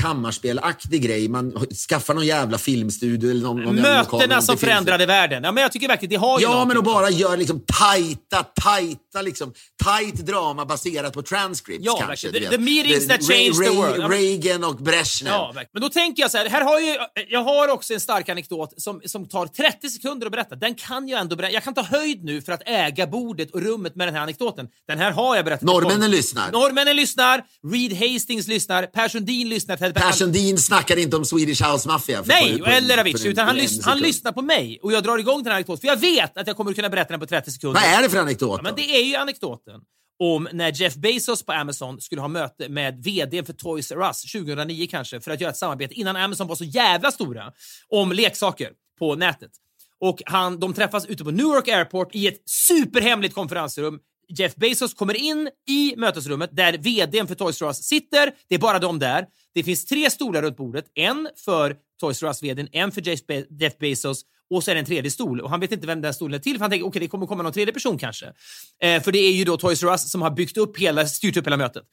kammarspelaktig 0.43 1.01
grej. 1.01 1.27
Man 1.29 1.53
skaffar 1.89 2.13
någon 2.13 2.25
jävla 2.25 2.57
filmstudio 2.57 3.31
eller 3.31 3.41
någon, 3.41 3.61
någon 3.63 3.75
Mötena 3.75 4.41
som 4.41 4.57
förändrade 4.57 5.05
världen. 5.05 5.43
Ja, 5.43 5.51
men 5.51 5.61
jag 5.61 5.71
tycker 5.71 5.87
verkligen 5.87 6.09
det 6.09 6.15
har 6.27 6.39
ju 6.39 6.43
Ja, 6.45 6.65
men 6.65 6.77
att 6.77 6.83
bara 6.83 7.09
göra 7.09 7.35
liksom 7.35 7.61
tajta, 7.79 8.43
tajta, 8.43 9.21
liksom, 9.21 9.53
tajt 9.83 10.15
drama 10.15 10.65
baserat 10.65 11.13
på 11.13 11.21
transcripts 11.21 11.85
Ja, 11.85 11.97
kanske. 12.07 12.31
The- 12.31 12.49
the 12.49 12.57
meetings 12.57 13.07
that 13.07 13.19
Ray- 13.21 13.27
changed 13.33 13.53
the 13.53 13.69
Ray- 13.69 13.75
world. 13.75 13.95
Ja, 14.01 14.07
men- 14.07 14.17
Reagan 14.17 14.63
och 14.63 14.75
Brezhnev. 14.75 15.33
Ja, 15.33 15.53
men 15.73 15.81
då 15.81 15.89
tänker 15.89 16.21
jag 16.23 16.31
så 16.31 16.37
här, 16.37 16.49
här 16.49 16.61
har 16.61 16.79
ju, 16.79 16.95
jag 17.29 17.43
har 17.43 17.67
också 17.67 17.93
en 17.93 17.99
stark 17.99 18.29
anekdot 18.29 18.81
som, 18.81 19.01
som 19.05 19.27
tar 19.27 19.47
30 19.47 19.89
sekunder 19.89 20.25
att 20.25 20.31
berätta. 20.31 20.55
Den 20.55 20.75
kan 20.75 21.07
jag 21.07 21.19
ändå 21.21 21.35
berätta. 21.35 21.53
Jag 21.53 21.63
kan 21.63 21.73
ta 21.73 21.81
höjd 21.81 22.23
nu 22.23 22.41
för 22.41 22.51
att 22.51 22.61
äga 22.65 23.07
bordet 23.07 23.51
och 23.51 23.61
rummet 23.61 23.95
med 23.95 24.07
den 24.07 24.15
här 24.15 24.21
anekdoten. 24.21 24.67
Den 24.87 24.97
här 24.99 25.11
har 25.11 25.35
jag 25.35 25.45
berättat. 25.45 25.63
Norrmännen 25.65 26.11
lyssnar. 26.11 26.51
Norrmännen 26.51 26.95
lyssnar, 26.95 27.43
Reed 27.71 27.93
Hastings 27.93 28.47
lyssnar, 28.47 28.83
Per 28.85 29.09
Sundin 29.09 29.49
lyssnar. 29.49 29.77
Ted 29.77 29.93
Per 29.93 30.11
Sundin 30.33 30.57
snackar 30.57 30.97
inte 30.97 31.17
om 31.17 31.25
Swedish 31.25 31.63
House 31.71 31.87
Mafia. 31.87 32.23
för- 32.23 32.27
Nej, 32.27 32.61
och 32.61 32.67
eller 32.67 32.97
Avicii, 32.97 33.17
för 33.21 33.27
utan 33.29 33.47
han, 33.47 33.55
för 33.55 33.63
lys- 33.63 33.81
han 33.85 33.99
lyssnar 33.99 34.31
på 34.31 34.41
mig 34.41 34.79
och 34.83 34.91
jag 34.93 35.03
drar 35.03 35.17
igång 35.17 35.37
den 35.43 35.45
här 35.51 35.53
anekdoten. 35.55 35.81
För 35.81 35.87
jag 35.87 35.97
vet 35.97 36.37
att 36.37 36.47
jag 36.47 36.57
kommer 36.57 36.73
kunna 36.73 36.89
berätta 36.89 37.09
den 37.13 37.19
på 37.19 37.25
30 37.25 37.51
sekunder. 37.51 37.81
Vad 37.81 37.89
är 37.89 38.01
det 38.01 38.09
för 38.09 38.17
anekdot 38.17 38.51
Ja, 38.57 38.63
men 38.63 38.75
det 38.75 38.95
är 38.95 39.03
ju 39.03 39.15
anekdoten 39.15 39.81
om 40.23 40.47
när 40.51 40.81
Jeff 40.81 40.95
Bezos 40.95 41.45
på 41.45 41.51
Amazon 41.51 42.01
skulle 42.01 42.21
ha 42.21 42.27
möte 42.27 42.69
med 42.69 43.03
VD 43.03 43.43
för 43.43 43.53
Toys 43.53 43.91
R 43.91 44.01
Us 44.07 44.21
2009 44.31 44.87
kanske 44.89 45.21
för 45.21 45.31
att 45.31 45.41
göra 45.41 45.51
ett 45.51 45.57
samarbete 45.57 45.93
innan 45.93 46.15
Amazon 46.15 46.47
var 46.47 46.55
så 46.55 46.63
jävla 46.63 47.11
stora 47.11 47.51
om 47.89 48.11
leksaker 48.11 48.69
på 48.99 49.15
nätet. 49.15 49.51
Och 49.99 50.21
han, 50.25 50.59
de 50.59 50.73
träffas 50.73 51.05
ute 51.05 51.23
på 51.23 51.31
Newark 51.31 51.67
Airport 51.67 52.15
i 52.15 52.27
ett 52.27 52.49
superhemligt 52.49 53.35
konferensrum. 53.35 53.99
Jeff 54.29 54.55
Bezos 54.55 54.93
kommer 54.93 55.13
in 55.13 55.49
i 55.69 55.93
mötesrummet 55.97 56.49
där 56.53 56.77
VDn 56.77 57.27
för 57.27 57.35
Toys 57.35 57.61
R 57.61 57.65
Us 57.65 57.77
sitter. 57.77 58.31
Det 58.47 58.55
är 58.55 58.59
bara 58.59 58.79
de 58.79 58.99
där. 58.99 59.25
Det 59.53 59.63
finns 59.63 59.85
tre 59.85 60.09
stolar 60.09 60.41
runt 60.41 60.57
bordet. 60.57 60.85
En 60.93 61.29
för 61.45 61.75
Toys 61.99 62.23
R 62.23 62.27
Us-VDn, 62.27 62.67
en 62.71 62.91
för 62.91 63.01
Jeff 63.61 63.77
Bezos 63.77 64.25
och 64.49 64.63
så 64.63 64.71
är 64.71 64.75
det 64.75 64.81
en 64.81 64.85
tredje 64.85 65.11
stol. 65.11 65.41
Och 65.41 65.49
han 65.49 65.59
vet 65.59 65.71
inte 65.71 65.87
vem 65.87 66.01
den 66.01 66.13
stolen 66.13 66.39
är 66.39 66.39
till 66.39 66.53
för 66.53 66.59
han 66.59 66.71
tänker 66.71 66.87
okej, 66.87 66.99
det 66.99 67.07
kommer 67.07 67.27
komma 67.27 67.43
någon 67.43 67.53
tredje 67.53 67.73
person 67.73 67.97
kanske. 67.97 68.25
Eh, 68.83 69.03
för 69.03 69.11
det 69.11 69.19
är 69.19 69.31
ju 69.31 69.43
då 69.43 69.57
Toys 69.57 69.83
R 69.83 69.87
Us 69.87 70.11
som 70.11 70.21
har 70.21 70.31
byggt 70.31 70.57
upp 70.57 70.77
hela, 70.77 71.07
styrt 71.07 71.37
upp 71.37 71.47
hela 71.47 71.57
mötet. 71.57 71.83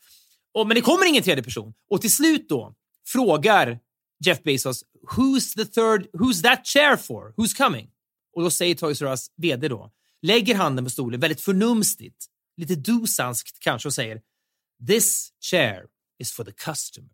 Och, 0.55 0.66
men 0.66 0.74
det 0.74 0.81
kommer 0.81 1.09
ingen 1.09 1.22
tredje 1.22 1.45
person. 1.45 1.72
Och 1.91 2.01
till 2.01 2.12
slut 2.12 2.49
då 2.49 2.74
frågar 3.07 3.78
Jeff 4.24 4.43
Bezos 4.43 4.85
who's 5.16 5.55
the 5.57 5.64
third, 5.64 6.07
who's 6.12 6.43
that 6.43 6.66
chair 6.66 6.97
for? 6.97 7.35
Who's 7.37 7.57
coming? 7.57 7.89
Och 8.37 8.43
då 8.43 8.51
säger 8.51 8.74
Toys 8.74 9.03
R 9.03 9.07
Us 9.07 9.26
VD 9.37 9.68
då, 9.68 9.91
lägger 10.23 10.55
handen 10.55 10.85
på 10.85 10.91
stolen 10.91 11.21
väldigt 11.21 11.41
förnumstigt, 11.41 12.27
lite 12.57 12.75
dusanskt 12.75 13.59
kanske 13.61 13.89
och 13.89 13.95
säger 13.95 14.21
This 14.87 15.29
chair 15.51 15.83
is 16.23 16.33
for 16.33 16.45
the 16.45 16.53
customer. 16.53 17.11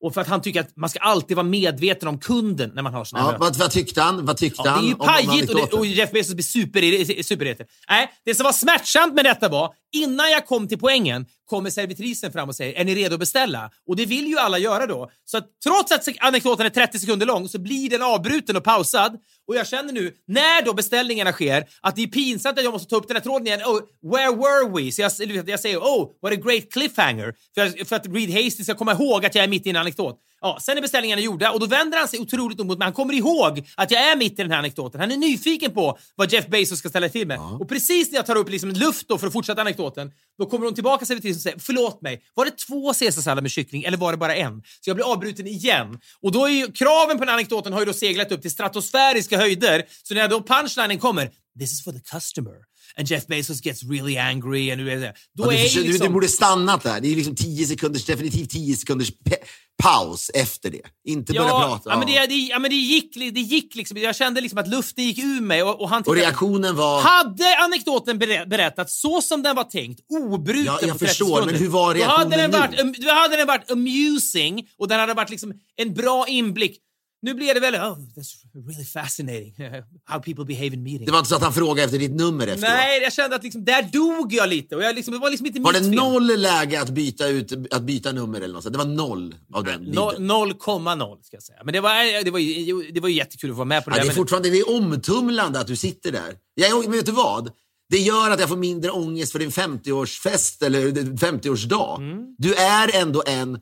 Och 0.00 0.14
för 0.14 0.20
att 0.20 0.26
han 0.28 0.42
tycker 0.42 0.60
att 0.60 0.76
man 0.76 0.90
ska 0.90 0.98
alltid 0.98 1.36
vara 1.36 1.46
medveten 1.46 2.08
om 2.08 2.18
kunden 2.18 2.70
när 2.74 2.82
man 2.82 2.94
har 2.94 3.04
såna 3.04 3.22
Ja, 3.22 3.26
möten. 3.26 3.40
vad, 3.40 3.56
vad 3.56 3.70
tyckte 3.70 4.00
han? 4.02 4.26
Vad 4.26 4.36
tyckte 4.36 4.62
Ja, 4.64 4.70
han 4.70 4.82
det 4.82 4.86
är 4.86 4.88
ju 4.88 4.94
pajigt 4.96 5.50
och, 5.50 5.56
det, 5.56 5.76
och 5.76 5.86
Jeff 5.86 6.10
Bezos 6.10 6.34
blir 6.34 6.44
super, 6.44 7.22
superirriterad. 7.22 7.68
Nej, 7.88 8.12
det 8.24 8.34
som 8.34 8.44
var 8.44 8.52
smärtsamt 8.52 9.14
med 9.14 9.24
detta 9.24 9.48
var, 9.48 9.74
innan 9.92 10.30
jag 10.30 10.46
kom 10.46 10.68
till 10.68 10.78
poängen 10.78 11.26
kommer 11.46 11.70
servitrisen 11.70 12.32
fram 12.32 12.48
och 12.48 12.56
säger 12.56 12.80
“Är 12.80 12.84
ni 12.84 12.94
redo 12.94 13.14
att 13.14 13.20
beställa?” 13.20 13.70
Och 13.86 13.96
det 13.96 14.06
vill 14.06 14.26
ju 14.26 14.38
alla 14.38 14.58
göra 14.58 14.86
då. 14.86 15.10
Så 15.24 15.38
att 15.38 15.46
trots 15.64 15.92
att 15.92 16.08
anekdoten 16.18 16.66
är 16.66 16.70
30 16.70 16.98
sekunder 16.98 17.26
lång 17.26 17.48
så 17.48 17.58
blir 17.58 17.90
den 17.90 18.02
avbruten 18.02 18.56
och 18.56 18.64
pausad. 18.64 19.18
Och 19.48 19.56
jag 19.56 19.66
känner 19.66 19.92
nu, 19.92 20.14
när 20.26 20.64
då 20.64 20.74
beställningarna 20.74 21.32
sker, 21.32 21.68
att 21.80 21.96
det 21.96 22.02
är 22.02 22.06
pinsamt 22.06 22.58
att 22.58 22.64
jag 22.64 22.72
måste 22.72 22.88
ta 22.88 22.96
upp 22.96 23.08
den 23.08 23.16
här 23.16 23.22
tråden 23.22 23.46
igen. 23.46 23.60
Oh, 23.60 23.80
where 24.12 24.36
were 24.36 24.82
we? 24.82 24.92
Så 24.92 25.02
jag, 25.02 25.48
jag 25.48 25.60
säger 25.60 25.78
“Oh, 25.78 26.10
what 26.22 26.32
a 26.32 26.36
great 26.36 26.72
cliffhanger” 26.72 27.34
för, 27.54 27.84
för 27.84 27.96
att 27.96 28.06
Reed 28.06 28.30
Hastings 28.30 28.64
ska 28.64 28.74
komma 28.74 28.92
ihåg 28.92 29.26
att 29.26 29.34
jag 29.34 29.44
är 29.44 29.48
mitt 29.48 29.66
i 29.66 29.70
en 29.70 29.76
anekdot. 29.76 30.20
Ja, 30.40 30.58
sen 30.62 30.76
är 30.76 30.82
beställningarna 30.82 31.22
gjorda 31.22 31.50
och 31.50 31.60
då 31.60 31.66
vänder 31.66 31.98
han 31.98 32.08
sig 32.08 32.18
otroligt 32.18 32.58
nog 32.58 32.66
mot 32.66 32.78
mig. 32.78 32.86
Han 32.86 32.92
kommer 32.92 33.14
ihåg 33.14 33.66
att 33.76 33.90
jag 33.90 34.02
är 34.10 34.16
mitt 34.16 34.32
i 34.32 34.42
den 34.42 34.50
här 34.50 34.58
anekdoten. 34.58 35.00
Han 35.00 35.10
är 35.12 35.16
nyfiken 35.16 35.70
på 35.74 35.98
vad 36.16 36.32
Jeff 36.32 36.46
Bezos 36.46 36.78
ska 36.78 36.88
ställa 36.88 37.08
till 37.08 37.26
med. 37.26 37.38
Och 37.40 37.68
precis 37.68 38.10
när 38.10 38.16
jag 38.18 38.26
tar 38.26 38.36
upp 38.36 38.50
liksom 38.50 38.70
luft 38.70 39.06
för 39.20 39.26
att 39.26 39.32
fortsätta 39.32 39.60
anekdoten, 39.60 40.10
då 40.38 40.46
kommer 40.46 40.64
hon 40.64 40.74
tillbaka 40.74 41.06
servitrisen 41.06 41.36
och 41.38 41.42
säger 41.42 41.58
“Förlåt 41.58 42.02
mig, 42.02 42.22
var 42.34 42.44
det 42.44 42.50
två 42.50 42.92
caesarsallader 42.94 43.42
med 43.42 43.50
kyckling 43.50 43.82
eller 43.82 43.96
var 43.96 44.12
det 44.12 44.18
bara 44.18 44.36
en?” 44.36 44.62
Så 44.80 44.90
jag 44.90 44.96
blir 44.96 45.12
avbruten 45.12 45.46
igen. 45.46 45.98
Och 46.22 46.32
då 46.32 46.44
är 46.44 46.50
ju 46.50 46.72
kraven 46.72 47.18
på 47.18 47.24
den 47.24 47.34
anekdoten 47.34 47.72
har 47.72 47.80
ju 47.80 47.86
då 47.86 47.92
seglat 47.92 48.32
upp 48.32 48.42
till 48.42 48.50
stratosfäriska 48.50 49.36
höjder. 49.38 49.84
Så 50.02 50.14
när 50.14 50.28
då 50.28 50.42
punchlinen 50.42 50.98
kommer 50.98 51.30
“This 51.60 51.72
is 51.72 51.84
for 51.84 51.92
the 51.92 52.00
customer” 52.12 52.54
and 52.98 53.08
Jeff 53.08 53.26
Bezos 53.26 53.60
gets 53.66 53.82
really 53.82 54.16
angry 54.16 54.70
and 54.70 54.80
då 54.80 54.86
Ja, 54.86 55.46
är 55.46 55.50
du, 55.50 55.56
ju 55.56 55.62
försöker- 55.62 55.82
du, 55.86 55.88
liksom... 55.92 56.06
du 56.06 56.12
borde 56.12 56.28
stannat 56.28 56.82
där. 56.82 57.00
Det 57.00 57.08
är 57.12 57.16
liksom 57.16 57.34
tio 57.36 57.66
sekunders, 57.66 58.04
definitivt 58.04 58.50
tio 58.50 58.76
sekunders 58.76 59.10
pe- 59.10 59.44
paus 59.82 60.30
efter 60.34 60.70
det. 60.70 60.80
Inte 61.04 61.32
börja 61.32 61.48
prata. 61.50 61.90
Ja, 61.90 61.98
men 61.98 62.06
det, 62.06 62.26
det, 62.26 62.34
ja, 62.34 62.58
men 62.58 62.70
det 62.70 62.76
gick, 62.76 63.14
det 63.14 63.40
gick 63.40 63.74
liksom. 63.74 63.96
Jag 63.96 64.16
kände 64.16 64.40
liksom 64.40 64.58
att 64.58 64.68
luften 64.68 65.04
gick 65.04 65.18
ur 65.18 65.40
mig 65.40 65.62
och, 65.62 65.80
och 65.80 65.88
han 65.88 65.98
Och 65.98 66.04
tittade- 66.04 66.20
reaktionen 66.20 66.76
var... 66.76 67.00
Hade 67.00 67.56
anekdoten 67.58 68.18
ber- 68.18 68.46
berättats 68.46 69.00
så 69.00 69.22
som 69.22 69.42
den 69.42 69.56
var 69.56 69.64
tänkt, 69.64 70.00
obruten 70.10 70.64
Ja, 70.64 70.78
jag 70.82 70.90
på 70.92 70.98
30 70.98 71.06
förstår, 71.06 71.26
sekunder, 71.26 71.52
men 71.52 71.54
hur 71.62 71.68
var 71.68 71.94
då 71.94 72.02
hade, 72.04 72.36
reaktionen 72.36 72.50
den 72.50 72.50
nu? 72.50 72.58
varit, 72.58 72.80
um, 72.80 72.94
då 73.06 73.12
hade 73.14 73.36
den 73.36 73.46
varit 73.46 73.70
amusing 73.70 74.68
och 74.78 74.88
den 74.88 75.00
hade 75.00 75.14
varit 75.14 75.30
liksom 75.30 75.52
en 75.76 75.94
bra 75.94 76.26
inblick. 76.28 76.78
Nu 77.22 77.34
blev 77.34 77.54
det 77.54 77.60
väl, 77.60 77.74
oh, 77.74 77.98
that's 78.16 78.34
really 78.68 78.84
fascinating 78.84 79.54
how 80.04 80.20
people 80.22 80.44
behave 80.44 80.66
in 80.66 80.82
meetings. 80.82 81.06
Det 81.06 81.12
var 81.12 81.18
inte 81.18 81.28
så 81.28 81.36
att 81.36 81.42
han 81.42 81.52
frågade 81.52 81.82
efter 81.84 81.98
ditt 81.98 82.10
nummer 82.10 82.46
efteråt? 82.46 82.60
Nej, 82.70 83.02
jag 83.02 83.12
kände 83.12 83.36
att 83.36 83.42
liksom, 83.42 83.64
där 83.64 83.82
dog 83.82 84.32
jag 84.32 84.48
lite 84.48 84.76
och 84.76 84.82
jag 84.82 84.94
liksom, 84.94 85.14
det 85.14 85.20
var 85.20 85.30
liksom 85.30 85.46
inte 85.46 85.60
Var 85.60 85.72
det 85.72 85.78
fel. 85.78 85.90
noll 85.90 86.40
läge 86.40 86.80
att 86.80 86.88
byta, 86.90 87.28
ut, 87.28 87.52
att 87.74 87.82
byta 87.82 88.12
nummer 88.12 88.40
eller 88.40 88.54
något 88.54 88.62
sånt? 88.62 88.72
Det 88.72 88.78
var 88.78 88.84
noll 88.94 89.34
av 89.54 89.64
den 89.64 89.80
No- 89.86 90.10
biten. 90.10 90.30
0,0 90.30 91.22
ska 91.22 91.36
jag 91.36 91.42
säga. 91.42 91.58
Men 91.64 91.72
det 91.72 91.80
var, 91.80 92.24
det 92.24 92.30
var, 92.30 92.38
ju, 92.38 92.90
det 92.92 93.00
var 93.00 93.08
ju 93.08 93.14
jättekul 93.14 93.50
att 93.50 93.56
vara 93.56 93.64
med 93.64 93.84
på 93.84 93.90
det 93.90 93.96
Ja, 93.96 94.02
där. 94.02 94.08
det 94.08 94.12
är 94.12 94.16
fortfarande 94.16 94.50
det 94.50 94.58
är 94.58 94.70
omtumlande 94.76 95.60
att 95.60 95.66
du 95.66 95.76
sitter 95.76 96.12
där. 96.12 96.34
Jag, 96.54 96.82
men 96.82 96.92
vet 96.92 97.06
du 97.06 97.12
vad? 97.12 97.50
Det 97.90 97.98
gör 97.98 98.30
att 98.30 98.40
jag 98.40 98.48
får 98.48 98.56
mindre 98.56 98.90
ångest 98.90 99.32
för 99.32 99.38
din 99.38 99.50
50-årsfest 99.50 100.64
eller 100.66 100.88
din 100.90 101.16
50-årsdag. 101.16 101.96
Mm. 101.96 102.18
Du 102.38 102.54
är 102.54 102.96
ändå 102.96 103.22
en... 103.26 103.58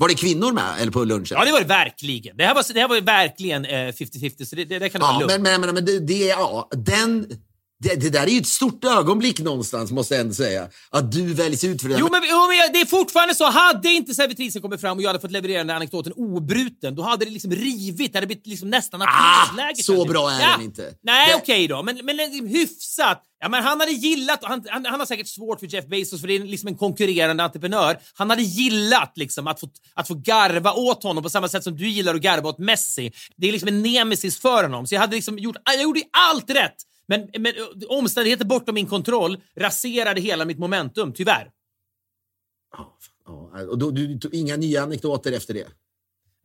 Var 0.00 0.08
det 0.08 0.14
kvinnor 0.14 0.52
med 0.52 0.80
eller 0.80 0.92
på 0.92 1.04
lunchen? 1.04 1.36
Ja, 1.38 1.44
det 1.44 1.52
var 1.52 1.60
det 1.60 1.66
verkligen. 1.66 2.36
Det 2.36 2.44
här 2.44 2.54
var, 2.54 2.74
det 2.74 2.80
här 2.80 2.88
var 2.88 3.00
verkligen 3.00 3.64
eh, 3.64 3.70
50-50, 3.70 4.44
så 4.44 4.56
det, 4.56 4.64
det, 4.64 4.78
det 4.78 4.88
kan 4.88 5.00
du 5.00 5.06
vara 5.06 5.14
Ja, 5.14 5.20
lugn. 5.26 5.42
men, 5.42 5.52
men, 5.52 5.60
men, 5.60 5.74
men 5.74 5.84
det, 5.84 6.00
det, 6.00 6.14
ja, 6.26 6.68
den, 6.72 7.26
det, 7.82 7.94
det 7.94 8.10
där 8.10 8.22
är 8.22 8.30
ju 8.30 8.38
ett 8.40 8.46
stort 8.46 8.84
ögonblick 8.84 9.40
någonstans, 9.40 9.90
måste 9.90 10.14
jag 10.14 10.20
ändå 10.20 10.34
säga. 10.34 10.68
Att 10.90 11.12
du 11.12 11.34
väljs 11.34 11.64
ut 11.64 11.82
för 11.82 11.88
det. 11.88 11.96
Jo, 11.98 12.08
men, 12.10 12.22
jo, 12.30 12.36
men 12.48 12.72
det 12.72 12.80
är 12.80 12.86
fortfarande 12.86 13.34
så. 13.34 13.44
Hade 13.44 13.88
inte 13.88 14.14
servitrisen 14.14 14.62
kommit 14.62 14.80
fram 14.80 14.96
och 14.96 15.02
jag 15.02 15.08
hade 15.08 15.20
fått 15.20 15.30
leverera 15.30 15.58
den 15.58 15.68
här 15.68 15.76
anekdoten 15.76 16.12
obruten, 16.16 16.94
då 16.94 17.02
hade 17.02 17.24
det 17.24 17.30
liksom 17.30 17.52
rivit. 17.52 18.12
Det 18.12 18.16
hade 18.18 18.26
blivit 18.26 18.46
liksom 18.46 18.70
nästan 18.70 19.02
aprilläge. 19.02 19.74
Ah, 19.80 19.82
så 19.82 20.04
bra 20.04 20.30
är 20.30 20.52
den 20.52 20.62
inte. 20.64 20.94
Nej, 21.02 21.28
Det- 21.28 21.34
okej 21.42 21.68
då. 21.68 21.82
Men, 21.82 22.00
men 22.04 22.16
liksom 22.16 22.46
hyfsat. 22.46 23.22
Ja, 23.42 23.48
men 23.48 23.62
han 23.62 23.80
hade 23.80 23.92
gillat, 23.92 24.38
han, 24.42 24.64
han, 24.68 24.84
han 24.86 25.00
har 25.00 25.06
säkert 25.06 25.28
svårt 25.28 25.60
för 25.60 25.66
Jeff 25.74 25.86
Bezos 25.86 26.20
för 26.20 26.28
det 26.28 26.34
är 26.34 26.38
liksom 26.44 26.68
en 26.68 26.76
konkurrerande 26.76 27.44
entreprenör. 27.44 27.98
Han 28.14 28.30
hade 28.30 28.42
gillat 28.42 29.12
liksom 29.16 29.46
att, 29.46 29.60
få, 29.60 29.68
att 29.94 30.08
få 30.08 30.14
garva 30.14 30.72
åt 30.72 31.02
honom 31.02 31.22
på 31.22 31.30
samma 31.30 31.48
sätt 31.48 31.64
som 31.64 31.76
du 31.76 31.88
gillar 31.88 32.14
att 32.14 32.20
garva 32.20 32.48
åt 32.48 32.58
Messi. 32.58 33.12
Det 33.36 33.48
är 33.48 33.52
liksom 33.52 33.68
en 33.68 33.82
nemesis 33.82 34.38
för 34.40 34.62
honom. 34.62 34.86
Så 34.86 34.94
jag 34.94 35.00
hade 35.00 35.16
liksom 35.16 35.38
gjort, 35.38 35.56
jag 35.64 35.82
gjorde 35.82 36.00
allt 36.30 36.50
rätt. 36.50 36.74
Men, 37.10 37.28
men 37.38 37.52
ö, 37.56 37.86
omständigheter 37.88 38.44
bortom 38.44 38.74
min 38.74 38.86
kontroll 38.86 39.40
raserade 39.56 40.20
hela 40.20 40.44
mitt 40.44 40.58
momentum, 40.58 41.12
tyvärr. 41.12 41.50
Ja, 42.76 42.96
och 43.70 43.78
då, 43.78 43.90
du, 43.90 44.14
du, 44.14 44.28
inga 44.32 44.56
nya 44.56 44.82
anekdoter 44.82 45.32
efter 45.32 45.54
det? 45.54 45.66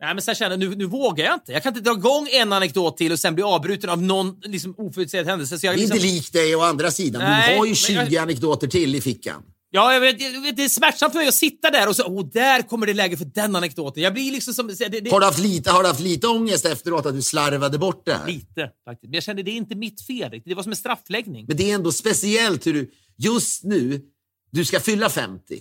Nej, 0.00 0.14
men 0.14 0.22
sen 0.22 0.34
kände 0.34 0.52
jag, 0.64 0.70
nu, 0.70 0.76
nu 0.76 0.84
vågar 0.84 1.24
jag 1.24 1.34
inte. 1.34 1.52
Jag 1.52 1.62
kan 1.62 1.76
inte 1.76 1.90
dra 1.90 1.98
igång 1.98 2.28
en 2.32 2.52
anekdot 2.52 2.96
till 2.96 3.12
och 3.12 3.18
sen 3.18 3.34
bli 3.34 3.44
avbruten 3.44 3.90
av 3.90 4.02
någon 4.02 4.40
liksom, 4.42 4.74
oförutsedd 4.78 5.26
händelse. 5.26 5.58
Så 5.58 5.66
jag, 5.66 5.74
Det 5.74 5.78
är 5.78 5.80
liksom, 5.80 5.96
inte 5.96 6.06
likt 6.06 6.32
dig 6.32 6.56
å 6.56 6.60
andra 6.60 6.90
sidan. 6.90 7.22
Nej, 7.22 7.52
du 7.52 7.58
har 7.58 7.64
ju 7.66 7.70
men 7.70 7.76
20 7.76 8.14
jag- 8.14 8.22
anekdoter 8.22 8.66
till 8.66 8.94
i 8.94 9.00
fickan. 9.00 9.42
Ja, 9.70 9.92
jag 9.92 10.00
vet, 10.00 10.20
jag 10.20 10.40
vet, 10.40 10.56
det 10.56 10.64
är 10.64 10.68
smärtsamt 10.68 11.12
för 11.12 11.18
mig 11.18 11.28
att 11.28 11.34
sitta 11.34 11.70
där 11.70 11.88
och 11.88 11.96
så, 11.96 12.04
åh, 12.06 12.26
där 12.32 12.62
kommer 12.62 12.86
det 12.86 12.94
läge 12.94 13.16
för 13.16 13.24
den 13.24 13.56
anekdoten. 13.56 14.02
Jag 14.02 14.14
blir 14.14 14.32
liksom 14.32 14.54
som... 14.54 14.66
Det, 14.66 14.88
det, 14.88 15.10
Har 15.10 15.20
du 15.20 15.26
haft 15.26 15.38
lite, 15.38 15.70
har 15.70 15.82
du 15.82 15.88
haft 15.88 16.00
lite 16.00 16.28
ångest 16.28 16.64
efteråt 16.66 17.06
att 17.06 17.14
du 17.14 17.22
slarvade 17.22 17.78
bort 17.78 18.06
det 18.06 18.14
här? 18.14 18.26
Lite, 18.26 18.70
faktiskt. 18.84 19.08
Men 19.10 19.14
jag 19.14 19.22
kände, 19.22 19.42
det 19.42 19.50
är 19.50 19.56
inte 19.56 19.74
mitt 19.74 20.00
fel. 20.06 20.42
Det 20.44 20.54
var 20.54 20.62
som 20.62 20.72
en 20.72 20.76
straffläggning. 20.76 21.44
Men 21.48 21.56
det 21.56 21.70
är 21.70 21.74
ändå 21.74 21.92
speciellt 21.92 22.66
hur 22.66 22.74
du 22.74 22.90
just 23.16 23.64
nu, 23.64 24.02
du 24.50 24.64
ska 24.64 24.80
fylla 24.80 25.10
50 25.10 25.60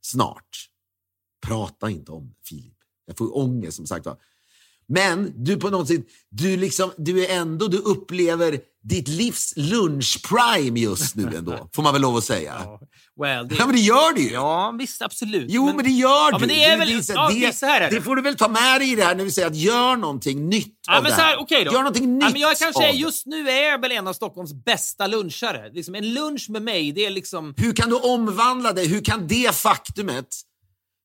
snart. 0.00 0.68
Prata 1.46 1.90
inte 1.90 2.12
om 2.12 2.26
det, 2.26 2.48
Filip. 2.48 2.74
Jag 3.06 3.16
får 3.18 3.38
ångest 3.38 3.76
som 3.76 3.86
sagt 3.86 4.06
var. 4.06 4.16
Men 4.88 5.32
du 5.44 5.56
på 5.56 5.70
något 5.70 5.88
sätt, 5.88 6.00
du, 6.30 6.56
liksom, 6.56 6.92
du 6.96 7.24
är 7.26 7.36
ändå, 7.40 7.68
du 7.68 7.78
upplever 7.78 8.58
ditt 8.84 9.08
livs 9.08 9.52
lunchprime 9.56 10.80
just 10.80 11.14
nu 11.16 11.36
ändå. 11.36 11.68
Får 11.74 11.82
man 11.82 11.92
väl 11.92 12.02
lov 12.02 12.16
att 12.16 12.24
säga. 12.24 12.54
Ja, 12.64 12.80
Well, 13.20 13.48
det, 13.48 13.54
men 13.66 13.72
det 13.74 13.80
gör 13.80 14.12
du 14.12 14.22
ju. 14.22 14.30
ja, 14.30 14.74
visst, 14.78 15.02
absolut. 15.02 15.46
Jo, 15.48 15.66
men, 15.66 15.84
det 15.84 15.90
gör 15.90 16.08
Ja, 16.08 16.30
du. 16.32 16.38
men 16.38 16.48
det 16.48 16.64
är 16.64 16.72
Du- 16.72 16.78
väl- 16.94 17.04
så- 17.04 17.12
ja, 17.12 17.28
det, 17.28 17.34
det 17.40 17.62
är 17.62 17.66
här 17.66 17.80
det. 17.90 17.96
det 17.96 18.02
får 18.02 18.16
du 18.16 18.22
väl 18.22 18.36
ta 18.36 18.48
med 18.48 18.80
dig 18.80 18.92
i 18.92 18.94
det 18.96 19.04
här 19.04 19.14
när 19.14 19.24
vi 19.24 19.30
säger 19.30 19.48
att 19.48 19.56
gör 19.56 19.96
någonting 19.96 20.48
nytt 20.48 20.74
Ja, 20.86 20.96
av 20.96 21.02
men 21.02 21.10
det 21.10 21.16
så 21.16 21.22
här. 21.22 21.28
här, 21.28 21.40
okej 21.40 21.64
då. 21.64 21.72
Gör 21.72 21.78
någonting 21.78 22.14
nytt 22.14 22.22
ja, 22.24 22.30
men 22.32 22.40
jag 22.40 22.56
kanske 22.56 22.88
är, 22.88 22.92
det. 22.92 22.98
just 22.98 23.26
nu 23.26 23.50
är 23.50 23.70
jag 23.70 23.80
väl 23.80 23.92
en 23.92 24.08
av 24.08 24.12
Stockholms 24.12 24.52
bästa 24.64 25.06
lunchare. 25.06 25.70
Liksom, 25.72 25.94
en 25.94 26.14
lunch 26.14 26.46
med 26.50 26.62
mig, 26.62 26.92
det 26.92 27.06
är 27.06 27.10
liksom... 27.10 27.54
Hur 27.56 27.72
kan 27.72 27.88
du 27.90 27.96
omvandla 27.96 28.72
det? 28.72 28.82
Hur 28.84 29.04
kan 29.04 29.26
det 29.26 29.54
faktumet 29.54 30.26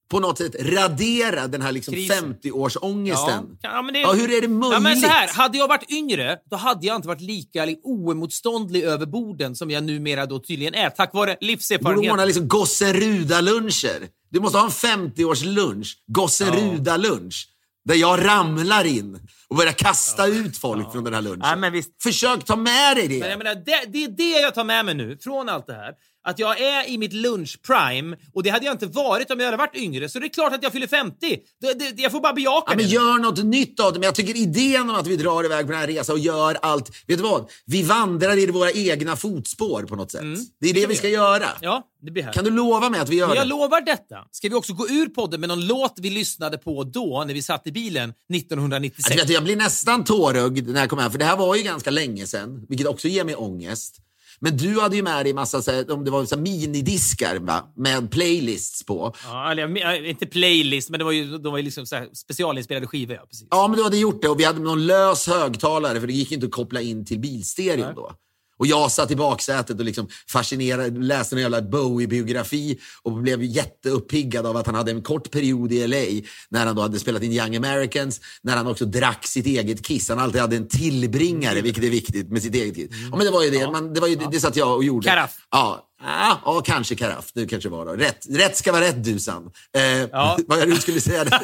på 0.10 0.20
något 0.20 0.38
sätt 0.38 0.56
radera 0.60 1.48
den 1.48 1.62
här 1.62 1.72
liksom 1.72 1.94
Krisen. 1.94 2.36
50-årsångesten? 2.44 3.58
Ja, 3.62 3.70
ja, 3.86 3.92
det, 3.94 4.00
Ja, 4.00 4.12
hur 4.12 4.24
är 4.38 4.42
det 4.42 4.48
Ja, 4.48 4.70
men 4.70 4.84
möjligt? 4.84 5.02
så 5.04 5.08
här, 5.10 5.28
hade 5.34 5.58
jag 5.58 5.68
varit 5.68 5.92
yngre, 5.92 6.38
då 6.52 6.58
hade 6.58 6.88
jag 6.88 6.96
inte 6.96 7.08
varit 7.08 7.22
lika 7.22 7.66
li- 7.66 7.80
oemotståndlig 7.84 8.84
över 8.84 9.06
borden 9.06 9.56
som 9.56 9.72
jag 9.72 9.84
numera 9.84 10.26
då 10.26 10.40
tydligen 10.40 10.74
är, 10.74 10.90
tack 10.90 11.14
vare 11.14 11.38
Du 11.40 11.48
livserfarenhet. 11.48 12.12
ordna 12.12 12.26
liksom 12.26 12.48
gossen 12.48 12.94
Ruda-luncher. 12.94 14.08
Du 14.32 14.40
måste 14.40 14.58
ha 14.58 14.66
en 14.66 14.72
50-årslunch, 14.72 15.88
gossen 16.08 16.48
Ruda-lunch. 16.54 17.48
Där 17.86 17.96
jag 17.96 18.26
ramlar 18.26 18.86
in 18.86 19.20
och 19.50 19.56
börjar 19.56 19.72
kasta 19.74 20.28
ut 20.28 20.58
folk 20.58 20.92
från 20.92 21.04
den 21.04 21.14
här 21.14 21.22
lunchen. 21.22 21.42
Ja, 21.44 21.56
men 21.56 21.74
visst. 21.74 22.04
Försök 22.04 22.46
ta 22.46 22.56
med 22.56 22.98
dig 22.98 23.08
det. 23.08 23.20
Men 23.20 23.30
jag 23.30 23.38
menar, 23.38 23.56
det, 23.56 23.84
det 23.88 24.04
är 24.04 24.08
det 24.10 24.42
jag 24.42 24.56
tar 24.56 24.64
med 24.64 24.86
mig 24.86 24.96
nu, 24.96 25.18
från 25.22 25.50
allt 25.50 25.68
det 25.68 25.74
här. 25.74 25.94
Att 26.24 26.40
jag 26.40 26.60
är 26.62 26.90
i 26.90 26.98
mitt 26.98 27.14
lunchprime 27.14 28.18
och 28.34 28.44
det 28.44 28.50
hade 28.50 28.66
jag 28.66 28.74
inte 28.74 28.86
varit 28.86 29.32
om 29.32 29.40
jag 29.40 29.46
hade 29.46 29.58
varit 29.58 29.76
yngre. 29.76 30.10
Så 30.10 30.20
det 30.20 30.26
är 30.26 30.30
klart 30.30 30.54
att 30.54 30.64
jag 30.64 30.72
fyller 30.72 30.88
50. 30.88 31.38
Det, 31.62 31.74
det, 31.74 32.02
jag 32.02 32.12
får 32.12 32.20
bara 32.22 32.34
bejaka 32.34 32.72
Ja, 32.72 32.76
men 32.78 32.86
det. 32.86 32.92
gör 32.92 33.18
något 33.20 33.44
nytt 33.46 33.80
av 33.80 33.94
det. 33.94 34.00
Men 34.00 34.06
jag 34.06 34.16
tycker 34.16 34.38
idén 34.38 34.90
om 34.90 34.96
att 34.96 35.08
vi 35.08 35.16
drar 35.18 35.44
iväg 35.46 35.66
på 35.66 35.72
den 35.72 35.82
här 35.82 35.88
resan 35.88 36.14
och 36.14 36.20
gör 36.20 36.58
allt. 36.62 36.90
Vet 37.08 37.18
du 37.18 37.24
vad? 37.24 37.50
Vi 37.66 37.84
vandrar 37.84 38.38
i 38.38 38.46
våra 38.52 38.72
egna 38.72 39.16
fotspår 39.16 39.84
på 39.84 39.96
något 39.96 40.12
sätt. 40.12 40.22
Det 40.60 40.70
är 40.70 40.74
det 40.74 40.86
vi 40.88 40.96
ska 40.96 41.08
göra. 41.10 41.36
Mm. 41.46 41.58
Ja, 41.62 41.84
det 42.02 42.12
blir 42.12 42.24
här. 42.24 42.34
Kan 42.34 42.44
du 42.44 42.52
lova 42.52 42.90
mig 42.90 43.00
att 43.00 43.10
vi 43.10 43.16
gör 43.16 43.28
Men 43.28 43.36
jag 43.38 43.46
det? 43.46 43.50
lovar 43.50 43.82
detta. 43.82 44.16
Ska 44.32 44.50
vi 44.50 44.56
också 44.56 44.74
gå 44.74 44.88
ur 44.90 45.06
podden 45.06 45.40
med 45.40 45.50
någon 45.50 45.68
låt 45.68 45.94
vi 45.98 46.10
lyssnade 46.10 46.58
på 46.58 46.84
då, 46.84 47.24
när 47.28 47.34
vi 47.34 47.42
satt 47.42 47.68
i 47.68 47.72
bilen 47.72 48.14
1996? 48.34 49.12
Alltså, 49.12 49.26
jag 49.40 49.44
blir 49.44 49.56
nästan 49.56 50.04
tårögd 50.04 50.70
när 50.70 50.80
jag 50.80 50.90
kommer 50.90 51.04
här, 51.04 51.10
för 51.10 51.20
det 51.20 51.26
här 51.26 51.38
var 51.38 51.56
ju 51.56 51.64
ganska 51.64 51.90
länge 51.90 52.28
sedan, 52.28 52.66
vilket 52.70 52.88
också 52.88 53.08
ger 53.08 53.24
mig 53.24 53.36
ångest. 53.36 53.96
Men 54.40 54.58
du 54.58 54.80
hade 54.80 54.96
ju 54.96 55.04
med 55.04 55.26
dig 55.26 55.34
massa 55.34 55.62
så 55.62 55.72
här, 55.72 55.92
om 55.92 56.06
det 56.06 56.12
var 56.12 56.26
så 56.26 56.36
här, 56.36 56.42
minidiskar 56.42 57.36
va? 57.36 57.74
med 57.76 58.12
playlists 58.12 58.84
på. 58.84 59.14
Ja, 59.26 59.52
eller, 59.52 60.06
inte 60.06 60.26
playlist, 60.26 60.90
men 60.90 60.98
det 60.98 61.04
var 61.04 61.12
ju, 61.12 61.38
de 61.38 61.52
var 61.52 61.58
ju 61.58 61.64
liksom 61.64 61.86
så 61.86 61.96
här 61.96 62.10
specialinspelade 62.14 62.88
skivor. 62.88 63.16
Ja, 63.16 63.26
precis. 63.30 63.48
Ja, 63.52 63.68
men 63.68 63.78
du 63.78 63.84
hade 63.84 63.98
gjort 63.98 64.22
det 64.22 64.30
och 64.30 64.40
vi 64.40 64.44
hade 64.44 64.60
någon 64.60 64.88
lös 64.88 65.28
högtalare 65.28 66.00
för 66.00 66.08
det 66.08 66.14
gick 66.14 66.32
inte 66.32 66.46
att 66.46 66.52
koppla 66.52 66.82
in 66.82 67.06
till 67.06 67.20
bilstereon 67.20 67.96
då. 67.96 68.12
Och 68.60 68.68
jag 68.68 68.92
satt 68.92 69.12
i 69.12 69.16
baksätet 69.16 69.80
och 69.80 69.86
liksom 69.86 70.08
fascinerad, 70.28 71.04
läste 71.04 71.36
en 71.36 71.42
jävla 71.42 71.62
Bowie-biografi 71.62 72.80
och 73.04 73.12
blev 73.12 73.44
jätteuppiggad 73.44 74.46
av 74.46 74.58
att 74.58 74.66
han 74.66 74.76
hade 74.76 74.92
en 74.92 75.02
kort 75.02 75.32
period 75.32 75.72
i 75.72 75.88
LA 75.88 76.28
när 76.50 76.66
han 76.66 76.76
då 76.76 76.82
hade 76.82 77.00
spelat 77.00 77.24
in 77.24 77.34
Young 77.34 77.56
Americans, 77.56 78.22
när 78.42 78.58
han 78.58 78.68
också 78.68 78.86
drack 78.86 79.28
sitt 79.28 79.46
eget 79.46 79.86
kiss. 79.86 80.10
Han 80.10 80.20
alltid 80.20 80.42
hade 80.42 80.56
en 80.56 80.68
tillbringare, 80.68 81.62
vilket 81.62 81.84
är 81.84 81.90
viktigt 81.90 82.30
med 82.32 82.42
sitt 82.42 82.56
eget 82.56 82.76
kiss. 82.76 82.90
Ja, 83.12 83.18
men 83.18 83.26
det 83.26 83.32
var 83.32 83.44
ju 83.44 83.50
det, 83.50 83.72
man, 83.72 83.94
det, 83.94 84.00
var 84.00 84.08
ju, 84.08 84.16
det, 84.16 84.28
det 84.32 84.40
satt 84.40 84.56
jag 84.56 84.76
och 84.76 84.84
gjorde. 84.84 85.08
Karaff. 85.10 85.38
Ja, 85.52 85.86
ja, 86.04 86.42
ja 86.46 86.62
kanske 86.66 86.96
karaff. 86.96 87.32
Det 87.34 87.46
kanske 87.46 87.70
var 87.70 87.86
då. 87.86 87.92
Rätt, 87.92 88.26
rätt 88.30 88.58
ska 88.58 88.72
vara 88.72 88.84
rätt, 88.84 89.04
Dusan. 89.04 89.52
Eh, 89.78 89.82
Ja. 90.12 90.38
Vad 90.48 90.60
jag 90.60 90.70
nu 90.70 90.76
skulle 90.76 91.02
säga. 91.02 91.26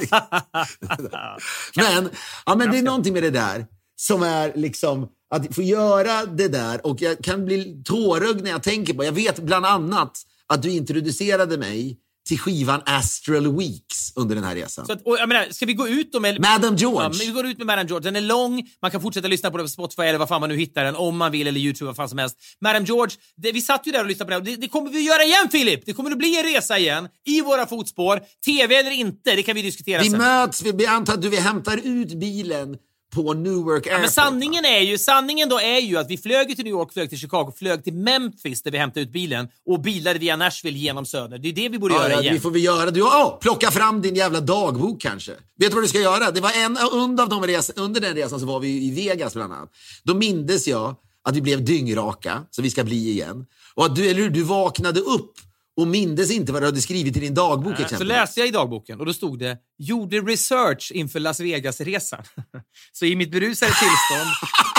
men, 1.76 2.10
ja, 2.46 2.56
men 2.56 2.72
det 2.72 2.78
är 2.78 2.84
någonting 2.84 3.14
med 3.14 3.24
det 3.24 3.30
där 3.30 3.66
som 3.96 4.24
är 4.24 4.54
liksom 4.56 5.08
att 5.30 5.56
få 5.56 5.62
göra 5.62 6.26
det 6.26 6.48
där 6.48 6.86
och 6.86 7.02
jag 7.02 7.24
kan 7.24 7.46
bli 7.46 7.82
tårögd 7.86 8.44
när 8.44 8.52
jag 8.52 8.64
tänker 8.64 8.94
på 8.94 9.04
Jag 9.04 9.12
vet 9.12 9.40
bland 9.40 9.66
annat 9.66 10.18
att 10.48 10.62
du 10.62 10.72
introducerade 10.72 11.58
mig 11.58 12.00
till 12.28 12.40
skivan 12.40 12.82
Astral 12.86 13.58
Weeks 13.58 14.14
under 14.16 14.36
den 14.36 14.44
här 14.44 14.56
resan. 14.56 14.86
Så 14.86 14.92
att, 14.92 15.02
och 15.02 15.18
jag 15.18 15.30
menar, 15.30 15.46
ska 15.52 15.66
vi 15.66 15.74
gå 15.74 15.88
ut 15.88 16.12
då 16.12 16.20
med... 16.20 16.40
Madam 16.40 16.76
George. 16.76 17.04
Ja, 17.04 17.12
vi 17.20 17.28
går 17.28 17.46
ut 17.46 17.58
med 17.58 17.68
Madame 17.68 17.90
George. 17.90 18.04
Den 18.04 18.16
är 18.16 18.22
lång, 18.22 18.64
man 18.82 18.92
kan 18.92 19.02
fortsätta 19.02 19.28
lyssna 19.28 19.52
på 19.52 19.58
den 19.58 19.66
på 19.66 19.70
Spotify 19.70 20.04
eller 20.04 20.20
vad 20.20 20.28
fan 20.28 20.42
man 20.42 20.50
nu 20.50 20.58
hittar 20.58 20.84
den, 20.84 20.96
om 20.96 21.18
man 21.18 21.32
vill, 21.32 21.48
eller 21.48 21.60
YouTube, 21.60 21.86
vad 21.86 21.96
fan 21.96 22.10
som 22.10 22.18
helst. 22.18 22.38
Madame 22.62 22.86
George, 22.86 23.16
det, 23.36 23.52
vi 23.52 23.62
satt 23.62 23.88
ju 23.88 23.92
där 23.92 24.02
och 24.02 24.08
lyssnade 24.08 24.32
på 24.32 24.40
den. 24.40 24.54
Det, 24.54 24.62
det 24.62 24.68
kommer 24.68 24.92
vi 24.92 25.02
göra 25.02 25.24
igen, 25.24 25.50
Filip! 25.52 25.86
Det 25.86 25.94
kommer 25.94 26.12
att 26.12 26.18
bli 26.18 26.38
en 26.40 26.44
resa 26.44 26.78
igen, 26.78 27.08
i 27.26 27.42
våra 27.42 27.66
fotspår. 27.66 28.22
TV 28.46 28.76
eller 28.76 28.92
inte, 28.92 29.36
det 29.36 29.44
kan 29.44 29.56
vi 29.56 29.62
diskutera 29.62 30.02
vi 30.02 30.10
sen. 30.10 30.20
möts, 30.20 30.62
vi, 30.62 30.72
vi 30.72 30.86
antar 30.86 31.14
att 31.14 31.22
du 31.22 31.30
vi 31.30 31.38
hämtar 31.38 31.80
ut 31.84 32.20
bilen 32.20 32.78
på 33.16 33.34
Newark 33.34 33.88
Airport. 33.88 33.92
Ja, 33.92 33.98
men 34.00 34.12
sanningen 34.12 34.66
är 34.66 34.80
ju, 34.80 34.98
sanningen 34.98 35.50
då 35.50 35.60
är 35.60 35.80
ju 35.80 35.98
att 35.98 36.10
vi 36.10 36.18
flög 36.18 36.56
till 36.56 36.66
New 36.66 36.72
York, 36.72 36.94
flög 36.94 37.10
till 37.10 37.20
Chicago, 37.20 37.54
flög 37.58 37.84
till 37.84 37.94
Memphis 37.94 38.62
där 38.62 38.72
vi 38.72 38.78
hämtade 38.78 39.02
ut 39.02 39.12
bilen 39.12 39.48
och 39.66 39.80
bilade 39.82 40.20
via 40.20 40.36
Nashville 40.36 40.78
genom 40.78 41.06
söder. 41.06 41.38
Det 41.38 41.50
är 41.50 41.54
det 41.54 41.70
vi 41.70 41.80
borde 41.80 41.94
Ja, 41.94 42.02
göra 42.02 42.12
ja, 42.12 42.22
igen. 42.22 42.34
vi 42.34 42.40
får 42.40 42.52
vi 42.52 42.60
göra. 42.60 42.92
Du, 42.92 43.02
oh, 43.02 43.40
plocka 43.40 43.72
fram 43.72 44.02
din 44.02 44.16
jävla 44.16 44.40
dagbok 44.42 45.02
kanske. 45.02 45.32
Vet 45.32 45.70
du 45.70 45.76
vad 45.76 45.84
du 45.84 45.88
ska 45.88 46.00
göra? 46.00 46.32
Det 46.32 46.42
var 46.42 46.52
en, 46.66 46.78
under, 46.92 47.26
de 47.26 47.44
res, 47.48 47.72
under 47.76 48.02
den 48.02 48.16
resan 48.16 48.40
så 48.40 48.46
var 48.46 48.60
vi 48.60 48.70
i 48.86 48.92
Vegas 48.92 49.34
bland 49.34 49.54
annat. 49.54 49.70
Då 50.04 50.14
mindes 50.14 50.68
jag 50.68 50.96
att 51.24 51.36
vi 51.36 51.42
blev 51.42 51.66
dyngraka, 51.66 52.42
så 52.52 52.62
vi 52.62 52.70
ska 52.70 52.84
bli 52.84 53.10
igen. 53.10 53.46
Och 53.74 53.86
att 53.86 53.96
du, 53.96 54.10
eller 54.10 54.30
du 54.30 54.44
vaknade 54.44 55.00
upp 55.00 55.34
och 55.78 55.88
mindes 55.88 56.32
inte 56.32 56.52
vad 56.52 56.62
du 56.62 56.66
hade 56.66 56.82
skrivit 56.82 57.18
i 57.18 57.20
din 57.20 57.34
dagbok 57.34 57.76
Så 57.76 57.82
exempelvis. 57.84 58.08
läste 58.08 58.40
jag 58.40 58.48
i 58.48 58.52
dagboken 58.52 59.00
och 59.00 59.06
då 59.06 59.14
stod 59.14 59.40
det 59.40 59.58
“Gjorde 59.78 60.18
research 60.22 60.92
inför 60.96 61.20
Las 61.20 61.40
Vegas-resan”. 61.40 62.24
så 62.92 63.06
i 63.06 63.16
mitt 63.16 63.32
berusade 63.32 63.72
tillstånd 63.72 64.30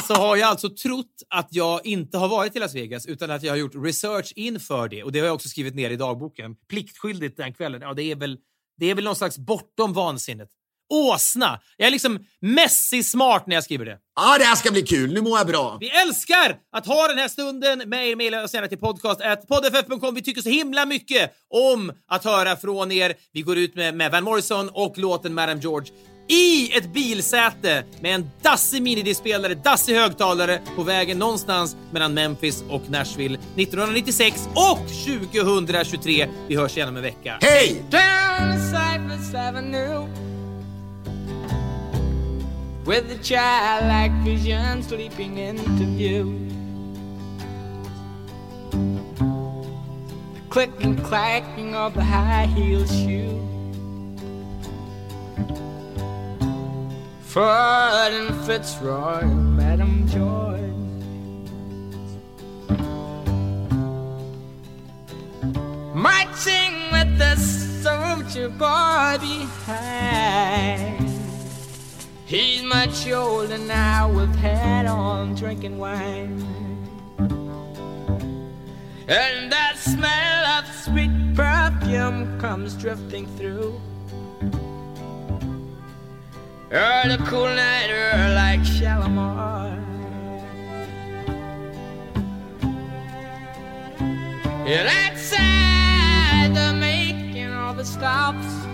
så 0.06 0.14
har 0.14 0.36
jag 0.36 0.48
alltså 0.48 0.68
trott 0.68 1.22
att 1.28 1.48
jag 1.50 1.86
inte 1.86 2.18
har 2.18 2.28
varit 2.28 2.56
i 2.56 2.58
Las 2.58 2.74
Vegas 2.74 3.06
utan 3.06 3.30
att 3.30 3.42
jag 3.42 3.52
har 3.52 3.56
gjort 3.56 3.74
research 3.74 4.32
inför 4.36 4.88
det. 4.88 5.02
Och 5.02 5.12
det 5.12 5.18
har 5.18 5.26
jag 5.26 5.34
också 5.34 5.48
skrivit 5.48 5.74
ner 5.74 5.90
i 5.90 5.96
dagboken. 5.96 6.54
Pliktskyldigt 6.68 7.36
den 7.36 7.54
kvällen. 7.54 7.80
Ja, 7.82 7.94
det 7.94 8.02
är 8.02 8.16
väl, 8.16 8.38
det 8.78 8.90
är 8.90 8.94
väl 8.94 9.04
någon 9.04 9.16
slags 9.16 9.38
bortom 9.38 9.92
vansinnet. 9.92 10.48
Åsna! 10.88 11.60
Jag 11.76 11.86
är 11.86 11.90
liksom 11.90 12.18
Messi-smart 12.40 13.46
när 13.46 13.54
jag 13.54 13.64
skriver 13.64 13.84
det. 13.84 13.98
Ja, 14.16 14.38
det 14.38 14.44
här 14.44 14.54
ska 14.54 14.70
bli 14.70 14.82
kul. 14.82 15.12
Nu 15.12 15.20
mår 15.20 15.38
jag 15.38 15.46
bra. 15.46 15.76
Vi 15.80 15.90
älskar 15.90 16.56
att 16.72 16.86
ha 16.86 17.08
den 17.08 17.18
här 17.18 17.28
stunden 17.28 17.88
med 17.88 18.08
er. 18.08 18.16
Mejla 18.16 18.44
oss 18.44 18.54
gärna 18.54 18.68
till 18.68 18.78
podcast.poddff.com. 18.78 20.14
Vi 20.14 20.22
tycker 20.22 20.42
så 20.42 20.48
himla 20.48 20.86
mycket 20.86 21.32
om 21.54 21.92
att 22.08 22.24
höra 22.24 22.56
från 22.56 22.92
er. 22.92 23.14
Vi 23.32 23.42
går 23.42 23.58
ut 23.58 23.74
med, 23.74 23.94
med 23.94 24.12
Van 24.12 24.24
Morrison 24.24 24.70
och 24.72 24.98
låten 24.98 25.34
Madame 25.34 25.60
George 25.60 25.92
i 26.28 26.76
ett 26.76 26.92
bilsäte 26.92 27.84
med 28.00 28.14
en 28.14 28.30
dassig 28.42 28.82
minidiskspelare, 28.82 29.54
dassig 29.54 29.94
högtalare 29.94 30.60
på 30.76 30.82
vägen 30.82 31.18
någonstans 31.18 31.76
mellan 31.92 32.14
Memphis 32.14 32.64
och 32.70 32.90
Nashville 32.90 33.38
1996 33.38 34.48
och 34.54 34.88
2023. 35.32 36.28
Vi 36.48 36.56
hörs 36.56 36.76
igen 36.76 36.88
om 36.88 36.96
en 36.96 37.02
vecka. 37.02 37.38
Hej! 37.40 37.82
With 42.86 43.10
a 43.10 43.18
childlike 43.18 44.12
vision 44.22 44.82
sleeping 44.82 45.38
into 45.38 45.84
view. 45.96 46.48
The 50.34 50.40
click 50.48 50.70
and 50.84 51.02
clacking 51.04 51.74
of 51.74 51.94
the 51.94 52.04
high 52.04 52.46
heel 52.46 52.86
shoe. 52.86 53.42
Ford 57.22 58.12
and 58.12 58.34
Fitzroy, 58.46 59.24
Madam 59.26 60.06
George. 60.08 60.56
marching 65.96 66.74
with 66.92 67.18
the 67.18 67.34
soldier 67.36 68.48
boy 68.50 69.16
behind. 69.18 71.05
He's 72.26 72.64
much 72.64 73.08
older 73.08 73.56
now 73.56 74.10
with 74.10 74.34
hat 74.34 74.84
on, 74.84 75.36
drinking 75.36 75.78
wine. 75.78 76.44
And 79.06 79.52
that 79.52 79.76
smell 79.78 80.44
of 80.58 80.66
sweet 80.74 81.36
perfume 81.36 82.36
comes 82.40 82.74
drifting 82.74 83.28
through. 83.36 83.80
Oh, 86.72 87.02
the 87.06 87.24
cool 87.28 87.46
night 87.46 87.90
air 87.90 88.34
like 88.34 88.64
Shalimar. 88.64 89.78
And 94.66 94.88
outside 94.88 96.56
the 96.56 96.76
making 96.76 97.52
of 97.52 97.76
the 97.76 97.84
stops. 97.84 98.65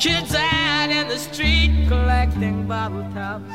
Kids 0.00 0.34
out 0.34 0.88
in 0.88 1.08
the 1.08 1.18
street 1.18 1.84
collecting 1.86 2.66
bottle 2.66 3.02
tops. 3.12 3.52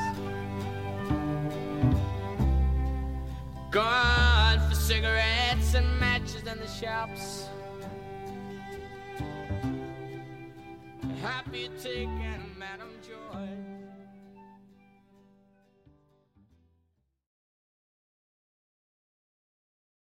Gone 3.72 4.70
for 4.70 4.76
cigarettes 4.76 5.74
and 5.74 6.00
matches 6.00 6.43
in 6.46 6.60
the 6.60 6.68
shops. 6.68 7.48
Happy 11.20 11.68
taking 11.82 12.46
Madam 12.60 12.91
Joy. 13.02 13.75